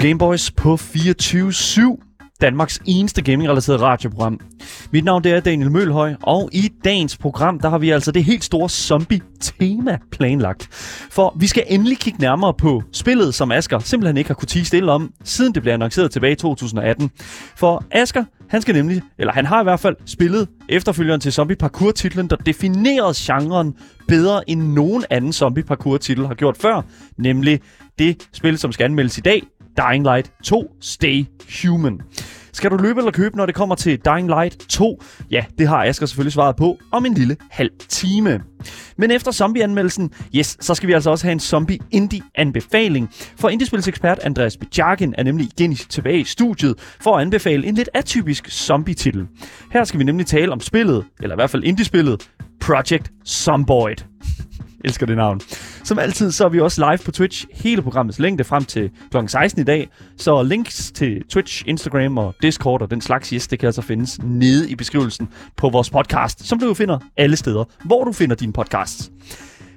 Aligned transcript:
Gameboys 0.00 0.50
på 0.50 0.74
24-7. 0.74 2.36
Danmarks 2.40 2.80
eneste 2.86 3.22
gaming-relateret 3.22 3.80
radioprogram. 3.80 4.40
Mit 4.92 5.04
navn 5.04 5.24
det 5.24 5.32
er 5.32 5.40
Daniel 5.40 5.70
Mølhøj, 5.70 6.14
og 6.22 6.50
i 6.52 6.68
dagens 6.84 7.16
program, 7.16 7.60
der 7.60 7.68
har 7.68 7.78
vi 7.78 7.90
altså 7.90 8.12
det 8.12 8.24
helt 8.24 8.44
store 8.44 8.68
zombie-tema 8.68 9.98
planlagt. 10.12 10.68
For 11.10 11.36
vi 11.38 11.46
skal 11.46 11.64
endelig 11.66 11.98
kigge 11.98 12.20
nærmere 12.20 12.54
på 12.54 12.82
spillet, 12.92 13.34
som 13.34 13.52
Asker 13.52 13.78
simpelthen 13.78 14.16
ikke 14.16 14.28
har 14.28 14.34
kunne 14.34 14.46
tige 14.46 14.64
stille 14.64 14.92
om, 14.92 15.12
siden 15.24 15.54
det 15.54 15.62
blev 15.62 15.72
annonceret 15.72 16.10
tilbage 16.10 16.32
i 16.32 16.36
2018. 16.36 17.10
For 17.56 17.84
Asker, 17.90 18.24
han 18.50 18.62
skal 18.62 18.74
nemlig, 18.74 19.02
eller 19.18 19.32
han 19.32 19.46
har 19.46 19.60
i 19.60 19.64
hvert 19.64 19.80
fald 19.80 19.96
spillet 20.06 20.48
efterfølgeren 20.68 21.20
til 21.20 21.32
zombie 21.32 21.56
parkour 21.56 21.90
titlen 21.90 22.30
der 22.30 22.36
definerede 22.36 23.14
genren 23.16 23.74
bedre 24.08 24.50
end 24.50 24.62
nogen 24.62 25.04
anden 25.10 25.32
zombie 25.32 25.64
parkour 25.64 25.96
titel 25.96 26.26
har 26.26 26.34
gjort 26.34 26.56
før, 26.56 26.82
nemlig 27.16 27.60
det 27.98 28.28
spil, 28.32 28.58
som 28.58 28.72
skal 28.72 28.84
anmeldes 28.84 29.18
i 29.18 29.20
dag, 29.20 29.42
Dying 29.76 30.04
Light 30.04 30.32
2 30.44 30.76
Stay 30.80 31.24
Human. 31.62 32.00
Skal 32.52 32.70
du 32.70 32.76
løbe 32.76 33.00
eller 33.00 33.12
købe, 33.12 33.36
når 33.36 33.46
det 33.46 33.54
kommer 33.54 33.74
til 33.74 33.98
Dying 34.04 34.28
Light 34.28 34.58
2? 34.68 35.02
Ja, 35.30 35.44
det 35.58 35.68
har 35.68 35.84
Asger 35.84 36.06
selvfølgelig 36.06 36.32
svaret 36.32 36.56
på 36.56 36.78
om 36.92 37.06
en 37.06 37.14
lille 37.14 37.36
halv 37.50 37.70
time. 37.88 38.40
Men 38.96 39.10
efter 39.10 39.32
zombieanmeldelsen, 39.32 40.12
yes, 40.36 40.56
så 40.60 40.74
skal 40.74 40.88
vi 40.88 40.92
altså 40.92 41.10
også 41.10 41.26
have 41.26 41.32
en 41.32 41.40
zombie-indie-anbefaling. 41.40 43.10
For 43.36 43.48
indiespilsekspert 43.48 44.18
Andreas 44.18 44.56
Bjarkin 44.56 45.14
er 45.18 45.22
nemlig 45.22 45.46
igen 45.46 45.74
tilbage 45.74 46.20
i 46.20 46.24
studiet 46.24 46.74
for 47.00 47.16
at 47.16 47.22
anbefale 47.22 47.66
en 47.66 47.74
lidt 47.74 47.88
atypisk 47.94 48.50
zombie-titel. 48.50 49.26
Her 49.72 49.84
skal 49.84 49.98
vi 49.98 50.04
nemlig 50.04 50.26
tale 50.26 50.52
om 50.52 50.60
spillet, 50.60 51.04
eller 51.20 51.34
i 51.34 51.38
hvert 51.38 51.50
fald 51.50 51.64
indiespillet, 51.64 52.30
Project 52.60 53.10
Zomboid. 53.26 53.96
Elsker 54.84 55.06
det 55.06 55.16
navn. 55.16 55.40
Som 55.84 55.98
altid, 55.98 56.32
så 56.32 56.44
er 56.44 56.48
vi 56.48 56.60
også 56.60 56.90
live 56.90 56.98
på 56.98 57.10
Twitch 57.10 57.46
hele 57.52 57.82
programmets 57.82 58.18
længde 58.18 58.44
frem 58.44 58.64
til 58.64 58.90
kl. 59.10 59.16
16 59.26 59.60
i 59.60 59.64
dag. 59.64 59.88
Så 60.16 60.42
links 60.42 60.92
til 60.94 61.22
Twitch, 61.28 61.62
Instagram 61.66 62.18
og 62.18 62.34
Discord 62.42 62.82
og 62.82 62.90
den 62.90 63.00
slags, 63.00 63.28
yes, 63.28 63.48
det 63.48 63.58
kan 63.58 63.66
altså 63.66 63.82
findes 63.82 64.18
nede 64.22 64.70
i 64.70 64.74
beskrivelsen 64.74 65.28
på 65.56 65.68
vores 65.68 65.90
podcast, 65.90 66.46
som 66.46 66.58
du 66.58 66.66
jo 66.66 66.74
finder 66.74 66.98
alle 67.16 67.36
steder, 67.36 67.64
hvor 67.84 68.04
du 68.04 68.12
finder 68.12 68.36
dine 68.36 68.52
podcasts. 68.52 69.10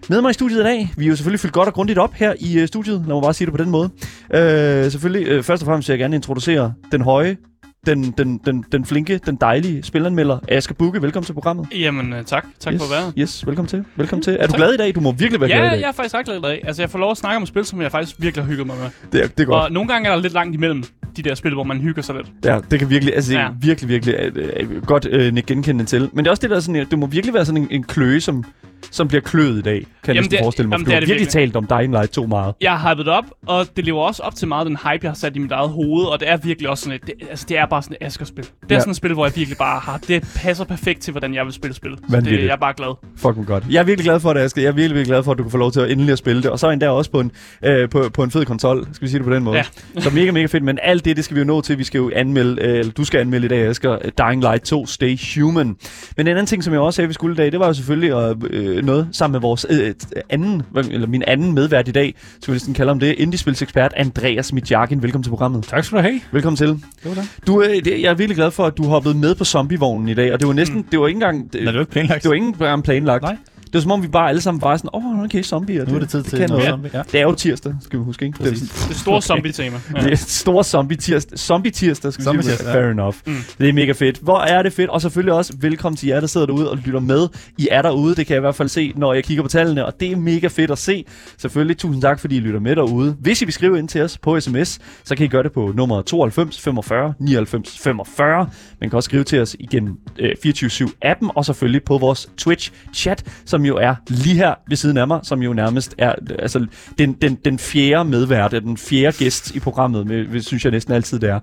Med 0.10 0.22
mig 0.22 0.30
i 0.30 0.34
studiet 0.34 0.60
i 0.60 0.64
dag, 0.64 0.90
vi 0.98 1.06
er 1.06 1.10
jo 1.10 1.16
selvfølgelig 1.16 1.40
fyldt 1.40 1.54
godt 1.54 1.68
og 1.68 1.74
grundigt 1.74 2.00
op 2.00 2.14
her 2.14 2.34
i 2.40 2.60
øh, 2.60 2.68
studiet, 2.68 3.04
lad 3.08 3.16
mig 3.16 3.22
bare 3.22 3.34
sige 3.34 3.46
det 3.46 3.54
på 3.54 3.64
den 3.64 3.70
måde. 3.70 3.90
Øh, 4.34 4.92
selvfølgelig, 4.92 5.28
øh, 5.28 5.44
først 5.44 5.64
og 5.64 5.66
fremmest 5.66 5.90
vil 5.90 5.94
jeg 5.94 6.00
gerne 6.00 6.16
introducere 6.16 6.74
den 6.92 7.02
høje, 7.02 7.38
den, 7.86 8.12
den, 8.18 8.38
den, 8.46 8.66
den 8.72 8.86
flinke, 8.86 9.20
den 9.26 9.36
dejlige 9.36 9.84
spilanmelder 9.84 10.40
Asger 10.48 10.76
Bukke. 10.76 11.02
Velkommen 11.02 11.26
til 11.26 11.34
programmet. 11.34 11.68
Jamen, 11.76 12.14
uh, 12.14 12.20
tak. 12.26 12.46
Tak 12.60 12.74
yes, 12.74 12.82
for 12.82 12.96
at 12.96 13.04
være 13.04 13.14
Yes, 13.18 13.48
velkommen 13.48 13.68
til. 13.68 13.86
Velkommen 13.96 14.24
til. 14.24 14.38
Er 14.40 14.48
du 14.48 14.54
glad 14.54 14.74
i 14.74 14.78
dag? 14.78 14.96
Du 14.96 15.00
må 15.00 15.12
virkelig 15.12 15.42
være 15.42 15.50
ja, 15.50 15.56
glad 15.56 15.66
i 15.66 15.70
dag. 15.70 15.78
Ja, 15.78 15.82
jeg 15.82 15.88
er 15.88 15.92
faktisk 15.92 16.16
ret 16.16 16.26
glad 16.26 16.38
i 16.38 16.42
dag. 16.42 16.62
Altså, 16.68 16.82
jeg 16.82 16.90
får 16.90 17.00
lov 17.00 17.12
at 17.12 17.18
snakke 17.18 17.38
om 17.38 17.46
spil, 17.46 17.66
som 17.66 17.82
jeg 17.82 17.92
faktisk 17.92 18.16
virkelig 18.20 18.44
har 18.44 18.50
hygget 18.50 18.68
mig 18.68 18.76
med. 18.78 18.90
Det 19.12 19.24
er, 19.24 19.28
det 19.28 19.40
er 19.40 19.46
godt. 19.46 19.64
Og 19.64 19.72
nogle 19.72 19.88
gange 19.88 20.10
er 20.10 20.14
der 20.14 20.22
lidt 20.22 20.34
langt 20.34 20.56
imellem 20.56 20.84
de 21.18 21.22
der 21.22 21.36
spil, 21.36 21.54
hvor 21.54 21.64
man 21.64 21.82
hygger 21.82 22.02
sig 22.02 22.16
lidt. 22.16 22.28
Ja, 22.46 22.60
det 22.72 22.80
kan 22.80 22.90
virkelig, 22.90 23.16
altså 23.16 23.34
ja. 23.34 23.48
virkelig, 23.62 23.90
virkelig 23.90 24.32
uh, 24.64 24.76
uh, 24.76 24.86
godt 24.86 25.06
uh, 25.06 25.44
genkende 25.48 25.86
til. 25.86 26.10
Men 26.14 26.26
det 26.26 26.28
er 26.28 26.32
også 26.32 26.42
det 26.42 26.50
der 26.50 26.60
sådan, 26.60 26.88
det 26.92 27.00
må 27.00 27.06
virkelig 27.06 27.34
være 27.34 27.46
sådan 27.46 27.62
en, 27.62 27.68
en 27.72 27.84
kløe, 27.84 28.22
som 28.22 28.44
som 28.92 29.08
bliver 29.08 29.22
kløet 29.22 29.58
i 29.58 29.62
dag, 29.62 29.86
kan 30.04 30.16
jeg 30.16 30.26
forestille 30.42 30.70
mig. 30.70 30.76
Jamen, 30.76 30.86
du 30.86 30.92
har 30.92 31.00
virkelig, 31.00 31.14
virkelig 31.14 31.30
talt 31.30 31.56
om 31.56 31.68
Dying 31.68 31.92
Light 31.92 32.12
2 32.12 32.26
meget. 32.26 32.56
Jeg 32.62 32.80
har 32.80 32.96
hypet 32.96 33.08
op, 33.08 33.26
og 33.46 33.68
det 33.76 33.86
lever 33.86 34.02
også 34.02 34.24
op 34.24 34.36
til 34.36 34.48
meget 34.48 34.68
den 34.68 34.78
hype, 34.78 35.00
jeg 35.04 35.10
har 35.10 35.16
sat 35.16 35.36
i 35.36 35.40
mit 35.40 35.52
eget 35.52 35.70
hoved, 35.70 36.06
og 36.06 36.20
det 36.20 36.30
er 36.30 36.38
virkelig 36.38 36.70
også 36.70 36.84
sådan 36.84 36.96
et, 36.96 37.08
det, 37.08 37.14
altså 37.30 37.46
det 37.50 37.58
er 37.58 37.66
bare 37.66 37.84
sådan 37.84 37.98
et 38.02 38.06
Asger-spil. 38.06 38.44
Det 38.44 38.52
er 38.72 38.76
ja. 38.76 38.80
sådan 38.80 38.92
et 38.92 38.98
spil, 38.98 39.14
hvor 39.14 39.26
jeg 39.26 39.36
virkelig 39.36 39.58
bare 39.58 39.80
har, 39.80 39.98
det 39.98 40.34
passer 40.36 40.66
perfekt 40.66 41.02
til, 41.02 41.12
hvordan 41.12 41.34
jeg 41.34 41.46
vil 41.46 41.54
spille 41.54 41.76
spil. 41.76 41.92
Så 42.10 42.22
det, 42.22 42.32
jeg 42.32 42.48
er 42.48 42.56
bare 42.56 42.74
glad. 42.78 42.96
Fuck 43.18 43.38
mig 43.38 43.46
godt. 43.46 43.64
Jeg 43.70 43.80
er 43.80 43.84
virkelig 43.84 44.06
glad 44.06 44.20
for 44.20 44.34
det, 44.34 44.40
Asger. 44.40 44.62
Jeg 44.62 44.70
er 44.70 44.74
virkelig, 44.74 44.96
virkelig 44.96 45.08
glad 45.08 45.24
for, 45.24 45.32
at 45.32 45.38
du 45.38 45.44
kan 45.44 45.52
få 45.52 45.58
lov 45.58 45.72
til 45.72 45.80
at 45.80 45.92
endelig 45.92 46.12
at 46.12 46.18
spille 46.18 46.44
det. 46.44 46.52
Og 46.52 46.60
så 46.60 46.70
endda 46.70 46.90
også 46.90 47.12
på 47.12 47.20
en, 47.20 47.32
øh, 47.66 47.90
på, 47.90 48.10
på 48.14 48.24
en 48.24 48.32
fed 48.32 48.46
konsol, 48.46 48.88
skal 48.94 49.06
vi 49.06 49.12
sige 49.12 49.20
det 49.20 49.28
på 49.28 49.34
den 49.34 49.44
måde. 49.44 49.58
Ja. 49.58 49.64
så 50.02 50.10
mega, 50.10 50.32
mega 50.32 50.46
fedt. 50.46 50.64
Men 50.64 50.80
alt 50.82 51.06
det, 51.06 51.16
det 51.16 51.26
skal 51.26 51.36
vi 51.36 51.40
jo 51.40 51.46
nå 51.46 51.62
til. 51.62 51.78
Vi 51.78 51.84
skal 51.84 51.98
jo 51.98 52.12
anmelde, 52.16 52.62
øh, 52.62 52.80
eller 52.80 52.92
du 52.92 53.04
skal 53.04 53.20
anmelde 53.20 53.46
i 53.46 53.50
dag, 53.50 53.68
Asger, 53.68 53.98
Dying 53.98 54.42
Light 54.42 54.64
2 54.64 54.86
Stay 54.86 55.18
Human. 55.36 55.68
Men 55.68 56.28
en 56.28 56.28
anden 56.28 56.46
ting, 56.46 56.64
som 56.64 56.74
jeg 56.74 56.82
også 56.82 56.96
sagde, 56.96 57.08
vi 57.08 57.14
skulle 57.14 57.34
i 57.34 57.38
dag, 57.38 57.52
det 57.52 57.60
var 57.60 57.68
jo 57.68 57.74
selvfølgelig 57.74 58.34
øh, 58.50 58.73
øh, 58.74 58.86
noget 58.86 59.08
sammen 59.12 59.34
med 59.34 59.42
vores 59.42 59.66
øh, 59.70 59.94
anden, 60.30 60.62
eller 60.76 61.08
min 61.08 61.24
anden 61.28 61.54
medvært 61.54 61.88
i 61.88 61.92
dag, 61.92 62.16
så 62.40 62.48
vi 62.48 62.54
næsten 62.54 62.74
kalde 62.74 62.92
om 62.92 63.00
det, 63.00 63.16
indiespilsekspert 63.18 63.94
Andreas 63.98 64.54
Mitjakin. 64.54 65.04
Velkommen 65.04 65.24
til 65.24 65.30
programmet. 65.30 65.64
Tak 65.64 65.84
skal 65.84 65.98
du 65.98 66.02
have. 66.02 66.22
Velkommen 66.32 66.58
til. 66.58 66.68
Det 66.68 66.82
var 67.04 67.14
det. 67.14 67.30
Du, 67.48 67.62
øh, 67.62 67.70
det, 67.70 68.02
jeg 68.02 68.10
er 68.10 68.14
virkelig 68.14 68.36
glad 68.36 68.52
for, 68.52 68.66
at 68.66 68.78
du 68.78 68.84
hoppede 68.84 69.18
med 69.18 69.36
på 69.36 69.46
zombievognen 69.46 70.10
i 70.10 70.14
dag, 70.14 70.34
og 70.34 70.40
det 70.40 70.48
var 70.48 70.54
næsten, 70.54 70.78
mm. 70.78 70.84
det 70.84 71.00
var 71.00 71.08
ikke 71.08 71.18
engang... 71.18 71.54
Det, 71.54 71.64
Nej, 71.64 71.72
det 71.72 71.74
var 71.74 71.82
ikke 71.82 71.92
planlagt. 71.92 72.24
Det 72.24 72.30
var 72.30 72.36
ikke 72.36 72.48
engang 72.48 72.84
planlagt. 72.84 73.24
Nej. 73.24 73.38
Det 73.74 73.80
er 73.80 73.82
som 73.82 73.92
om, 73.92 74.04
vi 74.04 74.08
bare 74.08 74.30
alle 74.30 74.42
sammen 74.42 74.62
bare 74.62 74.78
sådan, 74.78 74.90
åh, 74.94 75.06
oh, 75.06 75.24
okay, 75.24 75.44
zombier. 75.44 75.86
Nu 75.86 75.96
er 75.96 76.00
det 76.00 76.10
tid 76.10 76.24
til 76.24 76.50
noget 76.50 76.66
zombie. 76.66 76.92
Ja. 76.94 77.02
Det 77.12 77.20
er 77.20 77.24
jo 77.24 77.36
tirsdag, 77.36 77.76
skal 77.82 78.00
vi 78.00 78.04
huske, 78.04 78.26
ikke? 78.26 78.44
Det, 78.44 78.52
det 78.90 78.96
store 78.96 79.16
okay. 79.16 79.26
zombie-tema. 79.26 79.78
Ja. 79.96 80.02
Det 80.04 80.12
er 80.12 80.16
store 80.16 80.64
zombie-tirsdag, 80.64 81.38
zombie-tirsdag, 81.38 82.14
skal 82.14 82.24
zombie 82.24 82.44
vi 82.44 82.50
sige. 82.50 82.72
Fair 82.72 82.92
enough. 82.92 83.16
Mm. 83.26 83.36
Det 83.58 83.70
er 83.70 83.74
mega 83.74 83.92
fedt. 83.92 84.18
Hvor 84.18 84.40
er 84.40 84.64
det 84.64 84.74
fedt, 84.74 84.90
og 84.90 85.02
selvfølgelig 85.02 85.34
også 85.34 85.54
velkommen 85.60 85.98
til 85.98 86.08
jer, 86.08 86.20
der 86.20 86.28
sidder 86.28 86.48
derude 86.48 86.72
og 86.72 86.78
lytter 86.78 87.00
med. 87.00 87.28
I 87.58 87.68
er 87.72 87.82
derude, 87.82 88.16
det 88.16 88.28
kan 88.28 88.34
jeg 88.34 88.40
i 88.40 88.46
hvert 88.46 88.56
fald 88.56 88.70
se, 88.70 88.94
når 88.96 89.14
jeg 89.14 89.24
kigger 89.24 89.44
på 89.44 89.50
tallene, 89.50 89.86
og 89.86 90.00
det 90.00 90.12
er 90.12 90.16
mega 90.16 90.48
fedt 90.48 90.72
at 90.72 90.78
se. 90.78 91.06
Selvfølgelig 91.38 91.78
tusind 91.78 92.02
tak, 92.02 92.20
fordi 92.20 92.36
I 92.36 92.40
lytter 92.40 92.60
med 92.60 92.76
derude. 92.76 93.16
Hvis 93.20 93.42
I 93.42 93.46
vil 93.46 93.54
skrive 93.54 93.80
ind 93.80 93.88
til 93.88 94.02
os 94.02 94.18
på 94.18 94.40
sms, 94.40 94.80
så 95.04 95.16
kan 95.16 95.26
I 95.26 95.30
gøre 95.30 95.44
det 95.44 95.52
på 95.52 95.72
nummer 95.76 96.02
92 96.02 96.60
45 96.60 97.14
99 97.20 97.80
45. 97.80 98.50
Man 98.82 98.90
kan 98.90 98.98
også 98.98 99.08
skrive 99.08 99.24
til 99.24 99.42
os 99.42 99.56
igennem 99.60 99.98
øh, 100.20 100.32
24-7-appen, 100.46 101.30
og 101.36 101.46
selvfølgelig 101.46 101.84
på 101.84 101.98
vores 101.98 102.30
Twitch-chat, 102.42 103.24
som 103.46 103.63
jo 103.66 103.78
er 103.78 103.96
lige 104.08 104.36
her 104.36 104.54
ved 104.68 104.78
siden 104.78 104.98
af 104.98 105.08
mig, 105.08 105.20
som 105.24 105.42
jo 105.42 105.54
nærmest 105.54 105.96
er 105.98 106.16
altså, 106.40 106.66
den, 106.98 107.14
den, 107.14 107.36
den 107.46 107.60
fjerde 107.60 108.10
medvært, 108.10 108.52
den 108.52 108.78
fjerde 108.78 109.18
gæst 109.18 109.56
i 109.56 109.60
programmet, 109.60 110.08
med, 110.08 110.42
synes 110.42 110.64
jeg 110.66 110.72
næsten 110.72 110.94
altid 110.94 111.20
det 111.20 111.30
er. 111.30 111.40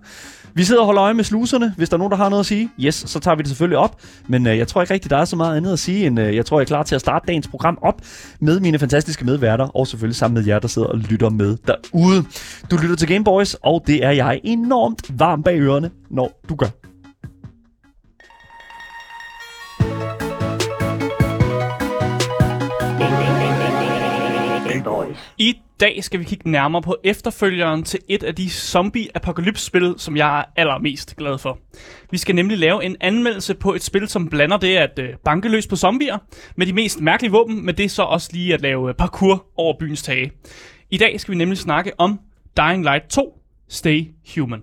Vi 0.54 0.64
sidder 0.64 0.80
og 0.80 0.86
holder 0.86 1.02
øje 1.02 1.14
med 1.14 1.24
sluserne. 1.24 1.74
Hvis 1.76 1.88
der 1.88 1.96
er 1.96 1.98
nogen, 1.98 2.10
der 2.10 2.16
har 2.16 2.28
noget 2.28 2.40
at 2.40 2.46
sige, 2.46 2.70
yes, 2.80 2.94
så 2.94 3.20
tager 3.20 3.34
vi 3.34 3.42
det 3.42 3.48
selvfølgelig 3.48 3.78
op. 3.78 4.00
Men 4.28 4.46
øh, 4.46 4.58
jeg 4.58 4.68
tror 4.68 4.82
ikke 4.82 4.94
rigtigt, 4.94 5.10
der 5.10 5.16
er 5.16 5.24
så 5.24 5.36
meget 5.36 5.56
andet 5.56 5.72
at 5.72 5.78
sige, 5.78 6.06
end 6.06 6.20
øh, 6.20 6.36
jeg 6.36 6.46
tror, 6.46 6.58
jeg 6.58 6.64
er 6.64 6.66
klar 6.66 6.82
til 6.82 6.94
at 6.94 7.00
starte 7.00 7.26
dagens 7.26 7.48
program 7.48 7.78
op 7.82 8.00
med 8.40 8.60
mine 8.60 8.78
fantastiske 8.78 9.24
medværter, 9.24 9.64
og 9.64 9.86
selvfølgelig 9.86 10.16
sammen 10.16 10.34
med 10.34 10.46
jer, 10.46 10.58
der 10.58 10.68
sidder 10.68 10.88
og 10.88 10.98
lytter 10.98 11.28
med 11.30 11.56
derude. 11.66 12.24
Du 12.70 12.76
lytter 12.76 12.96
til 12.96 13.08
Gameboys, 13.08 13.54
og 13.54 13.82
det 13.86 14.04
er 14.04 14.10
jeg 14.10 14.40
enormt 14.44 15.18
varm 15.18 15.42
bag 15.42 15.60
ørerne, 15.60 15.90
når 16.10 16.40
du 16.48 16.54
gør. 16.54 16.79
I 25.38 25.60
dag 25.80 26.04
skal 26.04 26.20
vi 26.20 26.24
kigge 26.24 26.50
nærmere 26.50 26.82
på 26.82 26.96
efterfølgeren 27.04 27.82
til 27.82 28.00
et 28.08 28.22
af 28.22 28.34
de 28.34 28.50
zombie-apokalypse-spil, 28.50 29.94
som 29.96 30.16
jeg 30.16 30.40
er 30.40 30.44
allermest 30.56 31.16
glad 31.16 31.38
for. 31.38 31.58
Vi 32.10 32.18
skal 32.18 32.34
nemlig 32.34 32.58
lave 32.58 32.84
en 32.84 32.96
anmeldelse 33.00 33.54
på 33.54 33.74
et 33.74 33.82
spil, 33.82 34.08
som 34.08 34.28
blander 34.28 34.56
det 34.56 34.76
at 34.76 34.98
øh, 34.98 35.08
banke 35.24 35.48
løs 35.48 35.66
på 35.66 35.76
zombier 35.76 36.18
med 36.56 36.66
de 36.66 36.72
mest 36.72 37.00
mærkelige 37.00 37.32
våben, 37.32 37.66
men 37.66 37.76
det 37.76 37.84
er 37.84 37.88
så 37.88 38.02
også 38.02 38.30
lige 38.32 38.54
at 38.54 38.60
lave 38.60 38.88
øh, 38.88 38.94
parkour 38.94 39.46
over 39.56 39.74
byens 39.78 40.02
tage. 40.02 40.32
I 40.90 40.98
dag 40.98 41.20
skal 41.20 41.32
vi 41.32 41.38
nemlig 41.38 41.58
snakke 41.58 41.92
om 41.98 42.20
Dying 42.56 42.82
Light 42.82 43.08
2 43.08 43.36
Stay 43.68 44.06
Human. 44.34 44.62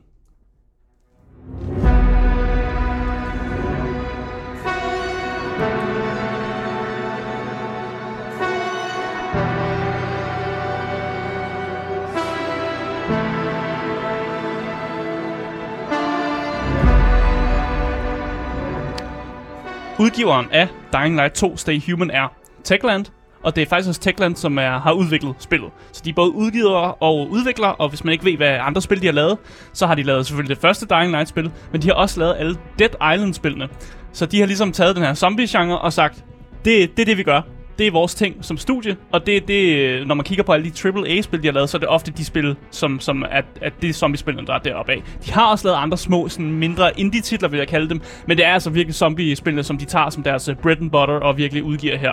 Udgiveren 20.00 20.48
af 20.52 20.68
Dying 20.94 21.16
Light 21.16 21.34
2 21.34 21.58
Stay 21.58 21.82
Human 21.92 22.12
er 22.12 22.34
Techland, 22.64 23.06
og 23.44 23.56
det 23.56 23.62
er 23.62 23.66
faktisk 23.66 23.90
også 23.90 24.02
Techland, 24.02 24.36
som 24.36 24.58
er, 24.58 24.80
har 24.80 24.92
udviklet 24.92 25.36
spillet. 25.40 25.70
Så 25.92 26.02
de 26.06 26.10
er 26.10 26.14
både 26.14 26.32
udgiver 26.32 27.04
og 27.04 27.30
udvikler, 27.30 27.68
og 27.68 27.90
hvis 27.90 28.04
man 28.04 28.12
ikke 28.12 28.26
ved, 28.26 28.38
hvad 28.38 28.58
andre 28.62 28.82
spil 28.82 29.02
de 29.02 29.06
har 29.06 29.14
lavet, 29.14 29.38
så 29.74 29.88
har 29.88 29.96
de 29.96 30.04
lavet 30.04 30.26
selvfølgelig 30.26 30.56
det 30.56 30.62
første 30.62 30.86
Dying 30.86 31.12
Light-spil, 31.12 31.52
men 31.72 31.82
de 31.82 31.88
har 31.88 31.94
også 31.94 32.20
lavet 32.20 32.36
alle 32.40 32.58
Dead 32.80 33.14
Island-spillene. 33.16 33.70
Så 34.12 34.26
de 34.26 34.40
har 34.40 34.46
ligesom 34.46 34.72
taget 34.72 34.96
den 34.96 35.04
her 35.04 35.14
zombie-genre 35.14 35.80
og 35.80 35.94
sagt, 35.94 36.26
det, 36.66 36.98
det 36.98 37.02
er 37.02 37.06
det, 37.06 37.18
vi 37.18 37.24
gør 37.24 37.42
det 37.78 37.88
er 37.88 37.92
vores 37.92 38.16
ting 38.16 38.36
som 38.42 38.58
studie, 38.58 38.98
og 39.12 39.26
det, 39.26 39.48
det 39.48 39.76
øh, 39.76 40.08
når 40.08 40.16
man 40.16 40.24
kigger 40.24 40.44
på 40.44 40.54
alle 40.54 40.72
de 40.72 40.90
AAA-spil, 40.90 41.42
de 41.42 41.48
har 41.48 41.54
lavet, 41.54 41.70
så 41.70 41.78
er 41.78 41.80
det 41.80 41.90
ofte 41.90 42.12
de 42.12 42.26
spil, 42.26 42.56
som, 42.72 43.00
som 43.00 43.22
er, 43.22 43.42
at 43.62 43.74
det 43.82 43.90
er 43.90 43.94
zombie-spillene, 43.94 44.48
der 44.48 44.54
er 44.54 44.60
deroppe 44.60 44.92
af. 44.92 45.04
De 45.26 45.32
har 45.32 45.52
også 45.52 45.68
lavet 45.68 45.78
andre 45.78 45.98
små, 45.98 46.30
sådan 46.30 46.52
mindre 46.52 47.00
indie-titler, 47.00 47.50
vil 47.50 47.58
jeg 47.58 47.68
kalde 47.68 47.90
dem, 47.90 48.02
men 48.28 48.38
det 48.38 48.46
er 48.46 48.54
altså 48.54 48.70
virkelig 48.70 48.96
zombie-spillene, 48.96 49.64
som 49.64 49.78
de 49.78 49.86
tager 49.86 50.10
som 50.10 50.24
deres 50.24 50.48
øh, 50.48 50.56
bread 50.56 50.78
and 50.82 50.92
butter 50.92 51.16
og 51.16 51.38
virkelig 51.38 51.64
udgiver 51.64 51.98
her. 51.98 52.12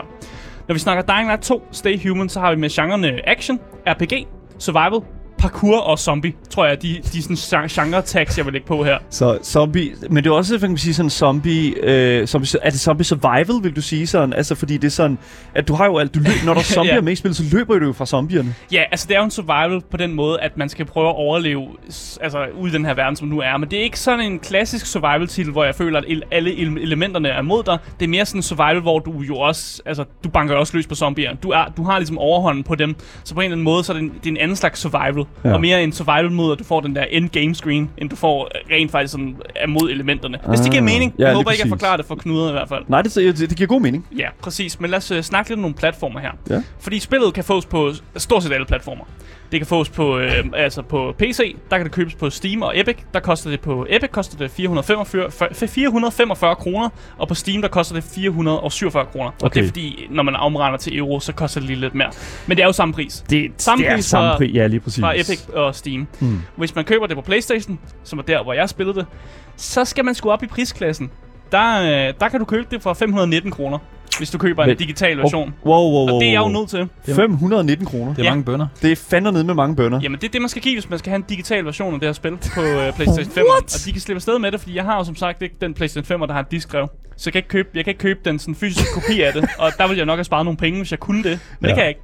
Når 0.68 0.72
vi 0.72 0.78
snakker 0.78 1.14
Dying 1.14 1.28
Light 1.28 1.42
2, 1.42 1.62
Stay 1.72 2.08
Human, 2.08 2.28
så 2.28 2.40
har 2.40 2.54
vi 2.54 2.60
med 2.60 2.70
genrerne 2.70 3.28
action, 3.28 3.60
RPG, 3.86 4.26
survival, 4.58 5.00
parkour 5.44 5.80
og 5.80 5.98
zombie, 5.98 6.32
tror 6.50 6.66
jeg, 6.66 6.82
de, 6.82 7.00
de 7.12 7.36
sådan 7.36 7.68
genre 7.68 8.02
tags, 8.02 8.38
jeg 8.38 8.44
vil 8.46 8.52
lægge 8.52 8.66
på 8.66 8.84
her. 8.84 8.98
Så 9.10 9.38
zombie, 9.42 9.90
men 10.10 10.24
det 10.24 10.30
er 10.30 10.34
også, 10.34 10.52
hvad 10.52 10.60
kan 10.60 10.70
man 10.70 10.78
sige, 10.78 10.94
sådan 10.94 11.10
zombie, 11.10 11.74
øh, 11.82 12.26
zombie, 12.26 12.48
er 12.62 12.70
det 12.70 12.80
zombie 12.80 13.04
survival, 13.04 13.62
vil 13.62 13.76
du 13.76 13.80
sige 13.82 14.06
sådan? 14.06 14.32
Altså, 14.32 14.54
fordi 14.54 14.76
det 14.76 14.84
er 14.86 14.90
sådan, 14.90 15.18
at 15.54 15.68
du 15.68 15.74
har 15.74 15.84
jo 15.86 15.98
alt, 15.98 16.14
du 16.14 16.18
løb, 16.18 16.32
når 16.44 16.54
der 16.54 16.60
er 16.60 16.64
zombier 16.64 16.94
Ja. 16.94 17.00
med 17.00 17.12
i 17.12 17.16
spillet, 17.16 17.36
så 17.36 17.42
løber 17.52 17.78
du 17.78 17.86
jo 17.86 17.92
fra 17.92 18.06
zombierne. 18.06 18.54
Ja, 18.72 18.82
altså 18.90 19.06
det 19.08 19.14
er 19.14 19.18
jo 19.18 19.24
en 19.24 19.30
survival 19.30 19.80
på 19.90 19.96
den 19.96 20.14
måde, 20.14 20.40
at 20.40 20.56
man 20.56 20.68
skal 20.68 20.84
prøve 20.86 21.08
at 21.08 21.14
overleve 21.14 21.66
altså, 22.20 22.46
ude 22.58 22.70
i 22.70 22.74
den 22.74 22.84
her 22.84 22.94
verden, 22.94 23.16
som 23.16 23.28
nu 23.28 23.40
er. 23.40 23.56
Men 23.56 23.70
det 23.70 23.78
er 23.78 23.82
ikke 23.82 24.00
sådan 24.00 24.20
en 24.20 24.38
klassisk 24.38 24.86
survival-titel, 24.86 25.52
hvor 25.52 25.64
jeg 25.64 25.74
føler, 25.74 25.98
at 25.98 26.04
alle 26.30 26.50
ele- 26.50 26.80
elementerne 26.82 27.28
er 27.28 27.42
mod 27.42 27.62
dig. 27.62 27.78
Det 28.00 28.04
er 28.06 28.10
mere 28.10 28.26
sådan 28.26 28.38
en 28.38 28.42
survival, 28.42 28.80
hvor 28.80 28.98
du 28.98 29.20
jo 29.20 29.36
også, 29.36 29.82
altså 29.86 30.04
du 30.24 30.28
banker 30.28 30.54
jo 30.54 30.60
også 30.60 30.76
løs 30.76 30.86
på 30.86 30.94
zombier. 30.94 31.34
Du, 31.42 31.50
er, 31.50 31.64
du 31.76 31.82
har 31.84 31.98
ligesom 31.98 32.18
overhånden 32.18 32.64
på 32.64 32.74
dem. 32.74 32.94
Så 33.24 33.34
på 33.34 33.40
en 33.40 33.44
eller 33.44 33.54
anden 33.54 33.64
måde, 33.64 33.84
så 33.84 33.92
er 33.92 33.96
det 33.96 34.02
en, 34.02 34.12
det 34.14 34.26
er 34.26 34.30
en 34.30 34.36
anden 34.36 34.56
slags 34.56 34.80
survival. 34.80 35.24
Ja. 35.44 35.52
Og 35.52 35.60
mere 35.60 35.84
en 35.84 35.92
survival 35.92 36.30
mod, 36.32 36.52
at 36.52 36.58
du 36.58 36.64
får 36.64 36.80
den 36.80 36.96
der 36.96 37.04
endgame 37.04 37.54
screen, 37.54 37.90
end 37.98 38.10
du 38.10 38.16
får 38.16 38.44
øh, 38.54 38.74
rent 38.76 38.90
faktisk 38.90 39.12
sådan, 39.12 39.36
er 39.56 39.66
mod 39.66 39.90
elementerne. 39.90 40.38
Hvis 40.48 40.60
det 40.60 40.70
giver 40.70 40.82
Ah. 40.82 40.84
mening. 40.84 41.14
Ja, 41.18 41.26
jeg 41.26 41.34
håber 41.34 41.50
ikke, 41.50 41.62
jeg 41.62 41.68
forklarer 41.68 41.96
det 41.96 42.06
for 42.06 42.14
knuder 42.14 42.48
i 42.48 42.52
hvert 42.52 42.68
fald. 42.68 42.84
Nej, 42.88 43.02
det, 43.02 43.14
det, 43.14 43.38
det 43.50 43.56
giver 43.56 43.68
god 43.68 43.80
mening. 43.80 44.06
Ja, 44.18 44.28
præcis. 44.42 44.80
Men 44.80 44.90
lad 44.90 44.98
os 44.98 45.10
uh, 45.12 45.20
snakke 45.20 45.50
lidt 45.50 45.58
om 45.58 45.60
nogle 45.60 45.74
platformer 45.74 46.20
her. 46.20 46.30
Ja. 46.50 46.62
Fordi 46.80 46.98
spillet 46.98 47.34
kan 47.34 47.44
fås 47.44 47.66
på 47.66 47.92
stort 48.16 48.42
set 48.42 48.52
alle 48.52 48.66
platformer. 48.66 49.04
Det 49.54 49.60
kan 49.60 49.66
fås 49.66 49.88
på, 49.88 50.18
øh, 50.18 50.44
altså 50.56 50.82
på 50.82 51.14
PC, 51.18 51.56
der 51.70 51.76
kan 51.76 51.84
det 51.86 51.92
købes 51.92 52.14
på 52.14 52.30
Steam 52.30 52.62
og 52.62 52.80
Epic. 52.80 52.96
Der 53.14 53.20
koster 53.20 53.50
det 53.50 53.60
på 53.60 53.86
Epic 53.90 54.10
koster 54.10 54.38
det 54.38 54.50
445, 54.50 55.26
f- 55.52 55.66
445 55.66 56.54
kroner, 56.56 56.88
og 57.18 57.28
på 57.28 57.34
Steam 57.34 57.62
der 57.62 57.68
koster 57.68 57.94
det 57.94 58.04
447 58.04 59.06
kroner. 59.06 59.26
Og 59.30 59.34
Okay. 59.42 59.54
det 59.60 59.64
er 59.64 59.68
fordi, 59.68 60.06
når 60.10 60.22
man 60.22 60.36
omregner 60.36 60.78
til 60.78 60.96
euro, 60.98 61.20
så 61.20 61.32
koster 61.32 61.60
det 61.60 61.66
lige 61.68 61.80
lidt 61.80 61.94
mere. 61.94 62.10
Men 62.46 62.56
det 62.56 62.62
er 62.62 62.66
jo 62.66 62.72
samme 62.72 62.94
pris. 62.94 63.24
Det, 63.30 63.52
Samme 63.58 63.84
det 63.84 63.90
er 63.90 63.94
pris 63.96 64.04
samme 64.04 64.30
fra- 64.30 64.36
pris, 64.36 64.54
ja, 64.54 64.66
lige 64.66 64.80
præcis. 64.80 65.00
Fra 65.00 65.12
Epic 65.20 65.40
og 65.52 65.74
Steam. 65.74 66.06
Hmm. 66.20 66.40
Hvis 66.56 66.74
man 66.74 66.84
køber 66.84 67.06
det 67.06 67.16
på 67.16 67.22
Playstation, 67.22 67.78
som 68.04 68.18
er 68.18 68.22
der, 68.22 68.42
hvor 68.42 68.52
jeg 68.52 68.68
spillede 68.68 68.98
det, 68.98 69.06
så 69.56 69.84
skal 69.84 70.04
man 70.04 70.14
sgu 70.14 70.30
op 70.30 70.42
i 70.42 70.46
prisklassen. 70.46 71.10
Der, 71.52 71.82
øh, 72.08 72.14
der 72.20 72.28
kan 72.28 72.38
du 72.38 72.44
købe 72.44 72.66
det 72.70 72.82
for 72.82 72.94
519 72.94 73.50
kroner, 73.50 73.78
hvis 74.18 74.30
du 74.30 74.38
køber 74.38 74.62
Men- 74.62 74.70
en 74.70 74.76
digital 74.76 75.18
version. 75.18 75.54
Wow, 75.66 75.74
wow, 75.76 75.92
wow. 76.06 76.14
Og 76.14 76.20
det 76.20 76.28
er 76.28 76.32
jeg 76.32 76.40
jo 76.42 76.48
nødt 76.48 76.68
til. 76.68 76.88
519 77.14 77.86
kroner. 77.86 78.14
Det 78.14 78.18
er 78.20 78.24
Ja. 78.24 78.30
mange 78.30 78.44
bønder. 78.44 78.66
Det 78.82 78.92
er 78.92 78.96
fandme 78.96 79.32
ned 79.32 79.44
med 79.44 79.54
mange 79.54 79.76
bønder. 79.76 80.00
Jamen, 80.02 80.18
det 80.20 80.26
er 80.28 80.32
det, 80.32 80.40
man 80.42 80.48
skal 80.48 80.62
give, 80.62 80.74
hvis 80.74 80.90
man 80.90 80.98
skal 80.98 81.10
have 81.10 81.16
en 81.16 81.24
digital 81.28 81.64
version 81.64 81.94
af 81.94 82.00
det 82.00 82.08
her 82.08 82.12
spil 82.12 82.30
på 82.30 82.60
uh, 82.60 82.66
PlayStation 82.96 83.32
5. 83.32 83.44
What? 83.50 83.62
Og 83.74 83.86
de 83.86 83.92
kan 83.92 84.00
slippe 84.00 84.16
afsted 84.18 84.38
med 84.38 84.52
det, 84.52 84.60
fordi 84.60 84.76
jeg 84.76 84.84
har 84.84 84.96
jo 84.98 85.04
som 85.04 85.16
sagt 85.16 85.42
ikke 85.42 85.54
den 85.60 85.74
PlayStation 85.74 86.04
5, 86.06 86.20
der 86.20 86.32
har 86.32 86.40
et 86.40 86.50
diskdrev. 86.50 86.88
Så 87.16 87.22
jeg 87.26 87.32
kan 87.32 87.38
ikke 87.38 87.48
købe, 87.48 87.68
jeg 87.74 87.84
kan 87.84 87.90
ikke 87.90 88.00
købe 88.00 88.20
den 88.24 88.38
sådan 88.38 88.54
fysiske 88.54 88.88
kopi 88.94 89.20
af 89.20 89.32
det. 89.32 89.48
Og 89.58 89.72
der 89.78 89.86
ville 89.86 89.98
jeg 89.98 90.06
nok 90.06 90.16
have 90.16 90.24
sparet 90.24 90.44
nogle 90.44 90.56
penge, 90.56 90.78
hvis 90.78 90.90
jeg 90.90 90.98
kunne 91.00 91.22
det. 91.22 91.38
Men. 91.60 91.68
Ja. 91.68 91.68
det 91.68 91.74
kan 91.74 91.82
jeg 91.82 91.88
ikke. 91.88 92.00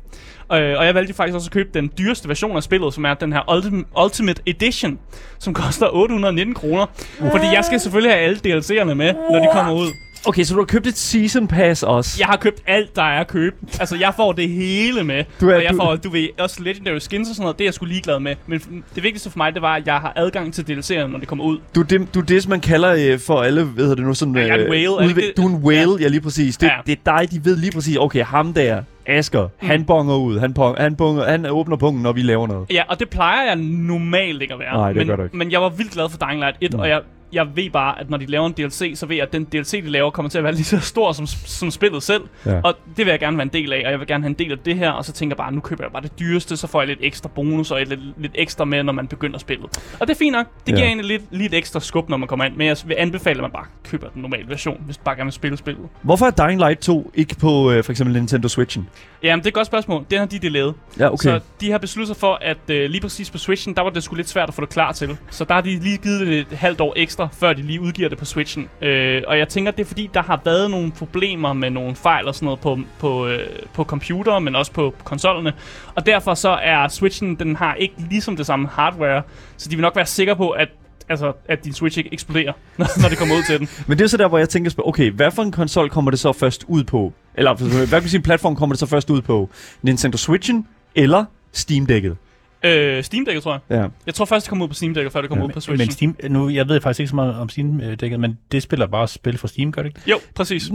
Øh, 0.52 0.79
og 0.79 0.87
jeg 0.87 0.94
valgte 0.94 1.14
faktisk 1.14 1.35
også 1.35 1.49
at 1.49 1.52
købe 1.52 1.69
den 1.75 1.91
dyreste 1.99 2.29
version 2.29 2.56
af 2.56 2.62
spillet, 2.62 2.94
som 2.94 3.05
er 3.05 3.14
den 3.14 3.32
her 3.32 3.41
Ultim- 3.50 4.02
Ultimate 4.05 4.43
Edition, 4.47 4.99
som 5.38 5.55
koster 5.55 5.87
819 5.93 6.55
kroner. 6.55 6.87
Fordi 7.31 7.47
jeg 7.55 7.64
skal 7.64 7.81
selvfølgelig 7.81 8.12
have 8.12 8.23
alle 8.25 8.37
DLC'erne 8.47 8.94
med, 8.94 9.14
når 9.31 9.38
de 9.38 9.49
kommer 9.52 9.73
ud. 9.73 9.87
Okay, 10.26 10.43
så 10.43 10.55
du 10.55 10.61
har 10.61 10.64
købt 10.67 10.87
et 10.87 10.96
Season 10.99 11.49
Pass 11.49 11.82
også. 11.82 12.17
Jeg 12.19 12.26
har 12.26 12.37
købt 12.37 12.62
alt, 12.67 12.96
der 12.96 13.02
er 13.02 13.20
at 13.20 13.28
købe. 13.28 13.56
Altså, 13.81 13.96
jeg 13.96 14.12
får 14.17 14.32
det 14.32 14.49
hele 14.49 15.05
med. 15.05 15.25
Du 15.40 15.49
er- 15.49 15.55
og 15.56 15.62
jeg 15.62 15.70
du- 15.72 15.76
får, 15.76 15.96
du 15.96 16.11
ved, 16.11 16.28
også 16.38 16.62
Legendary 16.62 16.99
Skins 16.99 17.28
og 17.28 17.34
sådan 17.34 17.43
noget. 17.43 17.58
Det 17.58 17.64
er 17.64 17.67
jeg 17.67 17.75
sgu 17.75 17.84
ligeglad 17.84 18.20
med. 18.20 18.34
Men 18.46 18.84
det 18.94 19.02
vigtigste 19.02 19.31
for 19.31 19.38
mig, 19.38 19.55
det 19.55 19.62
var, 19.62 19.75
at 19.75 19.87
jeg 19.87 19.94
har 19.94 20.12
adgang 20.17 20.55
til 20.55 20.62
DLC'erne, 20.62 21.06
når 21.06 21.19
det 21.19 21.28
kommer 21.28 21.44
ud. 21.44 21.58
Du, 21.75 21.81
er 21.81 21.84
det, 21.84 22.14
du 22.14 22.20
er 22.20 22.25
det, 22.25 22.43
som 22.43 22.50
man 22.50 22.61
kalder 22.61 23.12
øh, 23.12 23.19
for 23.19 23.40
alle, 23.43 23.67
hedder 23.76 23.94
det 23.94 24.05
nu, 24.05 24.14
sådan... 24.14 24.34
Ja, 24.37 24.40
jeg 24.40 24.49
er 24.50 24.55
en 24.55 24.61
øh, 24.61 24.70
whale, 24.70 25.11
er 25.11 25.14
det? 25.14 25.32
Du 25.37 25.43
er 25.43 25.49
en 25.49 25.55
whale, 25.64 25.93
ja, 26.00 26.08
lige 26.08 26.20
præcis. 26.20 26.56
Det, 26.56 26.67
Ja. 26.67 26.72
det 26.87 26.99
er 27.06 27.19
dig, 27.19 27.31
de 27.32 27.44
ved 27.44 27.56
lige 27.56 27.72
præcis, 27.72 27.96
okay, 27.96 28.25
ham 28.25 28.52
der, 28.52 28.82
Asger, 29.06 29.43
mm. 29.62 29.69
han 29.69 29.84
bonger 29.84 30.17
ud, 30.17 30.38
han, 30.38 30.55
pong, 30.55 30.76
han, 30.78 30.96
bonger, 30.96 31.25
han 31.31 31.46
åbner 31.46 31.76
pungen, 31.76 32.02
når 32.02 32.12
vi 32.12 32.22
laver 32.22 32.46
noget. 32.46 32.67
Ja, 32.70 32.82
og 32.88 33.00
det 33.00 33.08
plejer 33.11 33.46
jeg 33.46 33.56
normalt 33.56 34.43
ikke 34.43 34.55
at 34.55 34.61
være. 34.61 34.72
Nej, 34.76 34.88
det 34.88 34.96
men, 34.96 35.06
gør 35.06 35.17
du 35.17 35.22
ikke. 35.22 35.37
Men 35.37 35.52
jeg 35.52 35.62
var 35.62 35.69
vildt 35.69 35.93
glad 35.93 36.08
for 36.08 36.19
Dying 36.19 36.38
Light 36.40 36.56
1, 36.61 36.72
Nå. 36.72 36.78
og 36.82 36.88
jeg, 36.88 37.00
jeg 37.32 37.47
ved 37.56 37.71
bare, 37.71 38.00
at 38.00 38.11
når 38.11 38.17
de 38.17 38.27
laver 38.27 38.47
en 38.47 38.53
DLC, 38.53 38.93
så 38.94 39.06
ved 39.06 39.17
jeg, 39.17 39.23
at 39.23 39.32
den 39.32 39.44
DLC, 39.44 39.82
de 39.85 39.88
laver, 39.91 40.11
kommer 40.11 40.31
til 40.31 40.38
at 40.38 40.44
være 40.44 40.53
lige 40.53 40.65
så 40.65 40.81
stor 40.81 41.12
som, 41.12 41.27
som 41.27 41.71
spillet 41.71 42.03
selv. 42.03 42.23
Ja. 42.47 42.61
Og 42.65 42.75
det 42.97 43.06
vil 43.06 43.11
jeg 43.11 43.19
gerne 43.21 43.37
være 43.37 43.43
en 43.44 43.53
del 43.53 43.73
af, 43.73 43.82
og 43.85 43.91
jeg 43.91 43.99
vil 43.99 44.06
gerne 44.06 44.25
have 44.25 44.29
en 44.29 44.35
del 44.38 44.53
af 44.53 44.59
det 44.59 44.77
her, 44.77 44.91
og 44.91 45.05
så 45.05 45.12
tænker 45.12 45.32
jeg 45.35 45.37
bare, 45.37 45.53
nu 45.53 45.61
køber 45.61 45.85
jeg 45.85 45.93
bare 45.93 46.03
det 46.03 46.19
dyreste, 46.19 46.56
så 46.56 46.67
får 46.67 46.81
jeg 46.81 46.88
lidt 46.88 46.99
ekstra 47.03 47.29
bonus 47.35 47.71
og 47.71 47.82
et, 47.82 47.88
lidt, 47.88 48.00
lidt 48.17 48.32
ekstra 48.35 48.65
med, 48.65 48.82
når 48.82 48.93
man 48.93 49.09
begynder 49.09 49.38
spillet. 49.38 49.67
Og 50.00 50.06
det 50.06 50.15
er 50.15 50.19
fint 50.19 50.32
nok. 50.32 50.47
Det 50.56 50.65
giver 50.67 50.79
Ja. 50.79 50.85
egentlig 50.87 51.06
lidt, 51.06 51.23
lidt 51.31 51.55
ekstra 51.55 51.81
skub, 51.81 52.09
når 52.09 52.17
man 52.17 52.29
kommer 52.29 52.44
ind, 52.44 52.56
men 52.56 52.67
jeg 52.67 52.77
vil 52.87 52.97
anbefale, 52.99 53.38
at 53.38 53.43
man 53.43 53.50
bare 53.50 53.65
køber 53.85 54.09
den 54.09 54.23
normale 54.23 54.49
version, 54.49 54.82
hvis 54.87 54.97
du 54.97 55.03
bare 55.05 55.15
gerne 55.15 55.25
vil 55.27 55.32
spille 55.32 55.56
spillet. 55.56 55.88
Hvorfor 56.03 56.27
er 56.27 56.47
Dying 56.47 56.61
Light 56.61 56.81
2 56.81 57.11
ikke 57.15 57.37
på 57.37 57.71
øh, 57.71 57.85
for 57.85 57.93
eksempel 57.93 58.17
Nintendo 58.17 58.49
Switchen? 58.49 58.88
Jamen, 59.23 59.38
det 59.38 59.47
er 59.47 59.50
et 59.50 59.55
godt 59.55 59.67
spørgsmål. 59.67 60.05
Den 60.11 60.19
har 60.19 60.27
de 60.27 60.38
delayet. 60.38 60.75
Ja, 60.99 61.06
okay. 61.12 61.17
Så 61.23 61.41
de 61.61 61.71
har 61.71 61.79
besluttet 61.79 62.17
sig 62.17 62.21
for, 62.21 62.38
at 62.43 62.56
øh, 62.69 62.91
lige 62.91 63.00
præcis 63.00 63.31
på 63.31 63.38
Switchen, 63.38 63.75
der 63.77 63.82
var 63.82 63.91
det 63.91 64.03
sgu 64.03 64.15
lidt 64.15 64.29
svært 64.29 64.49
at 64.49 64.55
få 64.55 64.61
det 64.61 64.69
klar 64.69 64.93
til. 64.93 65.17
Så 65.31 65.44
der 65.44 65.55
har 65.55 65.61
de 65.61 65.79
lige 65.79 65.97
givet 65.97 66.27
det 66.27 66.38
et 66.38 66.47
halvt 66.59 66.81
år 66.81 66.93
ekstra, 66.97 67.19
før 67.32 67.52
de 67.52 67.62
lige 67.62 67.81
udgiver 67.81 68.08
det 68.08 68.19
på 68.19 68.25
Switchen. 68.25 68.69
Øh, 68.82 69.22
og 69.26 69.38
jeg 69.38 69.49
tænker, 69.49 69.70
det 69.72 69.81
er 69.81 69.87
fordi, 69.87 70.11
der 70.14 70.22
har 70.22 70.40
været 70.44 70.70
nogle 70.70 70.90
problemer 70.93 71.52
med 71.52 71.70
nogle 71.70 71.94
fejl 71.94 72.28
og 72.28 72.34
sådan 72.34 72.44
noget 72.44 72.61
på, 72.61 72.78
på, 72.99 73.26
øh, 73.26 73.49
på 73.75 73.84
computer, 73.84 74.38
men 74.38 74.56
også 74.56 74.72
på 74.72 74.94
konsollerne. 75.05 75.52
Og 75.94 76.06
derfor 76.06 76.34
så 76.34 76.49
er 76.62 76.88
Switchen, 76.88 77.34
den 77.34 77.56
har 77.56 77.75
ikke 77.75 77.94
ligesom 78.11 78.37
det 78.37 78.46
samme 78.46 78.69
hardware. 78.69 79.22
Så 79.56 79.69
de 79.69 79.76
vil 79.76 79.82
nok 79.82 79.96
være 79.96 80.06
sikre 80.06 80.37
på, 80.37 80.50
at 80.50 80.69
altså, 81.08 81.32
at 81.49 81.64
din 81.64 81.72
Switch 81.72 81.99
ikke 81.99 82.12
eksploderer, 82.12 82.52
når 83.02 83.08
det 83.08 83.19
kommer 83.19 83.34
ud 83.34 83.43
til 83.43 83.58
den. 83.58 83.69
Men 83.87 83.99
det 83.99 84.05
er 84.05 84.08
så 84.08 84.17
der, 84.17 84.28
hvor 84.28 84.38
jeg 84.38 84.49
tænker, 84.49 84.70
okay, 84.78 85.11
hvad 85.11 85.31
for 85.31 85.43
en 85.43 85.52
konsol 85.52 85.90
kommer 85.90 86.11
det 86.11 86.20
så 86.20 86.32
først 86.32 86.64
ud 86.69 86.84
på? 86.84 87.12
Eller 87.34 87.55
hvad 87.55 87.87
kan 87.87 88.02
man 88.02 88.08
sige, 88.08 88.22
platform 88.22 88.56
kommer 88.56 88.75
det 88.75 88.81
så 88.81 88.87
først 88.87 89.11
ud 89.11 89.22
på? 89.22 89.50
Nintendo 89.82 90.19
Switchen 90.19 90.67
eller 90.94 91.25
Steam-dækket? 91.52 92.17
Øh, 92.64 93.02
Steam 93.04 93.24
Deck, 93.24 93.42
tror 93.42 93.52
jeg. 93.70 93.78
Ja. 93.78 93.86
Jeg 94.06 94.14
tror 94.14 94.24
først, 94.24 94.44
det 94.46 94.48
kommer 94.48 94.64
ud 94.64 94.68
på 94.68 94.74
Steam 94.74 94.94
Deck, 94.94 95.12
før 95.12 95.20
det 95.20 95.30
kommer 95.30 95.44
Ja, 95.44 95.46
ud 95.48 95.52
på 95.52 95.54
Men 95.68 95.78
Switchen. 95.78 96.14
Steam, 96.16 96.32
nu, 96.32 96.48
jeg 96.48 96.68
ved 96.68 96.80
faktisk 96.80 97.00
ikke 97.00 97.08
så 97.08 97.14
meget 97.14 97.34
om 97.34 97.48
Steam-dækket, 97.48 98.20
men 98.20 98.38
det 98.52 98.62
spiller 98.62 98.86
bare 98.86 99.08
spil 99.08 99.38
fra 99.38 99.48
Steam, 99.48 99.72
gør 99.72 99.82
det 99.82 99.88
ikke? 99.88 100.00
Jo, 100.10 100.18
præcis. 100.34 100.70
Ja, 100.70 100.74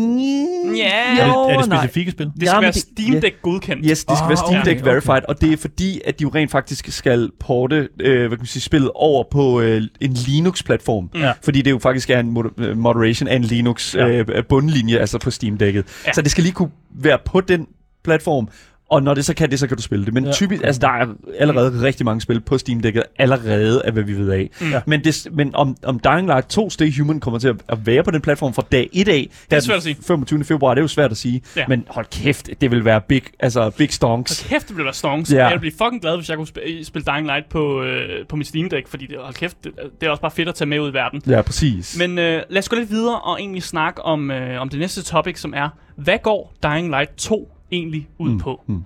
er, 1.20 1.26
det, 1.48 1.54
er 1.54 1.58
det 1.58 1.66
specifikke 1.66 2.12
spil? 2.12 2.26
Det 2.26 2.34
skal 2.36 2.48
Ja, 2.48 2.54
men 2.56 2.62
være 2.64 2.74
Steam 2.74 3.14
ja. 3.14 3.20
Deck 3.20 3.42
godkendt. 3.42 3.86
Yes, 3.90 4.06
det 4.06 4.18
skal 4.18 4.24
Ah, 4.24 4.30
være 4.30 4.38
Steam 4.38 4.62
okay, 4.62 4.70
Deck 4.72 4.82
okay. 4.82 4.92
verified, 4.92 5.22
og 5.30 5.42
det 5.42 5.54
er 5.54 5.58
fordi, 5.58 6.02
at 6.06 6.20
de 6.20 6.22
jo 6.22 6.32
rent 6.36 6.52
faktisk 6.52 6.92
skal 6.92 7.30
porte, 7.40 7.90
øh, 8.00 8.20
hvad 8.20 8.30
kan 8.30 8.38
man 8.40 8.46
sige, 8.46 8.62
spillet 8.62 8.92
over 8.96 9.24
på 9.32 9.62
øh, 9.62 9.82
en 10.02 10.14
Linux-platform. 10.14 11.10
Ja. 11.16 11.32
Fordi 11.44 11.62
det 11.62 11.72
jo 11.72 11.80
faktisk 11.80 12.10
er 12.10 12.20
en 12.20 12.32
mod- 12.32 12.60
øh, 12.60 12.78
moderation 12.78 13.28
af 13.28 13.36
en 13.36 13.44
Linux 13.44 13.96
Ja. 13.96 14.08
øh, 14.08 14.44
bundlinje, 14.50 14.98
altså 14.98 15.18
på 15.20 15.32
Steam-dækket. 15.32 15.86
Ja. 16.08 16.14
Så 16.14 16.22
det 16.22 16.32
skal 16.32 16.44
lige 16.44 16.54
kunne 16.54 16.70
være 16.96 17.18
på 17.26 17.42
den 17.42 17.68
platform, 18.04 18.48
og 18.90 19.04
når 19.04 19.14
det 19.14 19.26
så 19.26 19.34
kan 19.34 19.52
det, 19.52 19.60
så 19.60 19.68
kan 19.68 19.78
du 19.78 19.84
spille 19.84 20.06
det. 20.06 20.14
Men 20.14 20.26
ja. 20.26 20.32
Typisk, 20.32 20.64
altså 20.64 20.82
der 20.82 20.88
er 20.88 21.08
allerede 21.40 21.72
mm. 21.72 21.80
rigtig 21.80 22.06
mange 22.06 22.22
spil 22.22 22.42
på 22.42 22.58
Steam-dækket, 22.58 23.04
allerede 23.20 23.82
af 23.86 23.92
hvad 23.92 24.04
vi 24.04 24.14
ved 24.14 24.32
af. 24.32 24.50
Mm. 24.62 24.72
Ja. 24.72 24.82
Men, 24.86 25.04
det, 25.04 25.28
men 25.32 25.56
om, 25.56 25.78
om 25.84 26.00
Dying 26.00 26.28
Light 26.28 26.48
2 26.50 26.70
Stay 26.70 27.00
Human 27.00 27.20
kommer 27.20 27.40
til 27.40 27.48
at, 27.48 27.56
at 27.70 27.86
være 27.86 28.04
på 28.04 28.12
den 28.12 28.22
platform 28.22 28.54
fra 28.54 28.64
dag 28.72 28.90
1 28.94 29.08
af, 29.08 29.30
Det 29.50 29.56
er 29.56 29.60
svært 29.60 29.78
at 29.78 29.84
sige. 29.84 29.98
25. 30.08 30.44
februar, 30.44 30.74
det 30.74 30.80
er 30.80 30.84
jo 30.84 30.88
svært 30.88 31.12
at 31.12 31.18
sige. 31.18 31.42
Ja. 31.56 31.66
Men 31.68 31.86
hold 31.90 32.06
kæft, 32.12 32.50
det 32.62 32.72
vil 32.72 32.86
være 32.86 33.02
big, 33.02 33.24
altså 33.40 33.70
big 33.70 33.94
stonks. 33.94 34.42
Hold 34.42 34.50
kæft, 34.50 34.68
det 34.68 34.76
ville 34.76 34.86
være 34.86 34.94
stongs. 34.94 35.34
Ja. 35.34 35.38
Jeg 35.38 35.50
ville 35.50 35.60
blive 35.60 35.74
fucking 35.78 36.02
glad, 36.02 36.18
hvis 36.18 36.30
jeg 36.30 36.38
kunne 36.38 36.48
sp- 36.58 36.84
spille 36.84 37.06
Dying 37.06 37.26
Light 37.26 37.50
på, 37.50 37.84
øh, 37.84 38.26
på 38.30 38.36
mit 38.36 38.48
Steam 38.48 38.70
Deck, 38.70 38.88
fordi 38.88 39.06
det, 39.06 39.18
hold 39.20 39.34
kæft, 39.34 39.64
det, 39.64 39.72
det 40.02 40.08
er 40.08 40.12
også 40.12 40.22
bare 40.22 40.32
fedt 40.32 40.50
at 40.50 40.56
tage 40.56 40.68
med 40.68 40.80
ud 40.80 40.90
i 40.90 40.94
verden. 40.94 41.22
Ja, 41.28 41.42
præcis. 41.42 41.98
Men 42.00 42.20
øh, 42.20 42.42
lad 42.50 42.60
os 42.60 42.70
gå 42.70 42.76
lidt 42.76 42.90
videre 42.90 43.20
og 43.20 43.40
egentlig 43.40 43.64
snakke 43.64 44.02
om, 44.02 44.32
øh, 44.32 44.62
om 44.62 44.70
det 44.70 44.80
næste 44.80 45.04
topic, 45.04 45.40
som 45.40 45.54
er, 45.56 45.70
hvad 45.96 46.18
går 46.24 46.54
Dying 46.64 46.90
Light 46.90 47.16
2 47.18 47.52
egentlig 47.72 48.08
ud 48.18 48.30
mm. 48.32 48.40
på? 48.40 48.62
mm. 48.68 48.84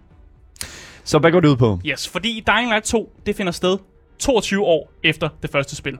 Så 1.04 1.20
hvad 1.20 1.32
går 1.32 1.40
det 1.40 1.48
ud 1.48 1.56
på? 1.56 1.80
Yes, 1.86 2.08
fordi 2.08 2.44
Dying 2.48 2.70
Light 2.70 2.86
2, 2.86 3.14
det 3.26 3.36
finder 3.36 3.52
sted 3.52 3.78
22 4.20 4.66
år 4.66 4.92
efter 5.04 5.30
det 5.42 5.50
første 5.50 5.76
spil. 5.76 5.98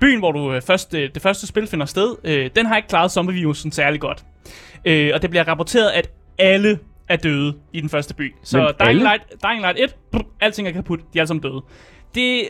Byen, 0.00 0.18
hvor 0.18 0.32
du 0.32 0.52
øh, 0.52 0.62
først, 0.62 0.94
øh, 0.94 1.10
det 1.14 1.22
første 1.22 1.46
spil 1.46 1.66
finder 1.66 1.86
sted, 1.86 2.16
øh, 2.24 2.50
den 2.56 2.66
har 2.66 2.76
ikke 2.76 2.88
klaret 2.88 3.10
zombievirusen 3.12 3.72
særlig 3.72 4.00
godt. 4.00 4.24
Øh, 4.84 5.10
og 5.14 5.22
det 5.22 5.30
bliver 5.30 5.48
rapporteret, 5.48 5.90
at 5.90 6.10
alle 6.38 6.78
er 7.08 7.16
døde 7.16 7.54
i 7.72 7.80
den 7.80 7.88
første 7.88 8.14
by. 8.14 8.34
Så 8.42 8.58
Men 8.58 8.66
Dying 8.66 8.88
alle? 8.88 9.02
Light, 9.02 9.22
Dying 9.42 9.60
Light 9.60 9.78
1, 9.80 9.96
brr, 10.12 10.22
alting 10.40 10.68
er 10.68 10.72
kaput, 10.72 10.98
de 10.98 11.04
er 11.18 11.20
alle 11.20 11.28
sammen 11.28 11.42
døde. 11.42 11.62
Det, 12.14 12.44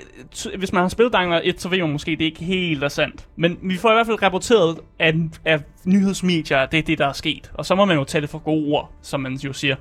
hvis 0.58 0.72
man 0.72 0.82
har 0.82 0.88
spillet 0.88 1.12
Light 1.12 1.42
1, 1.44 1.60
så 1.62 1.68
ved 1.68 1.78
man 1.78 1.92
måske, 1.92 2.10
det 2.10 2.20
er 2.20 2.24
ikke 2.24 2.44
helt 2.44 2.84
er 2.84 2.88
sandt. 2.88 3.26
Men 3.36 3.58
vi 3.62 3.76
får 3.76 3.90
i 3.90 3.94
hvert 3.94 4.06
fald 4.06 4.22
rapporteret 4.22 4.78
af, 4.98 5.14
af 5.44 5.60
nyhedsmedier, 5.84 6.58
at 6.58 6.72
det 6.72 6.78
er 6.78 6.82
det, 6.82 6.98
der 6.98 7.06
er 7.06 7.12
sket. 7.12 7.50
Og 7.54 7.66
så 7.66 7.74
må 7.74 7.84
man 7.84 7.96
jo 7.96 8.04
tage 8.04 8.22
det 8.22 8.30
for 8.30 8.38
gode 8.38 8.72
ord, 8.72 8.92
som 9.02 9.20
man 9.20 9.32
jo 9.34 9.52
siger. 9.52 9.76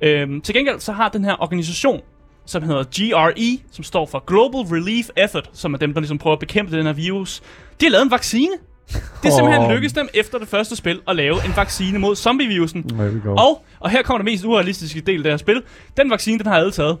Øhm, 0.00 0.40
til 0.40 0.54
gengæld 0.54 0.80
så 0.80 0.92
har 0.92 1.08
den 1.08 1.24
her 1.24 1.42
organisation, 1.42 2.00
som 2.46 2.62
hedder 2.62 2.82
GRE, 2.84 3.58
som 3.70 3.84
står 3.84 4.06
for 4.06 4.24
Global 4.26 4.60
Relief 4.60 5.08
Effort, 5.16 5.50
som 5.52 5.74
er 5.74 5.78
dem, 5.78 5.92
der 5.92 6.00
ligesom 6.00 6.18
prøver 6.18 6.36
at 6.36 6.40
bekæmpe 6.40 6.76
den 6.76 6.86
her 6.86 6.92
virus. 6.92 7.42
De 7.80 7.86
har 7.86 7.90
lavet 7.90 8.04
en 8.04 8.10
vaccine. 8.10 8.52
Det 9.22 9.28
er 9.28 9.34
simpelthen 9.36 9.62
Åh. 9.62 9.70
lykkedes 9.70 9.92
dem 9.92 10.08
efter 10.14 10.38
det 10.38 10.48
første 10.48 10.76
spil 10.76 11.00
at 11.08 11.16
lave 11.16 11.34
en 11.34 11.52
vaccine 11.56 11.98
mod 11.98 12.16
zombievirusen. 12.16 12.84
Og, 13.38 13.64
og 13.80 13.90
her 13.90 14.02
kommer 14.02 14.18
det 14.18 14.24
mest 14.32 14.44
urealistiske 14.44 15.00
del 15.00 15.16
af 15.16 15.22
det 15.22 15.32
her 15.32 15.36
spil. 15.36 15.62
Den 15.96 16.10
vaccine, 16.10 16.38
den 16.38 16.46
har 16.46 16.54
alle 16.56 16.70
taget. 16.72 16.98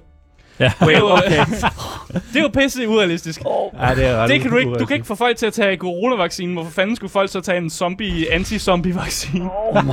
Ja. 0.60 0.72
Well, 0.82 1.02
okay. 1.18 1.44
det 2.32 2.36
er 2.36 2.40
jo 2.40 2.48
pisse 2.48 2.88
urealistisk. 2.88 3.40
Ej, 3.78 3.94
det 3.94 4.06
er 4.06 4.26
Det 4.26 4.40
kan 4.40 4.50
du 4.50 4.56
ikke. 4.56 4.74
Du 4.74 4.86
kan 4.86 4.94
ikke 4.94 5.06
få 5.06 5.14
folk 5.14 5.36
til 5.36 5.46
at 5.46 5.52
tage 5.52 5.76
coronavaccinen. 5.76 6.54
Hvorfor 6.54 6.70
fanden 6.70 6.96
skulle 6.96 7.10
folk 7.10 7.30
så 7.30 7.40
tage 7.40 7.58
en 7.58 7.70
zombie, 7.70 8.32
anti-zombie-vaccine? 8.32 9.50
Oh 9.70 9.84
my 9.84 9.90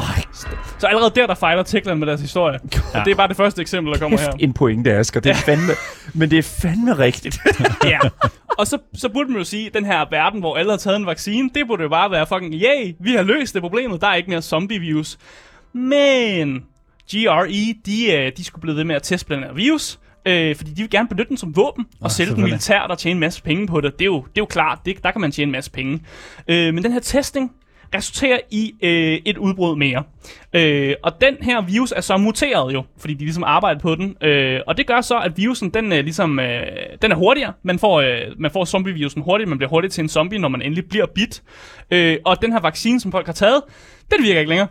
Så 0.79 0.87
allerede 0.87 1.11
der, 1.15 1.27
der 1.27 1.35
fejler 1.35 1.63
Techland 1.63 1.99
med 1.99 2.07
deres 2.07 2.21
historie. 2.21 2.59
Ja. 2.93 2.99
Og 2.99 3.05
det 3.05 3.11
er 3.11 3.15
bare 3.15 3.27
det 3.27 3.37
første 3.37 3.61
eksempel, 3.61 3.93
der 3.93 3.99
kommer 3.99 4.19
her. 4.19 4.31
En 4.39 4.53
pointe, 4.53 4.93
Asger. 4.93 5.19
Det 5.19 5.29
er 5.29 5.35
fandme... 5.35 5.73
Men 6.13 6.31
det 6.31 6.39
er 6.39 6.43
fandme 6.61 6.93
rigtigt. 6.97 7.39
ja. 7.85 7.99
Og 8.57 8.67
så, 8.67 8.77
så 8.93 9.09
burde 9.09 9.29
man 9.29 9.37
jo 9.37 9.43
sige, 9.43 9.67
at 9.67 9.73
den 9.73 9.85
her 9.85 10.05
verden, 10.11 10.39
hvor 10.39 10.57
alle 10.57 10.71
har 10.71 10.77
taget 10.77 10.95
en 10.97 11.05
vaccine, 11.05 11.49
det 11.55 11.67
burde 11.67 11.83
jo 11.83 11.89
bare 11.89 12.11
være 12.11 12.27
fucking, 12.27 12.53
yay, 12.53 12.95
vi 12.99 13.11
har 13.11 13.23
løst 13.23 13.53
det 13.53 13.61
problemet, 13.61 14.01
der 14.01 14.07
er 14.07 14.15
ikke 14.15 14.29
mere 14.29 14.41
zombie-virus. 14.41 15.17
Men 15.73 16.63
GRE, 17.11 17.75
de, 17.85 18.11
øh, 18.13 18.31
de 18.37 18.43
skulle 18.43 18.61
blive 18.61 18.75
ved 18.75 18.83
med 18.83 18.95
at 18.95 19.03
teste 19.03 19.33
den 19.35 19.43
her 19.43 19.53
virus, 19.53 19.99
øh, 20.25 20.55
fordi 20.55 20.71
de 20.71 20.81
vil 20.81 20.89
gerne 20.89 21.07
benytte 21.09 21.29
den 21.29 21.37
som 21.37 21.55
våben 21.55 21.85
og 21.99 22.05
Ah, 22.05 22.11
sælge 22.11 22.35
den 22.35 22.43
militært 22.43 22.91
og 22.91 22.97
tjene 22.97 23.13
en 23.13 23.19
masse 23.19 23.43
penge 23.43 23.67
på 23.67 23.81
det. 23.81 23.93
Det 23.99 24.01
er 24.01 24.05
jo, 24.05 24.17
det 24.21 24.27
er 24.37 24.41
jo 24.41 24.45
klart, 24.45 24.79
det, 24.85 25.03
der 25.03 25.11
kan 25.11 25.21
man 25.21 25.31
tjene 25.31 25.49
en 25.49 25.51
masse 25.51 25.71
penge. 25.71 25.99
Øh, 26.47 26.73
men 26.73 26.83
den 26.83 26.91
her 26.91 26.99
testing 26.99 27.51
resulterer 27.95 28.39
i 28.51 28.73
øh, 28.83 29.19
et 29.25 29.37
udbrud 29.37 29.75
mere. 29.77 30.03
Øh, 30.53 30.95
og 31.03 31.21
den 31.21 31.35
her 31.41 31.61
virus 31.61 31.91
er 31.91 32.01
så 32.01 32.17
muteret 32.17 32.73
jo, 32.73 32.83
fordi 32.97 33.13
de 33.13 33.19
ligesom 33.19 33.43
arbejder 33.43 33.79
på 33.79 33.95
den. 33.95 34.17
Øh, 34.23 34.59
og 34.67 34.77
det 34.77 34.87
gør 34.87 35.01
så, 35.01 35.17
at 35.19 35.37
virusen, 35.37 35.69
den 35.69 35.91
er 35.91 36.01
ligesom, 36.01 36.39
øh, 36.39 36.61
den 37.01 37.11
er 37.11 37.15
hurtigere. 37.15 37.53
Man 37.63 37.79
får, 37.79 38.01
øh, 38.01 38.19
man 38.39 38.51
får 38.51 38.65
zombie-virusen 38.65 39.21
hurtigt, 39.21 39.49
man 39.49 39.57
bliver 39.57 39.69
hurtigt 39.69 39.93
til 39.93 40.01
en 40.01 40.09
zombie, 40.09 40.39
når 40.39 40.49
man 40.49 40.61
endelig 40.61 40.85
bliver 40.89 41.05
bit. 41.15 41.43
Øh, 41.91 42.17
og 42.25 42.41
den 42.41 42.51
her 42.51 42.59
vaccine, 42.59 42.99
som 42.99 43.11
folk 43.11 43.25
har 43.25 43.33
taget, 43.33 43.61
den 44.11 44.23
virker 44.23 44.39
ikke 44.39 44.49
længere. 44.49 44.67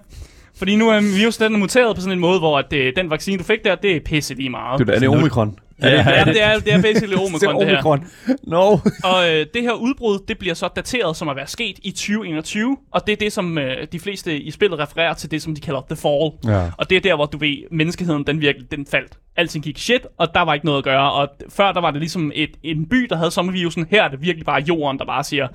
Fordi 0.60 0.76
nu 0.76 0.88
er 0.88 1.00
virusen 1.18 1.44
den 1.44 1.54
er 1.54 1.58
muteret 1.58 1.96
på 1.96 2.00
sådan 2.00 2.12
en 2.12 2.18
måde, 2.18 2.38
hvor 2.38 2.58
at, 2.58 2.72
øh, 2.72 2.92
den 2.96 3.10
vaccine, 3.10 3.38
du 3.38 3.44
fik 3.44 3.64
der, 3.64 3.74
det 3.74 3.96
er 3.96 4.00
pisse 4.00 4.34
lige 4.34 4.50
meget. 4.50 4.78
Det 4.86 4.94
er 4.94 4.98
det 4.98 5.08
omikron. 5.08 5.58
Ja, 5.82 5.88
Ja, 6.10 6.24
det 6.24 6.42
er, 6.42 6.58
det 6.58 6.72
er 6.72 6.82
basically 6.82 7.14
Det 7.16 7.26
omikron, 7.26 7.54
er 7.54 7.58
det 7.58 7.68
her. 7.68 7.74
omikron. 7.74 8.04
No. 8.42 8.70
Og 9.12 9.30
øh, 9.30 9.46
det 9.54 9.62
her 9.62 9.72
udbrud, 9.72 10.18
det 10.28 10.38
bliver 10.38 10.54
så 10.54 10.68
dateret 10.76 11.16
som 11.16 11.28
at 11.28 11.36
være 11.36 11.46
sket 11.46 11.78
i 11.82 11.90
2021, 11.90 12.76
og 12.92 13.06
det 13.06 13.12
er 13.12 13.16
det, 13.16 13.32
som 13.32 13.58
øh, 13.58 13.86
de 13.92 14.00
fleste 14.00 14.40
i 14.40 14.50
spillet 14.50 14.78
refererer 14.78 15.14
til, 15.14 15.30
det 15.30 15.42
som 15.42 15.54
de 15.54 15.60
kalder 15.60 15.80
The 15.90 15.96
Fall. 15.96 16.54
Ja. 16.54 16.70
Og 16.78 16.90
det 16.90 16.96
er 16.96 17.00
der, 17.00 17.14
hvor 17.16 17.26
du 17.26 17.38
ved, 17.38 17.56
menneskeheden, 17.70 18.24
den 18.26 18.40
virkelig, 18.40 18.70
den 18.70 18.86
faldt. 18.90 19.12
Alting 19.36 19.64
gik 19.64 19.78
shit, 19.78 20.06
og 20.18 20.34
der 20.34 20.40
var 20.42 20.54
ikke 20.54 20.66
noget 20.66 20.78
at 20.78 20.84
gøre. 20.84 21.12
Og 21.12 21.28
før, 21.48 21.72
der 21.72 21.80
var 21.80 21.90
det 21.90 22.00
ligesom 22.00 22.32
et, 22.34 22.50
en 22.62 22.88
by, 22.88 23.06
der 23.10 23.16
havde 23.16 23.30
sommervirusen. 23.30 23.86
Her 23.90 24.02
er 24.02 24.08
det 24.08 24.22
virkelig 24.22 24.46
bare 24.46 24.60
jorden, 24.68 24.98
der 24.98 25.04
bare 25.04 25.24
siger, 25.24 25.48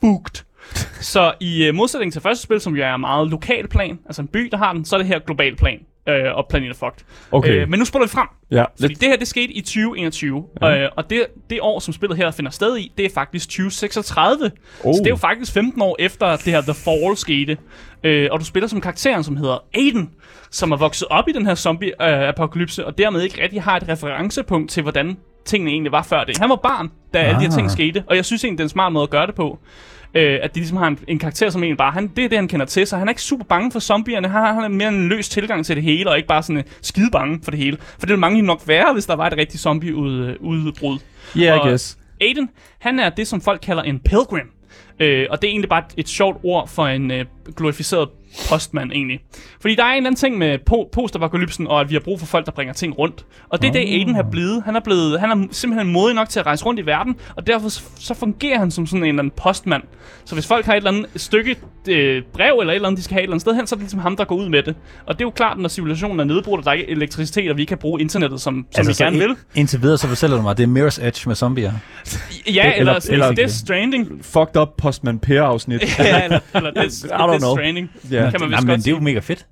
booked. 0.00 0.44
Så 1.00 1.32
i 1.40 1.64
øh, 1.64 1.74
modsætning 1.74 2.12
til 2.12 2.22
første 2.22 2.42
spil, 2.42 2.60
som 2.60 2.76
jo 2.76 2.82
er 2.84 2.96
meget 2.96 3.28
lokal 3.30 3.68
plan, 3.68 3.98
altså 4.06 4.22
en 4.22 4.28
by, 4.28 4.48
der 4.50 4.56
har 4.56 4.72
den, 4.72 4.84
så 4.84 4.96
er 4.96 4.98
det 4.98 5.06
her 5.06 5.18
global 5.18 5.56
plan, 5.56 5.78
øh, 6.08 6.34
og 6.36 6.46
planet 6.50 6.76
fucked. 6.76 7.04
Okay. 7.32 7.50
Øh, 7.62 7.68
men 7.68 7.78
nu 7.78 7.84
spoler 7.84 8.06
vi 8.06 8.10
frem. 8.10 8.26
Ja, 8.50 8.64
Fordi 8.80 8.88
lidt. 8.88 9.00
det 9.00 9.08
her, 9.08 9.16
det 9.16 9.28
skete 9.28 9.52
i 9.52 9.60
2021. 9.60 10.44
Ja. 10.62 10.78
Øh, 10.84 10.90
og 10.96 11.10
det, 11.10 11.26
det 11.50 11.58
år, 11.62 11.78
som 11.80 11.94
spillet 11.94 12.16
her 12.16 12.30
finder 12.30 12.50
sted 12.50 12.76
i, 12.76 12.92
det 12.96 13.06
er 13.06 13.10
faktisk 13.14 13.48
2036. 13.48 14.50
Oh. 14.84 14.94
Så 14.94 14.98
det 14.98 15.06
er 15.06 15.10
jo 15.10 15.16
faktisk 15.16 15.52
15 15.52 15.82
år 15.82 15.96
efter 15.98 16.36
det 16.36 16.44
her 16.52 16.60
The 16.60 16.74
Fall 16.74 17.16
skete. 17.16 17.56
Øh, 18.04 18.28
og 18.32 18.40
du 18.40 18.44
spiller 18.44 18.66
som 18.68 18.80
karakteren, 18.80 19.24
som 19.24 19.36
hedder 19.36 19.64
Aiden, 19.74 20.10
som 20.50 20.72
er 20.72 20.76
vokset 20.76 21.08
op 21.10 21.28
i 21.28 21.32
den 21.32 21.46
her 21.46 21.54
zombie-apokalypse, 21.54 22.86
og 22.86 22.98
dermed 22.98 23.22
ikke 23.22 23.42
rigtig 23.42 23.62
har 23.62 23.76
et 23.76 23.88
referencepunkt 23.88 24.70
til, 24.70 24.82
hvordan 24.82 25.16
tingene 25.44 25.70
egentlig 25.70 25.92
var 25.92 26.02
før 26.02 26.24
det. 26.24 26.38
Han 26.38 26.48
var 26.48 26.56
barn, 26.56 26.90
da 27.14 27.18
alle 27.18 27.36
de 27.40 27.44
her 27.44 27.50
ting 27.50 27.64
Ah. 27.64 27.70
skete, 27.70 28.04
og 28.06 28.16
jeg 28.16 28.24
synes 28.24 28.44
egentlig, 28.44 28.58
det 28.58 28.62
er 28.62 28.66
en 28.66 28.68
smart 28.68 28.92
måde 28.92 29.02
at 29.02 29.10
gøre 29.10 29.26
det 29.26 29.34
på. 29.34 29.58
Øh, 30.14 30.38
at 30.42 30.54
de 30.54 30.60
ligesom 30.60 30.76
har 30.76 30.86
en, 30.86 30.98
en 31.08 31.18
karakter, 31.18 31.50
som 31.50 31.62
egentlig 31.62 31.78
bare, 31.78 31.92
han, 31.92 32.08
det 32.16 32.24
er 32.24 32.28
det, 32.28 32.38
han 32.38 32.48
kender 32.48 32.66
til, 32.66 32.86
så 32.86 32.96
han 32.96 33.08
er 33.08 33.12
ikke 33.12 33.22
super 33.22 33.44
bange 33.44 33.72
for 33.72 33.80
zombierne, 33.80 34.28
han 34.28 34.40
har, 34.40 34.52
han 34.52 34.62
har 34.62 34.68
mere 34.68 34.88
en 34.88 35.08
løs 35.08 35.28
tilgang 35.28 35.66
til 35.66 35.76
det 35.76 35.84
hele, 35.84 36.10
og 36.10 36.16
ikke 36.16 36.28
bare 36.28 36.42
sådan 36.42 36.56
uh, 36.56 36.62
skide 36.82 37.10
bange 37.10 37.40
for 37.42 37.50
det 37.50 37.60
hele. 37.60 37.76
For 37.80 38.00
det 38.00 38.08
ville 38.08 38.20
mange 38.20 38.42
nok 38.42 38.62
være, 38.66 38.92
hvis 38.92 39.06
der 39.06 39.16
var 39.16 39.26
et 39.26 39.36
rigtigt 39.36 39.62
zombie-udbrud. 39.62 40.98
Yeah, 41.36 41.56
I 41.56 41.60
og- 41.60 41.66
guess. 41.68 41.98
Aiden, 42.20 42.50
han 42.78 42.98
er 42.98 43.08
det, 43.10 43.26
som 43.26 43.40
folk 43.40 43.60
kalder 43.62 43.82
en 43.82 43.98
pilgrim. 43.98 44.50
Øh, 45.00 45.26
og 45.30 45.42
det 45.42 45.48
er 45.48 45.52
egentlig 45.52 45.68
bare 45.68 45.82
et, 45.88 45.94
et 45.96 46.08
sjovt 46.08 46.36
ord 46.44 46.68
for 46.68 46.86
en 46.86 47.10
øh, 47.10 47.24
glorificeret 47.56 48.08
postmand, 48.48 48.92
egentlig. 48.92 49.20
Fordi 49.60 49.74
der 49.74 49.84
er 49.84 49.88
en 49.90 49.96
eller 49.96 50.06
anden 50.08 50.18
ting 50.18 50.38
med 50.38 50.58
po- 50.70 50.88
postapokalypsen, 50.92 51.66
og 51.66 51.80
at 51.80 51.88
vi 51.90 51.94
har 51.94 52.00
brug 52.00 52.18
for 52.18 52.26
folk, 52.26 52.46
der 52.46 52.52
bringer 52.52 52.74
ting 52.74 52.98
rundt. 52.98 53.24
Og 53.48 53.62
det 53.62 53.68
er 53.68 53.72
det, 53.72 53.78
Aiden 53.78 54.16
er 54.16 54.22
blevet. 54.30 54.62
Han 54.64 54.76
er, 54.76 54.80
blevet, 54.80 55.20
han 55.20 55.30
er 55.30 55.46
simpelthen 55.50 55.92
modig 55.92 56.14
nok 56.14 56.28
til 56.28 56.40
at 56.40 56.46
rejse 56.46 56.64
rundt 56.64 56.80
i 56.80 56.86
verden, 56.86 57.16
og 57.36 57.46
derfor 57.46 57.68
så, 58.00 58.14
fungerer 58.14 58.58
han 58.58 58.70
som 58.70 58.86
sådan 58.86 59.02
en 59.02 59.08
eller 59.08 59.18
anden 59.22 59.32
postmand. 59.36 59.82
Så 60.24 60.34
hvis 60.34 60.46
folk 60.46 60.66
har 60.66 60.72
et 60.72 60.76
eller 60.76 60.90
andet 60.90 61.06
stykke 61.16 61.56
øh, 61.88 62.22
brev, 62.32 62.58
eller 62.60 62.72
et 62.72 62.74
eller 62.74 62.88
andet, 62.88 62.98
de 62.98 63.04
skal 63.04 63.14
have 63.14 63.20
et 63.20 63.24
eller 63.24 63.32
andet 63.34 63.40
sted 63.42 63.54
hen, 63.54 63.66
så 63.66 63.74
er 63.74 63.76
det 63.76 63.82
ligesom 63.82 64.00
ham, 64.00 64.16
der 64.16 64.24
går 64.24 64.36
ud 64.36 64.48
med 64.48 64.62
det. 64.62 64.76
Og 65.06 65.14
det 65.14 65.20
er 65.20 65.26
jo 65.26 65.30
klart, 65.30 65.58
når 65.58 65.68
civilisationen 65.68 66.20
er 66.20 66.24
nedbrudt, 66.24 66.58
og 66.58 66.64
der 66.64 66.70
er 66.70 66.74
ikke 66.74 66.90
elektricitet, 66.90 67.50
og 67.50 67.56
vi 67.56 67.62
ikke 67.62 67.68
kan 67.68 67.78
bruge 67.78 68.00
internettet, 68.00 68.40
som, 68.40 68.66
som 68.70 68.80
altså, 68.86 69.04
vi 69.04 69.04
gerne 69.06 69.18
vil. 69.18 69.28
ind- 69.28 69.36
Indtil 69.54 69.82
videre, 69.82 69.98
så 69.98 70.08
fortæller 70.08 70.36
du 70.36 70.42
mig, 70.42 70.50
at 70.50 70.58
det 70.58 70.64
er 70.64 70.88
Mirror's 70.88 71.06
Edge 71.06 71.28
med 71.28 71.36
zombier. 71.36 71.72
Ja, 71.72 71.72
eller- 72.46 72.54
eller, 72.54 72.78
eller, 72.78 72.94
eller- 73.12 73.24
eller 73.26 73.32
Death 73.34 73.52
Stranding. 73.52 74.18
Fucked 74.22 74.56
up 74.56 74.68
Postman 74.88 75.18
Per-afsnit. 75.18 75.82
ja, 75.98 76.24
eller, 76.24 76.40
eller 76.54 76.70
Death, 76.70 77.04
I 77.04 77.08
don't 77.08 77.38
know. 77.38 77.56
Stranding. 77.56 77.90
Ja. 78.10 78.30
Kan 78.30 78.40
man 78.40 78.48
vist 78.48 78.56
Jamen, 78.56 78.68
godt 78.68 78.84
det 78.84 78.86
er 78.86 78.96
jo 78.96 79.00
mega 79.00 79.18
fedt. 79.18 79.46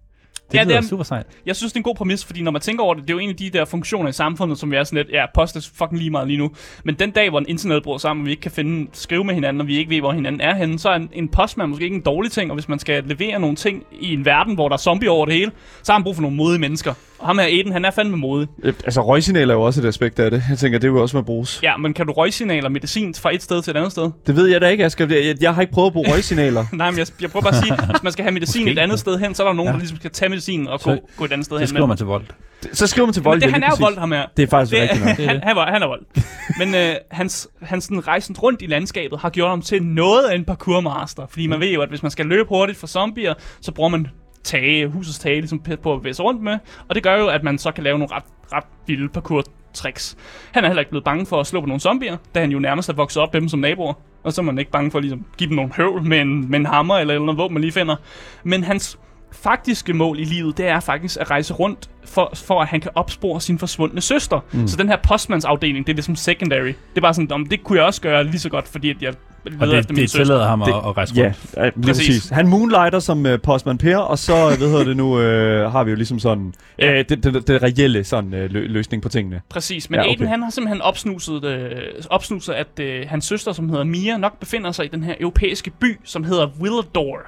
Det 0.52 0.54
Ja, 0.54 0.58
ja, 0.58 0.64
det 0.64 0.68
lyder 0.70 0.78
er- 0.78 0.82
super 0.88 1.04
sejt. 1.04 1.26
Jeg 1.46 1.56
synes, 1.56 1.72
det 1.72 1.76
er 1.76 1.80
en 1.80 1.84
god 1.84 1.94
præmis, 1.94 2.24
fordi 2.24 2.42
når 2.42 2.50
man 2.50 2.60
tænker 2.60 2.84
over 2.84 2.94
det, 2.94 3.02
det 3.02 3.10
er 3.10 3.14
jo 3.14 3.18
en 3.18 3.30
af 3.30 3.36
de 3.36 3.50
der 3.50 3.64
funktioner 3.64 4.08
i 4.08 4.12
samfundet, 4.12 4.58
som 4.58 4.70
vi 4.70 4.76
er 4.76 4.84
sådan 4.84 4.96
lidt, 4.96 5.08
ja, 5.12 5.24
post 5.34 5.56
er 5.56 5.68
fucking 5.78 5.98
lige 5.98 6.10
meget 6.10 6.28
lige 6.28 6.38
nu. 6.38 6.50
Men 6.84 6.94
den 6.94 7.10
dag, 7.10 7.30
hvor 7.30 7.38
en 7.38 7.44
internet 7.48 7.82
bruger 7.82 7.98
sammen, 7.98 8.22
og 8.22 8.26
vi 8.26 8.30
ikke 8.30 8.40
kan 8.40 8.50
finde, 8.50 8.86
skrive 8.92 9.24
med 9.24 9.34
hinanden, 9.34 9.60
og 9.60 9.66
vi 9.66 9.78
ikke 9.78 9.90
ved, 9.90 10.00
hvor 10.00 10.12
hinanden 10.12 10.40
er 10.40 10.54
henne, 10.54 10.78
så 10.78 10.88
er 10.88 10.94
en, 10.96 11.08
en 11.12 11.28
postmand 11.28 11.70
måske 11.70 11.84
ikke 11.84 11.96
en 11.96 12.02
dårlig 12.02 12.32
ting, 12.32 12.50
og 12.50 12.54
hvis 12.54 12.68
man 12.68 12.78
skal 12.78 13.04
levere 13.06 13.38
nogle 13.40 13.56
ting 13.56 13.82
i 14.00 14.12
en 14.12 14.24
verden, 14.24 14.54
hvor 14.54 14.68
der 14.68 14.72
er 14.74 14.78
zombie 14.80 15.10
over 15.10 15.26
det 15.26 15.34
hele, 15.34 15.50
så 15.82 15.92
har 15.92 15.98
man 15.98 16.04
brug 16.04 16.14
for 16.14 16.22
nogle 16.22 16.36
modige 16.36 16.58
mennesker. 16.60 16.94
Og 17.18 17.26
ham 17.26 17.38
her 17.38 17.46
Eden, 17.50 17.72
han 17.72 17.84
er 17.84 17.90
fandme 17.90 18.16
modig. 18.16 18.48
Øh, 18.62 18.74
Altså, 18.84 19.00
røgsignal 19.00 19.50
er 19.50 19.54
jo 19.54 19.62
også 19.62 19.80
et 19.80 19.86
aspekt 19.86 20.18
af 20.18 20.30
det. 20.30 20.42
Jeg 20.50 20.58
tænker, 20.58 20.78
det 20.78 20.92
vil 20.92 21.00
også 21.00 21.16
med 21.16 21.24
bruges. 21.24 21.60
Ja, 21.62 21.76
men 21.76 21.94
kan 21.94 22.06
du 22.06 22.12
røgsignaler 22.12 22.68
medicin 22.68 23.14
fra 23.14 23.34
et 23.34 23.42
sted 23.42 23.62
til 23.62 23.70
et 23.70 23.76
andet 23.76 23.92
sted? 23.92 24.10
Det 24.26 24.36
ved 24.36 24.46
jeg 24.46 24.60
da 24.60 24.68
ikke, 24.68 24.84
Asger. 24.84 25.06
Jeg, 25.10 25.36
jeg 25.42 25.54
har 25.54 25.60
ikke 25.62 25.72
prøvet 25.72 25.86
at 25.86 25.92
bruge 25.92 26.06
røgsignaler. 26.14 26.64
Nej, 26.72 26.90
men 26.90 26.98
jeg, 26.98 27.06
jeg 27.20 27.30
prøver 27.30 27.42
bare 27.42 27.56
at 27.58 27.64
sige, 27.64 27.76
hvis 27.90 28.02
man 28.02 28.12
skal 28.12 28.22
have 28.22 28.32
medicin 28.32 28.68
et 28.68 28.78
andet 28.78 28.98
sted 28.98 29.18
hen, 29.18 29.34
så 29.34 29.42
er 29.42 29.46
der 29.46 29.54
nogen, 29.54 29.68
Ja. 29.68 29.72
der 29.72 29.78
ligesom 29.78 29.96
skal 29.98 30.10
tage 30.10 30.30
medicin 30.36 30.68
og 30.68 30.80
Så- 30.80 30.98
gå, 31.16 31.24
et 31.24 31.32
andet 31.32 31.44
sted 31.44 31.56
Så 31.56 31.60
hen. 31.60 31.68
skriver 31.68 31.86
man 31.86 31.96
til 31.96 32.06
vold. 32.06 32.24
Så 32.72 32.86
skriver 32.86 33.06
man 33.06 33.12
til 33.14 33.22
vold. 33.22 33.36
Men 33.36 33.42
det, 33.42 33.46
ja, 33.48 33.52
han 33.52 33.62
er 33.62 33.80
vold, 33.80 33.98
ham 33.98 34.12
her. 34.12 34.26
Det 34.36 34.42
er 34.42 34.46
faktisk 34.46 34.72
Det, 34.72 34.82
rigtigt 34.82 35.04
nok. 35.04 35.16
Han, 35.16 35.40
han, 35.42 35.56
var, 35.56 35.70
han 35.72 35.82
er 35.82 35.86
vold. 35.86 36.02
Men 36.60 36.74
øh, 36.74 36.94
hans, 37.10 37.48
hans 37.62 37.84
sådan, 37.84 38.08
rejsen 38.08 38.36
rundt 38.38 38.62
i 38.62 38.66
landskabet 38.66 39.18
har 39.18 39.30
gjort 39.30 39.48
ham 39.50 39.62
til 39.62 39.82
noget 39.82 40.24
af 40.24 40.34
en 40.34 40.44
parkourmaster. 40.44 41.26
Fordi 41.30 41.46
man 41.46 41.60
ved 41.60 41.72
jo, 41.72 41.80
at 41.82 41.88
hvis 41.88 42.02
man 42.02 42.10
skal 42.10 42.26
løbe 42.26 42.48
hurtigt 42.48 42.78
for 42.78 42.86
zombier, 42.86 43.34
så 43.60 43.72
bruger 43.72 43.88
man 43.88 44.08
tage, 44.44 44.86
husets 44.86 45.18
tage 45.18 45.40
ligesom 45.40 45.62
på 45.82 45.92
at 46.06 46.16
sig 46.16 46.24
rundt 46.24 46.42
med. 46.42 46.58
Og 46.88 46.94
det 46.94 47.02
gør 47.02 47.16
jo, 47.18 47.26
at 47.26 47.42
man 47.42 47.58
så 47.58 47.72
kan 47.72 47.84
lave 47.84 47.98
nogle 47.98 48.14
ret, 48.14 48.24
ret 48.52 48.64
vilde 48.86 49.08
parkour 49.08 49.44
tricks. 49.74 50.16
Han 50.52 50.64
er 50.64 50.68
heller 50.68 50.80
ikke 50.80 50.90
blevet 50.90 51.04
bange 51.04 51.26
for 51.26 51.40
at 51.40 51.46
slå 51.46 51.60
på 51.60 51.66
nogle 51.66 51.80
zombier, 51.80 52.16
da 52.34 52.40
han 52.40 52.50
jo 52.50 52.58
nærmest 52.58 52.88
er 52.88 52.92
vokset 52.92 53.22
op 53.22 53.32
med 53.32 53.40
dem 53.40 53.48
som 53.48 53.60
naboer. 53.60 53.94
Og 54.24 54.32
så 54.32 54.40
er 54.40 54.44
man 54.44 54.58
ikke 54.58 54.70
bange 54.70 54.90
for 54.90 54.98
at 54.98 55.04
ligesom, 55.04 55.24
give 55.38 55.48
dem 55.48 55.56
nogle 55.56 55.72
høvl 55.76 56.02
med 56.02 56.20
en, 56.20 56.50
med 56.50 56.58
en 56.58 56.66
hammer 56.66 56.94
eller, 56.98 57.14
eller 57.14 57.26
noget 57.26 57.38
våben, 57.38 57.54
man 57.54 57.60
lige 57.60 57.72
finder. 57.72 57.96
Men 58.44 58.64
hans 58.64 58.98
faktiske 59.42 59.92
mål 59.92 60.18
i 60.20 60.24
livet, 60.24 60.58
det 60.58 60.66
er 60.68 60.80
faktisk 60.80 61.16
at 61.20 61.30
rejse 61.30 61.54
rundt, 61.54 61.90
for, 62.04 62.30
for 62.34 62.60
at 62.62 62.68
han 62.68 62.80
kan 62.80 62.90
opspore 62.94 63.40
sin 63.40 63.58
forsvundne 63.58 64.00
søster. 64.00 64.40
Mm. 64.52 64.68
Så 64.68 64.76
den 64.76 64.88
her 64.88 64.96
postmandsafdeling, 65.02 65.86
det 65.86 65.92
er 65.92 65.96
ligesom 65.96 66.16
secondary. 66.16 66.66
Det 66.66 66.74
er 66.96 67.00
bare 67.00 67.14
sådan, 67.14 67.32
om 67.32 67.46
det 67.46 67.64
kunne 67.64 67.78
jeg 67.78 67.86
også 67.86 68.00
gøre 68.00 68.24
lige 68.24 68.38
så 68.38 68.48
godt, 68.48 68.68
fordi 68.68 68.90
at 68.90 68.96
jeg 69.02 69.14
Og 69.46 69.52
leder 69.52 69.66
det, 69.66 69.78
efter 69.78 69.94
min 69.94 70.02
det 70.02 70.10
tillader 70.10 70.46
ham 70.48 70.62
at, 70.62 70.66
Det- 70.68 70.74
at 70.74 70.96
rejse 70.96 71.14
Ja, 71.14 71.24
rundt. 71.24 71.36
ja 71.56 71.62
lige 71.64 71.72
Præcis. 71.86 72.06
præcis. 72.08 72.28
Han 72.28 72.48
moonlighter 72.48 72.98
som 72.98 73.26
uh, 73.26 73.32
Postman 73.42 73.78
Per, 73.78 73.96
og 73.96 74.18
så, 74.18 74.32
hvad 74.58 74.68
hedder 74.68 74.84
det 74.84 74.96
nu, 74.96 75.06
uh, 75.14 75.72
har 75.72 75.84
vi 75.84 75.90
jo 75.90 75.96
ligesom 75.96 76.18
sådan, 76.18 76.54
Ja. 76.78 76.90
uh, 77.00 77.04
det, 77.08 77.24
det, 77.24 77.48
det 77.48 77.62
reelle 77.62 78.04
sådan, 78.04 78.34
uh, 78.34 78.40
lø- 78.44 78.66
løsning 78.68 79.02
på 79.02 79.08
tingene. 79.08 79.40
Præcis, 79.48 79.90
men 79.90 79.96
Ja, 79.96 80.02
okay. 80.02 80.10
Aiden 80.10 80.26
han 80.28 80.42
har 80.42 80.50
simpelthen 80.50 80.82
opsnuset, 80.82 81.44
øh, 81.44 81.70
opsnuset 82.10 82.52
at 82.52 82.80
øh, 82.80 83.04
hans 83.08 83.24
søster, 83.24 83.52
som 83.52 83.68
hedder 83.68 83.84
Mia, 83.84 84.16
nok 84.16 84.38
befinder 84.40 84.72
sig 84.72 84.84
i 84.84 84.88
den 84.88 85.02
her 85.02 85.14
europæiske 85.20 85.70
by, 85.70 85.98
som 86.04 86.24
hedder 86.24 86.46
Willador, 86.60 87.18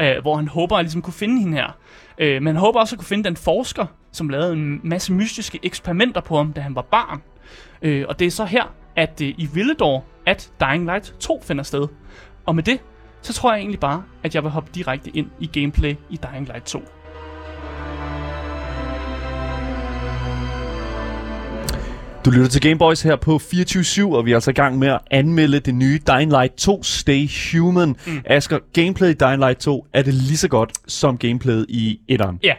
øh, 0.00 0.22
hvor 0.22 0.36
han 0.36 0.48
håber 0.48 0.76
at 0.76 0.84
ligesom 0.84 1.02
kunne 1.02 1.12
finde 1.12 1.40
hende 1.40 1.56
her. 1.56 1.78
Øh, 2.18 2.42
men 2.42 2.46
han 2.46 2.56
håber 2.56 2.80
også 2.80 2.94
at 2.94 2.98
kunne 2.98 3.06
finde 3.06 3.24
den 3.24 3.36
forsker, 3.36 3.86
som 4.12 4.28
lavede 4.28 4.52
en 4.52 4.80
masse 4.82 5.12
mystiske 5.12 5.58
eksperimenter 5.62 6.20
på 6.20 6.36
ham, 6.36 6.52
da 6.52 6.60
han 6.60 6.74
var 6.74 6.82
barn. 6.82 7.22
Øh, 7.82 8.04
og 8.08 8.18
det 8.18 8.26
er 8.26 8.30
så 8.30 8.44
her, 8.44 8.74
at 8.96 9.20
øh, 9.22 9.28
i 9.28 9.48
Villedor, 9.54 10.04
at 10.26 10.52
Dying 10.60 10.84
Light 10.84 11.14
2 11.20 11.42
finder 11.42 11.62
sted. 11.62 11.88
Og 12.46 12.54
med 12.54 12.62
det, 12.62 12.80
så 13.22 13.32
tror 13.32 13.52
jeg 13.52 13.58
egentlig 13.58 13.80
bare, 13.80 14.02
at 14.22 14.34
jeg 14.34 14.42
vil 14.42 14.50
hoppe 14.50 14.70
direkte 14.74 15.10
ind 15.10 15.30
i 15.40 15.46
gameplay 15.60 15.94
i 16.10 16.16
Dying 16.16 16.46
Light 16.46 16.64
2. 16.64 16.82
Du 22.24 22.30
lytter 22.30 22.48
til 22.48 22.60
Gameboys 22.60 23.02
her 23.02 23.16
på 23.16 23.36
24-7, 23.36 24.02
og 24.02 24.26
vi 24.26 24.30
er 24.30 24.36
altså 24.36 24.50
i 24.50 24.54
gang 24.54 24.78
med 24.78 24.88
at 24.88 24.98
anmelde 25.10 25.60
det 25.60 25.74
nye 25.74 26.00
Dying 26.06 26.30
Light 26.30 26.54
2 26.54 26.82
Stay 26.82 27.28
Human. 27.52 27.96
Mm. 28.06 28.20
Asger, 28.24 28.58
gameplay 28.72 29.10
i 29.10 29.12
Dying 29.12 29.38
Light 29.38 29.60
2, 29.60 29.86
er 29.92 30.02
det 30.02 30.14
lige 30.14 30.36
så 30.36 30.48
godt 30.48 30.72
som 30.86 31.18
gameplayet 31.18 31.66
i 31.68 32.00
1'eren? 32.12 32.36
Ja, 32.42 32.54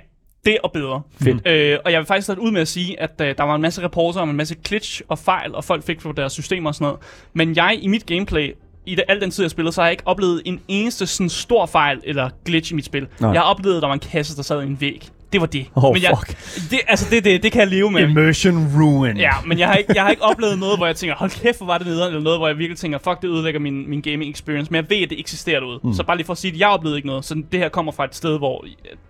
det 0.45 0.57
og 0.63 0.71
bedre. 0.71 1.01
Fedt. 1.21 1.47
Øh, 1.47 1.77
og 1.85 1.91
jeg 1.91 1.99
vil 1.99 2.05
faktisk 2.05 2.25
starte 2.25 2.41
ud 2.41 2.51
med 2.51 2.61
at 2.61 2.67
sige, 2.67 3.01
at 3.01 3.21
øh, 3.21 3.35
der 3.37 3.43
var 3.43 3.55
en 3.55 3.61
masse 3.61 3.83
reporter 3.83 4.19
om 4.19 4.29
en 4.29 4.35
masse 4.35 4.55
glitch 4.63 5.01
og 5.07 5.19
fejl, 5.19 5.55
og 5.55 5.63
folk 5.63 5.83
fik 5.83 5.99
på 5.99 6.11
deres 6.11 6.33
systemer 6.33 6.69
og 6.69 6.75
sådan 6.75 6.85
noget. 6.85 6.99
Men 7.33 7.55
jeg 7.55 7.79
i 7.81 7.87
mit 7.87 8.05
gameplay, 8.05 8.55
i 8.85 8.95
det, 8.95 9.03
al 9.07 9.21
den 9.21 9.31
tid 9.31 9.43
jeg 9.43 9.51
spillede, 9.51 9.73
så 9.73 9.81
har 9.81 9.87
jeg 9.87 9.91
ikke 9.93 10.07
oplevet 10.07 10.41
en 10.45 10.59
eneste 10.67 11.05
sådan 11.07 11.29
stor 11.29 11.65
fejl 11.65 12.01
eller 12.03 12.29
glitch 12.45 12.71
i 12.71 12.75
mit 12.75 12.85
spil. 12.85 13.07
Nej. 13.19 13.31
Jeg 13.31 13.41
har 13.41 13.45
oplevet, 13.45 13.75
at 13.75 13.81
der 13.81 13.87
var 13.87 13.93
en 13.93 13.99
kasse, 13.99 14.35
der 14.35 14.41
sad 14.41 14.61
i 14.61 14.65
en 14.65 14.81
væg. 14.81 15.09
Det 15.33 15.41
var 15.41 15.47
det. 15.47 15.65
Oh, 15.75 15.93
men 15.93 16.03
jeg, 16.03 16.11
fuck. 16.27 16.37
det, 16.71 16.79
altså, 16.87 17.07
det, 17.11 17.23
det, 17.23 17.43
det 17.43 17.51
kan 17.51 17.59
jeg 17.61 17.67
leve 17.69 17.91
med. 17.91 18.01
Immersion 18.09 18.67
ruin. 18.81 19.17
Ja, 19.17 19.31
men 19.45 19.59
jeg 19.59 19.67
har, 19.67 19.75
ikke, 19.75 19.91
jeg 19.95 20.03
har 20.03 20.09
ikke 20.09 20.23
oplevet 20.23 20.59
noget, 20.59 20.77
hvor 20.77 20.85
jeg 20.85 20.95
tænker, 20.95 21.15
hold 21.15 21.31
kæft, 21.41 21.57
hvor 21.57 21.65
var 21.67 21.77
det 21.77 21.87
nederen, 21.87 22.07
eller 22.09 22.23
noget, 22.23 22.39
hvor 22.39 22.47
jeg 22.47 22.57
virkelig 22.57 22.77
tænker, 22.77 22.97
fuck, 23.03 23.21
det 23.21 23.27
ødelægger 23.27 23.59
min, 23.59 23.89
min 23.89 24.01
gaming 24.01 24.31
experience. 24.31 24.71
Men 24.71 24.75
jeg 24.75 24.89
ved, 24.89 25.03
at 25.03 25.09
det 25.09 25.19
eksisterer 25.19 25.59
derude. 25.59 25.79
Mm. 25.83 25.93
Så 25.93 26.03
bare 26.03 26.17
lige 26.17 26.25
for 26.25 26.33
at 26.33 26.37
sige, 26.37 26.53
at 26.53 26.59
jeg 26.59 26.67
oplevede 26.67 26.97
ikke 26.97 27.07
noget. 27.07 27.25
Så 27.25 27.43
det 27.51 27.59
her 27.59 27.69
kommer 27.69 27.91
fra 27.91 28.05
et 28.05 28.15
sted, 28.15 28.37
hvor 28.37 28.65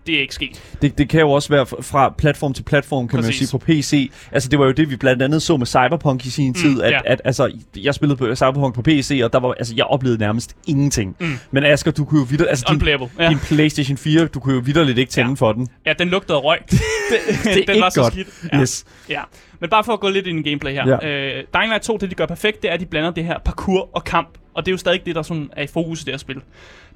det 0.08 0.16
er 0.16 0.22
ikke 0.22 0.36
sket. 0.36 0.62
Det, 0.82 0.98
det 0.98 1.10
kan 1.10 1.20
jo 1.20 1.32
også 1.32 1.50
være 1.50 1.66
fra- 1.66 2.14
platform 2.18 2.54
til 2.54 2.64
platform, 2.64 3.08
kan 3.08 3.18
Præcis. 3.20 3.28
man 3.28 3.32
jo 3.42 3.48
sige, 3.48 3.60
på 3.60 3.66
PC. 3.82 4.12
Altså, 4.32 4.50
det 4.50 4.60
var 4.60 4.66
jo 4.66 4.72
det, 4.72 4.90
vi 4.90 4.96
blandt 4.96 5.22
andet 5.22 5.42
så 5.42 5.58
med 5.58 5.66
Cyberpunk 5.66 6.26
i 6.26 6.30
sin 6.30 6.54
tid, 6.54 6.82
at, 6.82 6.92
ja. 6.92 7.00
at 7.06 7.22
altså, 7.26 7.52
jeg 7.78 7.94
spillede 7.96 8.18
på 8.18 8.36
Cyberpunk 8.36 8.76
på 8.76 8.82
PC, 8.82 9.22
og 9.24 9.34
der 9.34 9.40
var, 9.40 9.54
altså, 9.54 9.74
jeg 9.78 9.86
oplevede 9.86 10.20
nærmest 10.20 10.56
ingenting. 10.68 11.16
Mm. 11.20 11.28
Men 11.52 11.64
Asger, 11.66 11.92
du 11.92 12.06
kunne 12.06 12.20
jo 12.20 12.26
videre, 12.30 12.50
altså, 12.50 12.66
din. 12.70 12.82
Ja. 13.20 13.30
din 13.30 13.38
PlayStation 13.40 13.98
4, 13.98 14.26
du 14.26 14.40
kunne 14.40 14.56
jo 14.56 14.62
vidderligt 14.66 14.98
ikke 14.98 15.12
tænde 15.12 15.30
Ja. 15.30 15.36
for 15.36 15.52
den. 15.54 15.68
ja, 15.86 15.94
den 16.00 16.08
lugtede 16.14 16.38
røg. 16.38 16.60
det, 16.70 17.70
er 17.70 17.74
den 17.74 17.82
var 17.82 17.90
så 17.90 18.02
godt. 18.02 18.14
skidt. 18.14 18.28
Ja. 18.54 18.62
Yes. 18.62 18.86
Ja, 19.10 19.22
men 19.60 19.70
bare 19.70 19.84
for 19.84 19.94
at 19.94 20.00
gå 20.00 20.10
lidt 20.10 20.28
ind 20.28 20.46
i 20.46 20.50
gameplay 20.50 20.74
her. 20.74 20.88
Ja. 21.02 21.08
Øh, 21.08 21.44
Dying 21.54 21.68
Light 21.68 21.84
2, 21.84 21.98
det 21.98 22.10
de 22.10 22.16
gør 22.16 22.26
perfekt, 22.26 22.62
det 22.62 22.70
er, 22.70 22.74
at 22.74 22.80
de 22.80 22.86
blander 22.86 23.12
det 23.12 23.26
her 23.26 23.40
parkour 23.46 23.90
og 23.94 24.04
kamp. 24.04 24.30
Og 24.54 24.66
det 24.66 24.72
er 24.72 24.74
jo 24.74 24.78
stadig 24.78 25.06
det, 25.06 25.16
der 25.16 25.22
sådan 25.22 25.50
er 25.56 25.64
i 25.64 25.68
fokus 25.68 26.02
i 26.02 26.06
det 26.06 26.14
her 26.14 26.18
spil. 26.18 26.42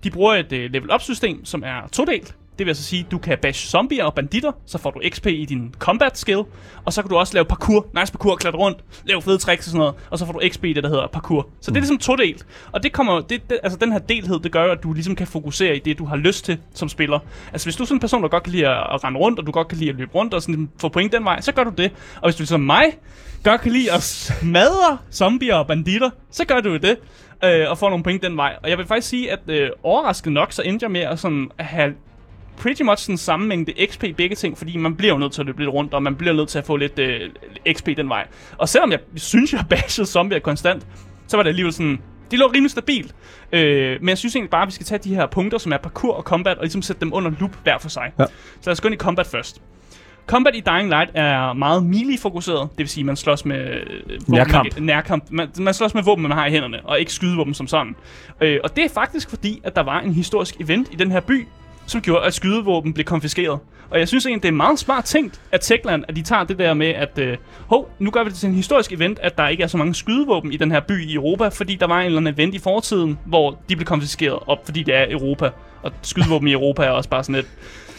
De 0.04 0.12
bruger 0.12 0.34
et 0.36 0.52
uh, 0.52 0.58
level 0.58 0.94
up 0.94 1.02
system, 1.02 1.46
som 1.46 1.64
er 1.66 1.88
todelt. 1.92 2.36
Det 2.58 2.66
vil 2.66 2.70
altså 2.70 2.84
sige, 2.84 3.00
at 3.06 3.12
du 3.12 3.18
kan 3.18 3.38
bash 3.42 3.68
zombier 3.68 4.04
og 4.04 4.14
banditter, 4.14 4.52
så 4.66 4.78
får 4.78 4.92
du 4.92 5.02
XP 5.10 5.26
i 5.26 5.46
din 5.46 5.76
combat 5.80 6.18
skill, 6.18 6.44
og 6.86 6.94
så 6.94 7.02
kan 7.02 7.10
du 7.10 7.18
også 7.18 7.34
lave 7.34 7.46
parkour, 7.46 7.88
nice 8.00 8.12
parkour, 8.12 8.36
klatre 8.36 8.58
rundt, 8.58 8.84
lave 9.06 9.22
fede 9.22 9.38
tricks 9.38 9.68
og 9.68 9.72
sådan 9.72 9.80
noget, 9.80 9.96
og 10.10 10.20
så 10.20 10.26
får 10.26 10.34
du 10.34 10.40
XP 10.50 10.64
i 10.64 10.74
det, 10.74 10.84
der 10.84 10.90
hedder 10.90 11.08
parkour. 11.08 11.50
Så 11.62 11.72
det 11.72 11.78
er 11.78 11.82
ligesom 11.82 11.98
todelt. 11.98 12.46
Og 12.72 12.84
det 12.84 12.94
kommer, 12.94 13.20
det, 13.20 13.50
det, 13.50 13.60
altså 13.64 13.78
den 13.80 13.92
her 13.92 14.00
delhed, 14.00 14.40
det 14.40 14.52
gør 14.52 14.72
at 14.72 14.84
du 14.84 14.94
ligesom 14.94 15.16
kan 15.16 15.28
fokusere 15.28 15.76
i 15.76 15.80
det, 15.80 15.98
du 15.98 16.06
har 16.06 16.16
lyst 16.16 16.46
til 16.46 16.58
som 16.74 16.90
spiller. 16.90 17.20
Altså 17.52 17.66
hvis 17.66 17.76
du 17.76 17.84
er 17.84 17.88
sådan 17.88 17.96
en 17.96 18.00
person, 18.00 18.24
der 18.24 18.30
godt 18.30 18.44
kan 18.44 18.52
lide 18.52 18.68
at, 18.68 19.04
rende 19.04 19.20
rundt, 19.20 19.40
og 19.40 19.46
du 19.46 19.52
godt 19.52 19.68
kan 19.68 19.78
lide 19.78 19.90
at 19.90 19.96
løbe 19.96 20.16
rundt 20.16 20.34
og 20.34 20.42
sådan 20.42 20.70
få 20.82 20.90
point 20.90 21.12
den 21.12 21.24
vej, 21.24 21.42
så 21.42 21.52
gør 21.52 21.64
du 21.64 21.72
det. 21.78 21.92
Og 22.16 22.30
hvis 22.30 22.36
du 22.36 22.46
som 22.46 22.62
mig 22.62 22.86
godt 23.44 23.62
kan 23.62 23.72
lide 23.72 23.92
at 23.92 24.04
smadre 24.04 24.98
zombier 25.12 25.56
og 25.56 25.68
banditter, 25.68 26.10
så 26.32 26.46
gør 26.46 26.60
du 26.62 26.70
jo 26.70 26.78
det. 26.78 26.98
Øh, 27.44 27.70
og 27.70 27.78
får 27.78 27.90
nogle 27.90 28.04
point 28.04 28.24
den 28.24 28.38
vej. 28.38 28.56
Og 28.64 28.70
jeg 28.70 28.78
vil 28.78 28.86
faktisk 28.86 29.10
sige, 29.10 29.32
at 29.32 29.40
øh, 29.48 29.70
overraskende 29.84 30.34
nok, 30.34 30.52
så 30.52 30.62
endte 30.62 30.84
jeg 30.84 30.92
med 30.92 31.02
at 31.02 31.20
sådan 31.20 31.50
have 31.60 31.94
pretty 32.58 32.82
much 32.82 33.08
den 33.08 33.18
samme 33.18 33.48
mængde 33.48 33.74
XP 33.92 34.04
begge 34.18 34.36
ting, 34.36 34.58
fordi 34.58 34.78
man 34.78 34.96
bliver 34.96 35.14
jo 35.14 35.20
nødt 35.20 35.32
til 35.32 35.42
at 35.42 35.46
løbe 35.46 35.60
lidt 35.60 35.70
rundt, 35.70 35.94
og 35.94 36.04
man 36.04 36.16
bliver 36.16 36.34
nødt 36.34 36.50
til 36.50 36.60
at 36.60 36.66
få 36.66 36.76
lidt 36.76 37.00
øh, 37.00 37.30
XP 37.74 37.88
den 37.98 38.10
vej. 38.10 38.28
Og 38.58 38.70
selvom 38.70 38.92
jeg 38.92 39.00
synes, 39.16 39.54
jeg 39.54 39.66
bashede 39.70 40.08
zombier 40.08 40.40
konstant, 40.40 40.88
så 41.28 41.38
var 41.38 41.44
det 41.44 41.50
alligevel 41.50 41.74
sådan, 41.74 42.02
de 42.32 42.38
lå 42.38 42.48
rimelig 42.48 42.72
stabilt. 42.72 43.16
Øh, 43.52 43.98
men 44.02 44.10
jeg 44.10 44.18
synes 44.18 44.36
egentlig 44.36 44.50
bare, 44.50 44.62
at 44.62 44.68
vi 44.68 44.72
skal 44.72 44.86
tage 44.86 45.00
de 45.00 45.16
her 45.16 45.26
punkter, 45.26 45.58
som 45.58 45.72
er 45.72 45.78
parkour 45.78 46.14
og 46.14 46.24
combat, 46.24 46.58
og 46.58 46.64
ligesom 46.64 46.82
sætte 46.82 47.00
dem 47.00 47.14
under 47.14 47.32
loop 47.40 47.52
hver 47.64 47.78
for 47.78 47.90
sig. 47.90 48.12
Ja. 48.20 48.26
Så 48.26 48.62
lad 48.66 48.72
os 48.72 48.82
gå 48.82 48.88
ind 48.88 48.94
i 48.96 48.98
combat 48.98 49.28
først. 49.28 49.62
Combat 50.28 50.56
i 50.56 50.60
Dying 50.60 50.90
Light 50.90 51.12
er 51.14 51.54
meget 51.54 51.84
melee-fokuseret, 51.84 52.70
det 52.70 52.78
vil 52.78 52.90
sige, 52.90 53.04
man 53.04 53.16
slås 53.16 53.46
med 53.46 53.58
øh, 53.58 54.10
våben, 54.10 54.22
Nærkamp. 54.28 54.74
Man, 54.76 54.84
nærkamp. 54.84 55.24
Man, 55.32 55.50
man 55.60 55.74
slås 55.74 55.94
med 55.94 56.04
våben, 56.04 56.22
man 56.22 56.32
har 56.32 56.46
i 56.46 56.52
hænderne, 56.52 56.80
og 56.84 57.00
ikke 57.00 57.14
skydevåben 57.14 57.54
som 57.54 57.68
sådan. 57.68 57.96
Øh, 58.42 58.60
og 58.64 58.76
det 58.76 58.86
er 58.86 58.90
faktisk 58.90 59.30
fordi, 59.30 59.62
at 59.64 59.76
der 59.76 59.84
var 59.84 60.00
en 60.00 60.14
historisk 60.14 60.62
event 60.62 60.88
i 60.92 60.96
den 60.96 61.12
her 61.12 61.20
by, 61.20 61.48
som 61.88 62.02
gjorde, 62.02 62.26
at 62.26 62.34
skydevåben 62.34 62.94
blev 62.94 63.06
konfiskeret. 63.06 63.60
Og 63.90 64.00
jeg 64.00 64.08
synes 64.08 64.26
egentlig, 64.26 64.44
det 64.44 64.50
er 64.50 64.54
meget 64.54 64.80
smart 64.80 65.04
tænkt 65.06 65.42
af 65.52 65.60
Techland, 65.60 66.04
at 66.08 66.16
de 66.16 66.22
tager 66.22 66.44
det 66.44 66.60
der 66.60 66.74
med, 66.74 66.88
at 66.88 67.20
øh, 67.20 67.38
hov, 67.68 67.90
nu 68.00 68.12
gør 68.12 68.24
vi 68.24 68.30
det 68.30 68.38
til 68.38 68.50
en 68.50 68.56
historisk 68.56 68.92
event, 68.92 69.20
at 69.20 69.38
der 69.38 69.48
ikke 69.48 69.64
er 69.64 69.68
så 69.68 69.78
mange 69.78 69.96
skydevåben 69.96 70.54
i 70.54 70.58
den 70.58 70.72
her 70.72 70.80
by 70.80 71.06
i 71.06 71.14
Europa, 71.14 71.48
fordi 71.48 71.76
der 71.76 71.88
var 71.88 72.00
en 72.00 72.06
eller 72.06 72.18
anden 72.18 72.34
event 72.34 72.56
i 72.56 72.60
fortiden, 72.60 73.20
hvor 73.26 73.60
de 73.70 73.76
blev 73.76 73.86
konfiskeret 73.86 74.40
op, 74.48 74.66
fordi 74.66 74.84
det 74.84 74.96
er 74.96 75.06
Europa. 75.10 75.50
Og 75.84 75.92
skydevåben 76.02 76.48
i 76.48 76.52
Europa 76.52 76.84
er 76.84 76.90
også 76.90 77.10
bare 77.10 77.24
sådan 77.24 77.36
lidt... 77.36 77.48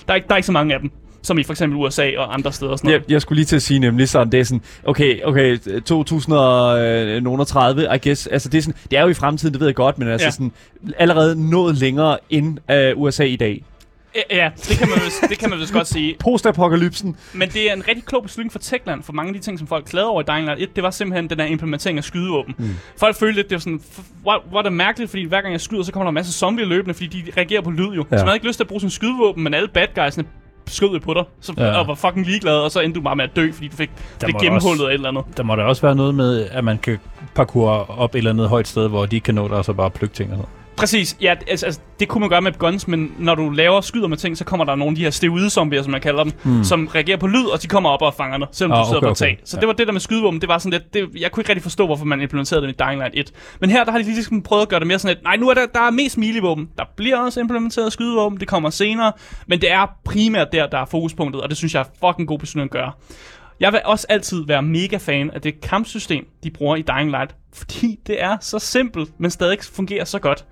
Der 0.06 0.12
er, 0.12 0.16
ikke, 0.16 0.28
der 0.28 0.34
er 0.34 0.36
ikke 0.36 0.46
så 0.46 0.52
mange 0.52 0.74
af 0.74 0.80
dem, 0.80 0.90
som 1.22 1.38
i 1.38 1.42
for 1.42 1.52
eksempel 1.52 1.78
USA 1.78 2.10
og 2.18 2.34
andre 2.34 2.52
steder. 2.52 2.70
og 2.72 2.78
Sådan 2.78 2.88
noget. 2.90 3.02
Jeg, 3.02 3.10
jeg 3.12 3.22
skulle 3.22 3.36
lige 3.36 3.46
til 3.46 3.56
at 3.56 3.62
sige 3.62 3.78
nemlig 3.80 4.08
sådan, 4.08 4.32
det 4.32 4.40
er 4.40 4.44
sådan, 4.44 4.62
okay, 4.84 5.22
okay, 5.24 5.58
2030, 5.84 7.82
I 7.94 7.98
guess, 8.08 8.26
altså 8.26 8.48
det 8.48 8.58
er 8.58 8.62
sådan, 8.62 8.80
det 8.90 8.98
er 8.98 9.02
jo 9.02 9.08
i 9.08 9.14
fremtiden, 9.14 9.52
det 9.52 9.60
ved 9.60 9.68
jeg 9.68 9.74
godt, 9.74 9.98
men 9.98 10.08
altså 10.08 10.26
Ja. 10.26 10.30
sådan, 10.30 10.52
allerede 10.98 11.50
nået 11.50 11.74
længere 11.74 12.18
end 12.30 12.58
uh, 12.96 13.02
USA 13.02 13.24
i 13.24 13.36
dag. 13.36 13.64
Ja, 14.30 14.50
det 14.68 14.78
kan 14.78 14.88
man 14.88 14.98
vist, 15.04 15.20
det 15.28 15.38
kan 15.38 15.50
man 15.50 15.58
vist 15.58 15.72
godt 15.72 15.86
sige. 15.86 16.16
Postapokalypsen. 16.20 17.16
Men 17.32 17.48
det 17.48 17.70
er 17.70 17.74
en 17.74 17.88
rigtig 17.88 18.04
klog 18.04 18.22
beslutning 18.22 18.52
for 18.52 18.58
Techland, 18.58 19.02
for 19.02 19.12
mange 19.12 19.28
af 19.28 19.34
de 19.34 19.40
ting, 19.40 19.58
som 19.58 19.68
folk 19.68 19.84
klagede 19.84 20.10
over 20.10 20.20
i 20.20 20.24
Dying 20.28 20.44
Light 20.44 20.62
1, 20.62 20.76
det 20.76 20.84
var 20.84 20.90
simpelthen 20.90 21.30
den 21.30 21.40
her 21.40 21.46
implementering 21.46 21.98
af 21.98 22.04
skydevåben. 22.04 22.54
Mm. 22.58 22.70
Folk 22.98 23.16
følte 23.16 23.36
lidt, 23.36 23.48
det 23.50 23.54
var 23.54 23.60
sådan, 23.60 23.80
hvor, 24.22 24.42
hvor 24.50 24.58
er 24.58 24.62
det 24.62 24.72
mærkeligt, 24.72 25.10
fordi 25.10 25.24
hver 25.24 25.40
gang 25.40 25.52
jeg 25.52 25.60
skyder, 25.60 25.82
så 25.82 25.92
kommer 25.92 26.04
der 26.04 26.08
en 26.08 26.14
masse 26.14 26.32
zombier 26.32 26.66
løbende, 26.66 26.94
fordi 26.94 27.06
de 27.06 27.32
reagerer 27.36 27.62
på 27.62 27.70
lyd 27.70 27.88
jo. 27.88 28.06
Ja. 28.10 28.16
Så 28.18 28.24
man 28.24 28.26
havde 28.26 28.36
ikke 28.36 28.46
lyst 28.46 28.56
til 28.56 28.64
at 28.64 28.68
bruge 28.68 28.82
en 28.82 28.90
skydevåben, 28.90 29.44
men 29.44 29.54
alle 29.54 29.68
bad 29.68 29.86
guysene 29.94 30.24
skød 30.66 31.00
på 31.00 31.14
dig, 31.14 31.24
så, 31.40 31.54
ja. 31.58 31.78
Og 31.78 31.86
var 31.86 31.94
fucking 31.94 32.26
ligeglade, 32.26 32.64
og 32.64 32.70
så 32.70 32.80
endte 32.80 32.98
du 33.00 33.04
bare 33.04 33.16
med 33.16 33.24
at 33.24 33.36
dø, 33.36 33.52
fordi 33.52 33.68
du 33.68 33.76
fik 33.76 33.90
Der 34.20 34.26
det 34.26 34.34
må 34.34 34.40
gennemhullet 34.40 34.84
af 34.84 34.88
et 34.88 34.94
eller 34.94 35.08
andet. 35.08 35.24
Der 35.36 35.42
må 35.42 35.56
der 35.56 35.62
også 35.62 35.82
være 35.82 35.94
noget 35.94 36.14
med, 36.14 36.48
at 36.50 36.64
man 36.64 36.78
kan 36.78 36.98
parkour 37.34 37.70
op 38.00 38.14
et 38.14 38.18
eller 38.18 38.30
andet 38.30 38.48
højt 38.48 38.68
sted, 38.68 38.88
hvor 38.88 39.06
de 39.06 39.20
kan 39.20 39.34
nå 39.34 39.48
dig, 39.48 39.56
og 39.56 39.64
så 39.64 39.72
bare 39.72 39.90
plukke 39.90 40.14
ting 40.14 40.30
og 40.30 40.36
sådan. 40.36 40.57
Præcis, 40.78 41.16
ja, 41.20 41.34
altså, 41.46 41.66
altså, 41.66 41.80
det 42.00 42.08
kunne 42.08 42.20
man 42.20 42.28
gøre 42.30 42.40
med 42.42 42.52
guns, 42.58 42.88
men 42.88 43.12
når 43.18 43.34
du 43.34 43.50
laver 43.50 43.80
skyder 43.80 44.06
med 44.08 44.16
ting, 44.16 44.36
så 44.38 44.44
kommer 44.44 44.64
der 44.64 44.74
nogle 44.74 44.90
af 44.90 44.96
de 44.96 45.02
her 45.02 45.10
steroide 45.10 45.50
zombier, 45.50 45.82
som 45.82 45.90
man 45.90 46.00
kalder 46.00 46.24
dem, 46.24 46.32
mm. 46.44 46.64
som 46.64 46.86
reagerer 46.86 47.16
på 47.16 47.26
lyd, 47.26 47.44
og 47.44 47.62
de 47.62 47.68
kommer 47.68 47.90
op 47.90 48.02
og 48.02 48.14
fanger 48.14 48.38
dig, 48.38 48.46
selvom 48.52 48.72
Ah, 48.72 48.78
du 48.78 48.84
sidder 48.88 48.98
okay, 48.98 49.08
på 49.08 49.14
tag. 49.14 49.28
okay. 49.32 49.42
Så 49.44 49.56
Ja. 49.56 49.60
det 49.60 49.66
var 49.66 49.72
det 49.72 49.86
der 49.86 49.92
med 49.92 50.00
skydevåben, 50.00 50.40
det 50.40 50.48
var 50.48 50.58
sådan 50.58 50.72
lidt, 50.72 50.94
det, 50.94 51.20
jeg 51.20 51.32
kunne 51.32 51.40
ikke 51.40 51.50
rigtig 51.50 51.62
forstå, 51.62 51.86
hvorfor 51.86 52.04
man 52.04 52.20
implementerede 52.20 52.66
det 52.66 52.72
i 52.72 52.76
Dying 52.84 52.98
Light 53.00 53.14
1. 53.14 53.32
Men 53.60 53.70
her, 53.70 53.84
der 53.84 53.92
har 53.92 53.98
de 53.98 54.04
ligesom 54.04 54.42
prøvet 54.42 54.62
at 54.62 54.68
gøre 54.68 54.80
det 54.80 54.86
mere 54.86 54.98
sådan 54.98 55.16
lidt, 55.16 55.24
nej, 55.24 55.36
nu 55.36 55.48
er 55.48 55.54
der, 55.54 55.66
der 55.74 55.80
er 55.80 55.90
mest 55.90 56.18
melee-våben. 56.18 56.68
Der 56.78 56.84
bliver 56.96 57.16
også 57.16 57.40
implementeret 57.40 57.92
skydevåben, 57.92 58.40
det 58.40 58.48
kommer 58.48 58.70
senere, 58.70 59.12
men 59.46 59.60
det 59.60 59.70
er 59.72 59.86
primært 60.04 60.52
der, 60.52 60.66
der 60.66 60.78
er 60.78 60.84
fokuspunktet, 60.84 61.42
og 61.42 61.48
det 61.48 61.56
synes 61.56 61.74
jeg 61.74 61.80
er 61.80 62.08
fucking 62.08 62.28
god 62.28 62.38
beslutning 62.38 62.66
at 62.66 62.70
gøre. 62.70 62.92
Jeg 63.60 63.72
vil 63.72 63.80
også 63.84 64.06
altid 64.08 64.44
være 64.46 64.62
mega 64.62 64.96
fan 64.96 65.30
af 65.30 65.40
det 65.40 65.60
kampsystem, 65.60 66.24
de 66.44 66.50
bruger 66.50 66.76
i 66.76 66.82
Dying 66.82 67.10
Light, 67.10 67.34
fordi 67.52 68.00
det 68.06 68.22
er 68.22 68.36
så 68.40 68.58
simpelt, 68.58 69.20
men 69.20 69.30
stadig 69.30 69.58
fungerer 69.62 70.04
så 70.04 70.18
godt. 70.18 70.44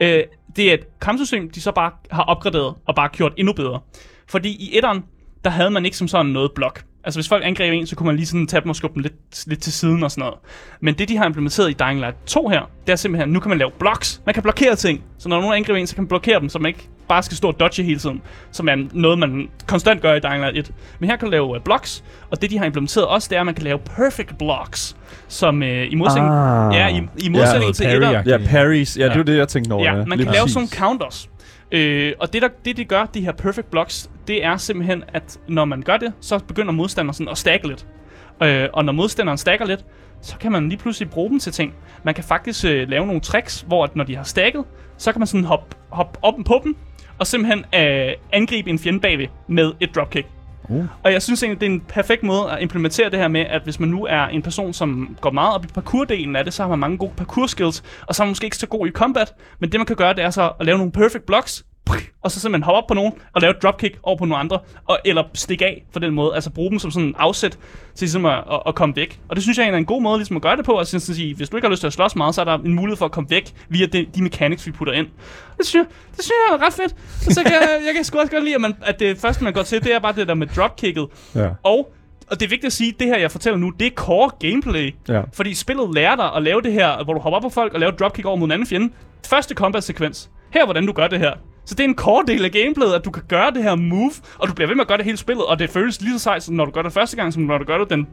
Øh, 0.00 0.22
det 0.56 0.70
er 0.70 0.74
et 0.74 1.00
kampsystem, 1.00 1.50
de 1.50 1.60
så 1.60 1.72
bare 1.72 1.90
har 2.10 2.22
opgraderet 2.22 2.74
og 2.86 2.94
bare 2.94 3.08
gjort 3.08 3.32
endnu 3.36 3.52
bedre. 3.52 3.80
Fordi 4.28 4.48
i 4.48 4.76
etteren, 4.76 5.04
der 5.44 5.50
havde 5.50 5.70
man 5.70 5.84
ikke 5.84 5.96
som 5.96 6.08
sådan 6.08 6.26
noget 6.26 6.52
blok. 6.54 6.84
Altså 7.04 7.18
hvis 7.20 7.28
folk 7.28 7.44
angreb 7.44 7.72
en, 7.72 7.86
så 7.86 7.96
kunne 7.96 8.06
man 8.06 8.16
lige 8.16 8.26
sådan 8.26 8.46
tage 8.46 8.60
dem 8.60 8.70
og 8.70 8.76
skubbe 8.76 8.94
dem 8.94 9.02
lidt, 9.02 9.44
lidt 9.46 9.60
til 9.60 9.72
siden 9.72 10.02
og 10.02 10.10
sådan 10.10 10.20
noget. 10.20 10.34
Men 10.80 10.94
det, 10.94 11.08
de 11.08 11.16
har 11.16 11.26
implementeret 11.26 11.70
i 11.70 11.72
Dying 11.72 12.00
Light 12.00 12.16
2 12.26 12.48
her, 12.48 12.70
det 12.86 12.92
er 12.92 12.96
simpelthen, 12.96 13.28
nu 13.28 13.40
kan 13.40 13.48
man 13.48 13.58
lave 13.58 13.70
blocks. 13.78 14.22
Man 14.26 14.34
kan 14.34 14.42
blokere 14.42 14.76
ting. 14.76 15.04
Så 15.18 15.28
når 15.28 15.40
nogen 15.40 15.54
angriber 15.56 15.78
en, 15.78 15.86
så 15.86 15.94
kan 15.94 16.02
man 16.02 16.08
blokere 16.08 16.40
dem, 16.40 16.48
så 16.48 16.58
man 16.58 16.68
ikke 16.68 16.88
bare 17.08 17.22
skal 17.22 17.36
stå 17.36 17.48
og 17.48 17.60
dodge 17.60 17.82
hele 17.82 17.98
tiden. 17.98 18.22
Som 18.50 18.68
er 18.68 18.88
noget, 18.92 19.18
man 19.18 19.48
konstant 19.66 20.02
gør 20.02 20.14
i 20.14 20.20
Dying 20.20 20.40
Light 20.40 20.58
1. 20.58 20.72
Men 20.98 21.10
her 21.10 21.16
kan 21.16 21.26
du 21.26 21.30
lave 21.30 21.44
uh, 21.44 21.56
blocks, 21.64 22.04
og 22.30 22.42
det, 22.42 22.50
de 22.50 22.58
har 22.58 22.64
implementeret 22.64 23.06
også, 23.06 23.28
det 23.28 23.36
er, 23.36 23.40
at 23.40 23.46
man 23.46 23.54
kan 23.54 23.64
lave 23.64 23.78
perfect 23.78 24.38
blocks. 24.38 24.96
Som 25.28 25.62
uh, 25.62 25.68
i 25.68 25.94
modsætning, 25.94 26.32
Ah. 26.34 26.74
ja, 26.74 26.88
i, 26.88 27.02
i 27.18 27.28
modsætning 27.28 27.60
noget 27.60 27.76
til 27.76 27.84
parry, 27.84 27.94
etteren, 27.94 28.26
ja. 28.26 28.38
Ja, 28.38 28.46
Paris. 28.50 28.98
Ja, 28.98 29.08
det 29.08 29.16
var 29.16 29.22
det, 29.22 29.36
jeg 29.36 29.48
tænkte 29.48 29.72
over. 29.72 29.84
Ja, 29.84 29.94
man 29.94 30.18
kan 30.18 30.18
lave 30.18 30.26
præcis. 30.28 30.52
sådan 30.52 30.68
nogle 30.82 30.98
counters. 30.98 31.30
Øh, 31.72 32.12
og 32.20 32.32
det, 32.32 32.42
der, 32.42 32.48
det, 32.64 32.76
de 32.76 32.84
gør, 32.84 33.04
de 33.14 33.20
her 33.20 33.32
perfect 33.32 33.70
blocks, 33.70 34.10
det 34.28 34.44
er 34.44 34.56
simpelthen, 34.56 35.04
at 35.12 35.38
når 35.48 35.64
man 35.64 35.82
gør 35.82 35.96
det, 35.96 36.12
så 36.20 36.38
begynder 36.38 36.72
modstanderen 36.72 37.14
sådan 37.14 37.28
at 37.28 37.38
stagge 37.38 37.68
lidt. 37.68 37.86
Øh, 38.42 38.68
og 38.72 38.84
når 38.84 38.92
modstanderen 38.92 39.38
stagger 39.38 39.66
lidt, 39.66 39.84
så 40.22 40.36
kan 40.40 40.52
man 40.52 40.68
lige 40.68 40.78
pludselig 40.78 41.10
bruge 41.10 41.30
dem 41.30 41.38
til 41.40 41.52
ting. 41.52 41.74
Man 42.02 42.14
kan 42.14 42.24
faktisk 42.24 42.64
øh, 42.64 42.88
lave 42.88 43.06
nogle 43.06 43.20
tricks, 43.20 43.64
hvor 43.68 43.84
at 43.84 43.96
når 43.96 44.04
de 44.04 44.16
har 44.16 44.24
stagget, 44.24 44.64
så 44.98 45.12
kan 45.12 45.20
man 45.20 45.26
sådan 45.26 45.44
hoppe 45.44 45.76
hop 45.88 46.18
op 46.22 46.34
på 46.46 46.60
dem, 46.64 46.76
og 47.18 47.26
simpelthen 47.26 47.64
øh, 47.74 48.12
angribe 48.32 48.70
en 48.70 48.78
fjende 48.78 49.00
bagved 49.00 49.26
med 49.48 49.72
et 49.80 49.94
dropkick. 49.94 50.26
Uh. 50.68 50.84
Og 51.02 51.12
jeg 51.12 51.22
synes 51.22 51.42
egentlig, 51.42 51.60
det 51.60 51.66
er 51.66 51.70
en 51.70 51.80
perfekt 51.80 52.22
måde 52.22 52.50
at 52.50 52.62
implementere 52.62 53.10
det 53.10 53.18
her 53.18 53.28
med, 53.28 53.40
at 53.40 53.62
hvis 53.62 53.80
man 53.80 53.88
nu 53.88 54.06
er 54.06 54.26
en 54.26 54.42
person, 54.42 54.72
som 54.72 55.16
går 55.20 55.30
meget 55.30 55.54
op 55.54 55.64
i 55.64 55.68
parkour-delen 55.68 56.36
af 56.36 56.44
det, 56.44 56.54
så 56.54 56.62
har 56.62 56.70
man 56.70 56.78
mange 56.78 56.98
gode 56.98 57.12
parkour-skills, 57.16 57.82
og 58.06 58.14
så 58.14 58.22
er 58.22 58.24
man 58.24 58.30
måske 58.30 58.44
ikke 58.44 58.56
så 58.56 58.66
god 58.66 58.86
i 58.86 58.90
combat, 58.90 59.34
men 59.58 59.72
det 59.72 59.80
man 59.80 59.86
kan 59.86 59.96
gøre, 59.96 60.14
det 60.14 60.24
er 60.24 60.30
så 60.30 60.52
at 60.60 60.66
lave 60.66 60.78
nogle 60.78 60.92
perfect 60.92 61.26
blocks, 61.26 61.64
og 62.22 62.30
så 62.30 62.40
simpelthen 62.40 62.62
hoppe 62.62 62.76
op 62.78 62.86
på 62.86 62.94
nogen, 62.94 63.12
og 63.32 63.40
lave 63.40 63.50
et 63.50 63.62
dropkick 63.62 63.98
over 64.02 64.16
på 64.18 64.24
nogle 64.24 64.40
andre, 64.40 64.58
og, 64.84 64.98
eller 65.04 65.24
stikke 65.34 65.64
af 65.66 65.84
på 65.92 65.98
den 65.98 66.14
måde, 66.14 66.34
altså 66.34 66.50
bruge 66.50 66.70
dem 66.70 66.78
som 66.78 66.90
sådan 66.90 67.08
en 67.08 67.14
afsæt 67.18 67.50
til 67.50 67.58
ligesom 68.00 68.26
at, 68.26 68.32
at, 68.52 68.60
at 68.66 68.74
komme 68.74 68.96
væk. 68.96 69.20
Og 69.28 69.36
det 69.36 69.42
synes 69.42 69.58
jeg 69.58 69.68
er 69.68 69.76
en 69.76 69.84
god 69.84 70.02
måde 70.02 70.18
ligesom 70.18 70.36
at 70.36 70.42
gøre 70.42 70.56
det 70.56 70.64
på, 70.64 70.78
altså 70.78 71.00
sådan 71.00 71.12
at 71.12 71.16
sige, 71.16 71.34
hvis 71.34 71.48
du 71.48 71.56
ikke 71.56 71.66
har 71.66 71.70
lyst 71.70 71.80
til 71.80 71.86
at 71.86 71.92
slås 71.92 72.16
meget, 72.16 72.34
så 72.34 72.40
er 72.40 72.44
der 72.44 72.58
en 72.58 72.74
mulighed 72.74 72.96
for 72.96 73.04
at 73.04 73.10
komme 73.12 73.30
væk 73.30 73.52
via 73.68 73.86
de, 73.86 74.06
de 74.14 74.22
mechanics, 74.22 74.66
vi 74.66 74.72
putter 74.72 74.94
ind. 74.94 75.06
Det 75.58 75.66
synes 75.66 75.74
jeg, 75.74 75.84
det 76.16 76.24
synes 76.24 76.32
jeg 76.50 76.56
er 76.56 76.66
ret 76.66 76.72
fedt. 76.72 76.94
Og 77.26 77.32
så 77.32 77.42
kan 77.42 77.52
jeg, 77.52 77.68
jeg 77.86 77.94
kan 77.94 78.04
sgu 78.04 78.18
også 78.18 78.32
godt 78.32 78.44
lide, 78.44 78.54
at, 78.54 78.60
man, 78.60 78.74
at 78.82 78.98
det 79.00 79.18
første, 79.18 79.44
man 79.44 79.52
går 79.52 79.62
til, 79.62 79.84
det 79.84 79.94
er 79.94 79.98
bare 79.98 80.12
det 80.12 80.28
der 80.28 80.34
med 80.34 80.46
dropkicket, 80.46 81.06
Ja. 81.34 81.48
og, 81.62 81.92
og 82.30 82.40
det 82.40 82.42
er 82.42 82.48
vigtigt 82.50 82.64
at 82.64 82.72
sige, 82.72 82.90
at 82.94 83.00
det 83.00 83.06
her, 83.08 83.18
jeg 83.18 83.30
fortæller 83.30 83.58
nu, 83.58 83.70
det 83.70 83.86
er 83.86 83.90
core 83.90 84.30
gameplay. 84.50 84.94
Ja. 85.08 85.22
Fordi 85.32 85.54
spillet 85.54 85.94
lærer 85.94 86.16
dig 86.16 86.34
at 86.36 86.42
lave 86.42 86.62
det 86.62 86.72
her, 86.72 87.04
hvor 87.04 87.14
du 87.14 87.20
hopper 87.20 87.36
op 87.36 87.42
på 87.42 87.48
folk 87.48 87.74
og 87.74 87.80
laver 87.80 87.92
dropkick 87.92 88.26
over 88.26 88.36
mod 88.36 88.48
en 88.48 88.52
anden 88.52 88.66
fjende. 88.66 88.92
Første 89.26 89.54
combat-sekvens. 89.54 90.30
Her 90.50 90.60
er, 90.60 90.64
hvordan 90.64 90.86
du 90.86 90.92
gør 90.92 91.08
det 91.08 91.18
her. 91.18 91.32
Så 91.66 91.74
det 91.74 91.80
er 91.84 91.88
en 91.88 91.94
core 91.94 92.24
del 92.26 92.44
af 92.44 92.50
gameplayet, 92.50 92.94
at 92.94 93.04
du 93.04 93.10
kan 93.10 93.22
gøre 93.28 93.50
det 93.50 93.62
her 93.62 93.74
move, 93.74 94.12
og 94.38 94.48
du 94.48 94.54
bliver 94.54 94.68
ved 94.68 94.74
med 94.74 94.82
at 94.82 94.88
gøre 94.88 94.98
det 94.98 95.04
hele 95.04 95.16
spillet, 95.18 95.46
og 95.46 95.58
det 95.58 95.70
føles 95.70 96.00
lige 96.00 96.12
så 96.12 96.22
sejt, 96.22 96.42
som 96.42 96.54
når 96.54 96.64
du 96.64 96.70
gør 96.70 96.82
det 96.82 96.92
første 96.92 97.16
gang, 97.16 97.32
som 97.32 97.42
når 97.42 97.58
du 97.58 97.64
gør 97.64 97.78
det 97.78 97.90
den 97.90 98.06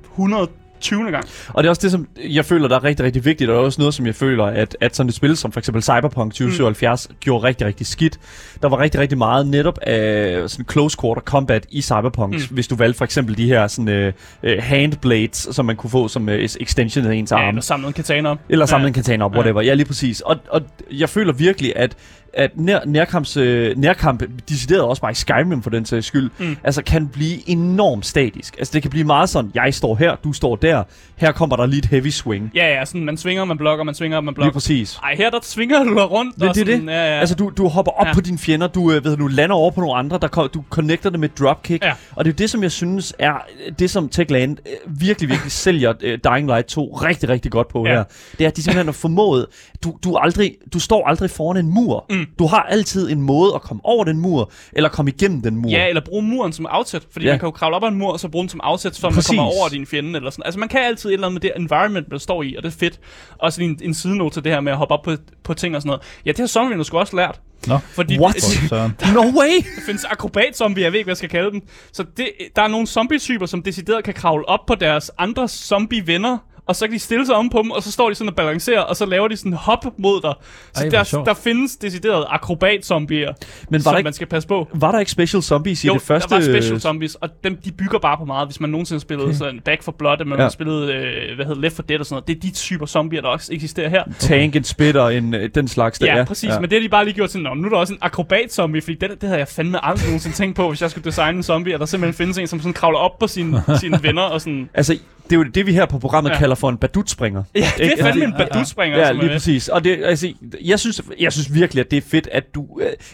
20. 0.82 1.12
gang. 1.12 1.26
Og 1.48 1.64
det 1.64 1.68
er 1.68 1.70
også 1.70 1.82
det, 1.82 1.92
som 1.92 2.08
jeg 2.30 2.46
føler, 2.46 2.68
der 2.68 2.76
er 2.76 2.84
rigtig, 2.84 3.06
rigtig 3.06 3.26
vigtigt, 3.26 3.50
og 3.50 3.56
det 3.56 3.62
er 3.62 3.66
også 3.66 3.82
noget, 3.82 3.94
som 3.94 4.06
jeg 4.06 4.16
føler, 4.16 4.46
at, 4.46 4.78
at 4.82 4.96
sådan 4.96 5.08
et 5.08 5.16
spil 5.16 5.38
som 5.38 5.52
for 5.52 5.60
eksempel 5.60 5.84
Cyberpunk 5.84 6.32
2077 6.32 7.08
mm. 7.10 7.16
gjorde 7.20 7.44
rigtig, 7.44 7.68
rigtig 7.68 7.88
skidt. 7.88 8.20
Der 8.62 8.70
var 8.70 8.80
rigtig, 8.80 9.02
rigtig 9.02 9.18
meget 9.18 9.48
netop 9.48 9.80
af 9.82 10.50
sådan 10.50 10.66
close 10.72 10.98
quarter 11.02 11.22
combat 11.22 11.66
i 11.70 11.82
Cyberpunk, 11.82 12.34
mm. 12.34 12.42
hvis 12.52 12.68
du 12.68 12.76
valgte 12.76 12.98
for 12.98 13.06
eksempel 13.06 13.38
de 13.38 13.48
her 13.48 13.68
sådan, 13.68 14.14
uh, 14.44 14.50
handblades, 14.60 15.48
som 15.52 15.66
man 15.66 15.76
kunne 15.76 15.90
få 15.90 16.08
som 16.08 16.28
uh, 16.28 16.34
extension 16.34 17.06
af 17.06 17.16
ens 17.16 17.32
Ja, 17.32 17.38
arm. 17.38 17.48
eller 17.48 17.62
samle 17.62 17.88
en 17.88 17.94
katana 17.94 18.30
op. 18.30 18.38
Eller 18.50 18.66
samle 18.66 18.84
ja. 18.84 18.88
en 18.88 18.94
katana 18.94 19.26
op, 19.26 19.36
whatever. 19.36 19.62
Ja, 19.62 19.74
lige 19.74 19.86
præcis. 19.86 20.22
Og, 20.22 20.38
og 20.50 20.62
jeg 20.92 21.10
føler 21.10 21.34
virkelig, 21.34 21.74
at 21.76 21.96
at 22.34 22.52
nær, 22.56 22.80
nærkamps, 22.86 23.38
øh, 23.38 23.78
nærkamp, 23.78 24.24
decideret 24.50 24.82
også 24.82 25.02
bare 25.02 25.12
i 25.12 25.16
Skyrim 25.16 25.62
for 25.64 25.70
den 25.70 25.86
sags 25.86 26.06
skyld, 26.08 26.30
mm. 26.40 26.58
altså 26.64 26.84
kan 26.84 27.08
blive 27.08 27.50
enormt 27.50 28.06
statisk. 28.06 28.56
Altså 28.58 28.72
det 28.74 28.82
kan 28.82 28.92
blive 28.92 29.04
meget 29.06 29.30
sådan, 29.30 29.52
jeg 29.56 29.74
står 29.74 29.96
her, 29.96 30.16
du 30.24 30.34
står 30.34 30.56
der, 30.56 30.84
her 31.16 31.32
kommer 31.32 31.56
der 31.56 31.66
lige 31.66 31.80
et 31.80 31.86
heavy 31.86 32.10
swing. 32.10 32.52
Ja, 32.56 32.68
ja, 32.80 32.86
sådan, 32.86 33.06
man 33.06 33.18
svinger, 33.18 33.46
man 33.46 33.58
blokker, 33.58 33.84
man 33.84 33.96
svinger, 33.96 34.22
man 34.22 34.32
Lige 34.32 34.36
blokker. 34.36 34.54
præcis. 34.54 35.00
Ej, 35.04 35.16
her 35.18 35.30
der 35.30 35.40
svinger 35.44 35.84
du 35.84 36.00
rundt. 36.00 36.36
Det, 36.36 36.50
og 36.50 36.56
det 36.56 36.68
sådan, 36.68 36.88
det. 36.88 36.94
Ja, 36.94 37.14
ja. 37.14 37.20
Altså, 37.20 37.36
du, 37.36 37.52
du 37.58 37.68
hopper 37.68 37.92
op 37.92 38.08
Ja. 38.08 38.14
på 38.14 38.22
dine 38.22 38.38
fjender, 38.38 38.68
du, 38.68 38.92
øh, 38.92 39.06
ved, 39.06 39.18
du 39.18 39.28
lander 39.28 39.56
over 39.56 39.72
på 39.72 39.82
nogle 39.82 39.96
andre, 39.96 40.20
der, 40.22 40.48
du 40.54 40.64
connecter 40.70 41.10
det 41.10 41.20
med 41.20 41.30
dropkick. 41.30 41.84
Ja. 41.84 41.94
Og 42.16 42.26
det 42.26 42.32
er 42.32 42.36
det, 42.36 42.50
som 42.50 42.64
jeg 42.64 42.72
synes 42.72 43.14
er 43.20 43.34
det, 43.80 43.90
som 43.90 44.10
Techland 44.10 44.58
øh, 44.66 45.02
virkelig, 45.02 45.30
virkelig 45.30 45.52
sælger 45.52 45.94
øh, 46.02 46.20
Dying 46.24 46.48
Light 46.48 46.68
2 46.68 46.86
rigtig, 46.94 47.30
rigtig 47.30 47.52
godt 47.52 47.68
på 47.68 47.86
Ja. 47.88 47.94
her. 47.94 48.04
Det 48.38 48.44
er, 48.44 48.48
at 48.48 48.58
de 48.58 48.64
simpelthen 48.64 48.88
har 48.88 48.92
formået, 48.94 49.46
du, 49.84 49.98
du, 50.04 50.16
aldrig, 50.16 50.56
du 50.74 50.80
står 50.80 51.08
aldrig 51.08 51.30
foran 51.30 51.58
en 51.58 51.74
mur. 51.74 52.06
Mm. 52.10 52.21
Du 52.40 52.46
har 52.48 52.64
altid 52.64 53.12
en 53.12 53.22
måde 53.22 53.52
at 53.56 53.62
komme 53.62 53.82
over 53.86 54.04
den 54.04 54.20
mur, 54.20 54.52
eller 54.74 54.90
komme 54.90 55.12
igennem 55.12 55.42
den 55.42 55.56
mur. 55.56 55.70
Ja, 55.70 55.88
eller 55.88 56.02
bruge 56.06 56.24
muren 56.24 56.54
som 56.54 56.66
afsæt, 56.70 57.04
fordi 57.12 57.26
Ja. 57.26 57.32
man 57.32 57.40
kan 57.40 57.48
jo 57.48 57.52
kravle 57.52 57.76
op 57.76 57.84
ad 57.84 57.88
en 57.88 57.96
mur, 57.98 58.12
og 58.12 58.20
så 58.20 58.28
bruge 58.28 58.42
den 58.44 58.50
som 58.50 58.60
afsæt, 58.64 58.96
så 58.96 59.10
man 59.10 59.24
kommer 59.28 59.44
over 59.44 59.70
din 59.70 59.86
fjende, 59.86 60.16
eller 60.18 60.30
sådan. 60.30 60.44
Altså, 60.46 60.60
man 60.60 60.70
kan 60.70 60.80
altid 60.80 61.10
et 61.10 61.14
eller 61.14 61.28
andet 61.28 61.44
med 61.44 61.50
det 61.50 61.62
environment, 61.62 62.10
man 62.10 62.20
står 62.20 62.44
i, 62.44 62.56
og 62.56 62.64
det 62.64 62.70
er 62.70 62.78
fedt. 62.80 63.00
Også 63.40 63.62
en, 63.64 63.80
en 63.84 63.94
sidenote 63.94 64.36
til 64.36 64.44
det 64.44 64.52
her 64.52 64.60
med 64.60 64.72
at 64.72 64.78
hoppe 64.78 64.94
op 64.94 65.02
på, 65.04 65.16
på 65.44 65.54
ting 65.54 65.76
og 65.76 65.82
sådan 65.82 65.88
noget. 65.88 66.02
Ja, 66.26 66.32
det 66.32 66.40
har 66.40 66.48
zombierne 66.48 66.84
sgu 66.84 66.98
også 66.98 67.16
lært. 67.16 67.40
Nå, 67.68 67.78
Fordi 67.78 68.20
What? 68.20 68.36
Det, 68.36 68.44
Søren. 68.70 68.92
No 69.14 69.22
way! 69.22 69.56
der 69.76 69.82
findes 69.86 70.04
akrobat-zombier, 70.06 70.84
jeg 70.86 70.92
ved 70.92 71.00
ikke, 71.00 71.06
hvad 71.08 71.12
jeg 71.12 71.18
skal 71.18 71.30
kalde 71.30 71.52
dem. 71.52 71.62
Så 71.94 72.06
det, 72.18 72.30
der 72.56 72.62
er 72.62 72.68
nogle 72.68 72.88
zombie-typer, 72.88 73.46
som 73.46 73.62
decideret 73.64 74.04
kan 74.04 74.14
kravle 74.14 74.50
op 74.50 74.60
på 74.68 74.76
deres 74.76 75.12
andre 75.18 75.48
zombie-venner, 75.48 76.38
og 76.72 76.76
så 76.76 76.86
kan 76.86 76.94
de 76.94 77.00
stille 77.00 77.26
sig 77.26 77.36
om 77.36 77.50
på 77.50 77.58
dem, 77.62 77.72
og 77.72 77.84
så 77.84 77.92
står 77.92 78.10
de 78.10 78.16
sådan 78.16 78.30
og 78.30 78.36
balancerer, 78.36 78.82
og 78.82 78.96
så 78.96 79.06
laver 79.06 79.28
de 79.28 79.38
sådan 79.38 79.54
hop 79.54 79.86
mod 79.98 80.22
dig. 80.22 80.34
Så 80.74 80.84
Ej, 80.84 80.90
der, 80.90 81.04
sjovt. 81.04 81.26
der 81.28 81.34
findes 81.34 81.76
decideret 81.76 82.26
akrobat-zombier, 82.30 83.34
Men 83.70 83.82
som 83.82 83.98
ikke, 83.98 84.04
man 84.04 84.14
skal 84.14 84.28
passe 84.28 84.48
på. 84.48 84.68
var 84.74 84.92
der 84.92 85.00
ikke 85.00 85.12
special 85.12 85.44
zombies 85.44 85.84
i 85.84 85.88
Jo, 85.88 85.94
det 85.94 86.02
første? 86.02 86.30
der 86.30 86.36
var 86.36 86.42
special 86.44 86.80
zombies, 86.82 87.16
og 87.16 87.30
dem, 87.44 87.58
de 87.66 87.72
bygger 87.72 88.00
bare 88.00 88.18
på 88.18 88.26
meget. 88.26 88.48
Hvis 88.48 88.60
man 88.60 88.70
nogensinde 88.70 88.98
har 88.98 89.02
spillet 89.02 89.26
okay. 89.26 89.36
sådan 89.38 89.60
Back 89.66 89.84
for 89.84 89.92
Blood, 89.92 90.14
eller 90.14 90.26
man 90.26 90.38
Ja. 90.38 90.44
har 90.44 90.50
spillet, 90.50 90.90
øh, 90.90 91.36
hvad 91.36 91.46
hedder 91.46 91.62
Left 91.62 91.76
4 91.76 91.86
Dead 91.90 92.00
og 92.00 92.06
sådan 92.06 92.14
noget, 92.16 92.28
det 92.28 92.36
er 92.38 92.40
de 92.40 92.52
typer 92.56 92.86
zombier, 92.86 93.22
der 93.22 93.28
også 93.28 93.54
eksisterer 93.54 93.90
her. 93.90 94.04
Tank, 94.20 94.56
en 94.56 94.64
spitter, 94.64 95.08
en, 95.08 95.34
øh, 95.34 95.50
den 95.56 95.68
slags 95.68 96.00
der. 96.00 96.18
Ja, 96.18 96.24
præcis, 96.24 96.50
men 96.62 96.64
det 96.70 96.74
har 96.74 96.80
de 96.80 96.90
bare 96.90 97.04
lige 97.06 97.14
gjort 97.16 97.32
sådan, 97.32 97.44
"Nå, 97.44 97.54
nu 97.54 97.66
er 97.66 97.70
der 97.70 97.78
også 97.78 97.94
en 97.94 98.00
akrobat-zombie, 98.02 98.82
fordi 98.82 98.96
det, 98.96 99.10
det 99.10 99.24
havde 99.30 99.40
jeg 99.40 99.48
fandme 99.48 99.86
aldrig 99.86 100.06
nogensinde 100.06 100.36
tænkt 100.36 100.56
på, 100.56 100.70
hvis 100.70 100.82
jeg 100.82 100.92
skulle 100.92 101.06
designe 101.06 101.38
en 101.38 101.44
zombie, 101.44 101.74
at 101.74 101.80
der 101.80 101.86
simpelthen 101.86 102.18
findes 102.18 102.38
en, 102.38 102.48
som 102.48 102.60
sådan 102.60 102.74
kravler 102.74 103.00
op 103.00 103.20
på 103.20 103.28
sine, 103.28 103.64
sine 103.82 104.00
venner 104.04 104.22
og 104.22 104.42
sådan... 104.42 104.70
Altså, 104.74 104.98
det 105.24 105.34
er 105.38 105.40
jo 105.40 105.44
det, 105.44 105.66
vi 105.66 105.74
her 105.74 105.86
på 105.86 106.00
programmet 106.00 106.30
Ja. 106.30 106.34
ja. 106.36 106.40
kalder 106.40 106.56
for 106.62 106.70
en 106.70 106.78
badutspringer. 106.78 107.44
Ja, 107.56 107.72
det 107.78 107.94
er 108.00 108.04
fandme 108.04 108.24
en 108.26 108.32
Ja, 108.32 108.42
ja. 108.44 108.48
badutspringer, 108.50 108.98
Ja, 109.00 109.08
er 109.08 109.14
lige 109.14 109.30
præcis. 109.30 109.68
Og 109.68 109.84
det, 109.84 110.00
altså, 110.04 110.34
jeg, 110.64 110.80
synes, 110.80 111.02
jeg 111.20 111.34
synes 111.34 111.54
virkelig, 111.54 111.86
at 111.86 111.92
det 111.92 111.98
er 111.98 112.02
fedt, 112.02 112.30
at 112.32 112.56
du, 112.56 112.68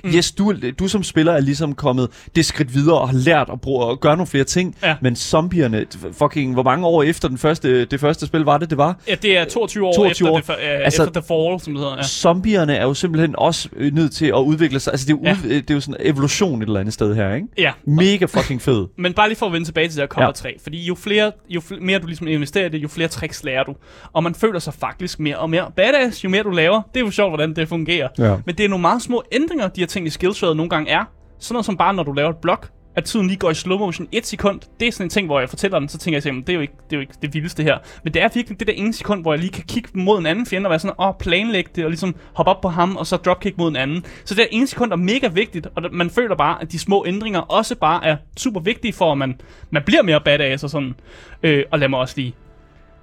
mm. 0.04 0.10
yes, 0.10 0.32
du, 0.32 0.54
du 0.80 0.88
som 0.88 1.04
spiller 1.04 1.34
er 1.34 1.40
ligesom 1.40 1.76
kommet 1.76 2.10
det 2.36 2.46
skridt 2.46 2.74
videre 2.74 2.98
og 3.00 3.10
har 3.10 3.16
lært 3.18 3.50
at, 3.54 3.62
bruge, 3.62 3.92
at 3.92 4.00
gøre 4.00 4.16
nogle 4.18 4.28
flere 4.28 4.44
ting. 4.44 4.76
Ja. 4.84 4.96
Men 5.02 5.16
zombierne, 5.16 5.86
fucking, 6.12 6.54
hvor 6.54 6.64
mange 6.64 6.88
år 6.88 7.04
efter 7.04 7.28
den 7.28 7.38
første, 7.38 7.86
det 7.86 8.00
første 8.00 8.26
spil 8.26 8.42
var 8.42 8.58
det, 8.58 8.70
det 8.70 8.78
var? 8.78 9.00
Ja, 9.08 9.16
det 9.16 9.38
er 9.38 9.46
22 9.46 9.86
år 9.88 9.94
22 9.94 10.30
år. 10.30 10.40
efter, 10.40 10.54
det, 10.56 10.62
uh, 10.64 10.70
Altså- 10.86 11.04
efter 11.04 11.22
The 11.22 11.28
Fall, 11.28 11.60
som 11.62 11.74
det 11.74 11.82
hedder. 11.84 11.96
Ja. 11.98 12.04
Zombierne 12.04 12.76
er 12.76 12.84
jo 12.84 12.94
simpelthen 12.94 13.36
også 13.38 13.70
øh, 13.76 13.94
nødt 13.96 14.12
til 14.14 14.26
at 14.26 14.34
udvikle 14.34 14.80
sig. 14.80 14.94
Altså, 14.94 15.06
det 15.08 15.14
er, 15.14 15.18
jo 15.18 15.24
Ja. 15.26 15.32
ud, 15.46 15.50
det 15.62 15.70
er 15.70 15.74
jo 15.74 15.82
sådan 15.82 15.96
en 16.02 16.12
evolution 16.14 16.62
et 16.62 16.66
eller 16.68 16.80
andet 16.80 16.94
sted 16.94 17.16
her, 17.16 17.34
ikke? 17.36 17.48
ja. 17.58 17.72
Mega 17.86 18.26
fucking 18.26 18.62
fed. 18.62 18.88
Men 18.98 19.14
bare 19.14 19.28
lige 19.28 19.38
for 19.38 19.46
at 19.46 19.54
vende 19.54 19.68
tilbage 19.68 19.88
til 19.88 19.96
det 19.96 20.02
her 20.02 20.08
cover 20.08 20.26
Ja. 20.28 20.32
3, 20.32 20.56
fordi 20.64 20.86
jo, 20.86 20.96
flere, 20.96 21.32
jo 21.50 21.62
fl- 21.72 21.80
mere 21.82 22.00
du 22.00 22.08
ligesom 22.08 22.28
investerer 22.28 22.66
i 22.66 22.70
det, 22.70 22.78
jo 22.84 22.88
flere 22.88 23.08
tricks 23.28 23.44
lærer 23.44 23.64
du. 23.64 23.76
Og 24.14 24.24
man 24.24 24.36
føler 24.36 24.60
sig 24.60 24.74
faktisk 24.74 25.20
mere 25.20 25.38
og 25.38 25.50
mere 25.50 25.72
badass, 25.76 26.24
jo 26.24 26.30
mere 26.30 26.44
du 26.44 26.50
laver. 26.50 26.82
Det 26.94 27.00
er 27.00 27.06
jo 27.06 27.12
sjovt, 27.12 27.32
hvordan 27.32 27.56
det 27.56 27.70
fungerer. 27.70 28.08
Ja. 28.18 28.36
Men 28.46 28.56
det 28.56 28.66
er 28.66 28.70
nogle 28.70 28.82
meget 28.82 29.02
små 29.02 29.24
ændringer, 29.32 29.68
de 29.68 29.82
her 29.82 29.88
ting 29.88 30.08
i 30.08 30.10
skillshredet 30.10 30.58
nogle 30.58 30.70
gange 30.70 30.92
er. 30.92 31.04
Sådan 31.40 31.54
noget 31.54 31.66
som 31.66 31.78
bare, 31.78 31.94
når 31.94 32.04
du 32.04 32.12
laver 32.12 32.30
et 32.30 32.38
blok, 32.38 32.70
at 32.96 33.04
tiden 33.04 33.28
lige 33.28 33.38
går 33.38 33.52
i 33.52 33.54
slow 33.54 33.78
motion 33.78 34.08
et 34.12 34.26
sekund. 34.26 34.62
Det 34.80 34.88
er 34.88 34.92
sådan 34.92 35.06
en 35.06 35.10
ting, 35.10 35.26
hvor 35.26 35.40
jeg 35.40 35.50
fortæller 35.50 35.80
den, 35.80 35.90
så 35.90 35.98
tænker 35.98 36.16
jeg, 36.16 36.24
sådan, 36.24 36.42
det 36.42 36.50
er 36.50 36.54
jo 36.54 36.60
ikke 36.60 36.74
det, 36.90 36.94
er 36.94 36.98
jo 36.98 37.02
ikke 37.02 37.14
det 37.22 37.34
vildeste 37.34 37.64
her. 37.64 37.78
Men 38.04 38.14
det 38.14 38.22
er 38.22 38.30
virkelig 38.34 38.60
det 38.60 38.68
der 38.68 38.74
ene 38.74 38.94
sekund, 38.94 39.22
hvor 39.22 39.34
jeg 39.34 39.40
lige 39.40 39.52
kan 39.52 39.64
kigge 39.68 39.90
mod 39.94 40.20
en 40.20 40.26
anden 40.26 40.46
fjende 40.46 40.68
og 40.68 40.70
være 40.70 40.80
sådan, 40.80 40.96
åh, 41.00 41.14
planlægge 41.20 41.70
det, 41.76 41.84
og 41.84 41.90
ligesom 41.90 42.16
hoppe 42.34 42.52
op 42.52 42.62
på 42.62 42.70
ham, 42.70 42.96
og 42.96 43.08
så 43.08 43.18
dropkick 43.18 43.58
mod 43.58 43.70
en 43.70 43.76
anden. 43.76 44.06
Så 44.26 44.36
det 44.36 44.38
der 44.38 44.48
ene 44.52 44.68
sekund 44.68 44.92
er 44.92 44.96
mega 44.96 45.28
vigtigt, 45.28 45.68
og 45.76 45.84
man 45.92 46.10
føler 46.10 46.36
bare, 46.36 46.62
at 46.62 46.72
de 46.72 46.80
små 46.80 47.06
ændringer 47.08 47.40
også 47.40 47.76
bare 47.76 48.06
er 48.06 48.18
super 48.38 48.60
vigtige 48.60 48.94
for, 48.94 49.12
at 49.12 49.18
man, 49.18 49.42
man 49.70 49.84
bliver 49.86 50.04
mere 50.04 50.22
badass 50.22 50.64
og 50.64 50.70
sådan. 50.70 50.96
Øh, 51.44 51.64
og 51.72 51.80
lad 51.80 51.88
mig 51.88 52.00
også 52.00 52.14
lige, 52.18 52.34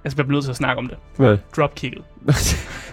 jeg 0.05 0.11
skal 0.11 0.23
blive 0.23 0.33
nødt 0.35 0.43
til 0.45 0.51
at 0.51 0.57
snakke 0.57 0.77
om 0.79 0.87
det. 0.87 0.97
Hvad? 1.17 1.37
Dropkicket. 1.57 2.01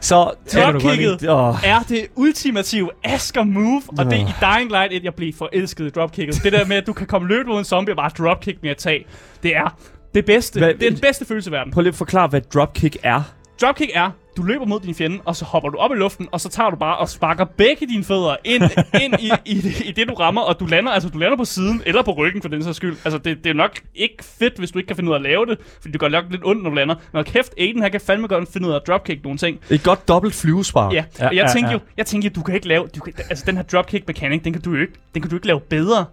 Så, 0.01 0.31
Dropkicket 0.55 1.29
Åh, 1.29 1.55
er 1.65 1.79
det 1.89 2.07
ultimative 2.17 2.91
Asker 3.05 3.45
move, 3.45 3.83
og 3.99 4.05
det 4.05 4.13
er 4.13 4.55
i. 4.55 4.59
Dying 4.59 4.71
Light 4.71 4.93
1, 4.93 5.05
jeg 5.05 5.15
blev 5.15 5.33
forelsket 5.39 5.87
i 5.87 5.89
dropkicket. 5.91 6.41
Det 6.45 6.53
der 6.53 6.65
med, 6.67 6.77
at 6.77 6.87
du 6.87 6.93
kan 6.93 7.07
komme 7.07 7.29
løbende 7.29 7.49
mod 7.51 7.59
en 7.59 7.65
zombie 7.65 7.93
og 7.93 7.97
bare 7.97 8.11
dropkick 8.19 8.59
med 8.63 8.71
at 8.71 8.77
tage, 8.77 9.05
det 9.43 9.57
er 9.57 9.77
det 10.15 10.25
bedste. 10.25 10.59
Hvad- 10.61 10.75
det 10.75 10.87
er 10.87 10.91
den 10.91 11.01
bedste 11.01 11.25
følelse 11.25 11.51
i 11.51 11.53
verden. 11.53 11.73
prøv 11.73 11.83
lige 11.83 11.89
at 11.89 11.95
forklare, 11.95 12.29
hvad 12.29 12.41
dropkick 12.41 12.97
er. 13.03 13.23
Dropkick 13.61 13.91
er, 13.95 14.11
du 14.37 14.43
løber 14.43 14.65
mod 14.67 14.81
din 14.81 14.95
fjende, 14.95 15.19
og 15.25 15.37
så 15.37 15.45
hopper 15.45 15.69
du 15.71 15.79
op 15.79 15.91
i 15.93 15.95
luften, 15.95 16.29
og 16.33 16.41
så 16.41 16.49
tager 16.49 16.71
du 16.71 16.77
bare 16.77 16.97
og 16.97 17.09
sparker 17.09 17.45
begge 17.45 17.87
dine 17.87 18.05
fødder 18.05 18.37
ind, 18.45 18.63
ind 19.05 19.15
i, 19.21 19.31
i, 19.45 19.61
det- 19.61 19.81
i, 19.85 19.93
det, 19.93 20.09
du 20.09 20.15
rammer, 20.15 20.41
og 20.43 20.61
du 20.61 20.67
lander, 20.67 20.93
altså, 20.93 21.09
du 21.09 21.19
lander 21.19 21.37
på 21.37 21.45
siden, 21.45 21.83
eller 21.87 22.03
på 22.03 22.13
ryggen 22.13 22.43
for 22.43 22.49
den 22.49 22.63
sags 22.65 22.77
skyld. 22.77 22.97
Altså, 23.05 23.19
det, 23.19 23.45
det 23.45 23.51
er 23.51 23.55
nok 23.55 23.71
ikke 23.95 24.25
fedt, 24.25 24.59
hvis 24.59 24.71
du 24.71 24.79
ikke 24.79 24.87
kan 24.87 24.97
finde 24.97 25.09
ud 25.11 25.15
af 25.15 25.19
at 25.19 25.23
lave 25.23 25.47
det, 25.47 25.59
fordi 25.81 25.93
det 25.93 26.01
gør 26.01 26.09
nok 26.09 26.25
lidt 26.31 26.43
ondt, 26.45 26.63
når 26.63 26.71
du 26.71 26.77
lander. 26.77 26.95
Når 27.13 27.23
kæft, 27.23 27.55
Aiden, 27.59 27.83
han 27.83 27.91
kan 27.91 28.01
fandme 28.01 28.29
godt 28.29 28.53
finde 28.53 28.69
ud 28.69 28.73
af 28.73 28.77
at 28.77 28.87
dropkick 28.87 29.23
nogle 29.25 29.39
ting. 29.39 29.61
Et 29.71 29.83
godt 29.83 30.09
dobbelt 30.09 30.35
flyvespar. 30.35 30.93
Ja, 30.93 31.05
Ja, 31.19 31.29
og 31.29 31.37
jeg 31.37 31.45
ja, 31.47 31.53
tænkte 31.53 31.69
ja. 31.69 31.73
jo, 31.73 31.79
jeg 31.97 32.07
tænkte 32.07 32.29
jo, 32.29 32.33
du 32.41 32.43
kan 32.43 32.55
ikke 32.55 32.69
lave, 32.69 32.87
du 32.97 33.01
kan, 33.01 33.13
altså 33.31 33.45
den 33.47 33.57
her 33.57 33.63
dropkick 33.65 34.09
mechanic, 34.09 34.43
den 34.43 34.53
kan 34.53 34.63
du 34.63 34.71
jo 34.75 34.81
ikke, 34.81 34.93
den 35.15 35.23
kan 35.23 35.31
du 35.31 35.37
ikke 35.37 35.47
lave 35.47 35.61
bedre. 35.61 36.05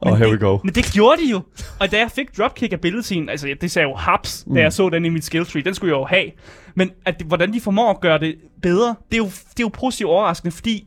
Og 0.00 0.16
here 0.16 0.28
det, 0.30 0.40
we 0.42 0.46
go. 0.48 0.58
Men 0.64 0.74
det 0.74 0.84
gjorde 0.94 1.22
de 1.22 1.30
jo. 1.30 1.40
Og 1.80 1.90
da 1.92 1.98
jeg 1.98 2.10
fik 2.14 2.36
dropkick 2.38 2.72
abilityen, 2.72 3.28
altså 3.28 3.54
det 3.60 3.70
sagde 3.70 3.88
jo 3.88 3.94
haps, 3.94 4.44
da 4.54 4.60
jeg 4.60 4.72
så 4.72 4.88
den 4.88 5.04
i 5.04 5.08
mit 5.08 5.24
skill 5.24 5.46
tree, 5.46 5.62
den 5.62 5.74
skulle 5.74 5.94
jeg 5.94 6.00
jo 6.00 6.04
have. 6.04 6.30
Men 6.74 6.90
at, 7.06 7.22
hvordan 7.26 7.52
de 7.52 7.60
formår 7.60 7.90
at 7.90 8.00
gøre 8.00 8.18
det 8.18 8.34
bedre, 8.62 8.94
det 9.10 9.14
er 9.16 9.18
jo, 9.18 9.24
det 9.24 9.60
er 9.60 9.64
jo 9.64 9.68
positivt 9.72 10.08
overraskende, 10.08 10.52
fordi 10.52 10.86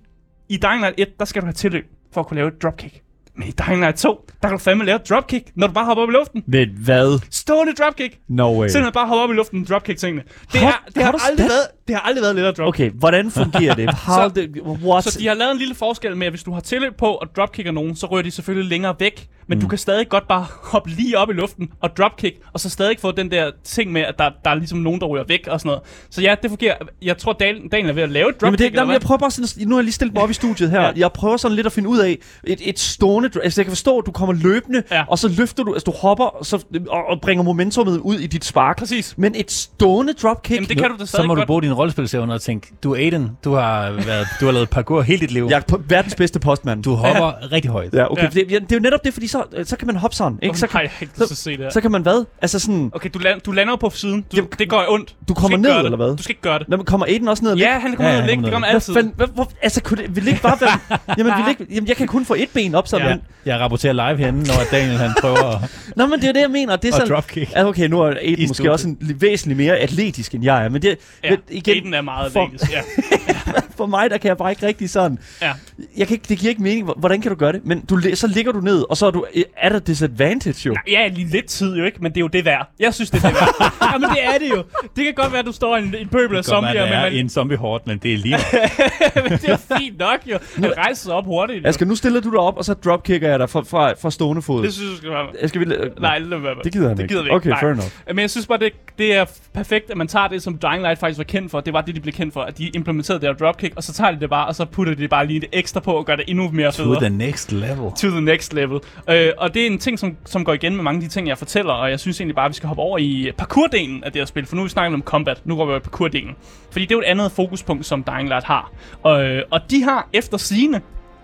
i 0.50 0.58
Dying 0.58 0.80
Light 0.82 0.96
1, 1.00 1.08
der 1.20 1.26
skal 1.26 1.42
du 1.42 1.46
have 1.46 1.54
tilløb 1.54 1.86
for 2.14 2.22
at 2.22 2.28
kunne 2.28 2.36
lave 2.36 2.48
et 2.48 2.64
dropkick. 2.64 3.02
Men 3.36 3.48
i 3.48 3.52
Dying 3.52 3.80
Light 3.80 3.98
2, 3.98 4.26
der 4.42 4.48
kan 4.48 4.58
du 4.58 4.64
fandme 4.64 4.86
lave 4.86 4.96
et 4.96 5.10
dropkick, 5.10 5.52
når 5.56 5.68
du 5.68 5.74
bare 5.74 5.86
hopper 5.86 6.04
op 6.04 6.10
i 6.10 6.12
luften. 6.12 6.44
Men 6.48 6.70
hvad? 6.70 7.20
Stående 7.32 7.74
dropkick. 7.74 8.18
No 8.30 8.60
way. 8.60 8.68
Simpelthen 8.68 8.94
bare 8.94 9.08
hoppe 9.08 9.24
op 9.24 9.30
i 9.30 9.34
luften 9.34 9.62
og 9.62 9.68
dropkick 9.68 10.00
tingene. 10.00 10.24
Det, 10.54 10.60
How- 10.60 10.68
er, 10.68 10.74
det, 10.96 11.04
har 11.04 11.12
does 11.12 11.24
aldrig 11.30 11.48
været, 11.50 11.68
det 11.92 12.00
har 12.00 12.08
aldrig 12.08 12.22
været 12.24 12.36
let 12.36 12.46
at 12.46 12.58
drop. 12.58 12.68
Okay, 12.68 12.92
hvordan 12.92 13.32
fungerer 13.32 13.76
det? 13.76 13.94
How 14.08 14.30
Så- 14.30 14.34
the, 14.36 14.64
what? 14.64 15.04
Så 15.04 15.20
de 15.20 15.28
har 15.28 15.34
lavet 15.34 15.52
en 15.52 15.58
lille 15.58 15.76
forskel 15.76 16.18
med, 16.18 16.28
at 16.28 16.34
hvis 16.34 16.44
du 16.44 16.52
har 16.54 16.60
tilløb 16.62 16.96
på 16.98 17.16
at 17.16 17.28
dropkicker 17.36 17.72
nogen, 17.72 17.96
så 17.96 18.06
rører 18.06 18.22
de 18.22 18.32
selvfølgelig 18.32 18.70
længere 18.70 18.96
væk. 19.00 19.28
Men 19.48 19.58
mm. 19.58 19.62
du 19.62 19.68
kan 19.68 19.78
stadig 19.78 20.10
godt 20.10 20.28
bare 20.28 20.46
hoppe 20.72 20.90
lige 20.90 21.18
op 21.18 21.30
i 21.30 21.34
luften 21.34 21.70
og 21.82 21.98
dropkick, 21.98 22.36
og 22.54 22.60
så 22.60 22.70
stadig 22.70 22.96
få 23.00 23.12
den 23.12 23.32
der 23.32 23.52
ting 23.64 23.92
med, 23.92 24.02
at 24.02 24.16
der, 24.20 24.30
der 24.46 24.52
er 24.52 24.56
ligesom 24.56 24.80
nogen, 24.80 25.00
der 25.02 25.08
ryger 25.08 25.24
væk 25.28 25.48
og 25.48 25.60
sådan 25.60 25.68
noget. 25.70 25.82
Så 26.10 26.22
ja, 26.22 26.36
det 26.42 26.52
fungerer. 26.52 26.76
Jeg 27.02 27.18
tror, 27.18 27.34
Daniel, 27.34 27.68
Daniel 27.72 27.90
er 27.90 27.94
ved 27.94 28.04
at 28.04 28.10
lave 28.12 28.30
et 28.30 28.36
Jamen 28.42 28.52
dropkick, 28.54 28.60
det, 28.60 28.66
eller 28.66 28.82
jamen, 28.82 28.94
jeg 28.94 29.02
prøver 29.02 29.18
bare 29.20 29.32
sådan, 29.32 29.68
nu 29.68 29.76
har 29.76 29.80
jeg 29.80 29.84
lige 29.84 29.94
stillet 29.94 30.14
mig 30.14 30.24
op 30.24 30.30
i 30.30 30.34
studiet 30.34 30.70
her. 30.72 30.82
Ja. 30.82 30.92
Jeg 30.96 31.12
prøver 31.12 31.38
sådan 31.38 31.56
lidt 31.56 31.68
at 31.68 31.74
finde 31.74 31.90
ud 31.90 32.00
af 32.00 32.18
et, 32.44 32.60
et 32.70 32.80
stående, 32.80 33.30
altså 33.44 33.62
jeg 33.62 33.66
kan 33.66 33.72
forstå, 33.72 33.98
at 33.98 34.06
du 34.06 34.12
kommer 34.12 34.36
løbende, 34.36 34.84
Ja. 34.92 35.04
og 35.08 35.20
så 35.20 35.28
løfter 35.38 35.64
du, 35.64 35.74
altså 35.74 35.86
du 35.86 35.92
hopper 35.92 36.26
og, 36.26 36.46
så, 36.46 36.64
og, 36.90 37.04
og 37.10 37.22
bringer 37.22 37.44
momentummet 37.44 37.98
ud 37.98 38.16
i 38.20 38.28
dit 38.28 38.46
spark. 38.46 38.78
Præcis. 38.78 39.14
Men 39.18 39.36
et 39.36 39.52
stående 39.52 40.14
dropkick? 40.14 40.56
Jamen 40.56 40.70
det 40.70 40.78
kan 40.78 40.90
du 40.90 40.96
da 41.00 41.06
Så 41.06 41.10
stadig 41.10 41.28
må 41.28 41.36
du 41.36 41.40
godt. 41.40 41.48
bruge 41.48 41.62
din 41.62 41.72
rollespilsevne 41.82 42.34
og 42.34 42.42
tænke, 42.42 42.68
du 42.84 42.92
er 42.94 42.98
Aiden, 42.98 43.30
du 43.44 43.54
har, 43.54 43.92
været, 43.92 44.28
du 44.40 44.46
har 44.46 44.52
lavet 44.52 44.70
parkour 44.70 45.02
hele 45.02 45.20
dit 45.22 45.32
liv. 45.32 45.48
Jeg 45.50 45.64
er 45.72 45.78
verdens 45.88 46.16
bedste 46.16 46.40
postmand. 46.40 46.84
Du 46.84 46.94
hopper 46.94 47.26
ja. 47.26 47.48
rigtig 47.52 47.72
højt. 47.72 47.94
Ja, 47.94 48.12
okay. 48.12 48.24
Ja. 48.24 48.28
Det, 48.30 48.52
ja, 48.52 48.56
det 48.56 48.72
er 48.72 48.76
jo 48.76 48.80
netop 48.80 49.04
det, 49.04 49.14
fordi 49.14 49.28
så, 49.28 49.44
så 49.64 49.78
kan 49.78 49.88
man 49.88 49.96
hoppe 49.96 50.16
sådan, 50.16 50.40
ikke? 50.42 50.58
Så, 50.58 50.68
kan, 50.68 50.90
til 51.00 51.24
at 51.24 51.30
se 51.30 51.58
det 51.58 51.74
så 51.74 51.82
kan 51.82 51.92
man 51.92 52.02
hvad? 52.02 52.26
Altså 52.42 52.60
sådan, 52.60 52.92
Okay, 52.94 53.10
du, 53.14 53.20
land, 53.20 53.42
du 53.42 53.52
lander 53.52 53.76
på 53.76 53.90
siden. 53.94 54.22
Du, 54.22 54.28
Jamen, 54.36 54.50
det 54.60 54.70
går 54.70 54.86
ondt. 54.90 55.16
du 55.28 55.34
kommer 55.34 55.48
skal 55.50 55.58
ikke 55.58 55.62
ned, 55.62 55.70
gøre 55.70 55.78
det. 55.80 55.86
eller 55.86 55.98
hvad? 55.98 56.18
Du 56.18 56.24
skal 56.24 56.32
ikke 56.32 56.42
gøre 56.42 56.60
det. 56.60 56.70
når 56.70 56.78
man 56.78 56.86
kommer 56.86 57.06
Aiden 57.06 57.28
også 57.28 57.44
ned 57.44 57.52
og 57.52 57.58
Ja, 57.58 57.80
han 57.80 57.96
kommer 57.96 58.12
Ja, 58.12 58.16
ned 58.16 58.18
og 58.18 58.24
han 58.24 58.30
ligge. 58.30 58.44
kommer 58.52 58.58
Det 58.58 58.62
man 58.62 58.76
altid. 58.76 58.94
Hvad, 58.94 59.04
hvad, 59.16 59.28
hvor, 59.28 59.52
altså, 59.62 59.82
kunne 59.84 60.04
det, 60.04 60.16
vil 60.16 60.28
ikke 60.28 60.42
bare 60.42 60.58
være... 60.62 61.00
jamen, 61.18 61.34
vil 61.38 61.50
ikke, 61.50 61.76
jamen, 61.76 61.88
jeg 61.88 61.96
kan 61.98 62.08
kun 62.08 62.26
få 62.26 62.34
et 62.38 62.50
ben 62.54 62.76
op, 62.76 62.88
sådan. 62.88 63.08
Ja. 63.08 63.12
Ja. 63.46 63.52
Jeg 63.52 63.60
rapporterer 63.60 63.94
live 63.94 64.18
herinde, 64.18 64.40
når 64.40 64.54
Daniel 64.72 64.98
han 64.98 65.12
prøver 65.22 65.44
at, 65.56 65.72
Nå, 65.98 66.06
men 66.08 66.20
det 66.22 66.30
er 66.30 66.34
det, 66.34 66.42
jeg 66.42 66.50
mener. 66.52 66.76
Det 66.76 66.88
er 66.90 66.92
sådan, 66.94 67.14
dropkick. 67.14 67.52
Okay, 67.56 67.88
nu 67.88 68.02
er 68.02 68.08
Aiden 68.22 68.48
måske 68.48 68.72
også 68.72 68.88
en, 68.88 68.98
li- 69.02 69.16
væsentligt 69.20 69.58
mere 69.58 69.78
atletisk, 69.78 70.36
end 70.36 70.44
jeg 70.44 70.66
er. 70.66 70.70
Men 70.70 70.82
det, 70.82 70.98
Ja, 71.24 71.30
men 71.30 71.40
igen, 71.68 71.78
Aiden 71.78 71.94
er 71.94 72.02
meget 72.02 72.32
for-. 72.32 72.52
Ja. 72.72 72.82
for 73.78 73.86
mig, 73.86 74.10
der 74.10 74.18
kan 74.18 74.28
jeg 74.28 74.38
bare 74.38 74.52
ikke 74.52 74.68
rigtig 74.68 74.90
sådan... 74.90 75.20
ja. 75.42 75.52
Jeg 75.98 76.08
kan 76.08 76.14
ikke, 76.14 76.26
det 76.30 76.38
giver 76.38 76.50
ikke 76.50 76.62
mening. 76.62 76.90
Hvordan 76.98 77.22
kan 77.22 77.32
du 77.32 77.38
gøre 77.38 77.52
det? 77.52 77.66
Men 77.66 77.82
du, 77.82 78.02
så 78.14 78.28
ligger 78.28 78.52
du 78.52 78.60
ned, 78.60 78.86
og 78.90 78.98
så 78.98 79.06
er 79.06 79.12
du 79.12 79.26
er 79.58 79.70
der 79.70 79.80
disadvantage 79.80 80.68
jo? 80.68 80.76
Ja, 80.88 81.08
lige 81.08 81.28
lidt 81.28 81.46
tid 81.46 81.76
jo 81.76 81.86
ikke, 81.86 81.98
men 82.02 82.12
det 82.12 82.18
er 82.18 82.22
jo 82.22 82.28
det 82.28 82.46
værd. 82.46 82.72
Jeg 82.80 82.94
synes, 82.94 83.10
det 83.10 83.24
er 83.24 83.28
det 83.28 83.36
værd. 83.36 83.74
ja, 83.94 83.98
men 83.98 84.10
det 84.10 84.24
er 84.24 84.38
det 84.40 84.50
jo. 84.50 84.64
Det 84.96 85.06
kan 85.06 85.14
godt 85.14 85.32
være, 85.32 85.40
at 85.40 85.46
du 85.46 85.52
står 85.52 85.78
i 85.78 85.80
en, 85.80 85.96
en 85.96 86.08
pøbel 86.08 86.38
af 86.38 86.44
zombier, 86.44 86.86
men, 86.86 86.94
er 86.94 87.02
man, 87.02 87.14
i 87.14 87.20
en 87.20 87.30
zombie 87.30 87.58
horde, 87.58 87.84
men 87.88 87.98
det 87.98 88.14
er 88.14 88.18
lige... 88.18 88.38
men 89.30 89.32
det 89.32 89.50
er 89.50 89.78
fint 89.78 90.00
nok 90.00 90.20
jo. 90.26 90.38
Han 90.56 90.78
rejser 90.78 91.04
sig 91.04 91.14
op 91.14 91.26
hurtigt. 91.26 91.64
Jo. 91.64 91.70
Asger, 91.70 91.86
nu 91.86 91.96
stiller 91.96 92.22
du 92.22 92.32
dig 92.32 92.40
op, 92.40 92.58
og 92.58 92.66
så 92.66 92.74
dropkicker 92.74 93.30
jeg 93.30 93.40
dig 93.40 93.50
fra, 93.50 93.62
fra, 93.62 93.94
fra 94.02 94.12
stående 94.12 94.42
fod. 94.42 94.64
Det 94.64 94.74
synes 94.74 94.90
jeg, 94.90 94.98
skal 94.98 95.10
være 95.10 95.24
med. 95.24 95.44
Asger, 95.44 95.60
vi... 95.60 95.66
Nej, 96.00 96.20
lad 96.20 96.38
være. 96.38 96.56
Det 96.64 96.74
gider 96.74 96.88
han 96.88 96.98
det 96.98 97.04
ikke. 97.04 97.14
gider 97.14 97.24
vi 97.24 97.28
ikke. 97.28 97.36
Okay, 97.36 97.50
Nej. 97.50 97.60
fair 97.60 97.72
enough. 97.72 97.92
Men 98.08 98.20
jeg 98.20 98.30
synes 98.30 98.48
bare, 98.48 98.60
det, 98.60 98.74
det 98.98 99.16
er 99.16 99.26
perfekt, 99.54 99.90
at 99.92 99.98
man 99.98 100.08
tager 100.08 100.28
det, 100.28 100.44
som 100.44 100.58
Dying 100.58 100.82
Light 100.82 101.00
faktisk 101.00 101.18
var 101.18 101.24
kendt 101.24 101.51
for. 101.52 101.60
Det 101.60 101.74
var 101.74 101.82
det, 101.82 101.96
de 101.96 102.00
blev 102.00 102.14
kendt 102.14 102.34
for. 102.34 102.42
At 102.42 102.58
de 102.58 102.68
implementerede 102.70 103.22
det 103.22 103.30
her 103.30 103.34
dropkick, 103.46 103.74
og 103.76 103.84
så 103.84 103.94
tager 103.94 104.12
de 104.12 104.20
det 104.20 104.30
bare, 104.30 104.48
og 104.48 104.56
så 104.56 104.66
putter 104.66 104.94
de 104.96 105.08
bare 105.08 105.26
lige 105.28 105.40
det 105.40 105.50
ekstra 105.54 105.80
på, 105.80 105.92
og 105.94 106.06
gør 106.06 106.16
det 106.16 106.26
endnu 106.28 106.50
mere 106.52 106.72
To 106.72 106.84
federe. 106.84 107.00
the 107.00 107.10
next 107.10 107.52
level. 107.52 107.92
to 108.02 108.08
the 108.10 108.22
next 108.22 108.54
level. 108.54 108.80
Øh, 109.10 109.30
og 109.38 109.54
det 109.54 109.62
er 109.62 109.68
en 109.68 109.78
ting, 109.78 110.00
som, 110.00 110.18
som 110.26 110.44
går 110.46 110.54
igen 110.54 110.76
med 110.76 110.84
mange 110.84 110.98
af 110.98 111.02
de 111.10 111.14
ting, 111.14 111.28
jeg 111.28 111.38
fortæller, 111.38 111.74
og 111.74 111.90
jeg 111.90 112.00
synes 112.00 112.20
egentlig 112.20 112.36
bare, 112.36 112.46
at 112.46 112.50
vi 112.50 112.56
skal 112.56 112.68
hoppe 112.68 112.82
over 112.84 112.98
i 112.98 113.32
parkour-delen 113.38 114.04
af 114.04 114.12
det 114.12 114.22
her 114.22 114.26
spil, 114.26 114.46
for 114.46 114.56
nu 114.56 114.62
er 114.62 114.66
vi 114.66 114.70
snakket 114.70 114.94
om 114.94 115.02
combat, 115.02 115.42
nu 115.46 115.56
går 115.56 115.66
vi 115.66 115.70
over 115.72 115.80
i 115.80 115.84
parkour-delen. 115.84 116.36
Fordi 116.72 116.86
det 116.86 116.92
er 116.92 116.96
jo 116.96 117.00
et 117.02 117.06
andet 117.06 117.32
fokuspunkt, 117.32 117.86
som 117.86 118.04
Dying 118.04 118.28
Light 118.28 118.46
har. 118.46 118.72
Og, 119.04 119.24
øh, 119.26 119.44
og 119.52 119.60
de 119.72 119.84
har 119.84 120.08
efter 120.14 120.38
sigende 120.38 120.82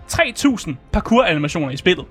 3000 0.08 0.76
parkour-animationer 0.92 1.70
i 1.70 1.76
spillet. 1.76 2.04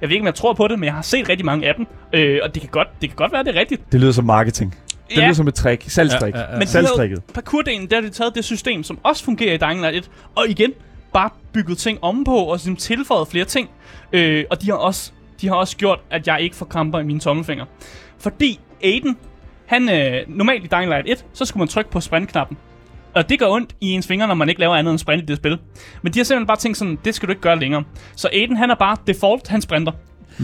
Jeg 0.00 0.08
ved 0.08 0.14
ikke, 0.14 0.22
om 0.22 0.26
jeg 0.26 0.34
tror 0.34 0.52
på 0.52 0.68
det, 0.68 0.78
men 0.78 0.84
jeg 0.84 0.94
har 0.94 1.02
set 1.02 1.28
rigtig 1.28 1.46
mange 1.46 1.68
af 1.68 1.74
dem, 1.74 1.86
øh, 2.12 2.38
og 2.42 2.54
det 2.54 2.60
kan, 2.62 2.70
godt, 2.70 2.88
det 3.00 3.08
kan 3.10 3.16
godt 3.16 3.32
være, 3.32 3.44
det 3.44 3.56
er 3.56 3.60
rigtigt. 3.60 3.92
Det 3.92 4.00
lyder 4.00 4.12
som 4.12 4.24
marketing. 4.24 4.74
Det 5.10 5.16
Ja. 5.16 5.22
lyder 5.22 5.32
som 5.34 5.48
et 5.48 5.54
trick. 5.54 5.90
Salgstrik. 5.90 6.34
Ja, 6.34 6.40
ja, 6.40 6.52
ja. 6.52 6.58
Men 6.58 6.66
Salgstrikket. 6.66 7.22
har, 7.28 7.32
parkour-delen, 7.42 7.86
der 7.90 7.96
har 7.96 8.00
de 8.02 8.10
taget 8.10 8.34
det 8.34 8.44
system, 8.44 8.82
som 8.82 8.98
også 9.02 9.24
fungerer 9.24 9.54
i 9.54 9.56
Dying 9.56 9.80
Light 9.80 9.96
1, 9.96 10.10
og 10.34 10.48
igen, 10.48 10.72
bare 11.12 11.30
bygget 11.52 11.78
ting 11.78 11.98
om 12.04 12.24
på, 12.24 12.36
og 12.36 12.56
ligesom 12.56 12.76
tilføjet 12.76 13.28
flere 13.28 13.44
ting. 13.44 13.70
Øh, 14.12 14.44
og 14.50 14.62
de 14.62 14.66
har, 14.70 14.76
også, 14.76 15.12
de 15.40 15.48
har 15.48 15.54
også 15.54 15.76
gjort, 15.76 15.98
at 16.10 16.26
jeg 16.26 16.40
ikke 16.40 16.56
får 16.56 16.66
kramper 16.66 16.98
i 16.98 17.04
mine 17.04 17.20
tommelfingre. 17.20 17.66
Fordi 18.18 18.60
Aiden, 18.84 19.16
han 19.66 19.88
øh, 19.88 20.14
normalt 20.28 20.64
i 20.64 20.66
Dying 20.66 20.88
Light 20.88 21.08
1, 21.10 21.24
så 21.32 21.44
skulle 21.44 21.58
man 21.60 21.68
trykke 21.68 21.90
på 21.90 22.00
sprintknappen. 22.00 22.56
Og 23.14 23.28
det 23.28 23.38
gør 23.38 23.46
ondt 23.46 23.74
i 23.80 23.90
ens 23.90 24.06
fingre, 24.06 24.26
når 24.28 24.34
man 24.34 24.48
ikke 24.48 24.60
laver 24.60 24.74
andet 24.74 24.90
end 24.90 24.98
sprint 24.98 25.22
i 25.22 25.26
det 25.26 25.36
spil. 25.36 25.58
Men 26.02 26.12
de 26.12 26.18
har 26.18 26.24
simpelthen 26.24 26.46
bare 26.46 26.56
tænkt 26.56 26.78
sådan, 26.78 26.98
det 27.04 27.14
skal 27.14 27.26
du 27.26 27.32
ikke 27.32 27.42
gøre 27.42 27.58
længere. 27.60 27.84
Så 28.16 28.28
Aiden, 28.32 28.56
han 28.56 28.70
er 28.70 28.74
bare 28.74 28.96
default, 29.06 29.48
han 29.48 29.62
sprinter. 29.62 29.92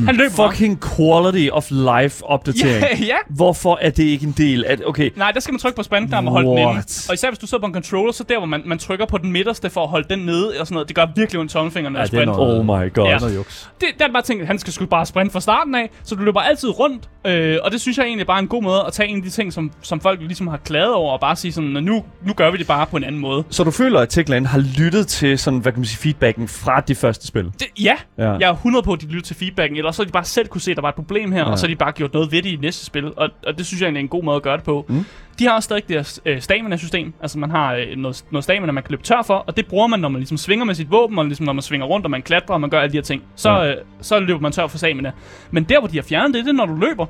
Han 0.06 0.16
løber 0.16 0.36
bare. 0.36 0.50
Fucking 0.52 0.80
quality 0.96 1.48
of 1.52 1.70
life 1.70 2.24
opdatering. 2.26 2.82
Ja, 3.00 3.04
ja. 3.04 3.14
Hvorfor 3.30 3.78
er 3.82 3.90
det 3.90 4.02
ikke 4.02 4.26
en 4.26 4.34
del 4.38 4.64
af... 4.64 4.76
Okay, 4.86 5.10
Nej, 5.16 5.30
der 5.32 5.40
skal 5.40 5.52
man 5.52 5.58
trykke 5.58 5.76
på 5.76 5.82
sprintknappen 5.82 6.28
og 6.28 6.32
holde 6.32 6.48
den 6.48 6.58
inde. 6.58 6.82
Og 7.08 7.14
især 7.14 7.30
hvis 7.30 7.38
du 7.38 7.46
sidder 7.46 7.62
på 7.62 7.66
en 7.66 7.72
controller, 7.74 8.12
så 8.12 8.24
der, 8.28 8.38
hvor 8.38 8.46
man, 8.46 8.62
man 8.66 8.78
trykker 8.78 9.06
på 9.06 9.18
den 9.18 9.32
midterste 9.32 9.70
for 9.70 9.82
at 9.82 9.88
holde 9.88 10.06
den 10.10 10.18
nede 10.18 10.52
og 10.60 10.66
sådan 10.66 10.74
noget, 10.74 10.88
det 10.88 10.96
gør 10.96 11.06
virkelig 11.16 11.40
ondt 11.40 11.52
tommelfingrene 11.52 11.98
Ja, 11.98 12.04
at 12.04 12.10
det 12.10 12.16
er 12.18 12.22
sprinte. 12.22 12.38
noget- 12.38 12.58
oh 12.58 12.64
my 12.82 12.92
god. 12.92 13.06
Ja. 13.08 13.26
Juks. 13.36 13.70
Det, 13.80 13.88
der 13.98 14.04
er 14.04 14.08
det 14.08 14.12
bare 14.14 14.22
tænkt, 14.22 14.40
at 14.42 14.46
han 14.46 14.58
skal 14.58 14.72
sgu 14.72 14.86
bare 14.86 15.06
sprinte 15.06 15.32
fra 15.32 15.40
starten 15.40 15.74
af, 15.74 15.90
så 16.04 16.14
du 16.14 16.22
løber 16.22 16.40
altid 16.40 16.68
rundt. 16.80 17.08
Øh, 17.26 17.56
og 17.64 17.72
det 17.72 17.80
synes 17.80 17.98
jeg 17.98 18.04
egentlig 18.06 18.26
bare 18.26 18.38
er 18.38 18.42
en 18.42 18.48
god 18.48 18.62
måde 18.62 18.84
at 18.86 18.92
tage 18.92 19.08
en 19.08 19.16
af 19.16 19.22
de 19.22 19.30
ting, 19.30 19.52
som, 19.52 19.70
som 19.82 20.00
folk 20.00 20.20
ligesom 20.20 20.46
har 20.46 20.56
klaget 20.56 20.94
over, 20.94 21.12
og 21.12 21.20
bare 21.20 21.36
sige 21.36 21.52
sådan, 21.52 21.70
nu, 21.70 22.04
nu 22.26 22.32
gør 22.32 22.50
vi 22.50 22.56
det 22.58 22.66
bare 22.66 22.86
på 22.86 22.96
en 22.96 23.04
anden 23.04 23.20
måde. 23.20 23.44
Så 23.50 23.64
du 23.64 23.70
føler, 23.70 24.00
at 24.00 24.08
Techland 24.08 24.46
har 24.46 24.58
lyttet 24.58 25.06
til 25.06 25.38
sådan, 25.38 25.58
hvad 25.60 25.72
kan 25.72 25.78
man 25.80 25.86
sige, 25.86 25.98
feedbacken 25.98 26.48
fra 26.48 26.80
de 26.80 26.94
første 26.94 27.26
spil? 27.26 27.44
Det, 27.44 27.66
ja, 27.82 27.94
Ja. 28.18 28.24
ja, 28.24 28.32
jeg 28.32 28.48
er 28.48 28.52
100 28.54 28.82
på, 28.82 28.92
at 28.92 29.00
de 29.00 29.06
lytter 29.06 29.22
til 29.22 29.36
feedbacken, 29.36 29.77
eller 29.78 29.90
så 29.90 30.02
har 30.02 30.06
de 30.06 30.12
bare 30.12 30.24
selv 30.24 30.48
kunne 30.48 30.60
se, 30.60 30.70
at 30.70 30.76
der 30.76 30.80
var 30.82 30.88
et 30.88 30.94
problem 30.94 31.32
her, 31.32 31.38
Ja. 31.38 31.44
ja. 31.46 31.50
og 31.52 31.58
så 31.58 31.66
har 31.66 31.68
de 31.74 31.76
bare 31.76 31.92
gjort 31.92 32.12
noget 32.14 32.32
ved 32.32 32.42
det 32.42 32.50
i 32.50 32.56
næste 32.56 32.84
spil, 32.84 33.12
og, 33.16 33.28
og 33.46 33.58
det 33.58 33.66
synes 33.66 33.80
jeg 33.80 33.86
egentlig 33.86 34.00
er 34.00 34.04
en 34.04 34.08
god 34.08 34.22
måde 34.24 34.36
at 34.36 34.42
gøre 34.42 34.56
det 34.56 34.64
på. 34.64 34.86
Mm. 34.88 35.04
De 35.38 35.44
har 35.44 35.52
også 35.54 35.64
stadig 35.66 35.88
deres 35.88 36.20
øh, 36.26 36.40
stamina-system, 36.40 37.12
altså 37.20 37.38
man 37.38 37.50
har 37.50 37.74
øh, 37.74 37.96
noget, 37.96 38.24
noget 38.30 38.44
stamina, 38.44 38.72
man 38.72 38.82
kan 38.82 38.90
løbe 38.90 39.02
tør 39.02 39.22
for, 39.22 39.34
og 39.34 39.56
det 39.56 39.66
bruger 39.66 39.86
man, 39.86 40.00
når 40.00 40.08
man 40.08 40.18
ligesom 40.20 40.36
svinger 40.36 40.64
med 40.64 40.74
sit 40.74 40.90
våben, 40.90 41.18
og 41.18 41.24
ligesom 41.24 41.46
når 41.46 41.52
man 41.52 41.62
svinger 41.62 41.86
rundt, 41.86 42.06
og 42.06 42.10
man 42.10 42.22
klatrer, 42.22 42.54
og 42.54 42.60
man 42.60 42.70
gør 42.70 42.80
alle 42.80 42.92
de 42.92 42.96
her 42.96 43.02
ting. 43.02 43.22
Så, 43.36 43.50
Ja. 43.50 43.70
øh, 43.70 43.76
så 44.00 44.20
løber 44.20 44.40
man 44.40 44.52
tør 44.52 44.66
for 44.66 44.78
stamina. 44.78 45.12
Men 45.50 45.64
der, 45.64 45.78
hvor 45.78 45.88
de 45.88 45.96
har 45.96 46.02
fjernet 46.02 46.34
det, 46.34 46.44
det 46.44 46.50
er, 46.50 46.54
når 46.54 46.66
du 46.66 46.74
løber. 46.74 47.06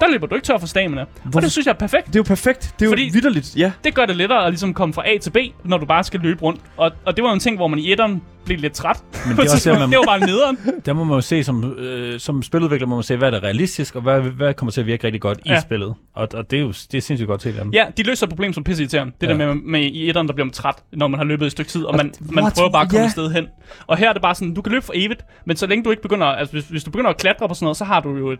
Der 0.00 0.08
løber 0.10 0.26
du 0.26 0.34
ikke 0.34 0.44
tør 0.44 0.58
for 0.58 0.66
stamina. 0.66 1.04
Hvorfor- 1.22 1.38
Og 1.38 1.42
det 1.42 1.52
synes 1.52 1.66
jeg 1.66 1.72
er 1.72 1.76
perfekt. 1.78 2.06
Det 2.06 2.14
er 2.16 2.18
jo 2.18 2.22
perfekt. 2.22 2.74
Det 2.78 2.84
er 2.86 2.90
Fordi- 2.90 3.06
jo 3.06 3.10
vidderligt. 3.12 3.56
Ja. 3.56 3.72
Det 3.84 3.94
gør 3.94 4.06
det 4.06 4.16
lettere 4.16 4.44
at 4.46 4.52
ligesom 4.52 4.74
komme 4.74 4.94
fra 4.94 5.08
A 5.08 5.18
til 5.18 5.30
B, 5.30 5.36
når 5.64 5.78
du 5.78 5.86
bare 5.86 6.04
skal 6.04 6.20
løbe 6.20 6.42
rundt. 6.42 6.60
Og, 6.76 6.90
og 7.04 7.16
det 7.16 7.24
var 7.24 7.30
jo 7.30 7.34
en 7.34 7.40
ting, 7.40 7.56
hvor 7.56 7.66
man 7.66 7.78
i 7.78 7.92
etteren 7.92 8.22
blev 8.44 8.58
lidt 8.58 8.72
træt. 8.72 9.02
Men 9.26 9.36
det 9.36 9.44
et 9.44 9.48
er 9.48 9.52
også 9.54 9.72
man, 9.72 9.90
det 9.90 9.98
var 9.98 10.04
bare 10.06 10.20
nederen. 10.20 10.58
der 10.86 10.92
må 10.92 11.04
man 11.04 11.14
jo 11.14 11.20
se 11.20 11.44
som, 11.44 11.64
øh, 11.78 12.20
som 12.20 12.42
spiludvikler, 12.42 12.86
må 12.86 12.94
man 12.96 13.02
se, 13.02 13.16
hvad 13.16 13.28
er 13.28 13.30
der 13.30 13.42
realistisk, 13.42 13.94
og 13.96 14.02
hvad, 14.02 14.20
hvad 14.20 14.54
kommer 14.54 14.70
til 14.72 14.80
at 14.80 14.86
virke 14.86 15.04
rigtig 15.06 15.20
godt 15.20 15.38
i 15.38 15.48
Ja. 15.48 15.60
spillet. 15.60 15.94
Og, 16.14 16.28
og 16.34 16.50
det 16.50 16.56
er 16.56 16.60
jo 16.60 16.68
det 16.68 16.94
er 16.94 17.00
sindssygt 17.00 17.26
godt 17.28 17.40
til 17.40 17.56
dem. 17.56 17.70
Ja, 17.72 17.84
de 17.96 18.02
løser 18.02 18.26
et 18.26 18.30
problem 18.30 18.52
som 18.52 18.64
pisse 18.64 18.82
irriterende. 18.82 19.12
Det 19.20 19.26
Ja. 19.26 19.32
der 19.32 19.38
med, 19.38 19.54
med 19.54 19.80
i 19.80 20.08
etteren, 20.08 20.26
der 20.28 20.34
bliver 20.34 20.44
man 20.46 20.52
træt, 20.52 20.74
når 20.92 21.08
man 21.08 21.18
har 21.18 21.24
løbet 21.24 21.46
et 21.46 21.52
stykke 21.52 21.70
tid, 21.70 21.84
og 21.84 21.96
man, 21.96 22.12
man 22.20 22.44
what? 22.44 22.54
prøver 22.54 22.70
bare 22.70 22.82
at 22.82 22.88
komme 22.88 23.00
Ja. 23.00 23.06
et 23.06 23.12
sted 23.12 23.30
hen. 23.30 23.46
Og 23.86 23.96
her 23.96 24.08
er 24.08 24.12
det 24.12 24.22
bare 24.22 24.34
sådan, 24.34 24.54
du 24.54 24.62
kan 24.62 24.72
løbe 24.72 24.84
for 24.84 24.92
evigt, 24.96 25.24
men 25.46 25.56
så 25.56 25.66
længe 25.66 25.84
du 25.84 25.90
ikke 25.90 26.02
begynder, 26.02 26.26
altså 26.26 26.52
hvis, 26.52 26.64
hvis 26.68 26.84
du 26.84 26.90
begynder 26.90 27.10
at 27.10 27.16
klatre 27.16 27.48
på 27.48 27.54
sådan 27.54 27.64
noget, 27.64 27.76
så 27.76 27.84
har 27.84 28.00
du 28.00 28.16
jo 28.16 28.30
et, 28.30 28.38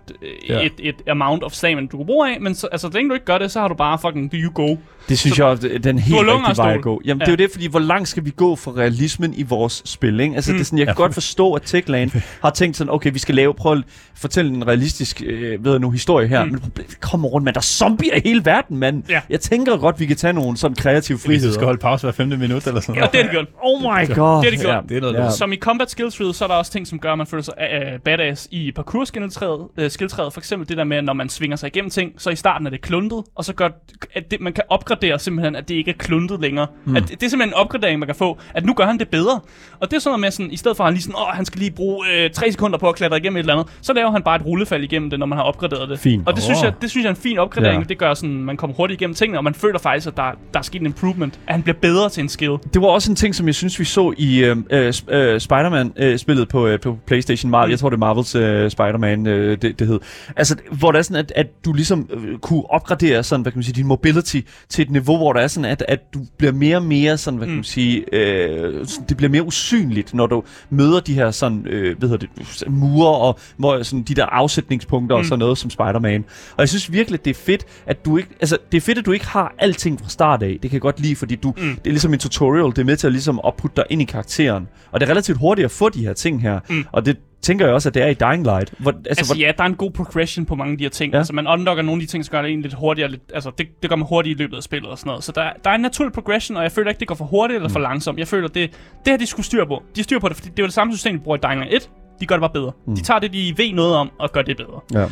ja. 0.48 0.60
et, 0.66 0.72
et 0.78 0.94
amount 1.08 1.41
of 1.42 1.52
stamina, 1.52 1.86
du 1.92 1.96
kan 1.96 2.06
bruge 2.06 2.30
af, 2.34 2.40
men 2.40 2.54
så, 2.54 2.66
altså, 2.72 2.88
så 2.88 2.94
længe 2.94 3.08
du 3.08 3.14
ikke 3.14 3.26
gør 3.26 3.38
det, 3.38 3.50
så 3.50 3.60
har 3.60 3.68
du 3.68 3.74
bare 3.74 3.98
fucking, 3.98 4.32
do 4.32 4.36
you 4.36 4.52
go. 4.54 4.76
Det 5.08 5.18
synes 5.18 5.38
jeg 5.38 5.50
er 5.50 5.54
den 5.54 5.98
helt 5.98 6.18
rigtige 6.18 6.34
vej 6.36 6.44
af 6.46 6.50
at 6.50 6.56
stol. 6.56 6.80
gå. 6.82 7.00
Jamen, 7.04 7.20
ja. 7.20 7.24
Ja. 7.30 7.32
det 7.32 7.40
er 7.40 7.44
jo 7.44 7.46
det, 7.48 7.52
fordi 7.52 7.66
hvor 7.66 7.80
langt 7.80 8.08
skal 8.08 8.24
vi 8.24 8.30
gå 8.36 8.56
for 8.56 8.76
realismen 8.78 9.34
i 9.34 9.42
vores 9.42 9.82
spil, 9.84 10.20
ikke? 10.20 10.34
Altså, 10.34 10.52
mm. 10.52 10.56
det 10.56 10.60
er 10.60 10.64
sådan, 10.64 10.78
jeg 10.78 10.86
kan 10.86 10.92
Ja. 10.92 10.96
godt 11.02 11.14
forstå, 11.14 11.52
at 11.52 11.62
Techland 11.62 12.10
har 12.42 12.50
tænkt 12.50 12.76
sådan, 12.76 12.92
okay, 12.92 13.12
vi 13.12 13.18
skal 13.18 13.34
lave, 13.34 13.54
prøve 13.54 13.76
at 13.78 13.82
fortælle 14.16 14.50
en 14.54 14.66
realistisk, 14.66 15.22
øh, 15.26 15.64
ved 15.64 15.70
jeg 15.72 15.80
nu, 15.80 15.90
historie 15.90 16.28
her. 16.28 16.44
Mm. 16.44 16.50
Men 16.50 16.60
problemet 16.60 17.00
kommer 17.00 17.28
rundt, 17.28 17.44
man. 17.44 17.54
Der 17.54 17.60
er 17.60 17.62
zombier 17.62 18.14
i 18.16 18.20
hele 18.24 18.44
verden, 18.44 18.76
mand. 18.78 19.02
Ja. 19.08 19.20
Jeg 19.30 19.40
tænker 19.40 19.76
godt, 19.76 20.00
vi 20.00 20.06
kan 20.06 20.16
tage 20.16 20.32
nogle 20.32 20.56
sådan 20.56 20.74
kreative 20.76 21.18
Hvis 21.18 21.24
du 21.24 21.30
skal 21.30 21.40
friheder. 21.42 21.64
holde 21.64 21.78
pause 21.80 22.06
hver 22.06 22.12
femte 22.12 22.36
minut 22.36 22.66
eller 22.66 22.80
sådan 22.80 22.94
Ja, 22.94 23.00
noget. 23.00 23.12
det 23.12 23.18
er 23.18 23.22
det 23.22 23.30
gjort. 23.32 23.46
Oh 23.62 23.82
my 23.82 23.86
god. 24.14 24.40
Det 24.40 24.46
er 24.46 24.50
det 24.50 24.60
gjort. 24.60 24.84
Det 24.88 24.96
er 24.96 25.00
noget 25.00 25.14
Ja. 25.14 25.30
Som 25.30 25.52
i 25.52 25.56
combat 25.56 25.90
skill 25.90 26.10
tree, 26.10 26.34
så 26.34 26.44
er 26.44 26.48
der 26.48 26.54
også 26.54 26.72
ting, 26.72 26.86
som 26.86 26.98
gør, 26.98 27.12
at 27.12 27.18
man 27.18 27.26
føler 27.26 27.42
sig 27.42 27.54
uh, 27.58 28.00
badass 28.04 28.48
i 28.50 28.72
parkour 28.76 29.04
skilltræet. 29.04 29.60
Uh, 29.82 29.88
skilltræet. 29.88 30.32
For 30.32 30.40
eksempel 30.40 30.68
det 30.68 30.76
der 30.76 30.84
med, 30.84 31.02
når 31.02 31.12
man 31.12 31.28
svinger 31.32 31.56
sig 31.56 31.66
igennem 31.66 31.90
ting, 31.90 32.12
så 32.18 32.30
i 32.30 32.36
starten 32.36 32.66
er 32.66 32.70
det 32.70 32.80
kluntet, 32.80 33.22
og 33.34 33.44
så 33.44 33.52
gør, 33.54 33.68
at 34.14 34.30
det, 34.30 34.40
man 34.40 34.52
kan 34.52 34.64
opgradere 34.68 35.18
simpelthen, 35.18 35.56
at 35.56 35.68
det 35.68 35.74
ikke 35.74 35.90
er 35.90 35.94
kluntet 35.98 36.40
længere. 36.40 36.66
Mm. 36.84 36.96
At 36.96 37.02
det, 37.02 37.10
det 37.10 37.22
er 37.26 37.30
simpelthen 37.30 37.50
en 37.50 37.54
opgradering, 37.54 37.98
man 37.98 38.06
kan 38.06 38.14
få, 38.14 38.38
at 38.54 38.64
nu 38.64 38.74
gør 38.74 38.86
han 38.86 38.98
det 38.98 39.08
bedre. 39.08 39.40
Og 39.80 39.90
det 39.90 39.96
er 39.96 40.00
sådan 40.00 40.10
noget 40.10 40.20
med, 40.20 40.30
sådan, 40.30 40.50
i 40.52 40.56
stedet 40.56 40.76
for 40.76 40.84
at 40.84 40.88
han 40.88 40.94
lige 40.94 41.02
sådan, 41.02 41.16
åh, 41.16 41.34
han 41.34 41.44
skal 41.44 41.58
lige 41.58 41.70
bruge 41.70 42.06
øh, 42.12 42.30
3 42.30 42.52
sekunder 42.52 42.78
på 42.78 42.88
at 42.88 42.94
klatre 42.94 43.16
igennem 43.16 43.36
et 43.36 43.40
eller 43.40 43.54
andet, 43.54 43.72
så 43.80 43.92
laver 43.92 44.10
han 44.10 44.22
bare 44.22 44.36
et 44.36 44.46
rullefald 44.46 44.84
igennem 44.84 45.10
det, 45.10 45.18
når 45.18 45.26
man 45.26 45.38
har 45.38 45.44
opgraderet 45.44 45.88
det. 45.88 45.98
Fint. 45.98 46.28
Og 46.28 46.34
det, 46.34 46.42
synes 46.42 46.58
Åh. 46.58 46.64
jeg, 46.64 46.72
det 46.82 46.90
synes 46.90 47.04
jeg 47.04 47.10
er 47.10 47.14
en 47.14 47.20
fin 47.20 47.38
opgradering. 47.38 47.82
Ja. 47.82 47.86
Det 47.88 47.98
gør 47.98 48.14
sådan, 48.14 48.44
man 48.44 48.56
kommer 48.56 48.76
hurtigt 48.76 49.00
igennem 49.00 49.14
tingene, 49.14 49.38
og 49.38 49.44
man 49.44 49.54
føler 49.54 49.78
faktisk, 49.78 50.06
at 50.06 50.16
der, 50.16 50.22
der 50.52 50.58
er 50.58 50.62
sket 50.62 50.80
en 50.80 50.86
improvement. 50.86 51.40
At 51.46 51.54
han 51.54 51.62
bliver 51.62 51.76
bedre 51.82 52.08
til 52.08 52.20
en 52.20 52.28
skill. 52.28 52.56
Det 52.74 52.82
var 52.82 52.88
også 52.88 53.12
en 53.12 53.16
ting, 53.16 53.34
som 53.34 53.46
jeg 53.46 53.54
synes, 53.54 53.80
vi 53.80 53.84
så 53.84 54.14
i 54.18 54.44
øh, 54.44 54.56
øh, 54.70 54.88
sp- 54.88 55.14
øh, 55.14 55.40
Spider-Man-spillet 55.40 56.48
på, 56.48 56.66
øh, 56.66 56.80
på 56.80 56.98
PlayStation. 57.06 57.50
Marvel. 57.50 57.70
Jeg 57.70 57.78
tror, 57.78 57.88
det 57.90 57.96
er 57.96 57.98
Marvels 58.00 58.34
øh, 58.34 58.70
Spider-Man, 58.70 59.26
øh, 59.26 59.58
det, 59.62 59.78
det 59.78 59.86
hed. 59.86 60.00
Altså, 60.36 60.56
hvor 60.70 60.92
der 60.92 60.98
er 60.98 61.02
sådan, 61.02 61.16
at, 61.22 61.32
at 61.36 61.64
du 61.64 61.72
ligesom 61.72 62.08
øh, 62.10 62.38
kunne 62.38 62.70
opgradere 62.70 63.22
sådan, 63.22 63.42
hvad 63.42 63.52
kan 63.52 63.58
man 63.58 63.62
sige, 63.64 63.74
din 63.74 63.86
mobility 63.86 64.40
til 64.68 64.82
et 64.82 64.90
niveau, 64.90 65.16
hvor 65.16 65.32
der 65.32 65.40
er 65.40 65.46
sådan, 65.46 65.70
at, 65.70 65.84
at 65.88 66.14
du 66.14 66.20
bliver 66.38 66.52
mere 66.52 66.76
og 66.76 66.82
mere 66.82 67.18
sådan, 67.18 67.38
hvad 67.38 67.46
kan 67.46 67.54
man 67.54 67.64
sige, 67.64 68.14
øh, 68.14 68.86
det 69.08 69.16
bliver 69.16 69.30
mere 69.30 69.42
usynligt, 69.42 70.14
når 70.14 70.26
du 70.26 70.42
møder 70.70 71.00
de 71.00 71.14
her 71.14 71.30
sådan, 71.30 71.66
øh, 71.66 71.98
hvad 71.98 72.08
hedder 72.08 72.26
det, 72.26 72.68
mure 72.68 73.16
og 73.16 73.38
hvor, 73.56 73.82
sådan, 73.82 74.02
de 74.02 74.14
der 74.14 74.26
afsætningspunkter 74.26 75.16
mm. 75.16 75.20
og 75.20 75.24
sådan 75.24 75.38
noget 75.38 75.58
som 75.58 75.70
Spider-Man. 75.70 76.24
Og 76.56 76.60
jeg 76.60 76.68
synes 76.68 76.92
virkelig, 76.92 77.24
det 77.24 77.30
er 77.30 77.34
fedt, 77.34 77.64
at 77.86 78.04
du 78.04 78.16
ikke, 78.16 78.28
altså, 78.40 78.58
det 78.72 78.76
er 78.76 78.80
fedt, 78.80 78.98
at 78.98 79.06
du 79.06 79.12
ikke 79.12 79.26
har 79.26 79.54
alting 79.58 80.00
fra 80.00 80.08
start 80.08 80.42
af. 80.42 80.58
Det 80.62 80.70
kan 80.70 80.72
jeg 80.72 80.80
godt 80.80 81.00
lide, 81.00 81.16
fordi 81.16 81.34
du, 81.34 81.54
mm. 81.56 81.62
det 81.62 81.86
er 81.86 81.90
ligesom 81.90 82.12
en 82.12 82.18
tutorial, 82.18 82.70
det 82.70 82.78
er 82.78 82.84
med 82.84 82.96
til 82.96 83.06
at 83.06 83.12
ligesom 83.12 83.40
at 83.46 83.54
putte 83.54 83.76
dig 83.76 83.84
ind 83.90 84.02
i 84.02 84.04
karakteren. 84.04 84.68
Og 84.92 85.00
det 85.00 85.06
er 85.06 85.10
relativt 85.10 85.38
hurtigt 85.38 85.64
at 85.64 85.70
få 85.70 85.88
de 85.88 86.06
her 86.06 86.12
ting 86.12 86.42
her. 86.42 86.60
Mm. 86.68 86.84
Og 86.92 87.06
det 87.06 87.16
tænker 87.42 87.66
jeg 87.66 87.74
også, 87.74 87.88
at 87.88 87.94
det 87.94 88.02
er 88.02 88.06
i 88.06 88.14
Dying 88.14 88.44
Light. 88.44 88.74
Hvor, 88.78 88.90
altså, 88.90 89.08
Altså 89.08 89.34
hvor, 89.34 89.40
ja, 89.40 89.52
der 89.56 89.62
er 89.62 89.66
en 89.68 89.74
god 89.74 89.90
progression 89.90 90.46
på 90.46 90.54
mange 90.54 90.72
af 90.72 90.78
de 90.78 90.84
her 90.84 90.90
ting. 90.90 91.12
Ja. 91.12 91.18
Altså 91.18 91.32
man 91.32 91.46
unlocker 91.48 91.82
nogle 91.82 92.02
af 92.02 92.06
de 92.06 92.12
ting, 92.12 92.24
som 92.24 92.32
gør 92.32 92.42
det 92.42 92.48
egentlig 92.48 92.70
lidt 92.70 92.78
hurtigere. 92.80 93.10
Lidt, 93.10 93.22
altså 93.34 93.50
det, 93.58 93.66
det 93.82 93.90
gør 93.90 93.96
man 93.96 94.06
hurtigt 94.08 94.38
i 94.40 94.42
løbet 94.42 94.56
af 94.56 94.62
spillet 94.62 94.90
og 94.90 94.98
sådan 94.98 95.08
noget. 95.08 95.24
Så 95.24 95.32
der, 95.32 95.50
der 95.64 95.70
er 95.70 95.74
en 95.74 95.80
naturlig 95.80 96.12
progression, 96.12 96.56
og 96.56 96.62
jeg 96.62 96.72
føler 96.72 96.90
ikke, 96.90 97.00
det 97.00 97.08
går 97.08 97.14
for 97.14 97.24
hurtigt 97.24 97.56
eller 97.56 97.68
for 97.68 97.80
langsomt. 97.80 98.18
Jeg 98.18 98.28
føler, 98.28 98.48
det, 98.48 98.70
det 99.04 99.10
her 99.12 99.16
de 99.16 99.26
skulle 99.26 99.46
styr 99.46 99.64
på. 99.64 99.82
De 99.96 100.02
styr 100.02 100.18
på 100.18 100.28
det, 100.28 100.36
fordi 100.36 100.48
det 100.48 100.58
er 100.58 100.62
jo 100.62 100.66
det 100.66 100.74
samme 100.74 100.92
system, 100.94 101.18
de 101.18 101.24
bruger 101.24 101.36
i 101.36 101.40
Dying 101.42 101.60
Light 101.70 101.74
1. 101.84 101.90
De 102.20 102.26
gør 102.26 102.34
det 102.34 102.40
bare 102.40 102.50
bedre. 102.52 102.72
Mm. 102.86 102.96
De 102.96 103.02
tager 103.02 103.20
det, 103.20 103.32
de 103.32 103.54
ved 103.56 103.72
noget 103.72 103.94
om, 103.96 104.10
og 104.18 104.32
gør 104.32 104.42
det 104.42 104.56
bedre. 104.56 104.80
ja. 104.94 105.06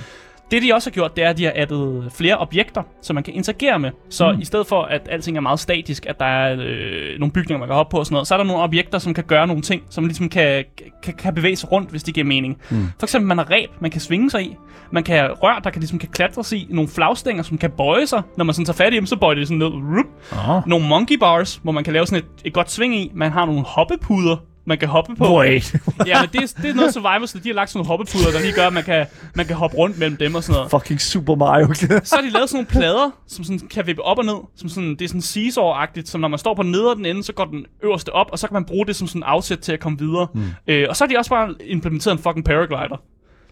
Det 0.50 0.62
de 0.62 0.74
også 0.74 0.90
har 0.90 0.92
gjort, 0.92 1.16
det 1.16 1.24
er, 1.24 1.30
at 1.30 1.38
de 1.38 1.44
har 1.44 1.52
addet 1.56 2.12
flere 2.12 2.38
objekter, 2.38 2.82
som 3.02 3.14
man 3.14 3.24
kan 3.24 3.34
interagere 3.34 3.78
med. 3.78 3.90
Så 4.08 4.32
mm. 4.32 4.40
i 4.40 4.44
stedet 4.44 4.66
for, 4.66 4.82
at 4.82 5.08
alting 5.10 5.36
er 5.36 5.40
meget 5.40 5.60
statisk, 5.60 6.06
at 6.06 6.20
der 6.20 6.26
er 6.26 6.56
øh, 6.60 7.18
nogle 7.18 7.32
bygninger, 7.32 7.58
man 7.58 7.68
kan 7.68 7.74
hoppe 7.74 7.90
på 7.90 7.98
og 7.98 8.06
sådan 8.06 8.14
noget, 8.14 8.28
så 8.28 8.34
er 8.34 8.38
der 8.38 8.44
nogle 8.44 8.62
objekter, 8.62 8.98
som 8.98 9.14
kan 9.14 9.24
gøre 9.24 9.46
nogle 9.46 9.62
ting, 9.62 9.82
som 9.90 10.04
ligesom 10.04 10.28
kan, 10.28 10.64
kan, 11.02 11.14
kan 11.14 11.34
bevæge 11.34 11.56
sig 11.56 11.72
rundt, 11.72 11.90
hvis 11.90 12.02
det 12.02 12.14
giver 12.14 12.26
mening. 12.26 12.58
Mm. 12.70 12.86
For 12.98 13.06
eksempel, 13.06 13.28
man 13.28 13.38
har 13.38 13.50
ræb, 13.50 13.70
man 13.80 13.90
kan 13.90 14.00
svinge 14.00 14.30
sig 14.30 14.42
i. 14.42 14.56
Man 14.92 15.04
kan 15.04 15.18
have 15.18 15.32
rør, 15.32 15.60
der 15.64 15.70
kan, 15.70 15.80
ligesom 15.80 15.98
kan 15.98 16.08
klatres 16.08 16.52
i. 16.52 16.66
Nogle 16.70 16.88
flagstænger, 16.88 17.42
som 17.42 17.58
kan 17.58 17.70
bøje 17.70 18.06
sig. 18.06 18.22
Når 18.36 18.44
man 18.44 18.54
sådan 18.54 18.66
tager 18.66 18.76
fat 18.76 18.92
i 18.92 18.96
dem, 18.96 19.06
så 19.06 19.16
bøjer 19.16 19.34
det 19.34 19.48
sådan 19.48 19.58
ned. 19.58 19.66
Rup. 19.66 20.06
Åh. 20.32 20.68
Nogle 20.68 20.88
monkey 20.88 21.18
bars, 21.18 21.60
hvor 21.62 21.72
man 21.72 21.84
kan 21.84 21.92
lave 21.92 22.06
sådan 22.06 22.24
et, 22.24 22.46
et 22.46 22.52
godt 22.52 22.70
sving 22.70 22.96
i. 22.96 23.10
Man 23.14 23.30
har 23.30 23.46
nogle 23.46 23.62
hoppepuder, 23.62 24.36
man 24.64 24.78
kan 24.78 24.88
hoppe 24.88 25.16
på. 25.16 25.38
Wait. 25.38 25.74
Ja, 26.06 26.20
men 26.20 26.28
det, 26.32 26.42
er- 26.42 26.62
det 26.62 26.70
er 26.70 26.74
noget 26.74 26.94
så 26.94 27.00
de 27.44 27.48
har 27.48 27.54
lagt 27.54 27.70
sådan 27.70 27.78
nogle 27.78 27.86
hoppepuder, 27.88 28.30
der 28.32 28.40
lige 28.40 28.52
gør, 28.52 28.66
at 28.66 28.72
man 28.72 28.84
kan, 28.84 29.06
man 29.34 29.46
kan 29.46 29.56
hoppe 29.56 29.76
rundt 29.76 29.98
mellem 29.98 30.16
dem 30.16 30.34
og 30.34 30.42
sådan 30.44 30.54
noget. 30.58 30.70
Fucking 30.70 31.00
Super 31.00 31.34
Mario. 31.34 31.74
Så 31.74 32.14
har 32.14 32.22
de 32.22 32.30
lavet 32.30 32.48
sådan 32.50 32.56
nogle 32.56 32.66
plader, 32.66 33.10
som 33.28 33.44
sådan 33.44 33.58
kan 33.58 33.86
vippe 33.86 34.02
op 34.02 34.18
og 34.18 34.24
ned. 34.24 34.36
Som 34.56 34.68
sådan, 34.68 34.90
det 34.90 35.02
er 35.02 35.08
sådan 35.08 35.20
seesaw-agtigt, 35.20 36.06
som 36.10 36.20
når 36.20 36.28
man 36.28 36.38
står 36.38 36.54
på 36.54 36.62
nedre 36.62 36.94
den 36.94 37.06
ende, 37.06 37.24
så 37.24 37.32
går 37.32 37.44
den 37.44 37.66
øverste 37.82 38.12
op, 38.12 38.26
og 38.32 38.38
så 38.38 38.46
kan 38.46 38.54
man 38.54 38.64
bruge 38.64 38.86
det 38.86 38.96
som 38.96 39.08
sådan 39.08 39.22
afsæt 39.22 39.58
til 39.58 39.72
at 39.72 39.80
komme 39.80 39.98
videre. 39.98 40.26
Mm. 40.34 40.42
Øh, 40.66 40.86
og 40.88 40.96
så 40.96 41.04
har 41.04 41.08
de 41.08 41.18
også 41.18 41.30
bare 41.30 41.54
implementeret 41.66 42.12
en 42.16 42.22
fucking 42.22 42.44
paraglider. 42.44 43.00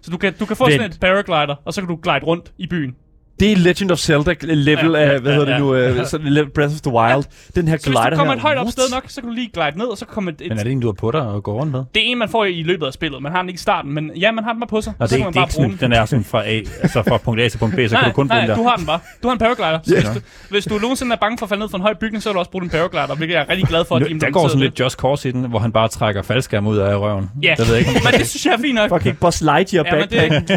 Så 0.03 0.11
du 0.11 0.17
kan, 0.17 0.33
du 0.41 0.45
kan 0.47 0.57
få 0.57 0.65
Vent. 0.65 0.75
sådan 0.75 0.91
et 0.91 0.99
paraglider, 1.01 1.55
og 1.65 1.75
så 1.75 1.81
kan 1.81 1.89
du 1.89 1.99
glide 2.03 2.25
rundt 2.27 2.53
i 2.59 2.67
byen. 2.67 2.95
Det 3.41 3.53
er 3.53 3.57
Legend 3.57 3.91
of 3.91 3.99
Zelda 3.99 4.35
level 4.43 4.91
Ja, 4.91 4.99
af, 4.99 5.21
hvad 5.21 5.33
hedder 5.35 5.47
det 5.53 5.61
nu, 5.61 5.75
øh, 5.75 6.07
sådan 6.07 6.27
le- 6.27 6.51
Breath 6.55 6.75
of 6.75 6.81
the 6.81 6.93
Wild. 6.93 7.25
Den 7.55 7.69
her 7.69 7.77
Så 7.77 7.83
hvis 7.83 7.85
glider 7.85 8.11
du 8.11 8.17
kommer 8.17 8.33
her. 8.33 8.37
et 8.39 8.43
højt 8.43 8.59
op 8.59 8.69
sted 8.71 8.83
nok, 8.93 9.05
så 9.09 9.21
kan 9.21 9.29
du 9.29 9.35
lige 9.35 9.51
glide 9.55 9.79
ned, 9.79 9.87
og 9.87 9.99
så 9.99 10.05
kommer 10.05 10.33
et, 10.33 10.43
Men 10.49 10.59
er 10.59 10.63
det 10.63 10.73
en, 10.73 10.81
du 10.81 10.87
har 10.89 10.93
på 10.93 11.11
dig 11.11 11.21
og 11.21 11.43
går 11.43 11.55
rundt 11.61 11.73
med? 11.73 11.85
det 11.95 12.03
er 12.03 12.07
en, 12.07 12.19
man 12.19 12.29
får 12.29 12.45
i 12.45 12.63
løbet 12.63 12.87
af 12.87 12.93
spillet. 12.93 13.23
Man 13.23 13.33
har 13.33 13.39
den 13.43 13.49
ikke 13.49 13.59
i 13.59 13.61
starten, 13.61 13.93
men 13.95 14.11
ja, 14.17 14.33
man 14.33 14.45
har 14.45 14.53
den 14.53 14.61
bare 14.61 14.69
på 14.69 14.81
sig. 14.81 14.93
Og 14.99 15.09
så 15.09 15.15
det, 15.15 15.19
kan 15.19 15.23
er, 15.23 15.27
man 15.27 15.33
det 15.33 15.39
bare 15.39 15.45
ikke 15.47 15.55
bruge 15.57 15.77
sådan, 15.79 15.91
den 15.91 15.99
er 15.99 16.05
sådan 16.05 16.25
fra, 16.25 16.43
A, 16.49 16.61
altså 16.83 17.03
fra 17.09 17.17
punkt 17.17 17.41
A 17.41 17.49
til 17.49 17.59
punkt 17.59 17.75
B, 17.77 17.79
så 17.89 17.95
nej, 17.95 18.03
kan 18.03 18.11
du 18.11 18.15
kun 18.15 18.29
bruge 18.29 18.39
nej, 18.39 18.41
den 18.41 18.49
der. 18.51 18.57
du 18.57 18.63
har 18.69 18.77
den 18.77 18.87
bare. 18.87 19.01
Du 19.23 19.29
har 19.29 19.33
en 19.33 19.39
paraglider. 19.39 19.79
Så 19.85 19.95
Ja. 19.95 20.01
hvis, 20.01 20.11
du, 20.15 20.21
hvis 20.51 20.65
du 20.65 20.75
nogensinde 20.79 21.13
er 21.13 21.17
bange 21.17 21.39
for 21.39 21.47
at 21.47 21.49
falde 21.51 21.61
ned 21.61 21.69
fra 21.69 21.79
en 21.79 21.83
høj 21.83 21.95
bygning, 22.01 22.23
så 22.23 22.29
vil 22.29 22.35
du 22.35 22.39
også 22.39 22.51
bruge 22.51 22.63
din 22.63 22.71
paraglider, 22.71 23.15
hvilket 23.15 23.35
jeg 23.35 23.43
er 23.43 23.49
rigtig 23.49 23.69
glad 23.69 23.85
for, 23.89 23.97
at 23.97 24.03
de 24.11 24.21
Der 24.21 24.31
går 24.31 24.49
sådan 24.49 24.61
lidt 24.61 24.81
Just 24.81 24.97
Cause 24.99 25.29
i 25.29 25.33
den, 25.33 25.45
hvor 25.51 25.59
han 25.59 25.73
bare 25.73 25.89
trækker 25.89 26.23
faldskærm 26.23 26.67
ud 26.67 26.77
af 26.77 26.97
røven. 26.97 27.31
Ja, 27.43 27.55
Det 27.59 27.69
ved 27.69 27.75
jeg 27.77 27.89
ikke, 27.89 28.01
men 28.05 28.21
det 28.21 28.29
synes 28.29 28.47
jeg 28.47 28.53
er 28.53 28.59
fint 28.59 28.75
nok. 28.75 28.89
Fucking 28.91 29.19
Buzz 29.21 29.41
Lightyear 29.43 29.83
backpack. 29.91 30.51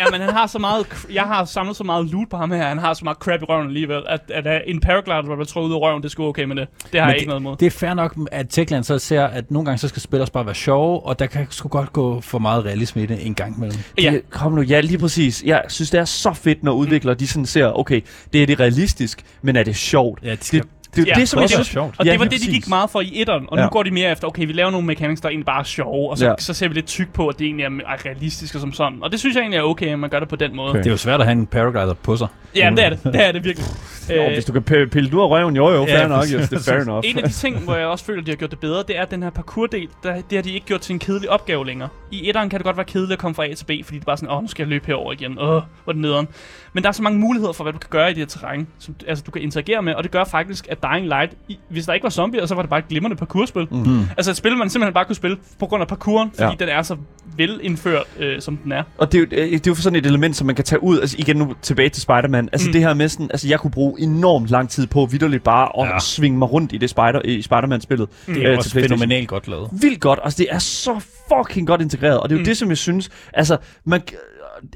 Ja, 0.00 0.04
men 0.12 0.20
han 0.20 0.30
har 0.30 0.46
så 0.46 0.58
meget, 0.58 0.86
jeg 1.12 1.22
har 1.22 1.44
samlet 1.44 1.76
så 1.76 1.84
meget 1.84 2.04
loot 2.18 2.30
på 2.30 2.36
ham 2.36 2.50
her, 2.50 2.68
han 2.68 2.78
har 2.78 2.94
så 2.94 3.04
meget 3.04 3.18
crap 3.18 3.42
i 3.42 3.44
røven 3.44 3.66
alligevel, 3.66 4.02
at, 4.08 4.20
at, 4.34 4.46
at 4.46 4.62
en 4.66 4.80
paraglider, 4.80 5.22
der 5.22 5.34
bliver 5.34 5.44
trukket 5.44 5.68
ud 5.68 5.74
af 5.74 5.80
røven, 5.80 6.02
det 6.02 6.08
er 6.08 6.10
sgu 6.10 6.26
okay 6.26 6.44
med 6.44 6.56
det. 6.56 6.68
Det 6.92 7.00
har 7.00 7.06
Men 7.06 7.12
jeg 7.12 7.18
ikke 7.18 7.28
noget 7.28 7.40
imod. 7.40 7.56
Det 7.56 7.66
er 7.66 7.70
fair 7.70 7.94
nok, 7.94 8.16
at 8.32 8.46
Techland 8.48 8.84
så 8.84 8.98
ser, 8.98 9.24
at 9.24 9.50
nogle 9.50 9.66
gange 9.66 9.78
så 9.78 9.88
skal 9.88 10.02
spil 10.02 10.20
også 10.20 10.32
bare 10.32 10.46
være 10.46 10.54
sjove, 10.54 11.06
og 11.06 11.18
der 11.18 11.26
kan 11.26 11.46
sgu 11.50 11.68
godt 11.68 11.92
gå 11.92 12.20
for 12.20 12.38
meget 12.38 12.64
realisme 12.64 13.02
i 13.02 13.06
det 13.06 13.26
en 13.26 13.34
gang 13.34 13.56
imellem. 13.56 13.78
Ja. 14.02 14.10
Det, 14.10 14.30
kom 14.30 14.52
nu, 14.52 14.62
ja, 14.62 14.80
lige 14.80 14.98
præcis. 14.98 15.42
Jeg 15.46 15.64
synes, 15.68 15.90
det 15.90 16.00
er 16.00 16.04
så 16.04 16.32
fedt, 16.32 16.62
når 16.62 16.72
udviklere 16.72 17.14
de 17.14 17.26
sådan 17.26 17.46
ser, 17.46 17.78
okay, 17.78 18.00
det 18.32 18.42
er 18.42 18.46
det 18.46 18.60
realistisk, 18.60 19.24
men 19.42 19.56
er 19.56 19.62
det 19.62 19.76
sjovt? 19.76 20.20
Ja, 20.22 20.30
det 20.30 20.38
Det, 20.38 20.46
skal 20.46 20.60
det 20.60 20.68
er 20.98 21.02
jo 21.02 21.08
Ja, 21.14 21.20
det, 21.20 21.28
som 21.28 21.40
jeg 21.40 21.48
det 21.48 21.54
er 21.54 21.56
synes... 21.56 21.68
sjovt. 21.68 21.94
Og 21.98 22.04
Ja, 22.06 22.10
det 22.12 22.18
var 22.18 22.24
det, 22.24 22.32
de 22.32 22.36
præcis. 22.36 22.54
gik 22.54 22.68
meget 22.68 22.90
for 22.90 23.00
i 23.00 23.10
etteren, 23.14 23.44
og 23.48 23.56
nu 23.56 23.62
Ja. 23.62 23.68
går 23.68 23.82
de 23.82 23.90
mere 23.90 24.12
efter, 24.12 24.28
okay, 24.28 24.46
vi 24.46 24.52
laver 24.52 24.70
nogle 24.70 24.86
mechanics, 24.86 25.20
der 25.20 25.28
egentlig 25.28 25.46
bare 25.46 25.60
er 25.60 25.64
sjove, 25.64 26.10
og 26.10 26.18
så, 26.18 26.26
Ja. 26.26 26.34
så 26.38 26.54
ser 26.54 26.68
vi 26.68 26.74
lidt 26.74 26.86
tyk 26.86 27.12
på, 27.12 27.28
at 27.28 27.38
det 27.38 27.44
egentlig 27.44 27.64
er 27.64 27.68
er 27.68 28.06
realistiske 28.06 28.58
som 28.60 28.72
sådan. 28.72 28.98
Og 29.02 29.12
det 29.12 29.20
synes 29.20 29.34
jeg 29.36 29.40
egentlig 29.40 29.58
er 29.58 29.62
okay, 29.62 29.86
at 29.86 29.98
man 29.98 30.10
gør 30.10 30.18
det 30.20 30.28
på 30.28 30.36
den 30.36 30.56
måde. 30.56 30.68
Okay. 30.70 30.78
Det 30.78 30.86
er 30.86 30.90
jo 30.90 30.96
svært 30.96 31.20
at 31.20 31.26
have 31.26 31.32
en 31.38 31.46
paraglider 31.46 31.94
på 31.94 32.16
sig. 32.16 32.28
Ja, 32.56 32.70
det 32.76 32.84
er 32.84 32.88
det. 32.90 33.00
Det 33.04 33.26
er 33.26 33.32
det 33.32 33.44
virkelig. 33.44 33.66
Jo, 34.16 34.28
hvis 34.28 34.44
du 34.44 34.52
kan 34.52 34.62
pille 34.62 35.16
ud 35.16 35.22
af 35.22 35.28
røven, 35.30 35.56
jo 35.56 35.70
jo, 35.70 35.84
fair 35.86 35.98
Ja, 35.98 36.06
nok, 36.16 36.24
yes, 36.24 36.48
det 36.48 36.52
er 36.58 36.72
fair 36.72 36.82
enough. 36.82 37.02
En 37.06 37.18
af 37.18 37.22
de 37.24 37.30
ting, 37.32 37.58
hvor 37.58 37.74
jeg 37.74 37.86
også 37.86 38.04
føler, 38.04 38.22
de 38.22 38.30
har 38.30 38.36
gjort 38.36 38.50
det 38.50 38.58
bedre, 38.58 38.82
det 38.88 38.98
er 38.98 39.04
den 39.04 39.22
her 39.22 39.30
parkour-del. 39.30 39.88
Der, 40.02 40.14
det 40.14 40.24
har 40.38 40.42
de 40.42 40.52
ikke 40.52 40.66
gjort 40.66 40.80
til 40.80 40.92
en 40.92 40.98
kedelig 40.98 41.30
opgave 41.30 41.66
længere. 41.66 41.88
I 42.10 42.28
etteren 42.28 42.48
kan 42.50 42.58
det 42.58 42.64
godt 42.64 42.76
være 42.76 42.84
kedeligt 42.86 43.12
at 43.12 43.18
komme 43.18 43.34
fra 43.34 43.44
A 43.46 43.54
til 43.54 43.64
B, 43.64 43.68
fordi 43.84 43.94
det 43.94 44.00
er 44.00 44.04
bare 44.04 44.16
sådan, 44.16 44.34
åh, 44.34 44.42
nu 44.42 44.48
skal 44.48 44.62
jeg 44.62 44.68
løbe 44.68 44.86
herover 44.86 45.12
igen. 45.12 45.38
Åh, 45.38 45.46
hvor 45.46 45.60
er 45.88 45.92
det 45.92 45.96
nederen. 45.96 46.28
Men 46.72 46.82
der 46.82 46.88
er 46.88 46.92
så 46.92 47.02
mange 47.02 47.18
muligheder 47.18 47.52
for, 47.52 47.64
hvad 47.64 47.72
du 47.72 47.78
kan 47.78 47.88
gøre 47.90 48.10
i 48.10 48.14
det 48.14 48.18
her 48.20 48.26
terræn, 48.26 48.66
som 48.78 48.94
altså, 49.08 49.24
du 49.26 49.30
kan 49.30 49.42
interagere 49.42 49.82
med, 49.82 49.94
og 49.94 50.02
det 50.02 50.10
gør 50.12 50.24
faktisk, 50.24 50.66
at 50.70 50.82
Dying 50.92 51.06
Light, 51.06 51.32
i, 51.48 51.58
hvis 51.68 51.86
der 51.86 51.92
ikke 51.92 52.04
var 52.04 52.10
zombier, 52.10 52.46
så 52.46 52.54
var 52.54 52.62
det 52.62 52.70
bare 52.70 52.78
et 52.78 52.88
glimrende 52.88 53.16
parkourspil. 53.16 53.66
Mm. 53.70 54.00
Altså 54.16 54.30
et 54.30 54.36
spil, 54.36 54.56
man 54.56 54.70
simpelthen 54.70 54.94
bare 54.94 55.04
kunne 55.04 55.16
spille 55.16 55.36
på 55.58 55.66
grund 55.66 55.80
af 55.82 55.88
parkouren, 55.88 56.30
fordi 56.30 56.42
Ja. 56.60 56.64
den 56.66 56.68
er 56.68 56.82
så 56.82 56.96
velindført, 57.36 58.04
øh, 58.18 58.40
som 58.40 58.56
den 58.56 58.72
er. 58.72 58.82
Og 58.98 59.12
det 59.12 59.18
er, 59.18 59.36
jo, 59.38 59.42
øh, 59.44 59.52
det 59.52 59.66
er 59.66 59.70
jo 59.70 59.74
sådan 59.74 59.96
et 59.98 60.06
element, 60.06 60.36
som 60.36 60.46
man 60.46 60.56
kan 60.56 60.64
tage 60.64 60.82
ud, 60.82 61.00
altså 61.00 61.16
igen 61.18 61.36
nu 61.36 61.54
tilbage 61.62 61.88
til 61.88 62.02
Spider-Man, 62.02 62.48
altså 62.52 62.68
mm. 62.68 62.72
Det 62.72 62.80
her 62.80 62.94
med 62.94 63.08
sådan, 63.08 63.26
altså 63.30 63.48
jeg 63.48 63.60
kunne 63.60 63.70
bruge 63.70 64.00
enormt 64.00 64.48
lang 64.50 64.68
tid 64.70 64.86
på 64.86 65.06
vidderligt 65.06 65.44
bare 65.44 65.82
at 65.86 65.92
Ja. 65.92 65.98
svinge 65.98 66.38
mig 66.38 66.52
rundt 66.52 66.72
i 66.72 66.76
det 66.78 66.90
Spider, 66.90 67.20
i 67.24 67.42
Spider-Man-spillet. 67.42 68.08
Mm. 68.26 68.34
Det 68.34 68.40
øh, 68.40 68.46
er 68.46 68.50
til 68.50 68.56
også 68.58 68.70
fænomenalt 68.70 69.28
godt 69.28 69.48
lavet. 69.48 69.68
Vildt 69.82 70.00
godt, 70.00 70.18
altså 70.24 70.36
det 70.38 70.46
er 70.50 70.58
så 70.58 71.00
fucking 71.28 71.66
godt 71.66 71.80
integreret, 71.80 72.20
og 72.20 72.28
det 72.28 72.34
er 72.34 72.38
jo 72.38 72.40
mm. 72.40 72.44
Det, 72.44 72.56
som 72.56 72.68
jeg 72.68 72.78
synes, 72.78 73.10
altså 73.34 73.56
man, 73.84 74.00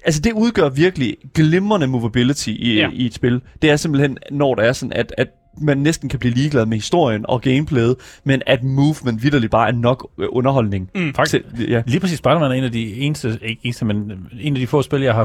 altså 0.04 0.20
det 0.20 0.32
udgør 0.32 0.68
virkelig 0.68 1.16
glimrende 1.34 1.86
movability 1.86 2.48
i. 2.48 2.74
Ja. 2.76 2.88
i 2.92 3.06
et 3.06 3.14
spil. 3.14 3.40
Det 3.62 3.70
er 3.70 3.76
simpelthen, 3.76 4.18
når 4.30 4.54
der 4.54 4.62
er 4.62 4.72
sådan, 4.72 4.92
at, 4.92 5.14
at 5.18 5.28
man 5.60 5.78
næsten 5.78 6.08
kan 6.08 6.18
blive 6.18 6.34
ligeglad 6.34 6.66
med 6.66 6.76
historien 6.76 7.24
og 7.28 7.40
gameplayet, 7.42 7.96
men 8.24 8.42
at 8.46 8.62
movement 8.62 9.22
vidderligt 9.22 9.50
bare 9.50 9.68
er 9.68 9.72
nok 9.72 10.10
øh, 10.18 10.26
underholdning. 10.30 10.90
Mm. 10.94 11.14
Til, 11.28 11.42
ja. 11.68 11.82
Lige 11.86 12.00
præcis 12.00 12.18
Spider-Man 12.18 12.50
er 12.50 12.54
en 12.54 12.64
af 12.64 12.72
de 12.72 12.94
eneste, 12.94 13.38
ikke 13.42 13.60
eneste, 13.64 13.84
men 13.84 14.12
en 14.40 14.54
af 14.56 14.60
de 14.60 14.66
få 14.66 14.82
spil, 14.82 15.00
jeg 15.02 15.14
har 15.14 15.24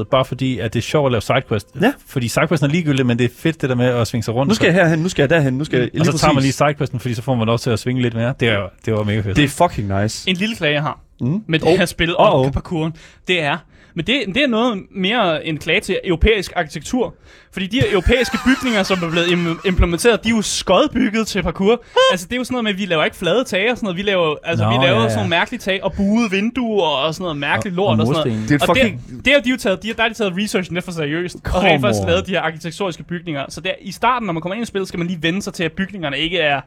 100%, 0.00 0.02
bare 0.10 0.24
fordi, 0.24 0.58
at 0.58 0.72
det 0.74 0.78
er 0.80 0.82
sjovt 0.82 1.06
at 1.06 1.12
lave 1.12 1.20
sidequest. 1.22 1.68
Ja. 1.80 1.92
Fordi 2.06 2.28
sidequesten 2.28 2.68
er 2.70 2.72
ligegyldig, 2.72 3.06
men 3.06 3.18
det 3.18 3.24
er 3.24 3.34
fedt 3.36 3.60
det 3.62 3.70
der 3.70 3.76
med 3.76 3.86
at 3.86 4.06
svinge 4.06 4.22
sig 4.22 4.34
rundt. 4.34 4.48
Nu 4.48 4.54
skal 4.54 4.66
jeg 4.66 4.74
herhen, 4.74 4.98
nu 4.98 5.08
skal 5.08 5.22
jeg 5.22 5.30
derhen, 5.30 5.54
nu 5.58 5.64
skal 5.64 5.78
jeg 5.78 6.00
og 6.00 6.06
så 6.06 6.12
lige 6.12 6.18
tager 6.18 6.32
man 6.34 6.42
lige 6.42 6.52
sidequesten, 6.52 7.00
fordi 7.00 7.14
så 7.14 7.22
får 7.22 7.34
man 7.34 7.48
også 7.48 7.62
til 7.62 7.70
at 7.70 7.78
svinge 7.78 8.02
lidt 8.02 8.14
mere. 8.14 8.34
Det, 8.40 8.48
er, 8.48 8.60
det 8.84 8.92
var 8.94 9.04
mega 9.04 9.20
fedt. 9.20 9.36
Det 9.36 9.44
er 9.44 9.48
fucking 9.48 10.02
nice. 10.02 10.30
En 10.30 10.36
lille 10.36 10.56
klage, 10.56 10.74
jeg 10.74 10.82
har 10.82 11.00
Mm. 11.20 11.42
med 11.48 11.58
det 11.58 11.68
Oh. 11.68 11.78
her 11.78 11.86
spil 11.86 12.16
og 12.16 12.46
Uh-oh. 12.46 12.50
parkouren, 12.50 12.92
det 13.28 13.42
er, 13.42 13.56
men 13.94 14.06
det, 14.06 14.22
det 14.26 14.36
er 14.42 14.46
noget 14.48 14.82
mere 14.90 15.46
en 15.46 15.58
klage 15.58 15.80
til 15.80 15.98
europæisk 16.04 16.52
arkitektur. 16.56 17.14
Fordi 17.52 17.66
de 17.66 17.80
her 17.80 17.86
europæiske 17.92 18.38
bygninger, 18.48 18.82
som 18.82 18.98
er 19.02 19.10
blevet 19.10 19.26
im- 19.26 19.68
implementeret, 19.68 20.24
de 20.24 20.28
er 20.28 20.34
jo 20.36 20.42
skodbygget 20.42 21.26
til 21.26 21.42
parkour. 21.42 21.84
altså 22.10 22.26
det 22.26 22.32
er 22.32 22.36
jo 22.36 22.44
sådan 22.44 22.54
noget 22.54 22.64
med, 22.64 22.72
at 22.72 22.78
vi 22.78 22.84
laver 22.86 23.04
ikke 23.04 23.16
flade 23.16 23.44
tage 23.44 23.70
og 23.70 23.76
sådan 23.76 23.86
noget. 23.86 23.96
Vi 23.96 24.02
laver, 24.02 24.36
altså, 24.44 24.64
Nå, 24.64 24.70
vi 24.70 24.76
laver 24.86 24.96
ja, 24.96 25.02
ja. 25.02 25.08
sådan 25.08 25.16
nogle 25.16 25.30
mærkelige 25.30 25.60
tag 25.60 25.84
og 25.84 25.92
buede 25.92 26.30
vinduer 26.30 26.86
og 26.86 27.14
sådan 27.14 27.22
noget 27.22 27.36
mærkeligt 27.36 27.76
lort 27.76 28.00
og, 28.00 28.06
og 28.06 28.14
sådan 28.14 28.32
noget. 28.32 28.48
Det 28.48 28.62
er 28.62 28.66
Og 28.68 28.76
fucking... 28.76 29.02
det, 29.10 29.24
det 29.24 29.32
har 29.32 29.40
de 29.40 29.50
jo 29.50 29.56
taget, 29.56 29.82
de 29.82 29.88
har, 29.88 29.94
der 29.94 30.02
har 30.02 30.08
de 30.08 30.14
taget 30.14 30.32
researchen 30.36 30.74
lidt 30.74 30.84
for 30.84 30.92
seriøst, 30.92 31.34
og 31.36 31.40
Come 31.44 31.68
rent 31.68 31.80
faktisk 31.80 32.06
lavet 32.06 32.26
de 32.26 32.30
her 32.32 32.40
arkitekturiske 32.40 33.02
bygninger. 33.02 33.44
Så 33.48 33.60
der, 33.60 33.70
i 33.80 33.92
starten, 33.92 34.26
når 34.26 34.32
man 34.32 34.42
kommer 34.42 34.54
ind 34.54 34.62
i 34.62 34.66
spillet, 34.66 34.88
skal 34.88 34.98
man 34.98 35.06
lige 35.06 35.22
vende 35.22 35.42
sig 35.42 35.52
til, 35.54 35.64
at 35.64 35.72
bygningerne 35.72 36.18
ikke 36.18 36.38
er, 36.38 36.60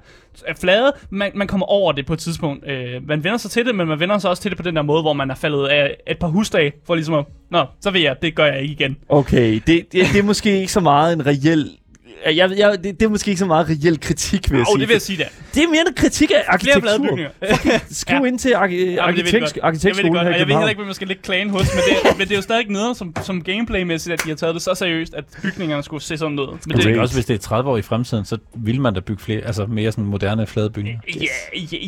er 0.48 0.54
flade. 0.62 0.94
Man, 1.10 1.32
man 1.36 1.48
kommer 1.48 1.66
over 1.66 1.92
det 1.92 2.06
på 2.06 2.14
et 2.14 2.20
tidspunkt. 2.20 2.70
Øh, 2.70 3.08
man 3.08 3.24
vender 3.24 3.38
sig 3.38 3.52
til 3.52 3.66
det, 3.66 3.76
men 3.76 3.88
man 3.88 4.00
vender 4.00 4.18
sig 4.18 4.30
også 4.30 4.42
til 4.42 4.52
det 4.52 4.58
på 4.58 4.64
den 4.64 4.76
der 4.76 4.82
måde, 4.82 5.02
hvor 5.02 5.14
man 5.14 5.32
er 5.32 5.36
faldet 5.36 5.68
af 5.68 5.96
et 6.08 6.18
par 6.20 6.28
husdage, 6.28 6.72
for 6.88 6.96
ligesom 6.96 7.11
at, 7.14 7.26
nå, 7.52 7.66
så 7.82 7.92
ved 7.92 8.02
jeg, 8.02 8.16
det 8.22 8.36
gør 8.36 8.46
jeg 8.46 8.62
ikke 8.62 8.74
igen. 8.74 8.98
Okay, 9.10 9.54
det, 9.54 9.66
det, 9.68 10.08
det 10.14 10.20
er 10.20 10.24
måske 10.24 10.60
ikke 10.60 10.72
så 10.72 10.80
meget 10.80 11.14
en 11.14 11.26
reel... 11.26 11.78
Jeg, 12.26 12.52
jeg, 12.58 12.84
det, 12.84 13.00
det 13.00 13.06
er 13.06 13.10
måske 13.10 13.30
ikke 13.30 13.40
så 13.40 13.46
meget 13.46 13.68
reel 13.70 14.00
kritik, 14.00 14.52
vil 14.52 14.58
jeg 14.58 14.62
Åh, 14.62 14.66
sige. 14.74 14.80
det 14.80 14.88
vil 14.88 14.94
jeg 14.94 15.02
sige 15.02 15.18
der. 15.18 15.24
det 15.56 15.64
er 15.64 15.68
mere 15.68 15.84
en 15.88 15.94
kritik 15.96 16.32
af 16.32 16.44
arkitektur. 16.48 16.98
bygninger. 16.98 17.30
Skriv 17.92 18.18
Ja. 18.22 18.26
ind 18.28 18.40
til 18.40 18.50
Ja, 18.52 18.60
jeg 18.62 18.98
arkitekt, 19.00 19.60
arkitektskolen 19.64 20.16
her 20.16 20.30
i 20.36 20.38
jeg 20.40 20.48
ved 20.48 20.54
heller 20.56 20.68
ikke, 20.70 20.80
hvem 20.80 20.86
man 20.88 20.96
skal 20.96 21.08
lægge 21.08 21.24
klagen 21.24 21.50
hos, 21.50 21.62
men 21.76 21.84
det, 21.90 21.98
men 22.18 22.28
det 22.28 22.32
er 22.34 22.36
jo 22.36 22.42
stadig 22.42 22.70
noget 22.70 22.98
som, 22.98 23.14
som 23.24 23.42
gameplaymæssigt, 23.44 24.14
at 24.14 24.24
de 24.24 24.30
har 24.30 24.36
taget 24.36 24.54
det 24.56 24.62
så 24.62 24.76
seriøst, 24.76 25.14
at 25.14 25.24
bygningerne 25.42 25.84
skulle 25.84 26.04
se 26.04 26.18
sådan 26.18 26.40
ud. 26.40 26.48
Men 26.68 26.78
det, 26.78 26.86
det 26.86 26.96
er 26.98 27.02
også, 27.02 27.14
hvis 27.14 27.26
det 27.26 27.34
er 27.34 27.38
30 27.38 27.70
år 27.70 27.78
i 27.78 27.82
fremtiden, 27.82 28.26
så 28.26 28.38
vil 28.56 28.82
man 28.82 28.94
da 28.94 29.00
bygge 29.00 29.24
flere, 29.24 29.42
altså 29.42 29.66
mere 29.66 29.92
sådan 29.92 30.06
moderne 30.06 30.48
flade 30.48 30.70
bygninger. 30.70 31.00
Ja, 31.16 31.22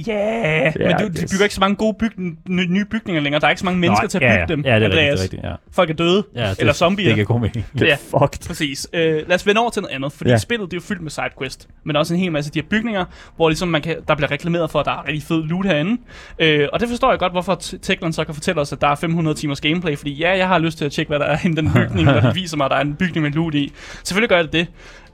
ja, 0.08 0.64
ja. 0.64 0.72
Men 0.76 0.88
Ja, 0.90 0.98
du, 0.98 1.08
de 1.08 1.28
bygger 1.32 1.44
ikke 1.44 1.56
så 1.56 1.60
mange 1.62 1.76
gode 1.76 2.10
ny- 2.48 2.66
nye 2.70 2.86
bygninger 2.86 3.22
længere. 3.22 3.40
Der 3.40 3.46
er 3.48 3.52
ikke 3.52 3.60
så 3.60 3.66
mange 3.66 3.80
mennesker 3.80 4.04
Nå, 4.04 4.08
til 4.10 4.18
at 4.18 4.24
ja, 4.24 4.30
bygge 4.30 4.40
ja. 4.40 4.46
dem. 4.56 4.66
Ja, 4.66 4.76
det 4.80 4.86
er 4.86 4.90
rigtigt, 4.90 5.00
Andreas. 5.02 5.20
er 5.20 5.24
rigtigt, 5.24 5.44
ja. 5.44 5.52
Folk 5.72 5.90
er 5.90 5.94
døde. 5.94 6.24
ja 6.36 6.50
det, 6.50 6.60
Eller 6.60 6.74
zombier. 6.74 7.06
Det 7.08 7.16
giver 7.16 7.26
god 7.26 7.40
mening. 7.40 7.66
Det 7.74 7.82
er 7.82 7.86
Ja. 7.86 7.96
fucked. 8.20 8.48
Præcis. 8.48 8.88
Øh, 8.94 9.04
lad 9.28 9.36
os 9.36 9.46
vende 9.48 9.62
over 9.62 9.70
til 9.70 9.82
noget 9.82 9.96
andet, 9.96 10.13
fordi 10.18 10.30
Ja. 10.30 10.38
spillet 10.38 10.72
det 10.72 10.78
er 10.78 10.82
jo 10.82 10.86
fyldt 10.88 11.02
med 11.02 11.12
sidequest, 11.12 11.68
men 11.84 11.96
også 11.96 12.14
en 12.14 12.20
hel 12.20 12.32
masse 12.32 12.50
af 12.50 12.52
de 12.52 12.60
her 12.62 12.68
bygninger, 12.70 13.06
hvor 13.36 13.50
ligesom 13.50 13.68
man 13.68 13.82
kan, 13.82 13.96
der 14.08 14.16
bliver 14.16 14.32
reklameret 14.32 14.72
for, 14.72 14.80
at 14.80 14.86
der 14.86 14.92
er 14.92 15.08
rigtig 15.08 15.24
fed 15.24 15.44
loot 15.44 15.66
herinde. 15.66 16.02
Øh, 16.40 16.68
og 16.74 16.80
det 16.80 16.90
forstår 16.90 17.10
jeg 17.10 17.20
godt, 17.20 17.32
hvorfor 17.32 17.56
T- 17.64 17.78
Techland 17.82 18.14
så 18.14 18.24
kan 18.24 18.34
fortælle 18.34 18.62
os, 18.62 18.74
at 18.74 18.82
der 18.82 18.88
er 18.88 18.96
500 18.96 19.38
timers 19.38 19.62
gameplay, 19.62 19.98
fordi 19.98 20.14
ja, 20.14 20.38
jeg 20.38 20.48
har 20.48 20.58
lyst 20.60 20.78
til 20.78 20.86
at 20.86 20.92
tjekke, 20.92 21.10
hvad 21.10 21.20
der 21.20 21.26
er 21.26 21.38
i 21.46 21.48
den 21.52 21.72
bygning, 21.74 22.10
og 22.16 22.22
det 22.22 22.36
viser 22.36 22.58
mig, 22.58 22.66
at 22.66 22.72
der 22.72 22.78
er 22.78 22.82
en 22.82 22.96
bygning 22.96 23.24
med 23.24 23.32
loot 23.32 23.56
i. 23.56 23.72
Selvfølgelig 24.04 24.30
gør 24.30 24.42
det 24.42 24.54
det. 24.54 24.68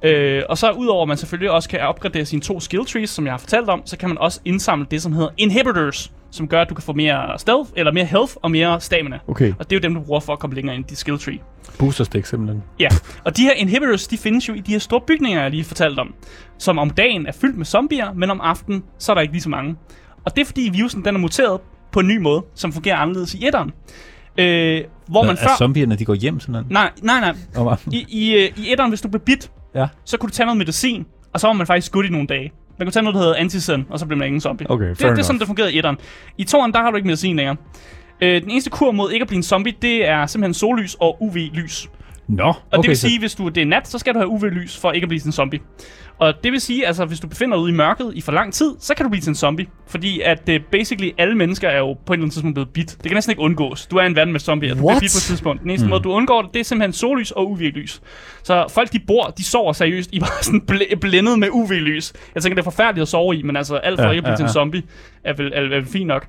Øh, 0.04 0.44
og 0.50 0.58
så 0.58 0.72
udover 0.72 1.02
at 1.02 1.08
man 1.08 1.18
selvfølgelig 1.18 1.52
også 1.52 1.70
kan 1.70 1.80
opgradere 1.80 2.26
sine 2.26 2.42
to 2.42 2.60
skill 2.60 2.86
trees, 2.86 3.10
som 3.10 3.26
jeg 3.26 3.34
har 3.34 3.38
fortalt 3.38 3.70
om, 3.70 3.82
så 3.86 3.98
kan 3.98 4.10
man 4.10 4.18
også 4.18 4.40
indsamle 4.46 4.88
det, 4.92 5.02
som 5.02 5.14
hedder 5.14 5.30
inhibitors, 5.38 6.12
som 6.32 6.48
gør, 6.48 6.62
at 6.62 6.70
du 6.70 6.76
kan 6.76 6.84
få 6.84 6.94
mere 6.94 7.40
stealth, 7.40 7.70
eller 7.76 7.92
mere 7.92 8.06
health 8.06 8.34
og 8.42 8.52
mere 8.52 8.82
stamina. 8.82 9.20
Okay. 9.28 9.54
Og 9.60 9.70
det 9.70 9.76
er 9.76 9.80
jo 9.80 9.82
dem, 9.82 9.94
du 9.94 10.02
bruger 10.02 10.20
for 10.20 10.34
at 10.34 10.40
komme 10.40 10.56
længere 10.56 10.76
ind 10.76 10.86
i 10.86 10.90
dit 10.90 10.98
skill 10.98 11.20
tree. 11.20 11.40
Booster 11.80 12.04
stick 12.04 12.26
simpelthen. 12.26 12.64
Ja, 12.80 12.88
og 13.24 13.38
de 13.38 13.44
her 13.44 13.54
inhibitors, 13.54 14.08
de 14.08 14.18
findes 14.18 14.50
jo 14.50 14.54
i 14.54 14.60
de 14.60 14.72
her 14.72 14.80
store 14.80 15.02
bygninger, 15.08 15.42
jeg 15.42 15.52
lige 15.52 15.64
fortalte 15.64 16.00
om, 16.00 16.14
som 16.58 16.78
om 16.78 16.90
dagen 16.90 17.26
er 17.28 17.32
fyldt 17.32 17.58
med 17.58 17.66
zombier, 17.66 18.14
men 18.14 18.30
om 18.30 18.42
aftenen, 18.42 18.84
så 18.98 19.12
er 19.12 19.14
der 19.14 19.22
ikke 19.22 19.34
lige 19.34 19.44
så 19.44 19.50
mange. 19.50 19.76
Og 20.26 20.36
det 20.36 20.42
er 20.42 20.46
fordi 20.46 20.70
virusen, 20.74 21.06
den 21.06 21.16
er 21.16 21.20
muteret 21.20 21.60
på 21.92 22.00
en 22.00 22.08
ny 22.08 22.18
måde, 22.18 22.44
som 22.56 22.74
fungerer 22.74 22.98
anderledes 22.98 23.34
i 23.34 23.48
etteren. 23.48 23.72
Øh, 24.38 24.84
hvor 25.08 25.24
man 25.24 25.32
er 25.32 25.40
før... 25.42 25.58
zombierne, 25.58 25.96
de 25.96 26.06
går 26.06 26.14
hjem 26.14 26.40
sådan 26.40 26.66
Nej, 26.70 26.92
nej, 27.02 27.20
nej. 27.20 27.36
noget? 27.56 27.80
I, 27.92 28.06
i, 28.10 28.36
øh, 28.36 28.52
I 28.58 28.72
etteren, 28.72 28.92
hvis 28.92 29.02
du 29.02 29.08
blev 29.08 29.22
bit, 29.22 29.52
Ja. 29.76 29.88
så 30.06 30.18
kunne 30.18 30.30
du 30.30 30.34
tage 30.34 30.46
noget 30.46 30.58
medicin, 30.58 31.06
og 31.34 31.40
så 31.40 31.48
var 31.48 31.54
man 31.54 31.68
faktisk 31.68 31.88
skudt 31.88 32.06
i 32.06 32.10
nogle 32.10 32.28
dage. 32.28 32.52
Man 32.80 32.86
kunne 32.86 32.92
tage 32.92 33.04
noget, 33.04 33.16
der 33.16 33.22
hedder 33.22 33.36
antizen, 33.36 33.88
og 33.90 34.00
så 34.00 34.06
blev 34.06 34.18
man 34.18 34.26
ingen 34.28 34.42
zombie. 34.42 34.72
Okay, 34.72 34.90
det, 34.90 34.98
fair 34.98 35.10
det 35.10 35.20
er 35.20 35.24
sådan, 35.24 35.40
det 35.40 35.48
fungerede 35.48 35.74
i 35.74 35.78
etteren. 35.78 35.98
I 36.38 36.44
toeren, 36.44 36.74
der 36.74 36.80
har 36.80 36.90
du 36.92 36.96
ikke 36.96 37.08
medicin 37.08 37.36
længere. 37.36 37.56
Øh, 38.22 38.42
den 38.42 38.52
eneste 38.52 38.70
kur 38.70 38.92
mod 38.92 39.12
ikke 39.12 39.24
at 39.24 39.28
blive 39.28 39.38
en 39.38 39.44
zombie, 39.44 39.74
det 39.82 40.08
er 40.08 40.26
simpelthen 40.26 40.54
sollys 40.54 40.96
og 41.00 41.18
UV-lys. 41.24 41.90
Nå, 42.28 42.44
Og 42.44 42.56
okay, 42.72 42.82
det 42.82 42.88
vil 42.90 42.98
så- 42.98 43.08
sige, 43.08 43.20
hvis 43.20 43.36
du 43.36 43.50
det 43.50 43.62
er 43.62 43.66
nat, 43.66 43.88
så 43.88 44.00
skal 44.00 44.14
du 44.14 44.20
have 44.20 44.28
UV-lys 44.28 44.78
for 44.78 44.92
ikke 44.92 45.06
at 45.06 45.10
blive 45.10 45.26
en 45.26 45.32
zombie. 45.32 45.60
Og 46.20 46.34
det 46.44 46.52
vil 46.52 46.62
sige, 46.62 46.88
altså 46.88 47.06
hvis 47.06 47.20
du 47.20 47.28
befinder 47.28 47.56
dig 47.58 47.64
ude 47.64 47.72
i 47.72 47.76
mørket 47.76 48.12
i 48.16 48.22
for 48.22 48.32
lang 48.32 48.54
tid, 48.54 48.72
så 48.80 48.96
kan 48.96 49.04
du 49.04 49.10
blive 49.10 49.22
til 49.22 49.30
en 49.30 49.36
zombie. 49.36 49.68
Fordi 49.88 50.22
at 50.22 50.50
uh, 50.50 50.56
basically 50.72 51.12
alle 51.18 51.36
mennesker 51.36 51.70
er 51.70 51.78
jo 51.78 51.94
på 51.94 52.14
et 52.14 52.18
eller 52.18 52.24
andet 52.24 52.34
tidspunkt 52.34 52.56
blevet 52.56 52.70
bit. 52.70 52.88
Det 52.90 53.04
kan 53.04 53.14
næsten 53.14 53.32
ikke 53.32 53.42
undgås. 53.42 53.86
Du 53.86 53.96
er 53.98 54.02
en 54.04 54.16
verden 54.16 54.32
med 54.32 54.40
zombier. 54.40 54.74
Du 54.76 54.80
What? 54.80 54.84
bliver 54.86 55.00
bit 55.00 55.12
på 55.12 55.18
et 55.18 55.22
tidspunkt. 55.28 55.62
Den 55.62 55.70
eneste 55.70 55.86
mm. 55.86 55.90
måde, 55.90 56.02
du 56.04 56.12
undgår 56.12 56.42
det, 56.42 56.54
det 56.54 56.60
er 56.60 56.64
simpelthen 56.64 56.94
sollys 56.94 57.32
og 57.32 57.52
UV-lys. 57.52 58.02
Så 58.44 58.66
folk, 58.70 58.94
de 58.94 59.00
bor, 59.08 59.24
de 59.38 59.44
sover 59.44 59.74
seriøst 59.74 60.10
i 60.14 60.20
bare 60.26 60.44
sådan 60.44 60.62
bl- 60.72 60.96
blændet 60.96 61.40
med 61.40 61.48
UV-lys. 61.52 62.14
Jeg 62.36 62.44
tænker, 62.44 62.56
det 62.56 62.62
er 62.62 62.72
forfærdeligt 62.72 63.02
at 63.02 63.08
sove 63.08 63.36
i, 63.36 63.44
men 63.44 63.56
altså 63.58 63.76
alt 63.76 64.00
for 64.00 64.04
Ja, 64.04 64.08
ja, 64.10 64.14
ikke 64.16 64.20
at 64.20 64.24
blive 64.24 64.32
ja, 64.32 64.36
til 64.38 64.44
en 64.44 64.48
ja. 64.48 64.54
zombie 64.54 64.84
er 65.24 65.34
vel, 65.34 65.52
er, 65.56 65.62
er 65.62 65.68
vel 65.68 65.86
fint 65.86 66.08
nok. 66.08 66.28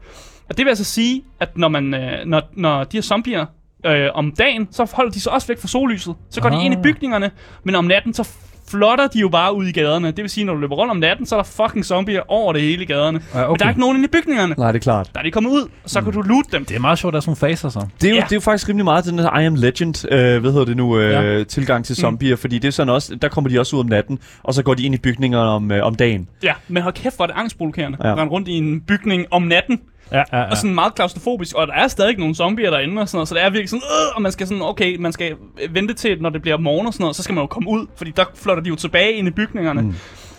Og 0.49 0.57
det 0.57 0.65
vil 0.65 0.71
altså 0.71 0.85
sige, 0.85 1.23
at 1.41 1.57
når, 1.59 1.69
man, 1.69 1.95
øh, 1.95 2.27
når, 2.27 2.43
når 2.57 2.85
de 2.85 2.97
her 2.97 3.03
zombier 3.03 3.47
øh, 3.87 4.09
om 4.15 4.33
dagen, 4.39 4.69
så 4.71 4.91
holder 4.95 5.13
de 5.13 5.21
sig 5.21 5.33
også 5.33 5.47
væk 5.49 5.59
fra 5.61 5.69
sollyset. 5.69 6.15
Så 6.31 6.41
går 6.41 6.49
de 6.49 6.57
Ah. 6.57 6.65
ind 6.65 6.75
i 6.75 6.77
bygningerne, 6.83 7.31
men 7.65 7.75
om 7.75 7.85
natten, 7.85 8.15
så 8.15 8.29
flotter 8.71 9.07
de 9.07 9.19
jo 9.19 9.29
bare 9.29 9.55
ud 9.57 9.67
i 9.67 9.73
gaderne. 9.73 10.07
Det 10.07 10.19
vil 10.23 10.31
sige, 10.31 10.45
når 10.45 10.55
du 10.55 10.61
løber 10.61 10.77
rundt 10.77 10.91
om 10.91 10.97
natten, 10.97 11.27
så 11.27 11.35
er 11.37 11.43
der 11.43 11.65
fucking 11.67 11.85
zombier 11.85 12.21
over 12.31 12.53
det 12.53 12.63
hele 12.63 12.83
i 12.83 12.87
gaderne. 12.87 13.21
Ja, 13.35 13.39
Men 13.39 13.47
okay. 13.49 13.59
der 13.59 13.65
er 13.65 13.69
ikke 13.69 13.81
nogen 13.81 13.97
inde 13.97 14.07
i 14.07 14.11
bygningerne. 14.23 14.55
Nej, 14.59 14.73
det 14.73 14.79
er 14.79 14.83
klart. 14.83 15.11
Der 15.15 15.21
er 15.21 15.25
de 15.25 15.31
kommet 15.31 15.51
ud, 15.51 15.63
og 15.85 15.91
så 15.91 16.01
kan 16.03 16.13
du 16.13 16.23
loot 16.23 16.45
dem. 16.53 16.65
Det 16.65 16.77
er 16.77 16.81
meget 16.81 16.99
sjovt, 16.99 17.11
at 17.11 17.13
der 17.13 17.17
er 17.17 17.21
sådan 17.21 17.31
nogle 17.43 17.55
faser 17.55 17.69
så. 17.69 17.87
Det 18.01 18.07
er, 18.07 18.11
jo, 18.11 18.17
Ja. 18.17 18.23
det 18.25 18.33
er 18.33 18.37
jo 18.37 18.41
faktisk 18.41 18.69
rimelig 18.69 18.85
meget 18.85 19.05
den 19.05 19.19
her 19.19 19.39
I 19.39 19.45
Am 19.47 19.55
Legend, 19.55 20.13
øh, 20.13 20.41
hvad 20.41 20.53
hedder 20.53 20.65
det 20.67 20.77
nu, 20.77 20.99
øh, 20.99 21.11
Ja. 21.39 21.45
tilgang 21.45 21.85
til 21.85 21.97
zombier, 21.97 22.35
mm. 22.35 22.39
fordi 22.41 22.59
det 22.59 22.69
er 22.69 22.73
sådan 22.73 22.91
også, 22.93 23.15
der 23.15 23.29
kommer 23.29 23.51
de 23.51 23.61
også 23.61 23.77
ud 23.77 23.81
om 23.81 23.87
natten, 23.87 24.19
og 24.43 24.55
så 24.55 24.63
går 24.63 24.75
de 24.75 24.83
ind 24.83 24.95
i 24.95 24.99
bygningerne 24.99 25.51
om, 25.51 25.71
øh, 25.73 25.87
om 25.87 25.95
dagen. 25.95 26.29
Ja, 26.43 26.53
men 26.69 26.83
hold 26.83 26.95
kæft, 26.95 27.17
hvor 27.17 27.25
er 27.25 27.27
det 27.27 27.35
angstprovokerende. 27.37 27.99
Ja. 28.05 28.15
Rende 28.15 28.33
rundt 28.33 28.49
i 28.49 28.53
en 28.59 28.81
bygning 28.81 29.27
om 29.31 29.43
natten, 29.43 29.81
Ja, 30.13 30.23
ja, 30.33 30.43
og 30.51 30.57
sådan 30.57 30.75
meget 30.75 30.95
klaustrofobisk, 30.95 31.57
og 31.57 31.67
der 31.67 31.73
er 31.73 31.89
stadig 31.89 32.19
nogle 32.19 32.35
zombier 32.35 32.71
derinde 32.71 33.03
og 33.03 33.09
sådan 33.09 33.17
noget, 33.17 33.29
så 33.29 33.35
det 33.35 33.43
er 33.45 33.51
virkelig 33.51 33.69
sådan, 33.69 33.83
øh, 33.83 34.17
og 34.17 34.23
man 34.23 34.33
skal 34.33 34.47
sådan, 34.47 34.63
okay, 34.63 34.97
man 34.97 35.13
skal 35.13 35.37
vente 35.71 35.95
til, 35.95 36.23
når 36.23 36.31
det 36.31 36.43
bliver 36.43 36.59
morgen 36.59 36.87
og 36.87 36.93
sådan 36.93 37.03
noget, 37.03 37.17
så 37.17 37.23
skal 37.23 37.35
man 37.35 37.43
jo 37.43 37.47
komme 37.47 37.69
ud, 37.71 37.87
fordi 37.97 38.11
der 38.17 38.25
flytter 38.35 38.63
de 38.63 38.69
jo 38.69 38.77
tilbage 38.77 39.13
ind 39.13 39.29
i 39.29 39.31
bygningerne. 39.31 39.83
Mm. 39.83 39.95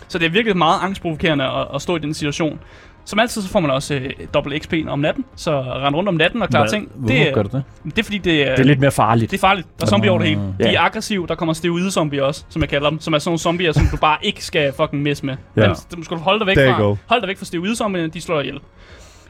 Så 0.08 0.18
det 0.18 0.26
er 0.26 0.30
virkelig 0.30 0.58
meget 0.58 0.80
angstprovokerende 0.84 1.46
at, 1.46 1.68
at 1.76 1.82
stå 1.82 1.96
i 1.96 2.00
den 2.00 2.14
situation. 2.14 2.60
Som 3.06 3.20
altid, 3.20 3.42
så 3.42 3.50
får 3.50 3.60
man 3.60 3.72
også 3.72 3.94
øh, 3.94 4.10
dobbelt 4.34 4.64
XP 4.64 4.74
om 4.88 5.00
natten, 5.00 5.26
så 5.36 5.62
rende 5.62 5.98
rundt 5.98 6.10
om 6.10 6.16
natten 6.16 6.42
og 6.42 6.50
klare 6.50 6.68
ting. 6.68 6.90
Hvorfor 6.96 7.08
Det, 7.16 7.30
er- 7.30 7.34
gør 7.34 7.44
du 7.44 7.50
det? 7.52 7.64
det 7.86 8.00
er 8.00 8.04
fordi, 8.04 8.18
det 8.18 8.42
er, 8.48 8.50
Det 8.56 8.60
er 8.60 8.64
lidt 8.64 8.80
mere 8.80 8.92
farligt. 8.92 9.32
det 9.32 9.38
er 9.38 9.42
farligt. 9.42 9.68
Der 9.80 9.86
er 9.86 9.90
zombier 9.90 10.12
over 10.12 10.20
det 10.20 10.28
hele. 10.30 10.42
De 10.42 10.56
Ja. 10.60 10.74
er 10.74 10.82
aggressive. 10.82 11.28
Der 11.28 11.36
kommer 11.36 11.54
steroide-zombier 11.54 12.22
også, 12.24 12.46
som 12.50 12.62
jeg 12.62 12.70
kalder 12.70 12.90
dem. 12.90 13.00
Som 13.00 13.14
er 13.14 13.20
sådan 13.20 13.30
nogle 13.30 13.40
zombier, 13.40 13.72
som 13.72 13.84
du 13.92 13.98
bare 13.98 14.18
ikke 14.22 14.46
skal 14.46 14.74
fucking 14.78 15.04
mess 15.04 15.24
med. 15.24 15.36
Ja. 15.58 15.68
Men 15.68 15.76
dem 15.96 16.04
skal 16.04 16.18
du 16.18 16.22
holde 16.22 16.40
dig 16.40 16.48
væk 16.48 16.58
fra. 16.58 16.82
go. 16.82 16.96
Hold 17.06 17.22
dig 17.22 17.28
væk 17.28 17.38
fra 17.38 17.46
steroide-zombierne, 17.46 18.08
de 18.08 18.22
slår 18.22 18.36
dig 18.36 18.46
ihjel. 18.46 18.60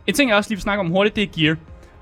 En 0.07 0.13
ting, 0.13 0.29
jeg 0.29 0.37
også 0.37 0.49
lige 0.49 0.57
vil 0.57 0.61
snakke 0.61 0.79
om 0.79 0.89
hurtigt, 0.89 1.15
det 1.15 1.23
er 1.23 1.27
gear. 1.27 1.55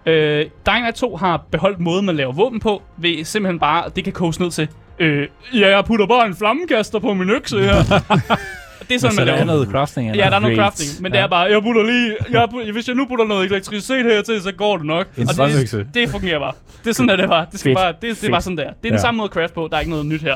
Øh, 0.06 0.46
Dying 0.66 0.82
Light 0.82 0.96
2 0.96 1.16
har 1.16 1.46
beholdt 1.52 1.80
måden, 1.80 2.06
man 2.06 2.16
laver 2.16 2.34
våben 2.34 2.60
på, 2.60 2.82
ved 2.98 3.24
simpelthen 3.24 3.60
bare, 3.60 3.90
det 3.96 4.04
kan 4.04 4.14
koges 4.14 4.40
ned 4.40 4.52
til. 4.52 4.68
Øh, 5.00 5.28
ja, 5.54 5.70
jeg 5.76 5.86
putter 5.86 6.06
bare 6.06 6.28
en 6.28 6.36
flammekaster 6.36 7.00
på 7.00 7.14
min 7.14 7.30
økse 7.30 7.60
her. 7.60 7.76
det 8.90 8.96
er 8.96 9.00
sådan, 9.00 9.16
Så 9.16 9.22
man 9.22 9.28
der 9.28 9.34
laver 9.34 9.42
er 9.42 9.46
noget 9.46 9.68
crafting? 9.70 10.16
Ja, 10.16 10.26
der 10.30 10.36
er 10.36 10.40
noget 10.40 10.58
crafting, 10.58 10.90
men 11.02 11.12
det 11.12 11.20
er 11.20 11.28
bare, 11.28 11.40
jeg 11.52 11.62
putter 11.62 11.84
lige, 11.84 12.16
jeg, 12.32 12.48
put- 12.52 12.72
hvis 12.72 12.88
jeg 12.88 12.96
nu 12.96 13.06
putter 13.06 13.26
noget 13.26 13.52
elektricitet 13.52 14.06
her 14.06 14.22
til, 14.22 14.42
så 14.42 14.52
går 14.52 14.78
det 14.78 14.86
nok. 14.86 15.08
En 15.18 15.30
Og 15.30 15.36
det, 15.50 15.88
det 15.94 16.10
fungerer 16.10 16.40
bare. 16.40 16.54
Det 16.84 16.90
er 16.90 16.94
sådan, 16.94 17.10
at 17.10 17.20
det 17.20 17.30
var. 17.30 17.46
Det, 17.46 17.60
skal 17.60 17.70
Fedt. 17.70 17.78
bare, 17.78 17.92
det, 17.92 18.02
det 18.02 18.10
er 18.12 18.16
Fedt. 18.16 18.32
bare 18.32 18.42
sådan 18.42 18.58
der. 18.58 18.64
Det 18.64 18.70
er 18.72 18.74
den 18.84 18.92
Ja. 18.92 18.98
samme 18.98 19.18
måde 19.18 19.26
at 19.26 19.34
craft 19.34 19.54
på, 19.54 19.68
der 19.72 19.76
er 19.78 19.80
ikke 19.80 19.90
noget 19.92 20.06
nyt 20.06 20.22
her. 20.22 20.36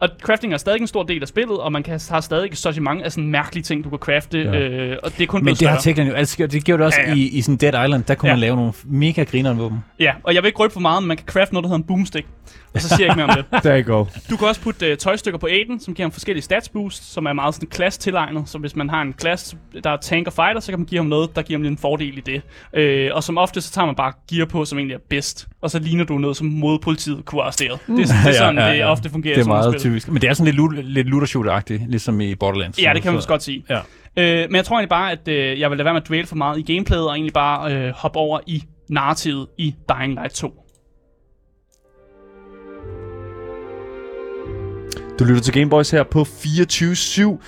Og 0.00 0.08
crafting 0.22 0.52
er 0.52 0.56
stadig 0.56 0.80
en 0.80 0.86
stor 0.86 1.02
del 1.02 1.22
af 1.22 1.28
spillet, 1.28 1.58
og 1.58 1.72
man 1.72 1.82
kan, 1.82 2.00
har 2.10 2.20
stadig 2.20 2.56
så 2.58 2.78
mange 2.80 3.04
af 3.04 3.12
sådan 3.12 3.30
mærkelige 3.30 3.62
ting, 3.64 3.84
du 3.84 3.88
kan 3.90 3.98
crafte, 3.98 4.38
Ja. 4.38 4.58
øh, 4.58 4.96
og 5.02 5.12
det 5.12 5.22
er 5.22 5.26
kun 5.26 5.44
Men 5.44 5.54
det 5.54 5.68
har. 5.68 5.78
Techland 5.80 6.10
jo 6.10 6.26
gjort. 6.36 6.52
Det 6.52 6.64
gjorde 6.64 6.78
det 6.78 6.86
også 6.86 7.00
ja. 7.00 7.08
ja. 7.08 7.14
i, 7.14 7.20
i 7.28 7.42
sådan 7.42 7.56
Dead 7.56 7.84
Island. 7.86 8.04
Der 8.04 8.14
kunne 8.14 8.28
Ja. 8.28 8.34
man 8.34 8.40
lave 8.40 8.56
nogle 8.56 8.72
mega 8.84 9.22
grineren 9.22 9.58
våben. 9.58 9.78
Ja, 10.00 10.12
og 10.24 10.34
jeg 10.34 10.42
vil 10.42 10.46
ikke 10.48 10.58
røbe 10.58 10.72
for 10.72 10.80
meget, 10.80 11.02
men 11.02 11.08
man 11.08 11.16
kan 11.16 11.26
crafte 11.26 11.54
noget, 11.54 11.64
der 11.64 11.68
hedder 11.68 11.78
en 11.82 11.86
boomstick. 11.86 12.26
Og 12.74 12.80
så 12.80 12.88
siger 12.88 12.98
jeg 12.98 13.06
ikke 13.06 13.16
mere 13.26 13.36
om 13.38 13.44
det. 13.52 13.62
There 13.64 13.82
you 13.82 13.94
go. 13.96 14.04
Du 14.30 14.36
kan 14.36 14.48
også 14.48 14.60
putte 14.60 14.92
uh, 14.92 14.98
tøjstykker 14.98 15.38
på 15.38 15.46
Aiden, 15.46 15.80
som 15.80 15.94
giver 15.94 16.04
ham 16.04 16.12
forskellige 16.12 16.42
stats 16.42 16.68
boost, 16.68 17.12
som 17.12 17.26
er 17.26 17.32
meget 17.32 17.54
sådan 17.54 17.68
class 17.72 17.98
tilegnet. 17.98 18.48
Så 18.48 18.58
hvis 18.58 18.76
man 18.76 18.90
har 18.90 19.02
en 19.02 19.14
class, 19.20 19.56
der 19.84 19.90
er 19.90 19.96
tank 19.96 20.26
og 20.26 20.32
fighter, 20.32 20.60
så 20.60 20.72
kan 20.72 20.78
man 20.78 20.86
give 20.86 20.98
ham 20.98 21.06
noget, 21.06 21.36
der 21.36 21.42
giver 21.42 21.58
ham 21.58 21.62
lidt 21.62 21.70
en 21.72 21.78
fordel 21.78 22.18
i 22.18 22.20
det. 22.20 22.42
Øh, 22.74 23.10
og 23.14 23.24
som 23.24 23.38
ofte, 23.38 23.60
så 23.60 23.72
tager 23.72 23.86
man 23.86 23.94
bare 23.94 24.12
gear 24.30 24.46
på, 24.46 24.64
som 24.64 24.78
egentlig 24.78 24.94
er 24.94 24.98
bedst. 25.10 25.48
Og 25.62 25.70
så 25.70 25.78
ligner 25.78 26.04
du 26.04 26.18
noget, 26.18 26.36
som 26.36 26.46
modpolitiet 26.46 27.24
kunne 27.24 27.42
arrestere. 27.42 27.70
Det, 27.86 27.96
det 27.96 28.00
er 28.02 28.32
sådan, 28.32 28.54
ja, 28.56 28.60
ja, 28.66 28.68
ja. 28.70 28.76
det 28.76 28.84
ofte 28.84 29.10
fungerer 29.10 29.34
Det 29.34 29.42
er 29.42 29.46
meget 29.48 29.72
spil. 29.72 29.80
typisk. 29.80 30.08
Men 30.08 30.22
det 30.22 30.28
er 30.30 30.34
sådan 30.34 30.54
lidt, 30.54 30.86
lidt 30.86 31.06
looter 31.08 31.26
shooter-agtigt, 31.26 31.90
ligesom 31.90 32.20
i 32.20 32.34
Borderlands. 32.34 32.82
Ja, 32.82 32.90
det 32.94 33.02
kan 33.02 33.12
man 33.12 33.14
Så- 33.14 33.18
også 33.18 33.28
godt 33.28 33.42
sige. 33.42 33.64
Ja. 33.70 33.78
Øh, 34.16 34.50
men 34.50 34.56
jeg 34.56 34.64
tror 34.64 34.76
egentlig 34.76 34.88
bare, 34.88 35.12
at 35.12 35.28
øh, 35.28 35.60
jeg 35.60 35.70
vil 35.70 35.76
lade 35.78 35.84
være 35.84 35.94
med 35.94 36.00
at 36.02 36.08
dvæle 36.08 36.26
for 36.26 36.36
meget 36.36 36.58
i 36.68 36.72
gameplayet, 36.74 37.06
og 37.08 37.14
egentlig 37.14 37.32
bare 37.32 37.74
øh, 37.74 37.92
hoppe 37.96 38.18
over 38.18 38.40
i 38.46 38.62
narrativet 38.88 39.46
i 39.58 39.74
Dying 39.88 40.12
Light 40.14 40.34
2. 40.34 40.64
Du 45.20 45.24
lytter 45.24 45.42
til 45.42 45.54
Gameboys 45.54 45.90
her 45.90 46.02
på 46.02 46.20
24-7. 46.22 47.42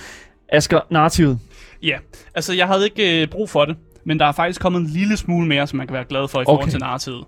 Asger, 0.49 0.81
narrativet. 0.91 1.39
Ja, 1.83 1.99
altså 2.35 2.53
jeg 2.53 2.67
havde 2.67 2.85
ikke 2.85 3.23
øh, 3.23 3.29
brug 3.29 3.51
for 3.51 3.65
det, 3.65 3.77
men 4.05 4.19
der 4.21 4.27
er 4.27 4.33
faktisk 4.33 4.61
kommet 4.61 4.81
en 4.81 4.87
lille 4.87 5.17
smule 5.17 5.47
mere, 5.49 5.67
som 5.67 5.77
man 5.77 5.87
kan 5.87 5.95
være 5.95 6.05
glad 6.05 6.29
for 6.29 6.41
i 6.41 6.45
forhold 6.45 6.63
Okay. 6.63 6.71
til 6.71 6.81
narrativet. 6.81 7.25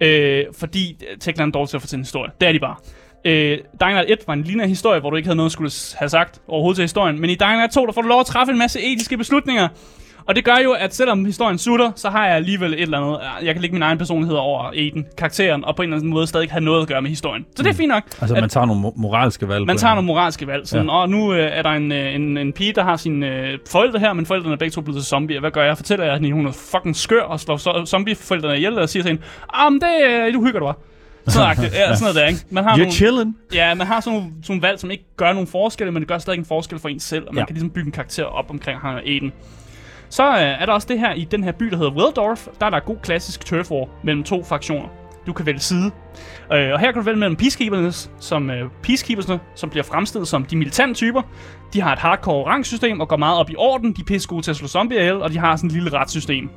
Ja. 0.00 0.06
Øh, 0.06 0.44
fordi 0.58 0.96
Techland 1.20 1.48
er 1.48 1.52
dårlig 1.52 1.68
til 1.70 1.76
at 1.76 1.80
fortælle 1.80 1.98
en 2.00 2.04
historie. 2.04 2.30
Det 2.40 2.48
er 2.48 2.52
de 2.52 2.60
bare. 2.60 2.74
Øh, 3.24 3.58
Dying 3.80 3.92
Light 3.92 4.10
1 4.10 4.18
var 4.26 4.32
en 4.32 4.42
lignende 4.42 4.68
historie, 4.68 5.00
hvor 5.00 5.10
du 5.10 5.16
ikke 5.16 5.26
havde 5.26 5.36
noget 5.36 5.48
at 5.48 5.52
skulle 5.52 5.70
have 5.94 6.08
sagt 6.08 6.40
overhovedet 6.48 6.76
til 6.76 6.82
historien. 6.82 7.20
Men 7.20 7.30
i 7.30 7.34
Dying 7.34 7.56
Light 7.56 7.72
2, 7.72 7.86
der 7.86 7.92
får 7.92 8.02
du 8.02 8.08
lov 8.08 8.20
at 8.20 8.26
træffe 8.26 8.52
en 8.52 8.58
masse 8.58 8.80
etiske 8.80 9.16
beslutninger. 9.16 9.68
Og 10.30 10.36
det 10.36 10.44
gør 10.44 10.56
jo, 10.64 10.72
at 10.72 10.94
selvom 10.94 11.24
historien 11.24 11.58
sutter, 11.58 11.92
så 11.96 12.10
har 12.10 12.26
jeg 12.26 12.36
alligevel 12.36 12.72
et 12.74 12.80
eller 12.80 12.98
andet... 12.98 13.20
Jeg 13.46 13.54
kan 13.54 13.60
lægge 13.60 13.74
min 13.74 13.82
egen 13.82 13.98
personlighed 13.98 14.36
over 14.36 14.62
Aiden, 14.62 15.06
karakteren, 15.16 15.64
og 15.64 15.76
på 15.76 15.82
en 15.82 15.88
eller 15.88 15.96
anden 15.96 16.10
måde 16.10 16.26
stadig 16.26 16.50
have 16.50 16.60
noget 16.64 16.82
at 16.82 16.88
gøre 16.88 17.02
med 17.02 17.10
historien. 17.10 17.46
Så 17.56 17.62
det 17.62 17.68
er 17.70 17.74
fint 17.74 17.88
nok. 17.88 18.02
Altså, 18.20 18.34
at- 18.34 18.40
man 18.42 18.50
tager 18.50 18.66
nogle 18.66 18.82
mo- 18.88 18.92
moralske 18.96 19.48
valg. 19.48 19.66
man 19.66 19.76
tager 19.76 19.94
nogle 19.94 20.06
moralske 20.06 20.46
valg. 20.46 20.68
Sådan, 20.68 20.86
ja. 20.86 20.92
og 20.92 21.08
nu 21.08 21.32
øh, 21.32 21.38
er 21.52 21.62
der 21.62 21.70
en, 21.70 21.92
øh, 21.92 22.14
en, 22.14 22.38
en 22.38 22.52
pige, 22.52 22.72
der 22.72 22.82
har 22.84 22.96
sine 22.96 23.26
øh, 23.26 23.58
forældre 23.70 23.98
her, 23.98 24.12
men 24.12 24.26
forældrene 24.26 24.52
er 24.52 24.58
begge 24.58 24.72
to 24.72 24.80
blevet 24.80 25.00
til 25.02 25.08
zombier. 25.08 25.40
Hvad 25.40 25.50
gør 25.50 25.64
jeg? 25.64 25.76
Fortæller 25.76 26.04
jeg, 26.04 26.14
at 26.14 26.30
hun 26.32 26.46
er 26.46 26.52
fucking 26.52 26.96
skør 26.96 27.22
og 27.22 27.40
slår 27.40 27.56
so- 27.56 27.86
zombieforældrene 27.86 28.56
ihjel, 28.56 28.78
og 28.78 28.88
siger 28.88 29.02
til 29.02 29.10
hende, 29.10 29.22
ah, 29.54 29.72
men 29.72 29.80
det, 29.80 29.88
øh, 30.10 30.34
du 30.34 30.44
hygger 30.44 30.60
du 30.60 30.64
bare. 30.66 30.74
Sådan 31.26 31.56
ja, 31.62 31.68
sådan 31.70 31.96
noget 32.00 32.14
der, 32.16 32.26
ikke? 32.26 32.40
Man 32.50 32.64
har 32.64 32.72
You're 32.74 32.78
nogle, 32.78 32.92
chilling. 32.92 33.36
ja, 33.54 33.74
man 33.74 33.86
har 33.86 34.00
sådan 34.00 34.18
nogle, 34.18 34.32
sådan 34.42 34.44
nogle 34.54 34.62
valg, 34.68 34.80
som 34.80 34.90
ikke 34.90 35.04
gør 35.16 35.32
nogen 35.32 35.46
forskel, 35.46 35.92
men 35.92 36.02
det 36.02 36.08
gør 36.08 36.18
stadig 36.18 36.38
en 36.38 36.44
forskel 36.44 36.78
for 36.78 36.88
en 36.88 37.00
selv, 37.00 37.24
og 37.28 37.34
man. 37.34 37.42
Ja. 37.42 37.46
kan 37.46 37.54
ligesom 37.54 37.70
bygge 37.70 37.86
en 37.86 37.92
karakter 37.92 38.24
op 38.24 38.50
omkring 38.50 38.78
ham 38.80 38.94
og 38.94 39.00
Aiden. 39.06 39.32
Så 40.10 40.28
øh, 40.28 40.62
er 40.62 40.66
der 40.66 40.72
også 40.72 40.88
det 40.90 40.98
her 40.98 41.12
i 41.12 41.24
den 41.24 41.44
her 41.44 41.52
by, 41.52 41.64
der 41.66 41.76
hedder 41.76 41.92
Wildorf. 41.92 42.46
Der 42.60 42.66
er 42.66 42.70
der 42.70 42.80
god 42.80 42.96
klassisk 43.02 43.44
turf 43.44 43.70
war 43.70 43.88
mellem 44.02 44.24
to 44.24 44.44
fraktioner. 44.44 44.88
Du 45.26 45.32
kan 45.32 45.46
vælge 45.46 45.60
side. 45.60 45.90
Øh, 46.52 46.72
og 46.72 46.80
her 46.80 46.92
kan 46.92 46.94
du 46.94 47.00
vælge 47.00 47.18
mellem 47.18 47.36
peacekeepers, 47.36 48.10
som, 48.20 48.50
øh, 48.50 48.70
peacekeepersne, 48.82 49.40
som 49.54 49.70
bliver 49.70 49.84
fremstillet 49.84 50.28
som 50.28 50.44
de 50.44 50.56
militante 50.56 50.94
typer. 50.94 51.22
De 51.72 51.80
har 51.80 51.92
et 51.92 51.98
hardcore 51.98 52.46
rangsystem 52.46 53.00
og 53.00 53.08
går 53.08 53.16
meget 53.16 53.38
op 53.38 53.50
i 53.50 53.54
orden. 53.58 53.92
De 53.92 54.00
er 54.00 54.04
pisse 54.04 54.28
gode 54.28 54.42
til 54.42 54.50
at 54.50 54.56
slå 54.56 54.68
zombier 54.68 55.00
ihjel, 55.00 55.22
og 55.22 55.30
de 55.30 55.38
har 55.38 55.56
sådan 55.56 55.66
et 55.68 55.74
lille 55.74 55.92
retssystem. 55.92 56.50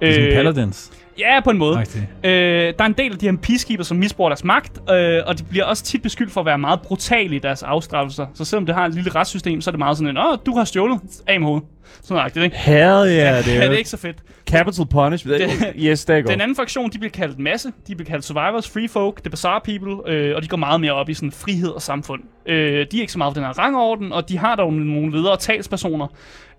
Det 0.00 0.08
er 0.08 0.12
sådan 0.12 0.32
Paladins. 0.32 0.92
Ja, 1.18 1.40
på 1.44 1.50
en 1.50 1.58
måde. 1.58 1.78
Rigtigt. 1.78 2.04
Øh, 2.24 2.30
der 2.30 2.74
er 2.78 2.84
en 2.86 2.92
del 2.92 3.12
af 3.12 3.18
de 3.18 3.26
her 3.30 3.36
peacekeepers, 3.42 3.86
som 3.86 3.96
misbruger 3.96 4.28
deres 4.30 4.44
magt, 4.44 4.78
øh, 4.90 5.20
og 5.26 5.38
de 5.38 5.44
bliver 5.44 5.64
også 5.64 5.84
tit 5.84 6.02
beskyldt 6.02 6.32
for 6.32 6.40
at 6.40 6.46
være 6.46 6.58
meget 6.58 6.80
brutale 6.82 7.36
i 7.36 7.38
deres 7.38 7.62
afstraffelser. 7.62 8.26
Så 8.34 8.44
selvom 8.44 8.66
det 8.66 8.74
har 8.74 8.86
et 8.86 8.94
lille 8.94 9.10
retssystem, 9.10 9.60
så 9.60 9.70
er 9.70 9.72
det 9.72 9.78
meget 9.78 9.96
sådan 9.96 10.10
en, 10.10 10.18
åh, 10.18 10.38
du 10.46 10.56
har 10.56 10.64
stjålet 10.64 11.00
af 11.26 11.40
med 11.40 11.46
hovedet. 11.48 11.68
Sådan 12.02 12.30
noget, 12.36 12.44
ikke? 12.44 12.56
Hell 12.56 12.78
yeah, 13.08 13.36
det 13.38 13.44
det 13.44 13.56
er 13.56 13.62
er 13.62 13.72
ikke 13.72 13.90
så 13.90 13.96
fedt. 13.96 14.16
capital 14.46 14.86
punishment. 14.86 15.42
yes, 15.76 16.04
there 16.04 16.20
you 16.20 16.26
go. 16.26 16.32
Den 16.32 16.40
anden 16.40 16.56
fraktion, 16.56 16.90
de 16.90 16.98
bliver 16.98 17.10
kaldt 17.10 17.38
masse. 17.38 17.72
De 17.86 17.94
bliver 17.96 18.08
kaldt 18.10 18.24
survivors, 18.24 18.68
free 18.70 18.88
folk, 18.88 19.22
the 19.22 19.30
bizarre 19.30 19.60
people, 19.64 20.12
øh, 20.12 20.36
og 20.36 20.42
de 20.42 20.48
går 20.48 20.56
meget 20.56 20.80
mere 20.80 20.92
op 20.92 21.08
i 21.08 21.14
sådan 21.14 21.32
frihed 21.32 21.68
og 21.68 21.82
samfund. 21.82 22.22
Øh, 22.46 22.86
de 22.92 22.96
er 22.96 23.00
ikke 23.00 23.12
så 23.12 23.18
meget 23.18 23.34
på 23.34 23.40
den 23.40 23.46
her 23.46 23.58
rangorden, 23.58 24.12
og 24.12 24.28
de 24.28 24.38
har 24.38 24.56
dog 24.56 24.72
nogle 24.72 25.16
ledere 25.16 25.32
og 25.32 25.38
talspersoner. 25.38 26.06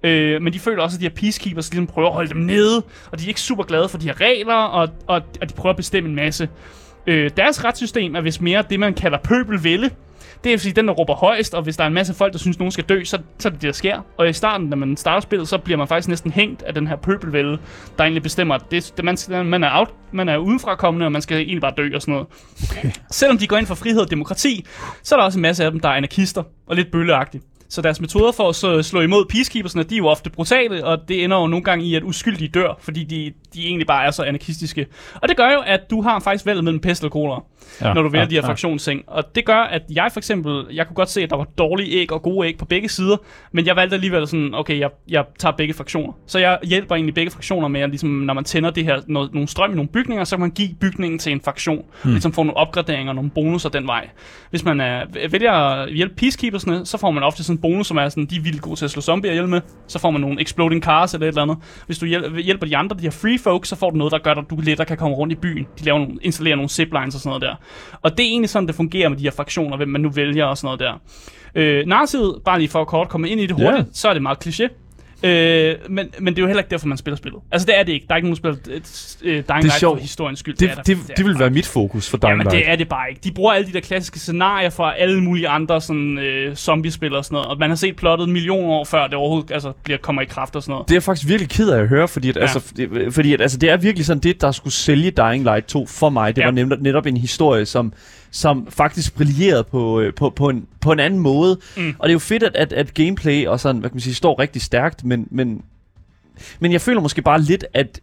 Øh, 0.04 0.42
men 0.42 0.54
de 0.54 0.60
føler 0.60 0.84
også, 0.84 0.96
at 0.96 1.02
de 1.02 1.06
her 1.06 1.16
peacekeepers 1.16 1.72
ligesom 1.72 1.88
prøver 1.88 2.08
at 2.08 2.14
holde 2.14 2.30
dem 2.30 2.42
nede, 2.42 2.84
og 3.12 3.20
de 3.20 3.24
er 3.24 3.28
ikke 3.28 3.42
super 3.42 3.64
glade 3.64 3.90
for 3.90 3.98
de 3.98 4.06
her 4.06 4.22
regler, 4.22 4.54
og, 4.54 4.90
og, 5.08 5.22
og 5.42 5.50
de 5.50 5.54
prøver 5.54 5.74
at 5.74 5.78
bestemme 5.78 6.10
en 6.10 6.16
masse. 6.16 6.50
Øh, 7.08 7.32
deres 7.38 7.64
retssystem 7.64 8.16
er 8.16 8.22
vist 8.22 8.42
mere 8.42 8.64
det, 8.70 8.80
man 8.80 8.94
kalder 8.94 9.18
pøbelvælde. 9.18 9.90
Det 10.44 10.54
er 10.54 10.58
fordi, 10.58 10.72
den 10.72 10.88
der 10.88 10.94
råber 10.94 11.16
højst, 11.16 11.54
og 11.54 11.64
hvis 11.64 11.78
der 11.78 11.84
er 11.84 11.88
en 11.88 11.94
masse 11.94 12.14
folk, 12.14 12.34
der 12.34 12.40
synes, 12.40 12.60
nogen 12.60 12.72
skal 12.72 12.84
dø, 12.84 13.04
så, 13.04 13.18
så 13.40 13.48
er 13.48 13.52
det 13.52 13.62
det, 13.62 13.68
der 13.68 13.74
sker. 13.74 14.02
Og 14.18 14.30
i 14.30 14.34
starten, 14.34 14.68
når 14.68 14.78
man 14.78 14.98
starter 14.98 15.20
spillet, 15.20 15.48
så 15.48 15.58
bliver 15.58 15.78
man 15.78 15.88
faktisk 15.88 16.08
næsten 16.08 16.32
hængt 16.32 16.64
af 16.64 16.74
den 16.74 16.88
her 16.88 16.96
pøbelvælde, 16.96 17.58
der 17.98 18.04
egentlig 18.04 18.24
bestemmer, 18.24 18.56
at 18.56 18.62
det, 18.72 18.94
det, 18.98 19.06
man, 19.06 19.18
man, 19.46 19.64
er 19.64 19.80
out, 19.80 19.90
man 20.12 20.30
er 20.30 20.38
udenfra 20.38 20.76
kommende, 20.76 21.06
og 21.06 21.12
man 21.12 21.22
skal 21.22 21.38
egentlig 21.38 21.62
bare 21.62 21.74
dø 21.78 21.90
og 21.96 22.02
sådan 22.02 22.12
noget. 22.12 22.28
Okay. 22.72 22.92
Selvom 23.12 23.38
de 23.38 23.48
går 23.48 23.58
ind 23.58 23.66
for 23.66 23.76
frihed 23.76 24.02
og 24.02 24.12
demokrati, 24.12 24.66
så 25.04 25.16
er 25.16 25.20
der 25.20 25.26
også 25.26 25.40
en 25.40 25.42
masse 25.42 25.66
af 25.66 25.72
dem, 25.72 25.80
der 25.80 25.90
er 25.90 25.94
anarkister 25.94 26.44
og 26.68 26.76
lidt 26.76 26.92
bølleagtige. 26.92 27.42
Så 27.70 27.82
deres 27.82 28.02
metoder 28.02 28.32
for 28.32 28.50
at 28.50 28.56
så 28.56 28.84
slå 28.84 29.02
imod 29.02 29.26
peacekeepersne, 29.26 29.84
de 29.84 29.96
er 29.96 29.98
jo 29.98 30.08
ofte 30.08 30.30
brutale, 30.30 30.86
og 30.86 31.08
det 31.08 31.24
ender 31.24 31.38
jo 31.38 31.48
nogle 31.48 31.64
gange 31.64 31.86
i, 31.86 31.96
at 31.96 32.04
uskyldige 32.04 32.48
dør, 32.48 32.78
fordi 32.80 33.04
de, 33.04 33.34
de 33.54 33.66
egentlig 33.66 33.88
bare 33.88 34.06
er 34.06 34.12
så 34.12 34.24
anarkistiske. 34.24 34.86
Og 35.16 35.30
det 35.30 35.38
gør 35.38 35.52
jo, 35.52 35.60
at 35.66 35.90
du 35.90 36.02
har 36.02 36.20
faktisk 36.20 36.46
valget 36.46 36.64
mellem 36.64 36.80
pest 36.80 37.04
og 37.04 37.12
kolera, 37.12 37.44
ja, 37.82 37.94
når 37.94 38.02
du 38.02 38.10
vælger 38.10 38.24
ja, 38.24 38.30
de 38.30 38.36
her 38.36 38.42
fraktionsting. 38.42 39.04
Og 39.08 39.36
det 39.36 39.46
gør, 39.46 39.60
at 39.60 39.82
jeg 39.90 40.10
for 40.14 40.20
eksempel, 40.20 40.66
jeg 40.74 40.88
kunne 40.88 40.96
godt 40.96 41.10
se, 41.10 41.24
at 41.24 41.30
der 41.30 41.36
var 41.36 41.48
dårlige 41.58 41.92
æg 41.92 42.12
og 42.12 42.22
gode 42.22 42.48
æg 42.48 42.58
på 42.58 42.66
begge 42.66 42.90
sider, 42.90 43.18
men 43.52 43.66
jeg 43.66 43.76
valgte 43.76 43.94
alligevel 43.94 44.28
sådan, 44.28 44.54
okay, 44.54 44.80
jeg, 44.80 44.90
jeg 45.10 45.26
tager 45.40 45.56
begge 45.56 45.74
fraktioner. 45.74 46.14
Så 46.28 46.40
jeg 46.40 46.60
hjælper 46.64 46.96
egentlig 46.96 47.14
begge 47.14 47.32
fraktioner 47.32 47.68
med, 47.68 47.82
at 47.82 47.90
ligesom, 47.90 48.10
når 48.10 48.34
man 48.34 48.44
tænder 48.44 48.70
det 48.70 48.84
her, 48.84 49.02
noget, 49.08 49.34
nogle 49.34 49.48
strøm 49.48 49.72
i 49.72 49.76
nogle 49.76 49.90
bygninger, 49.90 50.24
så 50.24 50.36
kan 50.36 50.42
man 50.42 50.52
give 50.52 50.70
bygningen 50.82 51.20
til 51.20 51.32
en 51.32 51.42
fraktion. 51.42 51.86
Hmm. 52.04 52.12
Ligesom 52.12 52.34
få 52.34 52.44
nogle 52.44 52.58
opgraderinger 52.58 53.12
og 53.12 53.16
nogle 53.16 53.30
bonusser 53.30 53.70
den 53.70 53.88
vej. 53.88 54.10
Hvis 54.50 54.66
man 54.66 54.82
er, 54.82 55.06
vælger 55.32 55.52
at 55.52 55.94
hjælpe 55.94 56.16
peacekeepersne, 56.16 56.86
så 56.86 56.98
får 56.98 57.12
man 57.12 57.24
ofte 57.24 57.44
sådan 57.44 57.57
en 57.58 57.62
bonus, 57.62 57.88
som 57.88 57.98
er 57.98 58.10
sådan, 58.10 58.26
de 58.26 58.36
er 58.36 58.42
vildt 58.42 58.62
gode 58.62 58.76
til 58.76 58.86
at 58.86 58.92
slå 58.92 59.02
zombier 59.02 59.32
ihjel 59.32 59.48
med. 59.48 59.62
Så 59.88 60.00
får 60.00 60.12
man 60.12 60.22
nogle 60.22 60.42
exploding 60.42 60.84
cars 60.84 61.14
eller 61.14 61.28
et 61.28 61.32
eller 61.32 61.42
andet. 61.42 61.58
Hvis 61.86 62.00
du 62.00 62.06
hjæl- 62.06 62.42
hjælper 62.42 62.66
de 62.68 62.78
andre, 62.78 62.96
de 62.98 63.02
her 63.02 63.12
free 63.12 63.40
folk, 63.40 63.66
så 63.66 63.76
får 63.76 63.90
du 63.90 63.98
noget, 63.98 64.12
der 64.12 64.18
gør, 64.20 64.32
at 64.32 64.46
du 64.50 64.56
lettere 64.64 64.86
kan 64.86 64.98
komme 64.98 65.16
rundt 65.18 65.34
i 65.34 65.36
byen. 65.36 65.68
De 65.80 65.86
laver 65.86 66.00
nogle, 66.00 66.14
installerer 66.22 66.56
nogle 66.56 66.70
ziplines 66.70 67.16
og 67.16 67.22
sådan 67.22 67.30
noget 67.30 67.42
der. 67.42 67.56
Og 68.02 68.12
det 68.18 68.20
er 68.26 68.30
egentlig 68.30 68.50
sådan, 68.50 68.68
det 68.68 68.76
fungerer 68.76 69.10
med 69.10 69.18
de 69.18 69.24
her 69.24 69.32
fraktioner, 69.32 69.78
hvem 69.78 69.90
man 69.90 70.02
nu 70.02 70.10
vælger 70.10 70.46
og 70.46 70.58
sådan 70.58 70.66
noget 70.68 70.80
der. 70.80 70.94
Øh, 71.56 71.86
narrativet, 71.86 72.36
bare 72.46 72.58
lige 72.60 72.70
for 72.70 72.82
at 72.82 72.88
kort 72.88 73.10
komme 73.10 73.30
ind 73.30 73.42
i 73.42 73.46
det 73.46 73.56
hurtigt, 73.56 73.74
Ja. 73.78 73.84
så 73.94 74.10
er 74.10 74.14
det 74.14 74.22
meget 74.22 74.48
kliché. 74.48 74.87
Øh, 75.24 75.76
men, 75.90 76.10
men 76.20 76.34
det 76.34 76.40
er 76.40 76.44
jo 76.44 76.48
heller 76.48 76.62
ikke 76.62 76.72
derfor, 76.72 76.88
man 76.88 76.98
spiller 76.98 77.18
spillet. 77.18 77.42
Altså, 77.52 77.66
det 77.66 77.80
er 77.80 77.84
det 77.84 77.92
ikke. 77.94 78.06
Der 78.08 78.14
er 78.14 78.18
ikke 78.18 78.30
nogen, 78.44 78.58
et, 78.72 79.18
øh, 79.24 79.32
Dying 79.32 79.46
Light 79.64 79.74
sjovt. 79.80 79.98
for 79.98 80.02
historiens 80.02 80.40
skyld. 80.40 80.56
Det, 80.56 80.70
er 80.72 80.76
det, 80.76 80.98
er 81.10 81.14
det 81.14 81.26
vil 81.26 81.40
være 81.40 81.50
mit 81.50 81.66
fokus 81.68 82.10
for 82.10 82.18
Dying 82.18 82.30
Jamen, 82.32 82.44
Light. 82.44 82.66
det 82.66 82.72
er 82.72 82.76
det 82.76 82.90
bare 82.90 83.10
ikke. 83.10 83.22
De 83.24 83.32
bruger 83.32 83.54
alle 83.54 83.68
de 83.68 83.74
der 83.74 83.80
klassiske 83.80 84.20
scenarier 84.20 84.70
fra 84.70 84.94
alle 84.98 85.22
mulige 85.24 85.48
andre 85.48 85.82
sådan, 85.82 86.18
øh, 86.18 86.56
zombie-spil 86.56 87.16
og 87.16 87.26
sådan 87.26 87.36
noget. 87.36 87.48
Og 87.48 87.58
man 87.60 87.70
har 87.70 87.76
set 87.76 87.96
plottet 87.96 88.30
millioner 88.30 88.68
år 88.74 88.86
før 88.86 89.04
det 89.08 89.14
overhovedet 89.14 89.52
altså, 89.52 89.74
bliver, 89.84 89.98
kommer 89.98 90.22
i 90.22 90.26
kraft 90.26 90.56
og 90.56 90.64
sådan 90.64 90.72
noget. 90.72 90.88
Det 90.88 90.94
er 90.94 90.96
jeg 90.96 91.04
faktisk 91.04 91.28
virkelig 91.28 91.50
ked 91.50 91.70
af 91.70 91.80
at 91.82 91.88
høre, 91.88 92.08
fordi, 92.08 92.30
at, 92.30 92.36
Ja. 92.36 92.42
altså, 92.42 92.74
det, 92.78 93.14
fordi 93.14 93.34
at, 93.34 93.42
altså, 93.42 93.58
det 93.58 93.70
er 93.70 93.78
virkelig 93.78 94.06
sådan 94.06 94.22
det, 94.24 94.42
der 94.42 94.52
skulle 94.52 94.74
sælge 94.74 95.12
Dying 95.12 95.44
Light 95.44 95.66
2 95.66 95.86
for 95.88 96.10
mig. 96.10 96.36
Det 96.36 96.42
ja. 96.42 96.48
var 96.48 96.52
netop, 96.52 96.80
netop 96.82 97.06
en 97.06 97.18
historie, 97.18 97.66
som, 97.66 97.94
som 98.32 98.68
faktisk 98.70 99.16
brillerede 99.16 99.64
på, 99.64 100.00
øh, 100.00 100.14
på, 100.14 100.30
på, 100.30 100.50
en, 100.50 100.68
på 100.82 100.92
en 100.92 101.00
anden 101.00 101.20
måde. 101.20 101.60
Mm. 101.78 101.96
Og 102.00 102.08
det 102.08 102.10
er 102.10 102.14
jo 102.14 102.20
fedt, 102.20 102.44
at, 102.44 102.56
at, 102.56 102.74
at 102.74 102.94
gameplay 102.94 103.48
og 103.48 103.60
sådan, 103.60 103.80
hvad 103.80 103.90
kan 103.90 103.96
man 103.96 104.02
sige, 104.02 104.14
står 104.16 104.40
rigtig 104.40 104.62
stærkt, 104.62 105.04
men, 105.04 105.28
men, 105.32 105.62
men 106.60 106.72
jeg 106.72 106.82
føler 106.82 107.02
måske 107.02 107.22
bare 107.22 107.42
lidt, 107.42 107.66
at 107.74 108.00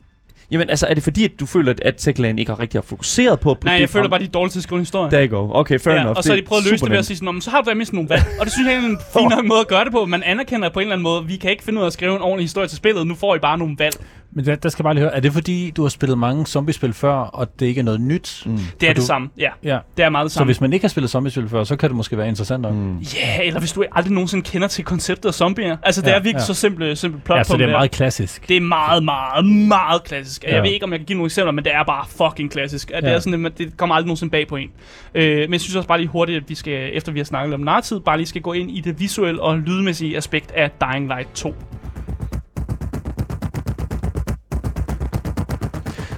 Jamen, 0.50 0.70
altså, 0.70 0.86
er 0.86 0.94
det 0.94 1.02
fordi, 1.02 1.24
at 1.24 1.30
du 1.40 1.46
føler, 1.46 1.70
at, 1.70 1.80
at 1.80 1.94
Techland 1.96 2.40
ikke 2.40 2.52
har 2.52 2.60
rigtig 2.60 2.78
har 2.78 2.82
fokuseret 2.82 3.40
på, 3.40 3.54
på 3.54 3.60
Nej, 3.64 3.74
det 3.74 3.80
jeg 3.80 3.88
føler 3.90 4.08
bare, 4.08 4.20
de 4.20 4.24
er 4.24 4.28
dårlige 4.28 4.52
til 4.52 4.58
at 4.58 4.62
skrive 4.62 4.76
en 4.76 4.82
historie. 4.82 5.10
There 5.10 5.26
you 5.28 5.38
go. 5.38 5.50
Okay, 5.54 5.78
fair 5.78 5.94
ja, 5.94 6.00
enough. 6.00 6.16
og 6.16 6.24
så 6.24 6.30
har 6.32 6.36
de 6.36 6.42
prøvet 6.42 6.64
at 6.64 6.70
løse 6.70 6.84
det 6.84 6.90
ved 6.90 6.98
at 6.98 7.06
sige 7.06 7.16
sådan, 7.16 7.24
"Nå, 7.26 7.32
men 7.32 7.40
så 7.40 7.50
har 7.50 7.60
du 7.60 7.70
da 7.70 7.74
mistet 7.74 7.94
nogle 7.94 8.08
valg. 8.08 8.22
Og 8.40 8.44
det 8.44 8.52
synes 8.52 8.68
jeg 8.68 8.74
er 8.74 8.78
en 8.78 8.98
fin 9.12 9.28
nok 9.28 9.44
måde 9.52 9.60
at 9.60 9.68
gøre 9.68 9.84
det 9.84 9.92
på. 9.92 10.04
Man 10.06 10.22
anerkender 10.22 10.68
på 10.68 10.78
en 10.80 10.82
eller 10.82 10.92
anden 10.92 11.02
måde, 11.02 11.26
vi 11.26 11.36
kan 11.36 11.50
ikke 11.50 11.64
finde 11.64 11.78
ud 11.78 11.82
af 11.82 11.86
at 11.86 11.92
skrive 11.92 12.16
en 12.16 12.22
ordentlig 12.22 12.44
historie 12.44 12.68
til 12.68 12.76
spillet. 12.76 13.06
Nu 13.06 13.14
får 13.14 13.34
I 13.34 13.38
bare 13.38 13.58
nogle 13.58 13.76
valg. 13.78 13.96
Men 14.36 14.44
der, 14.46 14.54
der 14.54 14.68
skal 14.68 14.82
jeg 14.82 14.84
bare 14.84 14.94
lige 14.94 15.02
høre, 15.02 15.14
er 15.16 15.20
det 15.20 15.32
fordi, 15.32 15.70
du 15.76 15.82
har 15.82 15.88
spillet 15.88 16.18
mange 16.18 16.46
zombiespil 16.46 16.92
før, 16.92 17.12
og 17.14 17.60
det 17.60 17.66
ikke 17.66 17.78
er 17.78 17.82
noget 17.84 18.00
nyt? 18.00 18.42
Mm. 18.46 18.52
Det 18.56 18.62
er 18.62 18.70
Og 18.72 18.80
det 18.80 18.96
du- 18.96 19.02
samme. 19.06 19.28
Ja, 19.38 19.50
Ja. 19.64 19.78
det 19.96 20.04
er 20.04 20.08
meget 20.10 20.24
det 20.24 20.32
Så 20.32 20.34
samme. 20.34 20.46
hvis 20.48 20.60
man 20.60 20.72
ikke 20.72 20.84
har 20.84 20.88
spillet 20.88 21.10
zombiespil 21.10 21.48
før, 21.48 21.64
så 21.64 21.76
kan 21.76 21.88
det 21.88 21.96
måske 21.96 22.18
være 22.18 22.28
interessant 22.28 22.62
nok. 22.62 22.74
Mm. 22.74 22.98
Ja, 22.98 23.42
eller 23.42 23.60
hvis 23.60 23.72
du 23.72 23.84
aldrig 23.92 24.12
nogensinde 24.12 24.44
kender 24.50 24.68
til 24.68 24.84
konceptet 24.84 25.28
af 25.28 25.34
zombier. 25.34 25.76
Altså, 25.82 26.00
det 26.02 26.06
Ja, 26.08 26.12
er 26.12 26.16
virkelig 26.18 26.34
ja. 26.40 26.44
så 26.44 26.54
simpelt, 26.54 26.98
simpelt 26.98 27.24
plot 27.24 27.36
Ja, 27.38 27.42
på 27.42 27.46
så 27.46 27.56
det 27.56 27.64
er 27.66 27.70
meget 27.70 27.90
klassisk. 27.90 28.48
Det 28.48 28.56
er 28.56 28.60
meget, 28.60 29.04
meget, 29.04 29.44
meget 29.46 30.04
klassisk. 30.04 30.44
Jeg 30.44 30.52
Ja. 30.52 30.60
ved 30.60 30.70
ikke, 30.70 30.84
om 30.84 30.90
jeg 30.92 30.98
kan 31.00 31.06
give 31.06 31.16
nogle 31.16 31.26
eksempler, 31.26 31.52
men 31.52 31.64
det 31.64 31.74
er 31.74 31.84
bare 31.84 32.04
fucking 32.08 32.50
klassisk. 32.50 32.88
Det, 32.88 33.02
Ja. 33.02 33.08
er 33.08 33.18
sådan, 33.18 33.46
at 33.46 33.58
det 33.58 33.76
kommer 33.76 33.94
aldrig 33.94 34.06
nogensinde 34.06 34.30
bag 34.30 34.48
på 34.48 34.56
en. 34.56 34.68
Øh, 35.14 35.36
men 35.38 35.52
jeg 35.52 35.60
synes 35.60 35.76
også 35.76 35.88
bare 35.88 35.98
lige 35.98 36.08
hurtigt, 36.08 36.36
at 36.42 36.48
vi 36.48 36.54
skal, 36.54 36.90
efter 36.92 37.12
vi 37.12 37.18
har 37.18 37.24
snakket 37.24 37.54
om 37.54 37.60
narratid, 37.60 38.00
bare 38.00 38.16
lige 38.16 38.26
skal 38.26 38.42
gå 38.42 38.52
ind 38.52 38.70
i 38.70 38.80
det 38.80 39.00
visuelle 39.00 39.42
og 39.42 39.58
lydmæssige 39.58 40.16
aspekt 40.16 40.52
af 40.52 40.70
Dying 40.80 41.06
Light 41.06 41.34
2. 41.34 41.54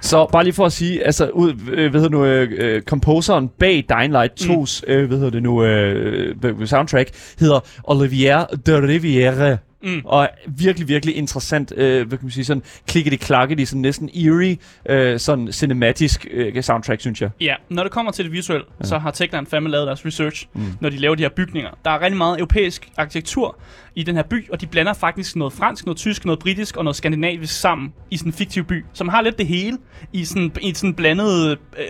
Så 0.07 0.27
bare 0.33 0.45
lige 0.45 0.55
for 0.55 0.67
at 0.67 0.73
sige, 0.73 1.05
altså, 1.05 1.29
ud, 1.29 1.53
øh, 1.73 1.91
hvad 1.91 2.01
hedder 2.01 2.19
nu, 2.19 2.25
øh, 2.25 2.53
øh, 2.59 2.83
composeren 2.83 3.49
bag 3.49 3.85
Dying 3.89 4.13
Light 4.13 4.41
2's, 4.41 4.83
mm. 4.87 4.93
øh, 4.93 5.09
hvad 5.09 5.19
hedder 5.19 5.31
det 5.31 5.43
nu, 5.43 5.65
øh, 5.65 6.35
øh, 6.45 6.67
soundtrack, 6.67 7.11
hedder 7.39 7.61
Olivier 7.85 8.45
de 8.67 8.79
Rivière. 8.79 9.59
Mm. 9.87 10.03
Og 10.05 10.29
virkelig, 10.47 10.89
virkelig 10.89 11.17
interessant, 11.17 11.73
øh, 11.77 12.09
hvad 12.09 12.19
kan 12.19 12.25
man 12.25 12.31
sige, 12.31 12.45
sådan 12.45 12.63
klikkety 12.89 13.17
klakkety, 13.17 13.65
sådan 13.65 13.83
næsten 13.83 14.11
eerie, 14.15 14.57
øh, 14.89 15.21
sådan 15.21 15.53
cinematisk 15.53 16.27
øh, 16.31 16.63
soundtrack, 16.63 17.01
synes 17.01 17.23
jeg. 17.23 17.31
Ja, 17.41 17.55
når 17.69 17.83
det 17.83 17.93
kommer 17.93 18.13
til 18.13 18.25
det 18.25 18.33
visuelle, 18.33 18.67
ja. 18.81 18.85
så 18.85 18.99
har 18.99 19.11
Techland 19.11 19.47
fandme 19.47 19.69
lavet 19.71 19.87
deres 19.87 20.07
research, 20.07 20.47
Mm. 20.55 20.63
når 20.81 20.91
de 20.91 20.97
laver 20.97 21.15
de 21.15 21.23
her 21.23 21.31
bygninger. 21.31 21.71
Der 21.85 21.91
er 21.91 22.01
rigtig 22.01 22.17
meget 22.19 22.39
europæisk 22.39 22.89
arkitektur 22.97 23.59
i 23.95 24.03
den 24.03 24.17
her 24.17 24.23
by, 24.23 24.51
og 24.51 24.61
de 24.61 24.67
blander 24.67 24.93
faktisk 24.93 25.37
noget 25.37 25.53
fransk, 25.53 25.87
noget 25.87 25.97
tysk, 25.99 26.25
noget 26.25 26.39
britisk 26.39 26.77
og 26.77 26.85
noget 26.85 26.97
skandinavisk 26.97 27.61
sammen 27.61 27.93
i 28.11 28.17
sådan 28.17 28.29
en 28.29 28.33
fiktiv 28.37 28.65
by, 28.65 28.85
som 28.93 29.09
har 29.09 29.23
lidt 29.23 29.39
det 29.39 29.47
hele 29.47 29.79
i 30.13 30.25
sådan 30.25 30.53
i 30.63 30.75
sådan 30.75 30.95
blandet, 30.95 31.51
øh, 31.79 31.87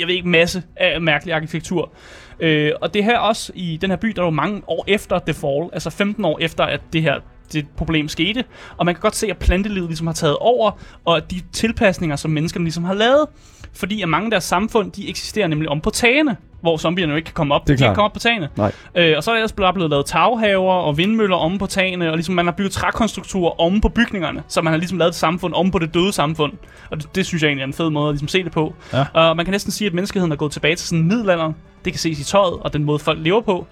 jeg 0.00 0.06
ved 0.08 0.14
ikke, 0.14 0.28
masse 0.28 0.62
af 0.76 1.00
mærkelig 1.00 1.34
arkitektur. 1.34 1.92
Øh, 2.40 2.72
og 2.82 2.94
det 2.94 3.04
her 3.04 3.18
også 3.18 3.52
i 3.54 3.76
den 3.80 3.90
her 3.90 3.96
by, 3.96 4.08
der 4.08 4.22
er 4.22 4.26
jo 4.26 4.30
mange 4.30 4.62
år 4.66 4.84
efter 4.88 5.18
The 5.18 5.34
Fall, 5.34 5.70
altså 5.72 5.90
15 5.90 6.24
år 6.24 6.38
efter, 6.40 6.64
at 6.64 6.80
det 6.92 7.02
her 7.02 7.14
det 7.52 7.66
problem 7.76 8.08
skete, 8.08 8.44
og 8.76 8.86
man 8.86 8.94
kan 8.94 9.02
godt 9.02 9.16
se, 9.16 9.26
at 9.26 9.36
plantelivet 9.36 9.88
ligesom 9.88 10.06
har 10.06 10.14
taget 10.14 10.36
over, 10.36 10.70
og 11.04 11.30
de 11.30 11.40
tilpasninger, 11.52 12.16
som 12.16 12.30
menneskerne 12.30 12.64
ligesom 12.64 12.84
har 12.84 12.94
lavet, 12.94 13.26
fordi 13.72 14.02
at 14.02 14.08
mange 14.08 14.26
af 14.26 14.30
deres 14.30 14.44
samfund, 14.44 14.92
de 14.92 15.08
eksisterer 15.08 15.46
nemlig 15.46 15.68
om 15.68 15.80
på 15.80 15.90
tagene, 15.90 16.36
hvor 16.60 16.76
zombierne 16.76 17.12
jo 17.12 17.16
ikke 17.16 17.26
kan 17.26 17.34
komme 17.34 17.54
op. 17.54 17.66
Det 17.66 17.72
er 17.72 17.76
de 17.76 17.78
kan 17.78 17.86
ikke 17.86 17.94
komme 17.94 18.04
op 18.04 18.12
på 18.12 18.18
tagene. 18.18 18.48
Nej. 18.56 18.72
Øh, 18.94 19.14
og 19.16 19.24
så 19.24 19.30
er 19.30 19.34
der 19.34 19.38
ellers 19.38 19.52
bare 19.52 19.72
blevet 19.72 19.90
lavet 19.90 20.06
taghaver 20.06 20.72
og 20.72 20.98
vindmøller 20.98 21.36
omme 21.36 21.58
på 21.58 21.66
tagene, 21.66 22.10
og 22.10 22.16
ligesom 22.16 22.34
man 22.34 22.44
har 22.46 22.52
bygget 22.52 22.72
trækonstrukturer 22.72 23.60
omme 23.60 23.80
på 23.80 23.88
bygningerne, 23.88 24.42
så 24.48 24.62
man 24.62 24.72
har 24.72 24.78
ligesom 24.78 24.98
lavet 24.98 25.08
et 25.08 25.14
samfund 25.14 25.54
omme 25.54 25.72
på 25.72 25.78
det 25.78 25.94
døde 25.94 26.12
samfund. 26.12 26.52
Og 26.90 26.96
det, 26.96 27.14
det 27.14 27.26
synes 27.26 27.42
jeg 27.42 27.48
egentlig 27.48 27.62
er 27.62 27.66
en 27.66 27.72
fed 27.72 27.90
måde 27.90 28.08
at 28.08 28.12
ligesom 28.12 28.28
se 28.28 28.44
det 28.44 28.52
på. 28.52 28.74
Ja. 28.92 29.06
Og 29.14 29.36
man 29.36 29.46
kan 29.46 29.52
næsten 29.52 29.72
sige, 29.72 29.86
at 29.86 29.94
menneskeheden 29.94 30.32
er 30.32 30.36
gået 30.36 30.52
tilbage 30.52 30.76
til 30.76 30.88
sådan 30.88 31.08
middelalderen. 31.08 31.54
Det 31.84 31.92
kan 31.92 32.00
ses 32.00 32.20
i 32.20 32.24
tøjet 32.24 32.54
og 32.60 32.72
den 32.72 32.84
måde, 32.84 32.98
folk 32.98 33.18
lever 33.22 33.40
på. 33.40 33.66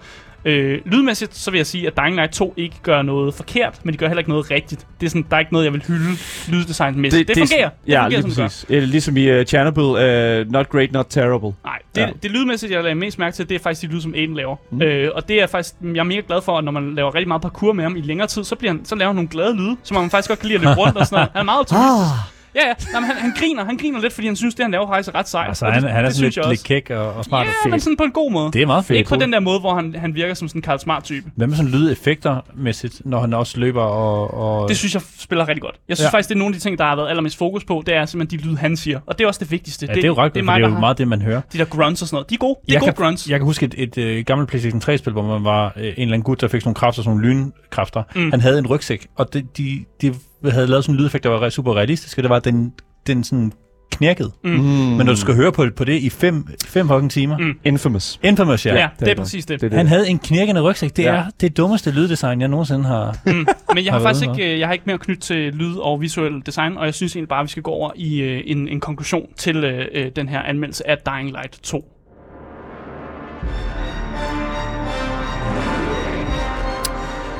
Øh, 0.45 0.79
lydmæssigt, 0.85 1.35
så 1.35 1.51
vil 1.51 1.57
jeg 1.57 1.65
sige, 1.67 1.87
at 1.87 1.97
Dying 1.97 2.15
Light 2.15 2.31
2 2.33 2.53
ikke 2.57 2.75
gør 2.83 3.01
noget 3.01 3.33
forkert, 3.33 3.79
men 3.83 3.93
de 3.93 3.97
gør 3.97 4.07
heller 4.07 4.19
ikke 4.19 4.29
noget 4.29 4.51
rigtigt. 4.51 4.87
Det 4.99 5.05
er 5.05 5.09
sådan, 5.09 5.25
der 5.29 5.35
er 5.35 5.39
ikke 5.39 5.53
noget, 5.53 5.65
jeg 5.65 5.73
vil 5.73 5.83
hylde 5.87 6.17
lyddesignmæssigt. 6.49 7.27
Det, 7.27 7.35
det, 7.35 7.49
fungerer. 7.49 7.69
Det 7.69 7.91
ja, 7.91 8.03
fungerer, 8.03 8.21
lige 8.21 8.29
det 8.29 8.37
gør. 8.37 8.43
præcis. 8.43 8.65
Øh, 8.69 8.83
ligesom 8.83 9.17
i 9.17 9.39
uh, 9.39 9.45
Chernobyl, 9.45 9.81
uh, 9.81 10.51
not 10.51 10.69
great, 10.69 10.91
not 10.91 11.05
terrible. 11.09 11.51
Nej, 11.63 11.79
det, 11.95 12.01
Ja. 12.01 12.09
det 12.23 12.31
lydmæssigt, 12.31 12.71
jeg 12.71 12.83
lagde 12.83 12.95
mest 12.95 13.19
mærke 13.19 13.35
til, 13.35 13.49
det 13.49 13.55
er 13.55 13.59
faktisk 13.59 13.89
de 13.89 13.95
lyd, 13.95 14.01
som 14.01 14.13
Aiden 14.15 14.35
laver. 14.35 14.55
Mm. 14.71 14.77
Mm. 14.77 14.81
Øh, 14.81 15.09
og 15.15 15.27
det 15.27 15.41
er 15.41 15.47
faktisk, 15.47 15.75
jeg 15.81 15.99
er 15.99 16.03
mega 16.03 16.21
glad 16.27 16.41
for, 16.41 16.57
at 16.57 16.63
når 16.63 16.71
man 16.71 16.95
laver 16.95 17.15
rigtig 17.15 17.27
meget 17.27 17.41
parkour 17.41 17.73
med 17.73 17.83
ham 17.83 17.95
i 17.95 18.01
længere 18.01 18.27
tid, 18.27 18.43
så, 18.43 18.55
bliver 18.55 18.71
han, 18.71 18.85
så 18.85 18.95
laver 18.95 19.07
han 19.09 19.15
nogle 19.15 19.29
glade 19.29 19.55
lyde, 19.57 19.77
som 19.83 19.97
man 20.01 20.09
faktisk 20.09 20.29
godt 20.29 20.39
kan 20.39 20.47
lide 20.47 20.55
at 20.55 20.61
løbe 20.61 20.73
rundt 20.81 20.97
og 20.97 21.05
sådan 21.05 21.15
noget. 21.15 21.29
Han 21.33 21.39
er 21.39 21.43
meget 21.45 21.59
optimistisk. 21.59 22.32
Ja, 22.55 22.67
ja. 22.67 22.73
Nej, 22.91 23.01
men 23.01 23.09
han, 23.09 23.15
han, 23.17 23.31
griner, 23.39 23.65
han 23.65 23.77
griner 23.77 23.99
lidt, 24.01 24.13
fordi 24.13 24.27
han 24.27 24.35
synes, 24.35 24.55
det 24.55 24.63
han 24.63 24.71
laver 24.71 24.87
faktisk 24.87 25.09
er 25.15 25.19
ret 25.19 25.27
sejt. 25.27 25.47
Altså, 25.47 25.65
Og 25.65 25.73
han, 25.73 25.83
det, 25.83 25.91
han 25.91 26.05
er 26.05 26.09
det 26.09 26.15
sådan 26.15 26.31
lidt, 26.35 26.49
lidt 26.49 26.63
kæk 26.63 26.89
og, 26.89 27.13
og 27.13 27.25
smart 27.25 27.47
og 27.47 27.53
Ja, 27.65 27.69
men 27.69 27.73
fedt. 27.73 27.83
sådan 27.83 27.97
på 27.97 28.03
en 28.03 28.11
god 28.11 28.31
måde. 28.31 28.51
Det 28.51 28.61
er 28.61 28.65
meget 28.65 28.85
fedt. 28.85 28.97
Ikke 28.97 29.09
på 29.09 29.15
den 29.15 29.33
der 29.33 29.39
måde, 29.39 29.59
hvor 29.59 29.75
han, 29.75 29.95
han 29.95 30.15
virker 30.15 30.33
som 30.33 30.47
sådan 30.47 30.59
en 30.59 30.61
Karl 30.63 30.79
Smart-type. 30.79 31.31
Hvad 31.35 31.47
med 31.47 31.55
sådan 31.55 31.71
lydeffekter-mæssigt, 31.71 33.01
når 33.05 33.19
han 33.19 33.33
også 33.33 33.59
løber 33.59 33.81
og... 33.81 34.33
og 34.61 34.69
Det 34.69 34.77
synes 34.77 34.93
jeg 34.93 35.01
spiller 35.19 35.47
rigtig 35.47 35.61
godt. 35.61 35.75
Jeg 35.89 35.97
synes 35.97 36.05
Ja. 36.05 36.09
faktisk, 36.17 36.29
det 36.29 36.35
er 36.35 36.39
nogle 36.39 36.53
af 36.55 36.59
de 36.59 36.63
ting, 36.63 36.77
der 36.77 36.83
har 36.85 36.95
været 36.95 37.09
allermest 37.09 37.37
fokus 37.37 37.63
på, 37.63 37.83
det 37.85 37.95
er 37.95 38.05
simpelthen 38.05 38.39
de 38.39 38.45
lyd, 38.45 38.55
han 38.57 38.77
siger. 38.77 38.99
Og 39.05 39.17
det 39.17 39.23
er 39.23 39.27
også 39.27 39.39
det 39.43 39.51
vigtigste. 39.51 39.85
ja, 39.85 39.93
det 39.93 40.03
er 40.03 40.07
jo 40.07 40.13
ret 40.13 40.33
det 40.33 40.39
er 40.39 40.43
mig, 40.43 40.59
det 40.59 40.65
er 40.65 40.69
jo 40.73 40.79
meget 40.79 40.97
det, 40.97 41.07
man 41.07 41.21
hører. 41.21 41.41
de 41.53 41.57
der 41.57 41.65
grunts 41.65 42.01
og 42.01 42.07
sådan 42.07 42.15
noget. 42.15 42.29
De 42.29 42.33
er 42.35 42.37
gode. 42.37 42.55
De 42.67 42.71
er 42.71 42.73
Jeg 42.73 42.79
gode 42.79 42.93
kan- 42.93 43.03
grunts. 43.05 43.29
Jeg 43.29 43.39
kan 43.39 43.45
huske 43.45 43.65
et, 43.65 43.75
et, 43.77 43.97
et 43.97 44.25
gammelt 44.25 44.49
PlayStation 44.49 44.81
3-spil, 44.85 45.13
hvor 45.13 45.21
man 45.23 45.43
var 45.43 45.73
øh, 45.77 45.83
en 45.83 45.89
eller 45.97 46.03
anden 46.13 46.21
gut, 46.21 46.41
der 46.41 46.47
fik 46.47 46.61
sådan 46.61 46.67
nogle 46.67 46.75
kræfter, 46.75 47.01
sådan 47.03 47.17
nogle 47.17 47.29
lynkræfter. 47.33 48.03
Mm. 48.15 48.31
Han 48.31 48.41
havde 48.41 48.59
en 48.59 48.67
rygsæk, 48.67 49.07
og 49.17 49.33
det, 49.33 49.57
de, 49.57 49.79
de 50.01 50.13
havde 50.51 50.67
lavet 50.67 50.83
sådan 50.83 50.95
en 50.95 50.99
lydeffekt, 50.99 51.23
der 51.23 51.29
var 51.29 51.49
super 51.49 51.73
realistisk, 51.75 52.17
og 52.17 52.23
det 52.23 52.29
var, 52.29 52.35
at 52.35 52.45
den, 52.45 52.73
den 53.07 53.23
sådan 53.23 53.51
knirkede. 53.91 54.31
Mm. 54.43 54.49
Men 54.51 54.97
når 54.97 55.13
du 55.13 55.15
skal 55.19 55.35
høre 55.35 55.51
på, 55.51 55.65
på 55.75 55.83
det 55.83 56.01
i 56.01 56.09
fem, 56.09 56.47
fem 56.65 56.87
fucking 56.87 57.11
timer. 57.11 57.37
Mm. 57.37 57.53
Infamous. 57.65 58.19
Infamous, 58.23 58.65
ja. 58.65 58.75
Ja, 58.75 58.87
det, 58.99 59.05
det 59.05 59.11
er 59.11 59.15
præcis 59.15 59.45
det. 59.45 59.61
Det 59.61 59.65
er 59.65 59.69
det. 59.69 59.77
Han 59.77 59.87
havde 59.87 60.09
en 60.09 60.19
knirkende 60.19 60.61
rygsæk. 60.61 60.97
Det 60.97 61.03
Ja. 61.03 61.13
er 61.15 61.25
det 61.41 61.57
dummeste 61.57 61.91
lyddesign, 61.91 62.41
jeg 62.41 62.47
nogensinde 62.49 62.83
har. 62.85 63.17
Mm. 63.25 63.31
Men 63.31 63.47
jeg 63.85 63.85
har 63.85 63.91
Har 63.91 63.99
faktisk 63.99 64.29
ikke, 64.29 64.53
øh, 64.53 64.59
jeg 64.59 64.67
har 64.67 64.73
ikke 64.73 64.83
mere 64.87 64.97
knyttet 64.97 65.23
til 65.23 65.53
lyd 65.53 65.75
og 65.75 66.01
visuel 66.01 66.41
design, 66.45 66.77
og 66.77 66.85
jeg 66.85 66.93
synes 66.93 67.15
egentlig 67.15 67.29
bare, 67.29 67.39
at 67.39 67.43
vi 67.43 67.49
skal 67.49 67.63
gå 67.63 67.71
over 67.71 67.91
i 67.95 68.21
øh, 68.21 68.41
en, 68.45 68.67
en 68.67 68.79
konklusion 68.79 69.25
til 69.37 69.55
øh, 69.63 69.85
øh, 69.93 70.11
den 70.15 70.29
her 70.29 70.39
anmeldelse 70.41 70.89
af 70.89 70.97
Dying 70.97 71.29
Light 71.31 71.59
2. 71.63 71.85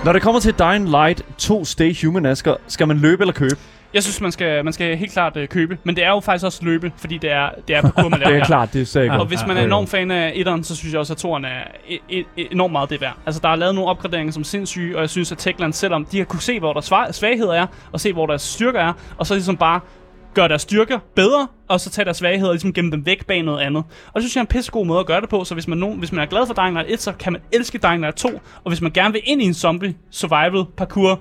Når 0.05 0.13
det 0.13 0.21
kommer 0.21 0.39
til 0.41 0.53
Dying 0.59 0.89
Light 0.89 1.25
2 1.37 1.65
Stay 1.65 2.05
Human, 2.05 2.25
Asger, 2.25 2.55
skal 2.67 2.87
man 2.87 2.97
løbe 2.97 3.23
eller 3.23 3.33
købe? 3.33 3.55
Jeg 3.93 4.03
synes, 4.03 4.21
man 4.21 4.31
skal, 4.31 4.63
man 4.63 4.73
skal 4.73 4.97
helt 4.97 5.11
klart 5.13 5.37
øh, 5.37 5.47
købe, 5.47 5.77
men 5.83 5.95
det 5.95 6.03
er 6.03 6.09
jo 6.09 6.19
faktisk 6.19 6.45
også 6.45 6.59
løbe, 6.65 6.91
fordi 6.97 7.17
det 7.17 7.31
er, 7.31 7.49
det 7.67 7.75
er 7.75 7.81
parkour, 7.81 8.09
man 8.09 8.19
laver 8.19 8.29
Det 8.29 8.35
er 8.35 8.39
her. 8.39 8.45
klart, 8.45 8.73
det 8.73 8.95
jeg 8.95 9.05
Ja. 9.05 9.19
Og 9.19 9.25
hvis 9.25 9.39
man 9.47 9.57
er 9.57 9.61
enormt 9.63 9.89
fan 9.89 10.11
af 10.11 10.31
etteren, 10.35 10.63
så 10.63 10.75
synes 10.75 10.91
jeg 10.93 10.99
også, 10.99 11.13
at 11.13 11.17
toeren 11.17 11.45
er 11.45 11.61
e- 11.89 12.13
e- 12.13 12.47
enormt 12.51 12.71
meget 12.71 12.89
det 12.89 13.01
værd. 13.01 13.13
Altså, 13.25 13.41
der 13.43 13.49
er 13.49 13.55
lavet 13.55 13.75
nogle 13.75 13.89
opgraderinger 13.89 14.31
som 14.33 14.41
er 14.41 14.45
sindssyge, 14.45 14.95
og 14.95 15.01
jeg 15.01 15.09
synes, 15.09 15.31
at 15.31 15.37
Techland, 15.37 15.73
selvom 15.73 16.05
de 16.05 16.17
har 16.17 16.25
kunne 16.25 16.41
se, 16.41 16.59
hvor 16.59 16.73
der 16.73 16.81
sva- 16.81 17.11
svagheder 17.11 17.53
er, 17.53 17.67
og 17.91 17.99
se, 17.99 18.13
hvor 18.13 18.25
deres 18.25 18.41
styrker 18.41 18.79
er, 18.79 18.93
og 19.17 19.27
så 19.27 19.33
ligesom 19.33 19.57
bare 19.57 19.79
gøre 20.33 20.47
deres 20.47 20.61
styrker 20.61 20.99
bedre, 21.15 21.47
og 21.67 21.79
så 21.79 21.89
tage 21.89 22.05
deres 22.05 22.17
svagheder 22.17 22.49
og 22.49 22.53
ligesom 22.53 22.73
gemme 22.73 22.91
dem 22.91 23.05
væk 23.05 23.25
bag 23.25 23.43
noget 23.43 23.61
andet. 23.61 23.83
Og 24.07 24.13
det 24.15 24.23
synes 24.23 24.35
jeg 24.35 24.39
er 24.39 24.43
en 24.43 24.47
pissegod 24.47 24.85
måde 24.85 24.99
at 24.99 25.05
gøre 25.05 25.21
det 25.21 25.29
på, 25.29 25.43
så 25.43 25.53
hvis 25.53 25.67
man, 25.67 25.77
nogen, 25.77 25.99
hvis 25.99 26.11
man 26.11 26.21
er 26.21 26.25
glad 26.25 26.47
for 26.47 26.53
Dying 26.53 26.73
Light 26.73 26.91
1, 26.91 27.01
så 27.01 27.11
kan 27.11 27.33
man 27.33 27.41
elske 27.51 27.77
Dying 27.77 27.99
Light 27.99 28.17
2, 28.17 28.29
og 28.63 28.69
hvis 28.69 28.81
man 28.81 28.91
gerne 28.91 29.13
vil 29.13 29.21
ind 29.25 29.41
i 29.41 29.45
en 29.45 29.53
zombie, 29.53 29.95
survival, 30.11 30.65
parkour, 30.77 31.19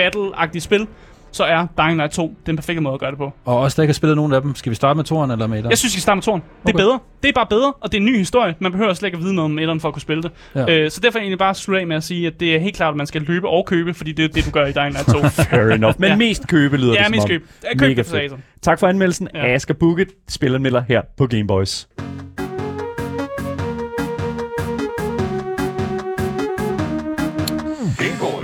battle-agtigt 0.00 0.60
spil, 0.60 0.86
så 1.32 1.44
er 1.44 1.66
Dying 1.78 1.96
Light 1.96 2.12
2 2.12 2.34
den 2.46 2.56
perfekte 2.56 2.80
måde 2.80 2.94
at 2.94 3.00
gøre 3.00 3.10
det 3.10 3.18
på. 3.18 3.32
Og 3.44 3.58
også 3.58 3.76
der 3.76 3.82
ikke 3.82 3.90
har 3.90 3.94
spillet 3.94 4.16
nogen 4.16 4.32
af 4.32 4.42
dem. 4.42 4.54
Skal 4.54 4.70
vi 4.70 4.74
starte 4.74 4.96
med 4.96 5.04
toren 5.04 5.30
eller 5.30 5.46
med 5.46 5.56
etteren? 5.58 5.70
Jeg 5.70 5.78
synes, 5.78 5.90
vi 5.90 6.00
skal 6.00 6.02
starte 6.02 6.16
med 6.16 6.22
toren. 6.22 6.40
Det 6.66 6.68
er 6.70 6.74
Okay. 6.74 6.84
bedre. 6.84 6.98
Det 7.22 7.28
er 7.28 7.32
bare 7.32 7.46
bedre, 7.50 7.72
og 7.80 7.92
det 7.92 7.96
er 7.98 8.00
en 8.00 8.06
ny 8.06 8.16
historie. 8.18 8.54
Man 8.60 8.72
behøver 8.72 8.94
slet 8.94 9.06
ikke 9.08 9.16
at 9.16 9.22
vide 9.24 9.34
noget 9.34 9.50
om 9.50 9.58
etteren 9.58 9.80
for 9.80 9.88
at 9.88 9.94
kunne 9.94 10.02
spille 10.02 10.22
det. 10.22 10.30
Ja. 10.54 10.60
Ja. 10.60 10.78
Øh, 10.84 10.90
så 10.90 11.00
derfor 11.00 11.18
er 11.18 11.20
jeg 11.20 11.24
egentlig 11.24 11.38
bare 11.38 11.54
slutte 11.54 11.80
af 11.80 11.86
med 11.86 11.96
at 11.96 12.02
sige, 12.04 12.26
at 12.26 12.40
det 12.40 12.54
er 12.54 12.58
helt 12.58 12.76
klart, 12.76 12.90
at 12.90 12.96
man 12.96 13.06
skal 13.06 13.22
løbe 13.22 13.48
og 13.48 13.66
købe, 13.66 13.94
fordi 13.94 14.12
det 14.12 14.24
er 14.24 14.28
det, 14.28 14.44
du 14.46 14.50
gør 14.50 14.66
i 14.66 14.72
Dying 14.72 14.90
Light 14.92 15.06
2. 15.06 15.18
Fair 15.42 15.70
enough. 15.70 15.94
Men 15.98 16.08
Ja. 16.10 16.16
mest 16.16 16.48
købe 16.48 16.76
lyder 16.76 16.92
det 16.92 16.98
ja, 17.00 17.08
mest 17.08 17.22
om. 17.22 17.28
køb. 17.28 17.46
Ja, 17.64 17.78
køb 17.78 17.88
Mega 17.88 18.02
det. 18.02 18.32
Tak 18.62 18.78
for 18.80 18.86
anmeldelsen. 18.86 19.28
Ja. 19.34 19.46
Ja. 19.46 19.54
Asger 19.54 19.74
Bukket, 19.74 20.08
spilleranmelder 20.28 20.82
her 20.88 21.02
på 21.18 21.26
Gameboys. 21.26 21.88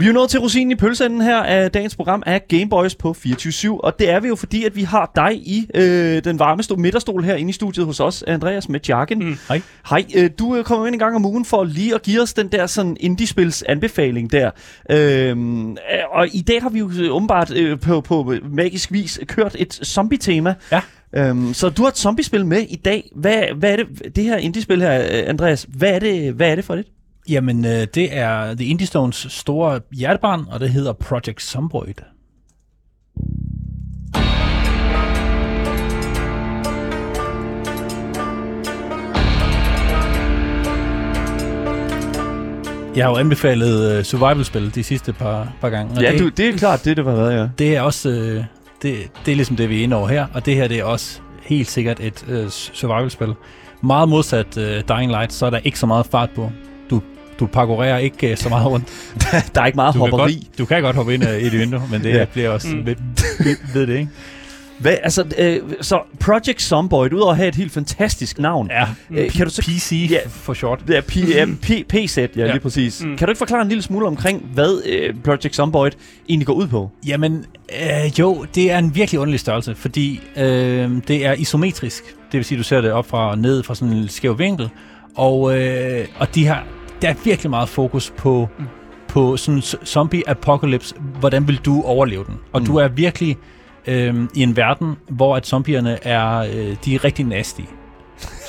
Vi 0.00 0.08
er 0.08 0.12
nået 0.12 0.30
til 0.30 0.40
rosinen 0.40 0.70
i 0.70 0.74
pølseenden 0.74 1.20
her 1.20 1.36
af 1.36 1.70
dagens 1.70 1.96
program 1.96 2.22
af 2.26 2.48
Gameboys 2.48 2.94
på 2.94 3.12
24 3.12 3.84
og 3.84 3.98
det 3.98 4.10
er 4.10 4.20
vi 4.20 4.28
jo 4.28 4.36
fordi, 4.36 4.64
at 4.64 4.76
vi 4.76 4.82
har 4.82 5.12
dig 5.16 5.34
i 5.34 5.66
øh, 5.74 6.24
den 6.24 6.38
varme 6.38 6.62
stol, 6.62 6.78
midterstol 6.78 7.24
her 7.24 7.34
inde 7.34 7.50
i 7.50 7.52
studiet 7.52 7.86
hos 7.86 8.00
os, 8.00 8.24
Andreas 8.26 8.68
med 8.68 8.80
Jarken. 8.88 9.18
Mm. 9.18 9.38
Hej. 9.48 9.60
Hej, 9.90 10.04
øh, 10.16 10.30
du 10.38 10.56
øh, 10.56 10.64
kommer 10.64 10.86
ind 10.86 10.94
en 10.94 10.98
gang 10.98 11.16
om 11.16 11.24
ugen 11.24 11.44
for 11.44 11.64
lige 11.64 11.94
at 11.94 12.02
give 12.02 12.22
os 12.22 12.34
den 12.34 12.48
der 12.52 12.66
sådan 12.66 12.96
indie-spils 13.00 13.62
anbefaling 13.68 14.32
der. 14.32 14.50
Øhm, 14.90 15.70
øh, 15.70 15.76
og 16.12 16.28
i 16.32 16.40
dag 16.40 16.62
har 16.62 16.68
vi 16.68 16.78
jo 16.78 16.90
øh, 17.00 17.14
åbenbart 17.14 17.54
øh, 17.54 17.80
på, 17.80 18.00
på 18.00 18.34
magisk 18.52 18.92
vis 18.92 19.20
kørt 19.26 19.56
et 19.58 19.74
zombie-tema. 19.74 20.54
Ja. 20.72 20.80
Øhm, 21.16 21.54
så 21.54 21.68
du 21.68 21.82
har 21.82 21.88
et 21.88 21.98
zombiespil 21.98 22.46
med 22.46 22.60
i 22.68 22.76
dag. 22.76 23.10
Hvad, 23.14 23.42
hvad 23.56 23.72
er 23.72 23.76
det, 23.76 24.16
det 24.16 24.24
her 24.24 24.36
indie-spil 24.36 24.82
her, 24.82 25.00
øh, 25.00 25.28
Andreas, 25.28 25.66
hvad 25.68 25.90
er 25.90 25.98
det, 25.98 26.32
hvad 26.32 26.50
er 26.50 26.54
det 26.54 26.64
for 26.64 26.74
det? 26.74 26.86
Jamen, 27.28 27.64
øh, 27.64 27.86
det 27.94 28.16
er 28.16 28.54
The 28.54 28.64
Indie 28.64 28.86
Stones 28.86 29.26
store 29.30 29.80
hjertebarn, 29.92 30.44
og 30.50 30.60
det 30.60 30.70
hedder 30.70 30.92
Project 30.92 31.42
Zomboid. 31.42 31.94
Jeg 42.96 43.04
har 43.04 43.10
jo 43.10 43.16
anbefalet 43.16 43.98
uh, 43.98 44.04
survival-spil 44.04 44.74
de 44.74 44.82
sidste 44.82 45.12
par, 45.12 45.52
par 45.60 45.70
gange. 45.70 46.00
Ja, 46.00 46.12
det, 46.12 46.20
du, 46.20 46.28
det 46.28 46.48
er 46.48 46.52
klart 46.58 46.84
det, 46.84 46.96
det 46.96 47.04
var 47.04 47.14
været, 47.14 47.38
ja. 47.38 47.48
det 47.58 47.76
er 47.76 47.80
også 47.80 48.08
øh, 48.08 48.44
det, 48.82 49.10
det 49.26 49.32
er 49.32 49.36
ligesom 49.36 49.56
det, 49.56 49.70
vi 49.70 49.78
er 49.80 49.82
inde 49.82 49.96
over 49.96 50.08
her, 50.08 50.26
og 50.34 50.46
det 50.46 50.54
her 50.54 50.68
det 50.68 50.78
er 50.78 50.84
også 50.84 51.20
helt 51.42 51.68
sikkert 51.68 52.00
et 52.00 52.24
øh, 52.28 52.48
survival-spil. 52.48 53.34
Meget 53.82 54.08
modsat 54.08 54.58
øh, 54.58 54.82
Dying 54.88 55.10
Light, 55.10 55.32
så 55.32 55.46
er 55.46 55.50
der 55.50 55.58
ikke 55.58 55.78
så 55.78 55.86
meget 55.86 56.06
fart 56.06 56.30
på. 56.34 56.50
Du, 57.40 57.46
parkourerer 57.46 57.98
ikke 57.98 58.30
øh, 58.30 58.36
så 58.36 58.48
meget 58.48 58.66
rundt. 58.66 58.88
Der 59.54 59.60
er 59.60 59.66
ikke 59.66 59.76
meget 59.76 59.94
Du 59.94 59.98
kan, 60.00 60.10
hopperi. 60.10 60.32
godt, 60.34 60.58
du 60.58 60.64
kan 60.64 60.82
godt 60.82 60.96
hoppe 60.96 61.14
ind 61.14 61.28
øh, 61.28 61.38
i 61.38 61.46
et 61.46 61.52
vindue, 61.52 61.82
men 61.90 62.02
det 62.02 62.10
Ja. 62.10 62.16
ja. 62.18 62.24
bliver 62.24 62.48
også 62.50 62.68
Mm. 62.68 62.74
mm. 62.78 62.86
ved, 62.86 62.94
ved, 63.44 63.56
ved 63.74 63.86
det, 63.86 63.94
ikke? 63.98 64.08
Hvad, 64.78 64.96
altså, 65.02 65.24
øh, 65.38 65.60
så 65.80 66.00
Project 66.20 66.62
Zomboid, 66.62 67.12
udover 67.12 67.30
at 67.30 67.36
have 67.36 67.48
et 67.48 67.54
helt 67.54 67.72
fantastisk 67.72 68.38
navn, 68.38 68.70
Ja, 68.70 68.86
øh, 69.10 69.30
kan 69.30 69.46
du 69.46 69.52
så... 69.52 69.62
PC 69.62 70.08
Ja. 70.10 70.18
for 70.28 70.54
short. 70.54 70.80
Det 70.88 70.96
er 70.96 71.00
P, 71.00 71.16
ja, 71.16 71.46
P, 71.62 71.70
P-sæt, 71.88 72.30
ja, 72.36 72.40
ja, 72.40 72.46
Ja. 72.46 72.52
lige 72.52 72.60
præcis. 72.62 73.02
Mm. 73.04 73.16
Kan 73.16 73.26
du 73.26 73.30
ikke 73.30 73.38
forklare 73.38 73.62
en 73.62 73.68
lille 73.68 73.82
smule 73.82 74.06
omkring, 74.06 74.42
hvad 74.54 74.82
øh, 74.86 75.14
Project 75.24 75.54
Zomboid 75.56 75.90
egentlig 76.28 76.46
går 76.46 76.54
ud 76.54 76.66
på? 76.66 76.90
Jamen, 77.06 77.44
øh, 77.82 78.18
jo, 78.18 78.46
det 78.54 78.70
er 78.72 78.78
en 78.78 78.94
virkelig 78.94 79.20
underlig 79.20 79.40
størrelse, 79.40 79.74
fordi 79.74 80.20
øh, 80.36 80.90
det 81.08 81.26
er 81.26 81.32
isometrisk. 81.32 82.02
Det 82.04 82.38
vil 82.38 82.44
sige, 82.44 82.58
du 82.58 82.62
ser 82.62 82.80
det 82.80 82.92
op 82.92 83.06
fra 83.08 83.30
og 83.30 83.38
ned 83.38 83.62
fra 83.62 83.74
sådan 83.74 83.94
en 83.94 84.08
skæv 84.08 84.38
vinkel. 84.38 84.68
Og, 85.14 85.58
øh, 85.60 86.06
og 86.18 86.34
de 86.34 86.46
har, 86.46 86.64
der 87.02 87.08
er 87.08 87.14
virkelig 87.24 87.50
meget 87.50 87.68
fokus 87.68 88.12
på, 88.16 88.48
mm. 88.58 88.64
på 89.08 89.36
sådan 89.36 89.62
zombie 89.62 90.22
apocalypse. 90.28 90.94
Hvordan 91.20 91.48
vil 91.48 91.56
du 91.56 91.82
overleve 91.82 92.24
den? 92.24 92.34
Og 92.52 92.60
Mm. 92.60 92.66
du 92.66 92.76
er 92.76 92.88
virkelig 92.88 93.36
øh, 93.86 94.14
i 94.34 94.42
en 94.42 94.56
verden, 94.56 94.96
hvor 95.08 95.36
at 95.36 95.46
zombierne 95.46 96.06
er, 96.06 96.36
øh, 96.38 96.76
de 96.84 96.94
er 96.94 97.04
rigtig 97.04 97.24
nasty. 97.24 97.60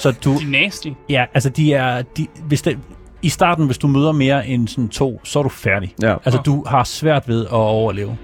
Så 0.01 0.11
du, 0.11 0.33
De 0.39 0.43
er 0.43 0.63
nasty. 0.63 0.87
ja, 1.09 1.25
altså 1.33 1.49
de 1.49 1.73
er, 1.73 2.01
de, 2.01 2.27
hvis 2.47 2.61
det, 2.61 2.79
i 3.21 3.29
starten, 3.29 3.65
hvis 3.65 3.77
du 3.77 3.87
møder 3.87 4.11
mere 4.11 4.47
end 4.47 4.67
sådan 4.67 4.89
to, 4.89 5.21
så 5.23 5.39
er 5.39 5.43
du 5.43 5.49
færdig. 5.49 5.93
Ja. 6.01 6.13
Altså, 6.25 6.37
Nå. 6.37 6.43
du 6.43 6.63
har 6.67 6.83
svært 6.83 7.27
ved 7.27 7.45
at 7.45 7.51
overleve. 7.51 8.17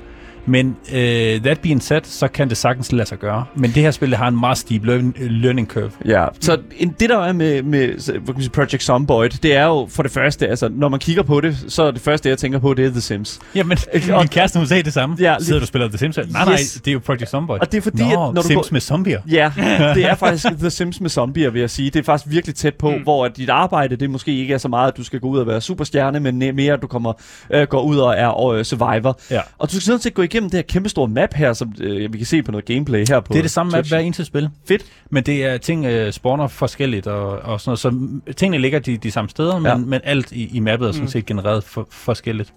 Men 0.46 0.76
øh, 0.94 1.42
that 1.42 1.60
being 1.60 1.84
said, 1.84 2.02
så 2.04 2.28
kan 2.28 2.50
det 2.50 2.58
sagtens 2.58 2.92
lade 2.92 3.08
sig 3.10 3.18
gøre. 3.20 3.46
Men 3.56 3.72
det 3.72 3.84
her 3.84 3.92
spil 3.92 4.10
det 4.10 4.18
har 4.18 4.28
en 4.28 4.40
meget 4.40 4.58
steep 4.58 4.86
learn, 4.86 5.14
learning 5.20 5.68
curve. 5.68 5.92
Ja, 6.06 6.26
så 6.40 6.58
en, 6.78 6.96
det 7.00 7.10
der 7.10 7.18
er 7.20 7.34
med, 7.34 7.64
med 7.64 7.88
hvad 8.20 8.34
kan 8.34 8.42
sige, 8.42 8.50
Project 8.52 8.84
Zomboid, 8.84 9.30
det 9.30 9.56
er 9.56 9.66
jo 9.66 9.88
for 9.92 10.04
det 10.04 10.12
første, 10.12 10.48
altså 10.48 10.70
når 10.72 10.90
man 10.90 11.00
kigger 11.00 11.24
på 11.24 11.42
det, 11.42 11.66
så 11.68 11.84
er 11.84 11.92
det 11.92 12.02
første, 12.02 12.30
jeg 12.30 12.38
tænker 12.38 12.60
på, 12.60 12.74
det 12.74 12.86
er 12.86 12.90
The 12.90 13.02
Sims. 13.02 13.40
Jamen, 13.56 13.78
og- 14.14 14.20
min 14.20 14.28
kæreste, 14.28 14.60
hun 14.60 14.68
sagde 14.68 14.84
det 14.84 14.94
samme. 14.94 15.16
Ja, 15.20 15.32
Ja, 15.34 15.40
Sidder 15.40 15.60
du 15.60 15.64
og 15.64 15.68
spiller 15.68 15.88
The 15.88 15.98
Sims? 15.98 16.18
Nej, 16.18 16.26
nej, 16.46 16.54
Yes. 16.54 16.74
det 16.74 16.88
er 16.88 16.94
jo 16.94 17.00
Project 17.00 17.30
Zomboid. 17.30 17.60
Og 17.62 17.72
det 17.72 17.78
er 17.78 17.82
fordi, 17.82 18.04
Nå, 18.04 18.10
at 18.10 18.34
når 18.34 18.42
du 18.42 18.48
Sims 18.48 18.56
går- 18.56 18.68
med 18.72 18.82
zombier. 18.82 19.22
Ja, 19.32 19.52
det 19.96 20.06
er 20.06 20.16
faktisk 20.16 20.46
The 20.60 20.70
Sims 20.70 21.02
med 21.02 21.10
zombier, 21.10 21.50
vil 21.50 21.60
jeg 21.60 21.70
sige. 21.70 21.90
Det 21.90 22.00
er 22.00 22.04
faktisk 22.04 22.32
virkelig 22.34 22.56
tæt 22.56 22.74
på, 22.76 22.92
mm. 22.92 23.02
Hvor 23.04 23.26
at 23.26 23.38
dit 23.38 23.50
arbejde, 23.50 23.96
det 23.96 24.10
måske 24.10 24.38
ikke 24.38 24.54
er 24.54 24.58
så 24.58 24.68
meget, 24.68 24.88
at 24.92 24.98
du 24.98 25.04
skal 25.04 25.20
gå 25.20 25.28
ud 25.28 25.40
og 25.40 25.48
være 25.48 25.62
superstjerne, 25.62 26.20
men 26.20 26.40
mere, 26.56 26.74
at 26.74 26.82
du 26.82 26.88
kommer, 26.88 27.14
øh, 27.50 27.68
går 27.68 27.82
ud 27.82 27.98
og 27.98 28.14
er 28.18 28.50
øh, 28.52 28.64
survivor. 28.66 29.20
Ja. 29.32 29.40
Og 29.58 29.68
du 29.68 29.72
skal 29.72 29.82
sådan 29.82 30.00
set 30.02 30.14
gå 30.14 30.22
igennem 30.34 30.50
det 30.50 30.58
her 30.58 30.62
kæmpe 30.62 30.90
store 30.90 31.08
map 31.08 31.34
her, 31.34 31.54
som 31.54 31.74
øh, 31.82 32.14
vi 32.14 32.18
kan 32.18 32.28
se 32.28 32.44
på 32.44 32.52
noget 32.52 32.66
gameplay 32.66 33.06
her 33.10 33.20
på 33.20 33.34
Det 33.34 33.38
er 33.40 33.42
det 33.42 33.52
samme 33.52 33.72
Twitch. 33.72 33.92
hver 33.92 34.00
eneste 34.00 34.26
spil. 34.26 34.50
Fedt. 34.68 34.86
Men 35.10 35.24
det 35.24 35.46
er 35.46 35.58
ting 35.58 35.86
øh, 35.86 36.14
spawner 36.14 36.48
forskelligt 36.48 37.08
og, 37.08 37.30
og 37.40 37.62
sådan 37.62 37.70
noget. 37.70 37.80
Så 38.28 38.34
tingene 38.34 38.62
ligger 38.62 38.80
de, 38.80 38.98
de 38.98 39.12
samme 39.12 39.30
steder, 39.30 39.54
men, 39.56 39.64
Ja. 39.66 39.70
ja. 39.70 39.78
men 39.78 40.02
alt 40.04 40.32
i, 40.32 40.50
i 40.56 40.60
mappet 40.60 40.88
er 40.88 40.92
sådan 40.92 41.04
Mm. 41.04 41.08
set 41.10 41.26
genereret 41.26 41.64
for, 41.64 41.88
forskelligt. 41.92 42.54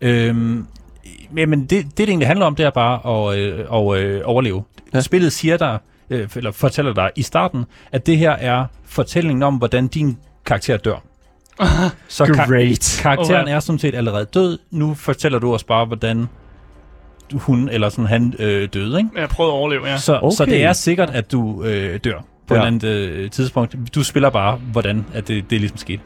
Øhm, 0.00 0.66
men 1.30 1.60
det, 1.60 1.70
det, 1.70 1.98
det 1.98 2.08
egentlig 2.08 2.28
handler 2.28 2.46
om, 2.46 2.54
det 2.56 2.66
er 2.66 2.70
bare 2.70 3.30
at, 3.32 3.38
øh, 3.38 3.58
at 3.58 3.98
øh, 4.04 4.20
overleve. 4.24 4.64
Ja. 4.92 4.98
Ja. 4.98 5.00
Spillet 5.00 5.32
siger 5.32 5.56
dig, 5.56 5.78
øh, 6.10 6.28
eller 6.36 6.52
fortæller 6.52 6.94
dig 6.94 7.10
i 7.16 7.22
starten, 7.22 7.64
at 7.92 8.06
det 8.06 8.18
her 8.18 8.30
er 8.30 8.66
fortællingen 8.84 9.42
om, 9.42 9.54
hvordan 9.56 9.86
din 9.88 10.18
karakter 10.46 10.76
dør. 10.76 11.02
Så 12.08 12.24
kar- 12.26 12.46
Great. 12.46 12.98
karakteren 13.02 13.42
Okay. 13.44 13.54
er 13.54 13.60
sådan 13.60 13.78
set 13.78 13.94
allerede 13.94 14.24
død. 14.24 14.58
Nu 14.70 14.94
fortæller 14.94 15.38
du 15.38 15.54
os 15.54 15.64
bare, 15.64 15.84
hvordan 15.86 16.28
hun 17.32 17.68
eller 17.68 17.88
sådan 17.88 18.06
han 18.06 18.34
øh, 18.38 18.68
døde, 18.74 18.98
ikke? 18.98 19.10
Jeg 19.20 19.28
prøvede 19.28 19.52
at 19.52 19.56
overleve, 19.58 19.86
ja. 19.86 19.98
Så, 19.98 20.18
Okay. 20.22 20.36
så 20.36 20.44
det 20.44 20.64
er 20.64 20.72
sikkert, 20.72 21.10
at 21.10 21.32
du 21.32 21.64
øh, 21.64 22.00
dør 22.04 22.24
på 22.48 22.54
Ja. 22.54 22.60
ja. 22.60 22.66
et 22.68 22.74
eller 22.74 22.88
andet 22.88 22.88
øh, 22.88 23.30
tidspunkt. 23.30 23.76
Du 23.94 24.02
spiller 24.04 24.30
bare, 24.30 24.56
hvordan 24.72 25.04
at 25.14 25.28
det, 25.28 25.50
det 25.50 25.56
er 25.56 25.60
ligesom 25.60 25.78
sket. 25.78 26.00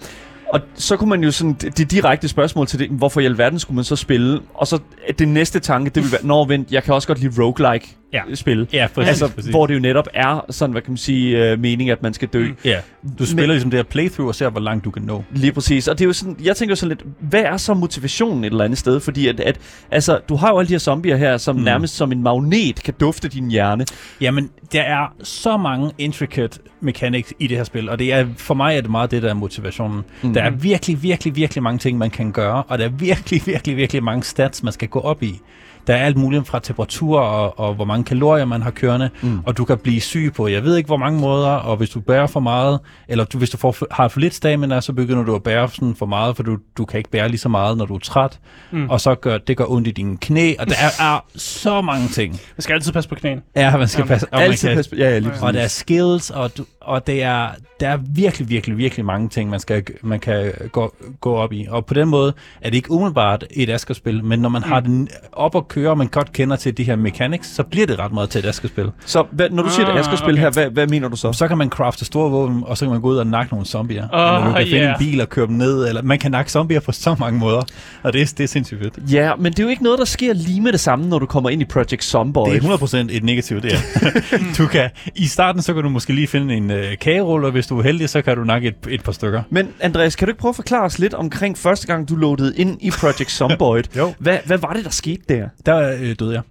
Og 0.53 0.61
så 0.75 0.97
kunne 0.97 1.11
man 1.11 1.25
jo 1.25 1.31
sådan, 1.31 1.53
det, 1.55 1.91
direkte 1.91 2.29
spørgsmål 2.29 2.67
til 2.67 2.79
det, 2.79 2.89
hvorfor 2.91 3.21
i 3.21 3.25
alverden 3.25 3.59
skulle 3.59 3.75
man 3.75 3.85
så 3.85 3.97
spille? 3.97 4.41
Og 4.55 4.67
så 4.67 4.79
det 5.19 5.29
næste 5.29 5.59
tanke, 5.61 5.91
det 5.91 6.03
vil 6.03 6.13
være, 6.13 6.27
når 6.27 6.45
vent, 6.45 6.73
jeg 6.73 6.83
kan 6.83 6.95
også 6.95 7.09
godt 7.09 7.21
lide 7.21 7.43
roguelike 7.43 7.97
Ja. 8.13 8.21
spil. 8.35 8.69
Ja, 8.73 8.87
præcis. 8.95 9.09
Altså, 9.09 9.29
præcis. 9.29 9.51
hvor 9.51 9.67
det 9.67 9.75
jo 9.75 9.79
netop 9.81 10.09
er 10.15 10.41
sådan, 10.51 10.73
hvad 10.73 10.83
kan 10.83 10.91
man 10.91 10.97
sige, 10.97 11.51
øh, 11.53 11.61
mening, 11.61 11.91
at 11.91 12.03
man 12.03 12.15
skal 12.15 12.29
dø. 12.29 12.45
Mm. 12.49 12.57
Ja, 12.65 12.77
du 13.19 13.27
spiller 13.27 13.43
Men- 13.43 13.51
ligesom 13.51 13.71
det 13.71 13.79
her 13.79 13.85
playthrough 13.85 14.29
og 14.29 14.35
ser, 14.35 14.51
hvor 14.51 14.61
langt 14.61 14.85
du 14.85 14.91
kan 14.91 15.03
nå. 15.03 15.25
Lige 15.35 15.53
præcis. 15.53 15.89
Og 15.89 15.99
det 15.99 16.05
er 16.05 16.07
jo 16.07 16.13
sådan, 16.13 16.37
jeg 16.45 16.57
tænker 16.57 16.75
sådan 16.75 16.89
lidt, 16.89 17.03
hvad 17.21 17.43
er 17.43 17.57
så 17.57 17.75
motivationen 17.75 18.45
et 18.45 18.51
eller 18.51 18.65
andet 18.65 18.79
sted? 18.79 19.01
Fordi 19.01 19.27
at, 19.27 19.41
at 19.41 19.59
altså, 19.91 20.21
du 20.29 20.37
har 20.37 20.49
jo 20.51 20.59
alle 20.59 20.69
de 20.69 20.73
her 20.75 20.79
zombier 20.79 21.17
her, 21.17 21.37
som 21.37 21.57
mm. 21.57 21.63
Nærmest 21.63 21.97
som 21.97 22.13
en 22.13 22.23
magnet 22.23 22.83
kan 22.83 22.95
dufte 23.01 23.29
din 23.29 23.51
hjerne. 23.51 23.85
Jamen, 24.21 24.51
der 24.73 24.83
er 24.83 25.15
så 25.23 25.57
mange 25.57 25.91
intricate 25.99 26.59
mechanics 26.81 27.33
i 27.39 27.47
det 27.47 27.57
her 27.57 27.65
spil, 27.65 27.89
og 27.89 27.99
det 27.99 28.13
er, 28.13 28.27
for 28.37 28.55
mig 28.55 28.77
er 28.77 28.81
det 28.81 28.91
meget 28.91 29.11
det, 29.11 29.23
der 29.23 29.31
er 29.31 29.35
motivationen. 29.35 30.03
Mm. 30.23 30.35
Der 30.35 30.43
er 30.43 30.51
virkelig, 30.51 31.03
virkelig, 31.03 31.37
virkelig 31.37 31.63
mange 31.63 31.79
ting, 31.79 31.99
man 31.99 32.11
kan 32.11 32.33
gøre, 32.33 32.63
og 32.63 32.79
der 32.79 32.85
er 32.85 32.89
virkelig, 32.89 33.43
virkelig, 33.47 33.77
virkelig 33.77 34.03
mange 34.05 34.23
stats, 34.23 34.63
man 34.63 34.73
skal 34.73 34.89
gå 34.89 35.01
op 35.01 35.23
i. 35.23 35.41
Der 35.89 35.95
er 35.95 36.05
alt 36.05 36.17
muligt 36.17 36.47
fra 36.47 36.59
temperatur 36.59 37.21
og, 37.21 37.59
og 37.59 37.75
hvor 37.75 37.85
mange 37.85 38.05
kalorier 38.05 38.45
man 38.45 38.63
har 38.63 38.71
kørende, 38.71 39.11
Mm. 39.23 39.41
og 39.47 39.57
du 39.57 39.65
kan 39.65 39.79
blive 39.79 40.01
syg 40.01 40.33
på, 40.37 40.49
jeg 40.49 40.65
ved 40.65 40.77
ikke 40.77 40.87
hvor 40.87 40.97
mange 40.97 41.21
måder, 41.21 41.49
og 41.51 41.77
hvis 41.77 41.91
du 41.91 42.01
bærer 42.01 42.27
for 42.27 42.41
meget, 42.41 42.81
eller 43.09 43.25
du, 43.25 43.39
hvis 43.39 43.51
du 43.51 43.57
får, 43.57 43.77
har 43.91 44.09
for 44.09 44.21
lidt 44.21 44.35
stamina, 44.35 44.81
så 44.81 44.93
begynder 44.93 45.25
du 45.25 45.35
at 45.35 45.43
bære 45.43 45.69
sådan 45.71 45.95
for 45.95 46.07
meget, 46.07 46.37
for 46.37 46.43
du, 46.43 46.57
du 46.79 46.85
kan 46.85 46.99
ikke 46.99 47.11
bære 47.11 47.29
lige 47.29 47.39
så 47.39 47.49
meget, 47.49 47.77
når 47.79 47.87
du 47.87 47.95
er 47.95 47.99
træt, 47.99 48.39
Mm. 48.71 48.91
og 48.91 49.01
så 49.01 49.15
gør 49.15 49.39
det 49.39 49.57
gør 49.57 49.65
ondt 49.71 49.89
i 49.89 49.91
dine 49.91 50.17
knæ, 50.17 50.55
og 50.59 50.67
der 50.67 50.75
er, 50.75 51.03
er 51.15 51.25
så 51.37 51.81
mange 51.81 52.09
ting. 52.09 52.33
Jeg 52.57 52.63
skal 52.63 52.75
altid 52.75 52.93
passe 52.93 53.09
på 53.09 53.15
knæene. 53.15 53.41
Ja, 53.57 53.77
man 53.77 53.89
skal 53.89 54.05
passe, 54.07 54.27
og 54.33 54.39
man 54.39 54.43
Altid 54.43 54.69
kan, 54.69 54.77
pas, 54.77 54.89
ja, 54.99 55.11
ja, 55.11 55.19
lige 55.19 55.33
Og 55.41 55.47
og 55.47 55.55
der 55.55 55.61
er 55.61 55.69
skills, 55.69 56.31
og, 56.31 56.59
du, 56.59 56.65
og 56.81 57.07
det 57.07 57.23
er, 57.23 57.49
der 57.81 57.89
er 57.89 57.99
virkelig, 58.15 58.49
virkelig, 58.49 58.77
virkelig 58.79 59.05
mange 59.05 59.29
ting, 59.29 59.51
man, 59.51 59.61
skal, 59.61 59.85
man 60.03 60.21
kan 60.21 60.53
gå, 60.73 60.95
gå 61.21 61.35
op 61.37 61.53
i. 61.53 61.67
Og 61.71 61.87
på 61.87 61.95
den 61.95 62.09
måde 62.09 62.33
er 62.61 62.71
det 62.71 62.77
ikke 62.77 62.91
umiddelbart 62.91 63.45
et 63.51 63.71
Asger-spil, 63.71 64.25
men 64.25 64.39
når 64.39 64.49
man 64.49 64.63
mm. 64.67 64.73
har 64.73 64.81
den 64.81 65.09
op 65.33 65.57
at 65.57 65.69
køre, 65.69 65.78
og 65.87 65.99
man 65.99 66.07
godt 66.07 66.33
kender 66.33 66.57
til 66.57 66.77
de 66.77 66.85
her 66.85 66.97
mechanics, 66.97 67.55
så 67.55 67.63
bliver 67.63 67.87
det 67.87 67.99
ret 67.99 68.13
meget 68.13 68.31
til 68.31 68.39
et 68.39 68.49
Asger-spil. 68.49 68.91
Så 69.07 69.25
hvad, 69.31 69.51
når 69.51 69.63
du 69.63 69.71
siger, 69.71 69.87
at 69.87 69.99
Ah, 69.99 70.19
spille 70.19 70.33
okay. 70.33 70.43
her, 70.43 70.51
hvad, 70.51 70.71
hvad 70.71 70.87
mener 70.87 71.09
du 71.09 71.17
så? 71.17 71.33
Så 71.33 71.49
kan 71.49 71.59
man 71.59 71.69
crafte 71.69 72.05
store 72.05 72.31
våben, 72.31 72.63
og 72.67 72.79
så 72.79 72.85
kan 72.85 72.93
man 72.93 73.01
gå 73.01 73.09
ud 73.09 73.17
og 73.17 73.27
nakke 73.27 73.53
nogle 73.53 73.67
zombier. 73.67 74.09
Åh, 74.13 74.21
eller 74.21 74.49
du 74.49 74.53
kan 74.57 74.67
finde 74.67 74.77
yeah. 74.85 75.03
en 75.03 75.11
bil 75.11 75.21
og 75.21 75.29
køre 75.29 75.47
dem 75.47 75.55
ned, 75.55 75.89
eller 75.89 76.03
man 76.03 76.19
kan 76.19 76.31
nakke 76.31 76.51
zombier 76.51 76.81
på 76.81 76.93
så 76.93 77.17
mange 77.19 77.39
måder, 77.39 77.63
og 78.03 78.13
det 78.13 78.23
er, 78.23 78.33
det 78.39 78.45
er 78.45 78.49
sindssygt 78.49 78.81
fedt. 78.81 79.13
Ja, 79.13 79.33
men 79.37 79.53
det 79.53 79.59
er 79.59 79.63
jo 79.63 79.69
ikke 79.69 79.83
noget, 79.83 79.99
der 79.99 80.05
sker 80.05 80.33
lige 80.33 80.61
med 80.61 80.73
det 80.73 80.81
samme, 80.81 81.09
når 81.09 81.19
du 81.19 81.27
kommer 81.27 81.51
ind 81.51 81.63
i 81.63 81.65
Project 81.65 82.05
Zomboid. 82.05 82.61
Det 82.61 82.65
er 82.65 82.77
100% 82.77 82.97
et 83.17 83.25
negativt, 83.25 83.63
det 83.63 83.73
er. 83.73 83.79
du 84.59 84.67
kan, 84.67 84.91
I 85.15 85.27
starten, 85.27 85.63
så 85.63 85.75
kan 85.75 85.83
du 85.83 85.89
måske 85.89 86.15
lige 86.15 86.27
finde 86.27 86.55
en 86.55 86.71
øh, 86.71 86.99
kagerulle, 87.01 87.47
og 87.47 87.53
hvis 87.53 87.67
du 87.67 87.79
er 87.79 87.83
heldig, 87.83 88.09
så 88.09 88.23
kan 88.23 88.37
du 88.37 88.45
nakke 88.45 88.69
et, 88.69 88.75
et 88.89 89.03
par 89.03 89.13
stykker. 89.13 89.43
Men 89.51 89.69
Andreas, 89.81 90.17
kan 90.17 90.27
du 90.27 90.31
ikke 90.31 90.41
prøve 90.41 90.51
at 90.51 90.57
forklare 90.57 90.85
os 90.85 90.99
lidt 90.99 91.15
omkring 91.15 91.59
første 91.59 91.87
gang, 91.87 92.09
du 92.09 92.15
loadede 92.17 92.57
ind 92.57 92.79
i 92.81 92.91
Project 92.91 93.31
Zomboid? 93.39 93.85
Jo. 93.97 94.15
Hvad, 94.19 94.39
hvad 94.45 94.59
var 94.59 94.73
det, 94.73 94.85
der 94.85 94.91
skete 94.91 95.23
der? 95.29 95.49
Der 95.67 95.97
øh, 96.01 96.15
døde 96.19 96.33
jeg. 96.35 96.43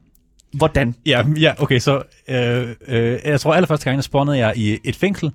Hvordan? 0.54 0.96
Ja, 1.06 1.24
ja 1.40 1.54
okay, 1.60 1.80
så 1.80 2.02
øh, 2.30 2.68
øh, 2.88 3.20
jeg 3.26 3.40
tror 3.40 3.54
allerførste 3.54 3.86
gang, 3.86 3.96
der 3.98 4.02
spawnede 4.02 4.38
jeg 4.38 4.54
i 4.56 4.78
et 4.84 4.96
fængsel, 4.96 5.32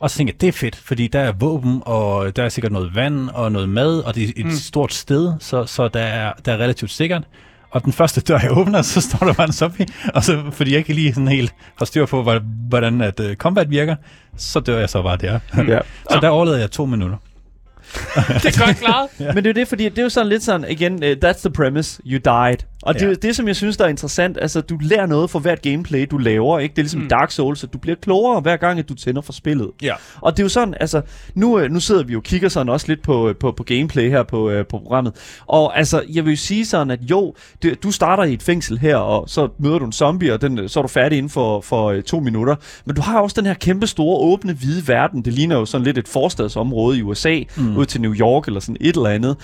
og 0.00 0.10
så 0.10 0.16
tænkte 0.16 0.32
jeg, 0.34 0.40
det 0.40 0.48
er 0.48 0.52
fedt, 0.52 0.76
fordi 0.76 1.06
der 1.06 1.20
er 1.20 1.32
våben, 1.32 1.82
og 1.86 2.36
der 2.36 2.42
er 2.42 2.48
sikkert 2.48 2.72
noget 2.72 2.94
vand 2.94 3.28
og 3.30 3.52
noget 3.52 3.68
mad, 3.68 3.98
og 4.00 4.14
det 4.14 4.22
er 4.24 4.28
et 4.36 4.44
Mm. 4.44 4.50
mm. 4.50 4.56
stort 4.56 4.92
sted, 4.94 5.32
så, 5.40 5.66
så 5.66 5.88
der, 5.88 6.00
er, 6.00 6.32
der 6.44 6.52
er 6.52 6.56
relativt 6.56 6.90
sikkert. 6.90 7.22
Og 7.70 7.84
den 7.84 7.92
første 7.92 8.20
dør, 8.20 8.38
jeg 8.42 8.56
åbner, 8.58 8.82
så 8.82 9.00
står 9.00 9.18
der 9.26 9.32
bare 9.32 9.46
en 9.46 9.52
zombie, 9.52 9.86
og 10.14 10.24
så, 10.24 10.42
fordi 10.52 10.70
jeg 10.70 10.78
ikke 10.78 10.92
lige 10.92 11.12
sådan 11.14 11.28
helt 11.28 11.54
har 11.78 11.84
styr 11.84 12.06
på, 12.06 12.22
hvor- 12.22 12.42
hvordan 12.68 13.00
at 13.00 13.20
uh, 13.20 13.34
combat 13.34 13.70
virker, 13.70 13.96
så 14.36 14.60
dør 14.60 14.78
jeg 14.78 14.88
så 14.90 15.02
bare 15.02 15.16
der. 15.16 15.38
Ja. 15.68 15.78
så 16.12 16.18
der 16.22 16.28
overlevede 16.28 16.60
jeg 16.60 16.70
to 16.70 16.86
minutter. 16.86 17.16
det 18.14 18.46
er 18.46 18.66
godt 18.66 18.76
klaret. 18.76 19.08
Ja. 19.20 19.32
Men 19.32 19.36
det 19.44 19.46
er 19.46 19.50
jo 19.54 19.60
det, 19.60 19.68
fordi 19.68 19.84
det 19.88 19.98
er 19.98 20.02
jo 20.02 20.08
sådan 20.08 20.28
lidt 20.28 20.42
sådan, 20.42 20.70
igen, 20.70 20.92
uh, 20.94 21.10
that's 21.24 21.40
the 21.40 21.50
premise, 21.50 22.00
you 22.06 22.18
died. 22.24 22.56
Og 22.82 22.94
det 22.94 23.02
er 23.02 23.06
Ja. 23.08 23.14
det, 23.14 23.36
som 23.36 23.46
jeg 23.48 23.56
synes, 23.56 23.76
der 23.76 23.84
er 23.84 23.88
interessant, 23.88 24.38
altså 24.40 24.60
du 24.60 24.78
lærer 24.80 25.06
noget 25.06 25.30
for 25.30 25.38
hvert 25.38 25.62
gameplay, 25.62 26.06
du 26.10 26.18
laver, 26.18 26.58
ikke? 26.58 26.72
Det 26.72 26.78
er 26.78 26.82
ligesom 26.82 27.00
Mm. 27.00 27.08
Dark 27.08 27.30
Souls, 27.30 27.64
at 27.64 27.72
du 27.72 27.78
bliver 27.78 27.96
klogere 28.02 28.40
hver 28.40 28.56
gang, 28.56 28.78
at 28.78 28.88
du 28.88 28.94
tænder 28.94 29.20
for 29.22 29.32
spillet. 29.32 29.70
Ja. 29.82 29.94
Og 30.20 30.32
det 30.36 30.42
er 30.42 30.44
jo 30.44 30.48
sådan, 30.48 30.74
altså, 30.80 31.00
nu, 31.34 31.58
øh, 31.58 31.70
nu 31.70 31.80
sidder 31.80 32.02
vi 32.02 32.12
jo 32.12 32.18
og 32.18 32.22
kigger 32.22 32.48
sådan 32.48 32.68
også 32.68 32.88
lidt 32.88 33.02
på, 33.02 33.28
øh, 33.28 33.34
på, 33.36 33.52
på 33.52 33.62
gameplay 33.62 34.10
her 34.10 34.22
på, 34.22 34.50
øh, 34.50 34.66
på 34.66 34.78
programmet. 34.78 35.12
Og 35.46 35.78
altså, 35.78 36.02
jeg 36.12 36.24
vil 36.24 36.30
jo 36.30 36.36
sige 36.36 36.66
sådan, 36.66 36.90
at 36.90 37.00
jo, 37.10 37.34
det, 37.62 37.82
du 37.82 37.90
starter 37.90 38.24
i 38.24 38.32
et 38.32 38.42
fængsel 38.42 38.78
her, 38.78 38.96
og 38.96 39.28
så 39.28 39.48
møder 39.58 39.78
du 39.78 39.84
en 39.84 39.92
zombie, 39.92 40.32
og 40.34 40.40
den, 40.42 40.68
så 40.68 40.80
er 40.80 40.82
du 40.82 40.88
færdig 40.88 41.18
inden 41.18 41.30
for, 41.30 41.60
for 41.60 42.00
to 42.00 42.20
minutter. 42.20 42.54
Men 42.84 42.96
du 42.96 43.02
har 43.02 43.20
også 43.20 43.34
den 43.40 43.46
her 43.46 43.54
kæmpe 43.54 43.86
store, 43.86 44.18
åbne, 44.18 44.52
hvide 44.52 44.88
verden. 44.88 45.22
Det 45.24 45.32
ligner 45.32 45.56
jo 45.56 45.64
sådan 45.64 45.84
lidt 45.84 45.98
et 45.98 46.08
forstadsområde 46.08 46.98
i 46.98 47.02
USA, 47.02 47.40
mm. 47.56 47.76
ud 47.76 47.86
til 47.86 48.00
New 48.00 48.14
York 48.14 48.46
eller 48.46 48.60
sådan 48.60 48.76
et 48.80 48.96
eller 48.96 49.08
andet. 49.10 49.36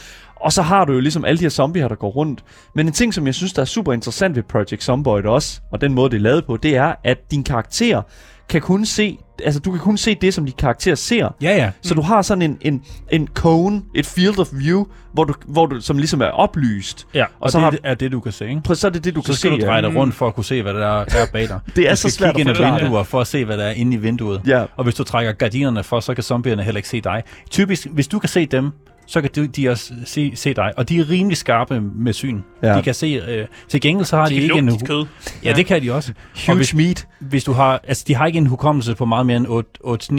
Og 0.44 0.52
så 0.52 0.62
har 0.62 0.84
du 0.84 0.92
jo 0.92 1.00
ligesom 1.00 1.24
alle 1.24 1.38
de 1.38 1.42
her 1.44 1.48
zombier, 1.50 1.88
der 1.88 1.94
går 1.94 2.08
rundt. 2.10 2.44
Men 2.74 2.86
en 2.86 2.92
ting, 2.92 3.14
som 3.14 3.26
jeg 3.26 3.34
synes, 3.34 3.52
der 3.52 3.62
er 3.62 3.66
super 3.66 3.92
interessant 3.92 4.36
ved 4.36 4.42
Project 4.42 4.82
Zomboid 4.84 5.24
også, 5.24 5.60
og 5.72 5.80
den 5.80 5.94
måde, 5.94 6.10
det 6.10 6.16
er 6.16 6.20
lavet 6.20 6.44
på, 6.46 6.56
det 6.56 6.76
er, 6.76 6.94
at 7.04 7.30
din 7.30 7.44
karakter 7.44 8.02
kan 8.48 8.60
kun 8.60 8.84
se, 8.84 9.18
altså 9.44 9.60
du 9.60 9.70
kan 9.70 9.80
kun 9.80 9.96
se 9.96 10.14
det, 10.14 10.34
som 10.34 10.44
din 10.44 10.54
karakter 10.58 10.94
ser. 10.94 11.28
Ja, 11.42 11.56
ja. 11.56 11.70
Så 11.82 11.94
du 11.94 12.02
har 12.02 12.22
sådan 12.22 12.42
en, 12.42 12.58
en, 12.60 12.82
en 13.12 13.28
cone, 13.34 13.82
et 13.94 14.06
field 14.06 14.38
of 14.38 14.48
view, 14.52 14.84
hvor 15.12 15.24
du, 15.24 15.34
hvor 15.46 15.66
du, 15.66 15.80
som 15.80 15.98
ligesom 15.98 16.20
er 16.22 16.26
oplyst. 16.26 17.06
ja. 17.14 17.22
Og, 17.24 17.28
Og 17.40 17.50
så 17.50 17.58
det 17.58 17.64
har- 17.64 17.78
er 17.84 17.94
det, 17.94 18.12
du 18.12 18.20
kan 18.20 18.32
se, 18.32 18.48
ikke? 18.48 18.60
Prøv, 18.64 18.74
så 18.76 18.86
er 18.86 18.90
det 18.90 19.04
det, 19.04 19.14
du 19.14 19.20
Så 19.20 19.26
kan 19.26 19.34
skal 19.34 19.50
se. 19.50 19.56
du 19.60 19.66
dreje 19.66 19.82
ja. 19.84 19.88
dig 19.88 19.96
rundt 19.96 20.14
for 20.14 20.26
at 20.26 20.34
kunne 20.34 20.44
se, 20.44 20.62
hvad 20.62 20.74
der 20.74 20.86
er, 20.86 21.00
er 21.00 21.26
bag 21.32 21.48
dig. 21.48 21.60
Det 21.76 21.84
er 21.86 21.90
du 21.90 21.96
så 21.96 22.00
skal 22.00 22.10
svært 22.12 22.28
at 22.30 22.36
kigge 22.36 22.40
ind 22.40 22.50
ad 22.50 22.54
forklare. 22.64 22.80
vinduer 22.80 23.02
for 23.02 23.20
at 23.20 23.26
se, 23.26 23.44
hvad 23.44 23.58
der 23.58 23.64
er 23.64 23.72
inde 23.72 23.94
i 23.96 24.00
vinduet. 24.00 24.40
Ja. 24.46 24.64
Og 24.76 24.84
hvis 24.84 24.94
du 24.94 25.04
trækker 25.04 25.32
gardinerne 25.32 25.82
for, 25.82 26.00
så 26.00 26.14
kan 26.14 26.24
zombierne 26.24 26.62
heller 26.62 26.76
ikke 26.78 26.88
se 26.88 27.00
dig. 27.00 27.22
Typisk, 27.50 27.86
hvis 27.86 28.08
du 28.08 28.18
kan 28.18 28.28
se 28.28 28.46
dem, 28.46 28.70
så 29.06 29.20
kan 29.20 29.30
de, 29.34 29.46
de 29.46 29.68
også 29.68 29.92
se, 30.04 30.32
se 30.34 30.54
dig. 30.54 30.72
Og 30.76 30.88
de 30.88 30.98
er 30.98 31.10
rimelig 31.10 31.36
skarpe 31.36 31.80
med 31.80 32.12
syn. 32.12 32.40
Ja. 32.62 32.76
De 32.78 32.82
kan 32.82 32.94
se... 32.94 33.06
Øh, 33.28 33.46
til 33.68 33.80
gengæld 33.80 34.04
så 34.06 34.16
har 34.16 34.26
de, 34.28 34.34
De 34.34 34.40
ikke 34.40 34.54
en... 34.54 34.68
dit 34.68 34.86
kød. 34.86 35.06
Ja, 35.44 35.52
det 35.52 35.66
kan 35.66 35.82
de 35.82 35.92
også. 35.92 36.12
Og 36.36 36.42
Huge 36.46 36.56
hvis, 36.56 36.74
meat. 36.74 37.06
hvis 37.20 37.44
du 37.44 37.52
har... 37.52 37.80
Altså, 37.88 38.04
de 38.08 38.14
har 38.14 38.26
ikke 38.26 38.36
en 38.36 38.46
hukommelse 38.46 38.94
på 38.94 39.04
meget 39.04 39.26
mere 39.26 39.36
end 39.36 39.46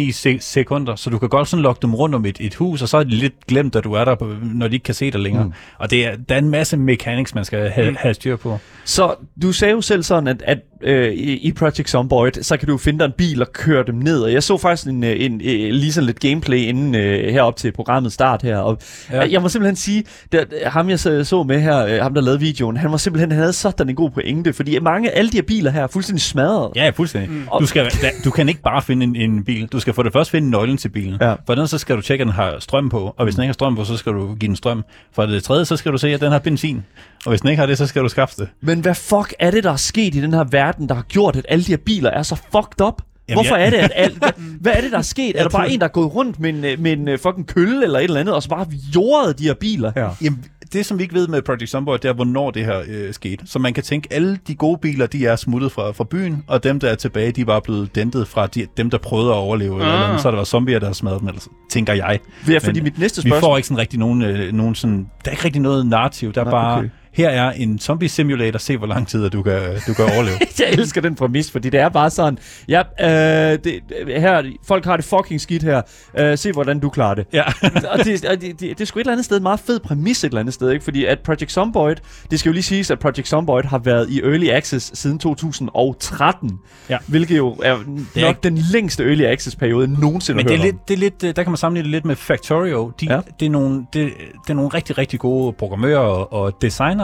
8-9 0.09 0.11
se- 0.11 0.37
sekunder, 0.39 0.95
så 0.95 1.09
du 1.09 1.17
kan 1.17 1.29
godt 1.29 1.47
sådan 1.47 1.63
lokke 1.63 1.81
dem 1.81 1.95
rundt 1.95 2.15
om 2.15 2.25
et, 2.25 2.37
et 2.39 2.55
hus, 2.55 2.81
og 2.81 2.89
så 2.89 2.97
er 2.97 3.03
de 3.03 3.09
lidt 3.09 3.47
glemt, 3.47 3.75
at 3.75 3.83
du 3.83 3.93
er 3.93 4.05
der, 4.05 4.15
på- 4.15 4.33
når 4.43 4.67
de 4.67 4.73
ikke 4.75 4.83
kan 4.83 4.93
se 4.95 5.11
dig 5.11 5.19
længere. 5.19 5.43
Mm. 5.45 5.53
Og 5.77 5.91
det 5.91 6.05
er, 6.05 6.15
der 6.29 6.35
er 6.35 6.39
en 6.39 6.49
masse 6.49 6.77
mechanics, 6.77 7.35
man 7.35 7.45
skal 7.45 7.69
have, 7.69 7.89
Mm. 7.89 7.95
have 7.99 8.13
styr 8.13 8.35
på. 8.35 8.57
Så 8.85 9.15
du 9.41 9.51
sagde 9.51 9.71
jo 9.71 9.81
selv 9.81 10.03
sådan, 10.03 10.27
at, 10.27 10.43
at 10.45 10.59
øh, 10.81 11.13
i 11.13 11.51
Project 11.51 11.89
Zomboid, 11.89 12.31
så 12.43 12.57
kan 12.57 12.67
du 12.67 12.77
finde 12.77 12.99
dig 12.99 13.05
en 13.05 13.11
bil 13.17 13.41
og 13.41 13.53
køre 13.53 13.83
dem 13.87 13.95
ned. 13.95 14.19
Og 14.21 14.33
jeg 14.33 14.43
så 14.43 14.57
faktisk 14.57 14.87
en, 14.87 15.03
øh, 15.03 15.15
en, 15.19 15.41
en, 15.41 15.73
lige 15.73 15.93
sådan 15.93 16.05
lidt 16.05 16.19
gameplay 16.19 16.57
inden 16.57 16.95
øh, 16.95 17.33
herop 17.33 17.55
til 17.55 17.71
programmet 17.71 18.13
start 18.13 18.41
her. 18.41 18.57
Og 18.57 18.74
ja. 19.11 19.15
Ja. 19.17 19.31
jeg 19.31 19.41
må 19.41 19.49
simpelthen 19.49 19.75
sige, 19.75 20.03
at 20.31 20.53
ham 20.65 20.89
jeg 20.89 20.99
så, 20.99 21.43
med 21.47 21.61
her, 21.61 21.85
øh, 21.85 22.01
ham 22.01 22.13
der 22.13 22.21
lavede 22.21 22.39
videoen, 22.39 22.77
han 22.77 22.91
var 22.91 22.97
simpelthen, 22.97 23.31
han 23.31 23.39
havde 23.39 23.53
sådan 23.53 23.89
en 23.89 23.95
god 23.95 24.09
pointe, 24.09 24.53
fordi 24.53 24.79
mange 24.79 25.11
alle 25.11 25.31
de 25.31 25.37
her 25.37 25.41
biler 25.41 25.71
her 25.71 25.83
er 25.83 25.87
fuldstændig 25.87 26.21
smadret. 26.21 26.71
Ja, 26.75 26.89
fuldstændig. 26.89 27.31
Mm. 27.31 27.35
Mm. 27.35 27.47
Du, 27.59 27.65
skal, 27.65 27.85
da, 27.85 28.09
du 28.25 28.31
kan 28.31 28.49
ikke 28.49 28.61
bare 28.61 28.81
finde 28.81 29.03
en, 29.03 29.15
en 29.15 29.43
bil. 29.43 29.67
Du 29.67 29.79
skal 29.79 29.93
for 29.93 30.03
det 30.03 30.13
første 30.13 30.31
finde 30.31 30.49
nøglen 30.49 30.77
til 30.77 30.89
bilen. 30.89 31.17
Ja. 31.21 31.35
For 31.45 31.55
den 31.55 31.67
så 31.67 31.77
skal 31.77 31.95
du 31.95 32.01
tjekke, 32.01 32.21
at 32.21 32.25
den 32.25 32.33
har 32.33 32.55
strøm 32.59 32.89
på. 32.89 33.15
Og 33.17 33.23
hvis 33.23 33.35
den 33.35 33.43
ikke 33.43 33.49
har 33.49 33.53
strøm 33.53 33.75
på, 33.75 33.83
så 33.83 33.97
skal 33.97 34.11
du 34.11 34.35
give 34.35 34.47
den 34.47 34.55
strøm. 34.55 34.83
For 35.13 35.25
det 35.25 35.43
tredje, 35.43 35.65
så 35.65 35.77
skal 35.77 35.91
du 35.91 35.97
se, 35.97 36.07
at 36.13 36.21
den 36.21 36.31
har 36.31 36.39
benzin. 36.39 36.83
Og 37.25 37.29
hvis 37.29 37.41
den 37.41 37.49
ikke 37.49 37.59
har 37.59 37.67
det, 37.67 37.77
så 37.77 37.87
skal 37.87 38.03
du 38.03 38.09
skaffe 38.09 38.35
det. 38.37 38.47
Men 38.61 38.79
hvad 38.79 38.95
fuck 38.95 39.33
er 39.39 39.51
det, 39.51 39.63
der 39.63 39.71
er 39.71 39.75
sket 39.75 40.15
i 40.15 40.21
den 40.21 40.33
her 40.33 40.43
verden, 40.43 40.89
der 40.89 40.95
har 40.95 41.01
gjort, 41.01 41.35
at 41.35 41.45
alle 41.49 41.63
de 41.63 41.71
her 41.71 41.77
biler 41.77 42.09
er 42.09 42.23
så 42.23 42.35
fucked 42.35 42.81
up? 42.87 43.01
Jamen, 43.29 43.35
Hvorfor 43.43 43.55
jeg- 43.55 43.65
er 43.65 43.69
det, 43.69 43.77
at 43.77 43.91
alt, 43.95 44.17
hvad, 44.21 44.29
hvad 44.61 44.73
er 44.75 44.81
det, 44.81 44.91
der 44.91 44.97
er 44.97 45.01
sket? 45.01 45.39
Er 45.39 45.43
der 45.43 45.49
bare 45.49 45.65
tror- 45.67 45.73
en, 45.73 45.79
der 45.79 45.85
er 45.85 45.91
gået 45.91 46.15
rundt 46.15 46.39
med 46.39 46.49
en, 46.49 46.65
øh, 46.65 46.79
med 46.79 46.91
en 46.93 47.07
øh, 47.07 47.19
fucking 47.19 47.47
kølle 47.47 47.83
eller 47.83 47.99
et 47.99 48.03
eller 48.03 48.19
andet, 48.19 48.35
og 48.35 48.43
så 48.43 48.49
bare 48.49 48.67
jordet 48.95 49.39
de 49.39 49.43
her 49.43 49.53
biler 49.53 49.91
her? 49.95 50.09
Jamen, 50.21 50.45
det 50.73 50.85
som 50.85 50.97
vi 50.97 51.03
ikke 51.03 51.15
ved 51.15 51.27
med 51.27 51.41
Project 51.41 51.69
Zomboid, 51.69 51.99
det 51.99 52.09
er, 52.09 52.13
hvornår 52.13 52.51
det 52.51 52.65
her 52.65 52.81
øh, 52.87 53.13
skete. 53.13 53.43
Så 53.47 53.59
man 53.59 53.73
kan 53.73 53.83
tænke, 53.83 54.07
alle 54.13 54.39
de 54.47 54.55
gode 54.55 54.77
biler, 54.81 55.07
de 55.07 55.25
er 55.25 55.35
smuttet 55.35 55.71
fra, 55.71 55.91
fra 55.91 56.03
byen, 56.03 56.43
og 56.47 56.63
dem, 56.63 56.79
der 56.79 56.89
er 56.89 56.95
tilbage, 56.95 57.31
de 57.31 57.45
bare 57.45 57.61
blevet 57.61 57.95
dentet 57.95 58.27
fra 58.27 58.47
de, 58.47 58.65
dem, 58.77 58.89
der 58.89 58.97
prøvede 58.97 59.29
at 59.29 59.35
overleve. 59.35 59.73
Eller, 59.75 59.85
Ah. 59.87 59.93
eller 59.93 60.07
andet. 60.07 60.21
så 60.21 60.27
er 60.27 60.31
der 60.31 60.37
var 60.37 60.45
zombier, 60.45 60.79
der 60.79 60.85
har 60.87 60.93
smadret 60.93 61.19
dem, 61.19 61.27
eller, 61.27 61.41
så, 61.41 61.49
tænker 61.71 61.93
jeg. 61.93 62.19
Ja, 62.49 62.57
fordi 62.57 62.79
Men 62.79 62.83
mit 62.83 62.99
næste 62.99 63.23
Vi 63.23 63.29
spørgsmål... 63.29 63.49
får 63.49 63.57
ikke 63.57 63.67
sådan 63.67 63.81
rigtig 63.81 63.99
nogen, 63.99 64.21
øh, 64.21 64.53
nogen 64.53 64.75
sådan... 64.75 65.07
Der 65.25 65.31
er 65.31 65.33
ikke 65.33 65.45
rigtig 65.45 65.61
noget 65.61 65.85
narrativ. 65.87 66.33
Der 66.33 66.41
er 66.41 66.45
Nej, 66.45 66.51
bare... 66.51 66.77
okay. 66.79 66.89
Her 67.15 67.29
er 67.29 67.51
en 67.51 67.79
zombie 67.79 68.09
simulator. 68.09 68.59
Se, 68.59 68.77
hvor 68.77 68.87
lang 68.87 69.07
tid 69.07 69.29
du 69.29 69.43
kan, 69.43 69.61
du 69.87 69.93
kan 69.93 70.05
overleve. 70.05 70.37
Jeg 70.59 70.67
elsker 70.71 71.01
den 71.01 71.15
præmis, 71.15 71.51
fordi 71.51 71.69
det 71.69 71.79
er 71.79 71.89
bare 71.89 72.09
sådan, 72.09 72.37
ja, 72.67 72.79
øh, 73.01 73.59
det, 73.63 73.79
her, 74.07 74.43
folk 74.67 74.85
har 74.85 74.95
det 74.95 75.05
fucking 75.05 75.41
skidt 75.41 75.63
her, 75.63 75.81
øh, 76.17 76.37
se 76.37 76.51
hvordan 76.51 76.79
du 76.79 76.89
klarer 76.89 77.15
det. 77.15 77.25
ja. 77.33 77.43
og 77.91 77.99
det, 78.05 78.25
og 78.25 78.41
det, 78.41 78.59
det, 78.59 78.59
det 78.59 78.81
er 78.81 78.85
sgu 78.85 78.99
et 78.99 79.01
eller 79.03 79.11
andet 79.11 79.25
sted 79.25 79.37
en 79.37 79.43
meget 79.43 79.59
fed 79.59 79.79
præmis 79.79 80.23
et 80.23 80.27
eller 80.27 80.39
andet 80.39 80.53
sted, 80.53 80.71
ikke? 80.71 80.83
Fordi 80.83 81.05
at 81.05 81.19
Project 81.19 81.51
Zomboid, 81.51 81.95
det 82.31 82.39
skal 82.39 82.49
jo 82.49 82.53
lige 82.53 82.63
siges, 82.63 82.91
at 82.91 82.99
Project 82.99 83.27
Zomboid 83.27 83.63
har 83.63 83.77
været 83.77 84.09
i 84.09 84.21
Early 84.21 84.49
Access 84.49 84.91
siden 84.99 85.19
2013. 85.19 86.59
Ja. 86.89 86.97
Hvilket 87.07 87.37
jo 87.37 87.55
er 87.63 87.77
nok 87.77 88.05
er 88.15 88.27
ikke- 88.27 88.39
den 88.43 88.57
længste 88.71 89.03
Early 89.03 89.23
Access-periode 89.23 90.01
nogensinde 90.01 90.37
Men 90.37 90.45
det 90.47 90.53
er, 90.53 90.59
om. 90.59 90.63
lidt, 90.65 90.87
det 90.87 90.93
er 90.93 90.97
lidt, 90.97 91.23
øh, 91.23 91.35
der 91.35 91.43
kan 91.43 91.51
man 91.51 91.57
sammenligne 91.57 91.83
det 91.85 91.91
lidt 91.91 92.05
med 92.05 92.15
Factorio. 92.15 92.91
De, 93.01 93.05
Ja. 93.09 93.19
det, 93.39 93.45
er 93.45 93.49
nogle, 93.49 93.85
det, 93.93 94.11
det 94.43 94.49
er 94.49 94.53
nogle 94.53 94.69
rigtig, 94.69 94.97
rigtig 94.97 95.19
gode 95.19 95.53
programmører 95.53 95.97
og, 95.99 96.33
og 96.33 96.53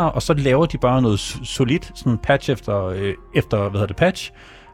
senere, 0.02 0.12
og 0.12 0.22
så 0.22 0.34
laver 0.34 0.66
de 0.66 0.78
bare 0.78 1.02
noget 1.02 1.20
solidt, 1.44 1.92
sådan 1.96 2.18
patch 2.18 2.52
efter, 2.52 2.86
øh, 2.86 3.14
efter 3.36 3.58
hvad 3.58 3.72
hedder 3.72 3.88
det, 3.88 3.96
patch. 3.96 4.32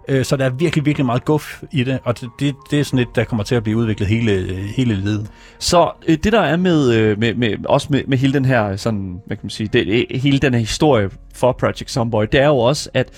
Øh, 0.10 0.26
så 0.26 0.38
der 0.38 0.46
er 0.46 0.50
virkelig, 0.50 0.86
virkelig 0.86 1.06
meget 1.06 1.26
guf 1.26 1.64
i 1.72 1.84
det, 1.84 2.00
og 2.04 2.22
det, 2.22 2.30
det, 2.40 2.56
det 2.72 2.80
er 2.80 2.84
sådan 2.84 3.00
et, 3.00 3.16
der 3.16 3.24
kommer 3.24 3.44
til 3.44 3.56
at 3.56 3.64
blive 3.64 3.78
udviklet 3.78 4.10
hele, 4.10 4.56
hele 4.78 4.96
livet. 4.96 5.28
Så 5.60 5.92
øh, 6.08 6.18
det 6.24 6.34
der 6.34 6.42
er 6.42 6.58
med, 6.58 6.94
øh, 6.94 7.20
med, 7.20 7.34
med 7.34 7.66
også 7.66 7.88
med, 7.90 8.04
med 8.08 8.18
hele 8.18 8.34
den 8.34 8.46
her 8.46 8.76
sådan, 8.76 9.22
hvad 9.26 9.38
kan 9.38 9.44
man 9.44 9.50
sige, 9.50 9.70
det, 9.74 10.06
hele 10.22 10.40
den 10.40 10.54
her 10.54 10.60
historie 10.60 11.10
for 11.34 11.52
Project 11.52 11.92
Zomboid, 11.92 12.28
det 12.28 12.40
er 12.40 12.48
jo 12.48 12.58
også 12.58 12.90
at 12.94 13.10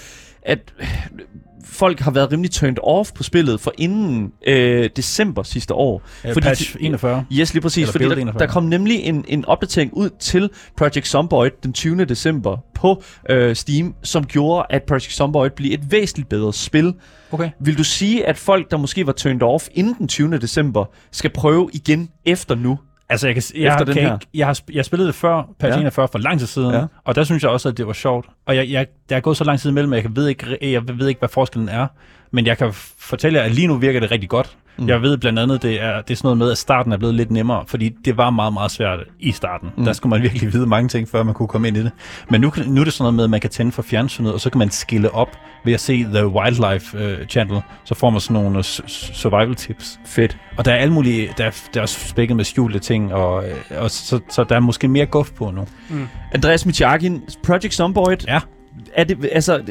at 0.42 0.74
folk 1.80 2.00
har 2.00 2.12
været 2.12 2.32
rimelig 2.32 2.52
turned 2.52 2.78
off 2.84 3.12
på 3.16 3.24
spillet 3.24 3.60
for 3.62 3.74
inden 3.78 4.32
øh, 4.48 4.90
december 4.96 5.44
sidste 5.44 5.74
år. 5.74 6.02
Øh, 6.26 6.34
Fordi 6.34 6.44
patch 6.48 6.78
ti- 6.78 6.86
41. 6.86 7.26
Yes, 7.32 7.54
lige 7.54 7.62
præcis, 7.62 7.82
Eller 7.84 7.92
fordi 7.92 8.06
der, 8.06 8.12
41. 8.16 8.40
der 8.40 8.48
kom 8.54 8.64
nemlig 8.64 9.00
en, 9.00 9.26
en 9.28 9.46
opdatering 9.46 9.94
ud 9.94 10.10
til 10.20 10.50
Project 10.78 11.08
Zomboid 11.08 11.52
den 11.64 11.74
20. 11.74 12.06
december 12.06 12.58
på 12.76 13.04
øh, 13.30 13.56
Steam, 13.56 13.96
som 14.04 14.26
gjorde, 14.26 14.66
at 14.70 14.84
Project 14.84 15.12
Zomboid 15.14 15.50
blev 15.50 15.74
et 15.74 15.92
væsentligt 15.92 16.30
bedre 16.30 16.54
spil. 16.54 16.94
Okay. 17.32 17.50
Vil 17.60 17.78
du 17.78 17.84
sige, 17.84 18.26
at 18.28 18.38
folk, 18.38 18.72
der 18.72 18.78
måske 18.78 19.06
var 19.08 19.12
turned 19.14 19.42
off 19.42 19.68
inden 19.74 19.94
den 20.00 20.08
20. 20.08 20.38
december, 20.38 20.86
skal 21.12 21.30
prøve 21.30 21.70
igen 21.74 22.10
efter 22.26 22.56
nu? 22.56 22.80
Altså, 23.10 23.28
jeg, 23.28 23.36
kan, 23.36 23.44
jeg, 23.56 23.68
Efter 23.74 23.86
den 23.86 23.94
kan 23.94 24.04
her. 24.04 24.14
ikke, 24.14 24.26
jeg, 24.34 24.48
har, 24.48 24.60
jeg 24.74 24.86
spillede 24.86 25.08
det 25.08 25.16
før, 25.16 25.44
patch 25.60 25.76
Ja. 25.78 25.82
41, 25.82 26.08
for 26.08 26.20
lang 26.20 26.40
tid 26.40 26.48
siden, 26.48 26.72
Ja. 26.74 26.84
og 27.04 27.16
der 27.16 27.24
synes 27.24 27.44
jeg 27.44 27.52
også, 27.52 27.70
at 27.70 27.78
det 27.78 27.88
var 27.88 27.94
sjovt. 27.94 28.26
Og 28.46 28.56
jeg, 28.56 28.70
jeg, 28.70 28.88
der 29.10 29.16
er 29.16 29.20
gået 29.20 29.38
så 29.38 29.44
lang 29.44 29.60
tid 29.60 29.70
imellem, 29.70 29.94
at 29.94 30.04
jeg 30.04 30.16
ved 30.16 30.28
ikke, 30.28 30.58
jeg 30.62 30.88
ved 31.00 31.08
ikke, 31.08 31.20
hvad 31.20 31.30
forskellen 31.30 31.70
er. 31.70 31.88
Men 32.32 32.46
jeg 32.46 32.58
kan 32.58 32.70
fortælle 33.00 33.40
jer, 33.40 33.46
at 33.46 33.52
lige 33.52 33.68
nu 33.68 33.76
virker 33.78 34.00
det 34.00 34.12
rigtig 34.12 34.30
godt. 34.30 34.58
Mm. 34.80 34.84
Mm. 34.84 34.90
Jeg 34.90 35.02
ved 35.02 35.18
blandt 35.18 35.40
andet, 35.40 35.62
det 35.62 35.82
er, 35.84 36.02
det 36.02 36.12
er 36.12 36.16
sådan 36.16 36.26
noget 36.28 36.38
med, 36.38 36.52
at 36.52 36.58
starten 36.58 36.92
er 36.92 36.98
blevet 36.98 37.16
lidt 37.16 37.32
nemmere, 37.32 37.64
fordi 37.68 37.90
det 38.06 38.18
var 38.18 38.30
meget, 38.30 38.54
meget 38.54 38.72
svært 38.72 39.00
i 39.20 39.32
starten. 39.32 39.70
Mm. 39.76 39.80
Mm. 39.80 39.86
Der 39.86 39.94
skulle 39.94 40.10
man 40.10 40.22
virkelig 40.22 40.54
vide 40.54 40.66
mange 40.66 40.90
ting, 40.90 41.08
før 41.10 41.24
man 41.24 41.34
kunne 41.34 41.48
komme 41.48 41.68
ind 41.68 41.78
i 41.78 41.84
det. 41.84 41.92
Men 42.30 42.42
nu, 42.42 42.52
nu 42.68 42.82
er 42.82 42.86
det 42.86 42.94
sådan 42.94 43.04
noget 43.04 43.14
med, 43.16 43.24
at 43.24 43.30
man 43.30 43.40
kan 43.40 43.50
tænde 43.50 43.72
for 43.72 43.82
fjernsynet, 43.82 44.34
og 44.34 44.40
så 44.40 44.50
kan 44.50 44.60
man 44.60 44.70
skille 44.70 45.12
op 45.12 45.38
ved 45.66 45.74
at 45.74 45.80
se 45.80 46.04
The 46.04 46.28
Wildlife 46.28 46.98
uh, 47.22 47.26
Channel. 47.28 47.62
Så 47.86 47.96
får 47.96 48.10
man 48.10 48.22
sådan 48.22 48.44
nogle 48.44 48.64
s- 48.64 48.82
survival 49.14 49.56
tips. 49.56 50.00
Fedt. 50.06 50.38
Og 50.58 50.66
der 50.66 50.72
er 50.72 50.76
alle 50.76 50.94
mulige, 50.94 51.30
der 51.38 51.46
er, 51.46 51.52
der 51.74 51.80
er 51.80 51.82
også 51.82 52.08
spækket 52.08 52.36
med 52.38 52.46
skjulte 52.46 52.80
ting, 52.80 53.14
og, 53.14 53.44
øh, 53.50 53.56
og 53.82 53.92
så, 53.92 54.20
så 54.30 54.44
der 54.44 54.56
er 54.56 54.60
måske 54.60 54.88
mere 54.88 55.06
guf 55.06 55.32
på 55.32 55.52
nu. 55.52 55.66
Andreas 56.32 56.66
Michakin, 56.66 57.22
Project 57.44 57.74
Zomboid, 57.74 58.18
Ja. 58.28 58.40
Er 58.96 59.04
det, 59.04 59.30
altså, 59.32 59.62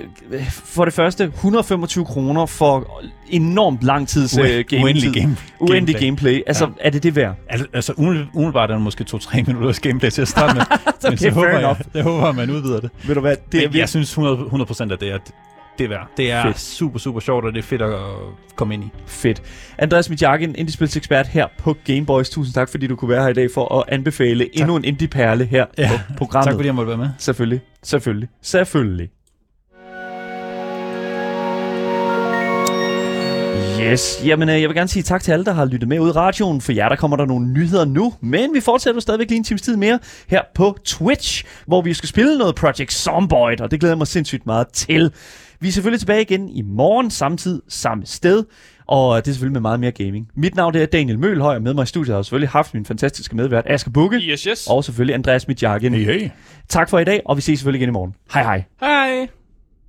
for 0.51 0.85
det 0.85 0.95
første, 0.95 1.25
125 1.25 2.05
kroner 2.05 2.47
for 2.47 3.03
enormt 3.29 3.83
lang 3.83 4.09
tids 4.09 4.39
uh, 4.39 4.45
game 4.45 4.83
uendelig 4.85 5.15
game, 5.23 5.37
Uendelig 5.61 5.95
gameplay. 5.95 6.01
gameplay. 6.01 6.43
Altså, 6.47 6.65
Ja. 6.65 6.71
er 6.81 6.91
det 6.91 7.03
det 7.03 7.17
værd? 7.17 7.35
Altså, 7.49 7.67
altså 7.73 7.93
umiddelbart 7.97 8.71
er 8.71 8.75
der 8.75 8.81
måske 8.83 9.05
to-tre 9.05 9.43
minutters 9.47 9.81
gameplay 9.81 10.11
til 10.11 10.23
at 10.23 10.29
starte 10.29 10.55
med. 10.55 10.63
Okay, 11.05 11.09
men 11.11 11.19
så 11.19 11.31
håber 11.31 11.49
jeg, 11.59 11.77
jeg 11.95 12.03
håber, 12.03 12.27
at 12.27 12.37
man 12.37 12.51
udvider 12.51 12.81
det. 12.81 12.91
Ved 13.07 13.15
du 13.15 13.21
hvad, 13.21 13.37
det 13.53 13.71
men 13.71 13.79
jeg 13.79 13.89
synes 13.89 14.11
100, 14.11 14.37
100% 14.39 14.93
at 14.93 15.01
det 15.01 15.09
er, 15.13 15.19
det 15.79 15.85
er 15.85 15.89
værd. 15.89 16.07
Det 16.17 16.31
er 16.33 16.43
Fedt. 16.43 16.61
Super, 16.61 16.99
super 16.99 17.21
sjovt, 17.21 17.45
og 17.45 17.53
det 17.53 17.59
er 17.59 17.63
fedt 17.63 17.83
at 17.83 17.93
komme 18.57 18.75
ind 18.75 18.85
i. 18.85 18.89
Fedt. 19.07 19.43
Andreas 19.79 20.11
Michakin, 20.11 20.55
indie-spilsekspert 20.57 21.27
her 21.27 21.47
på 21.59 21.77
Gameboys. 21.85 22.31
Tusind 22.31 22.55
tak, 22.55 22.69
fordi 22.69 22.87
du 22.87 22.97
kunne 22.97 23.09
være 23.09 23.23
her 23.23 23.29
i 23.31 23.35
dag 23.35 23.49
for 23.55 23.79
at 23.79 23.85
anbefale 23.89 24.45
tak. 24.45 24.51
endnu 24.55 24.77
en 24.77 24.85
indie-perle 24.85 25.45
her 25.45 25.67
Ja. 25.79 25.91
på 26.09 26.15
programmet. 26.19 26.47
Tak 26.47 26.55
fordi 26.55 26.67
jeg 26.67 26.75
måtte 26.75 26.89
være 26.89 26.99
med. 26.99 27.09
Selvfølgelig. 27.19 27.61
Selvfølgelig. 27.83 28.29
Selvfølgelig. 28.43 29.09
Yes, 33.83 34.21
jamen 34.25 34.49
øh, 34.49 34.61
jeg 34.61 34.69
vil 34.69 34.77
gerne 34.77 34.89
sige 34.89 35.03
tak 35.03 35.23
til 35.23 35.33
alle, 35.33 35.45
der 35.45 35.53
har 35.53 35.65
lyttet 35.65 35.89
med 35.89 35.99
ud 36.01 36.09
i 36.09 36.13
radioen. 36.13 36.61
For 36.61 36.73
jer, 36.73 36.89
der 36.89 36.97
kommer 36.97 37.17
der 37.17 37.27
nogle 37.27 37.47
nyheder 37.49 37.85
nu. 37.85 38.15
Men 38.21 38.55
vi 38.55 38.61
fortsætter 38.61 39.01
stadigvæk 39.01 39.29
lige 39.29 39.39
en 39.39 39.45
times 39.45 39.63
tid 39.63 39.77
mere 39.77 39.99
her 40.29 40.43
på 40.55 40.77
Twitch, 40.85 41.45
hvor 41.67 41.83
vi 41.83 41.95
skal 41.95 42.09
spille 42.09 42.39
noget 42.39 42.55
Project 42.55 42.93
Zomboid, 42.93 43.61
og 43.61 43.71
det 43.71 43.81
glæder 43.81 43.93
jeg 43.93 43.99
mig 43.99 44.07
sindssygt 44.07 44.47
meget 44.47 44.69
til. 44.73 45.13
Vi 45.61 45.69
er 45.69 45.73
selvfølgelig 45.73 46.01
tilbage 46.01 46.23
igen 46.23 46.49
i 46.49 46.63
morgen, 46.63 47.11
samtidig 47.11 47.61
samme 47.69 48.07
sted. 48.07 48.45
Og 48.87 49.17
det 49.17 49.31
er 49.31 49.33
selvfølgelig 49.33 49.53
med 49.53 49.61
meget 49.61 49.81
mere 49.81 49.93
gaming. 49.93 50.29
Mit 50.35 50.55
navn 50.55 50.75
det 50.75 50.83
er 50.83 50.87
Daniel 50.87 51.19
Mølhøj, 51.19 51.55
og 51.55 51.63
med 51.63 51.75
mig 51.75 51.83
i 51.83 51.87
studiet 51.87 52.13
har 52.13 52.19
jeg 52.19 52.25
selvfølgelig 52.25 52.49
haft 52.51 52.75
min 52.75 52.85
fantastiske 52.85 53.37
medvært 53.37 53.65
Asger 53.67 53.91
Bukke. 53.91 54.17
Yes, 54.17 54.43
yes. 54.43 54.67
Og 54.67 54.85
selvfølgelig 54.85 55.15
Andreas 55.15 55.49
Mitjakken. 55.49 55.95
Hey, 55.95 56.05
hey. 56.05 56.31
Tak 56.69 56.91
for 56.91 56.99
i 56.99 57.05
dag, 57.05 57.23
og 57.25 57.37
vi 57.37 57.43
ses 57.43 57.59
selvfølgelig 57.59 57.81
igen 57.81 57.89
i 57.89 57.93
morgen. 57.93 58.15
Hej 58.33 58.43
hej. 58.43 58.65
Hej. 58.81 59.29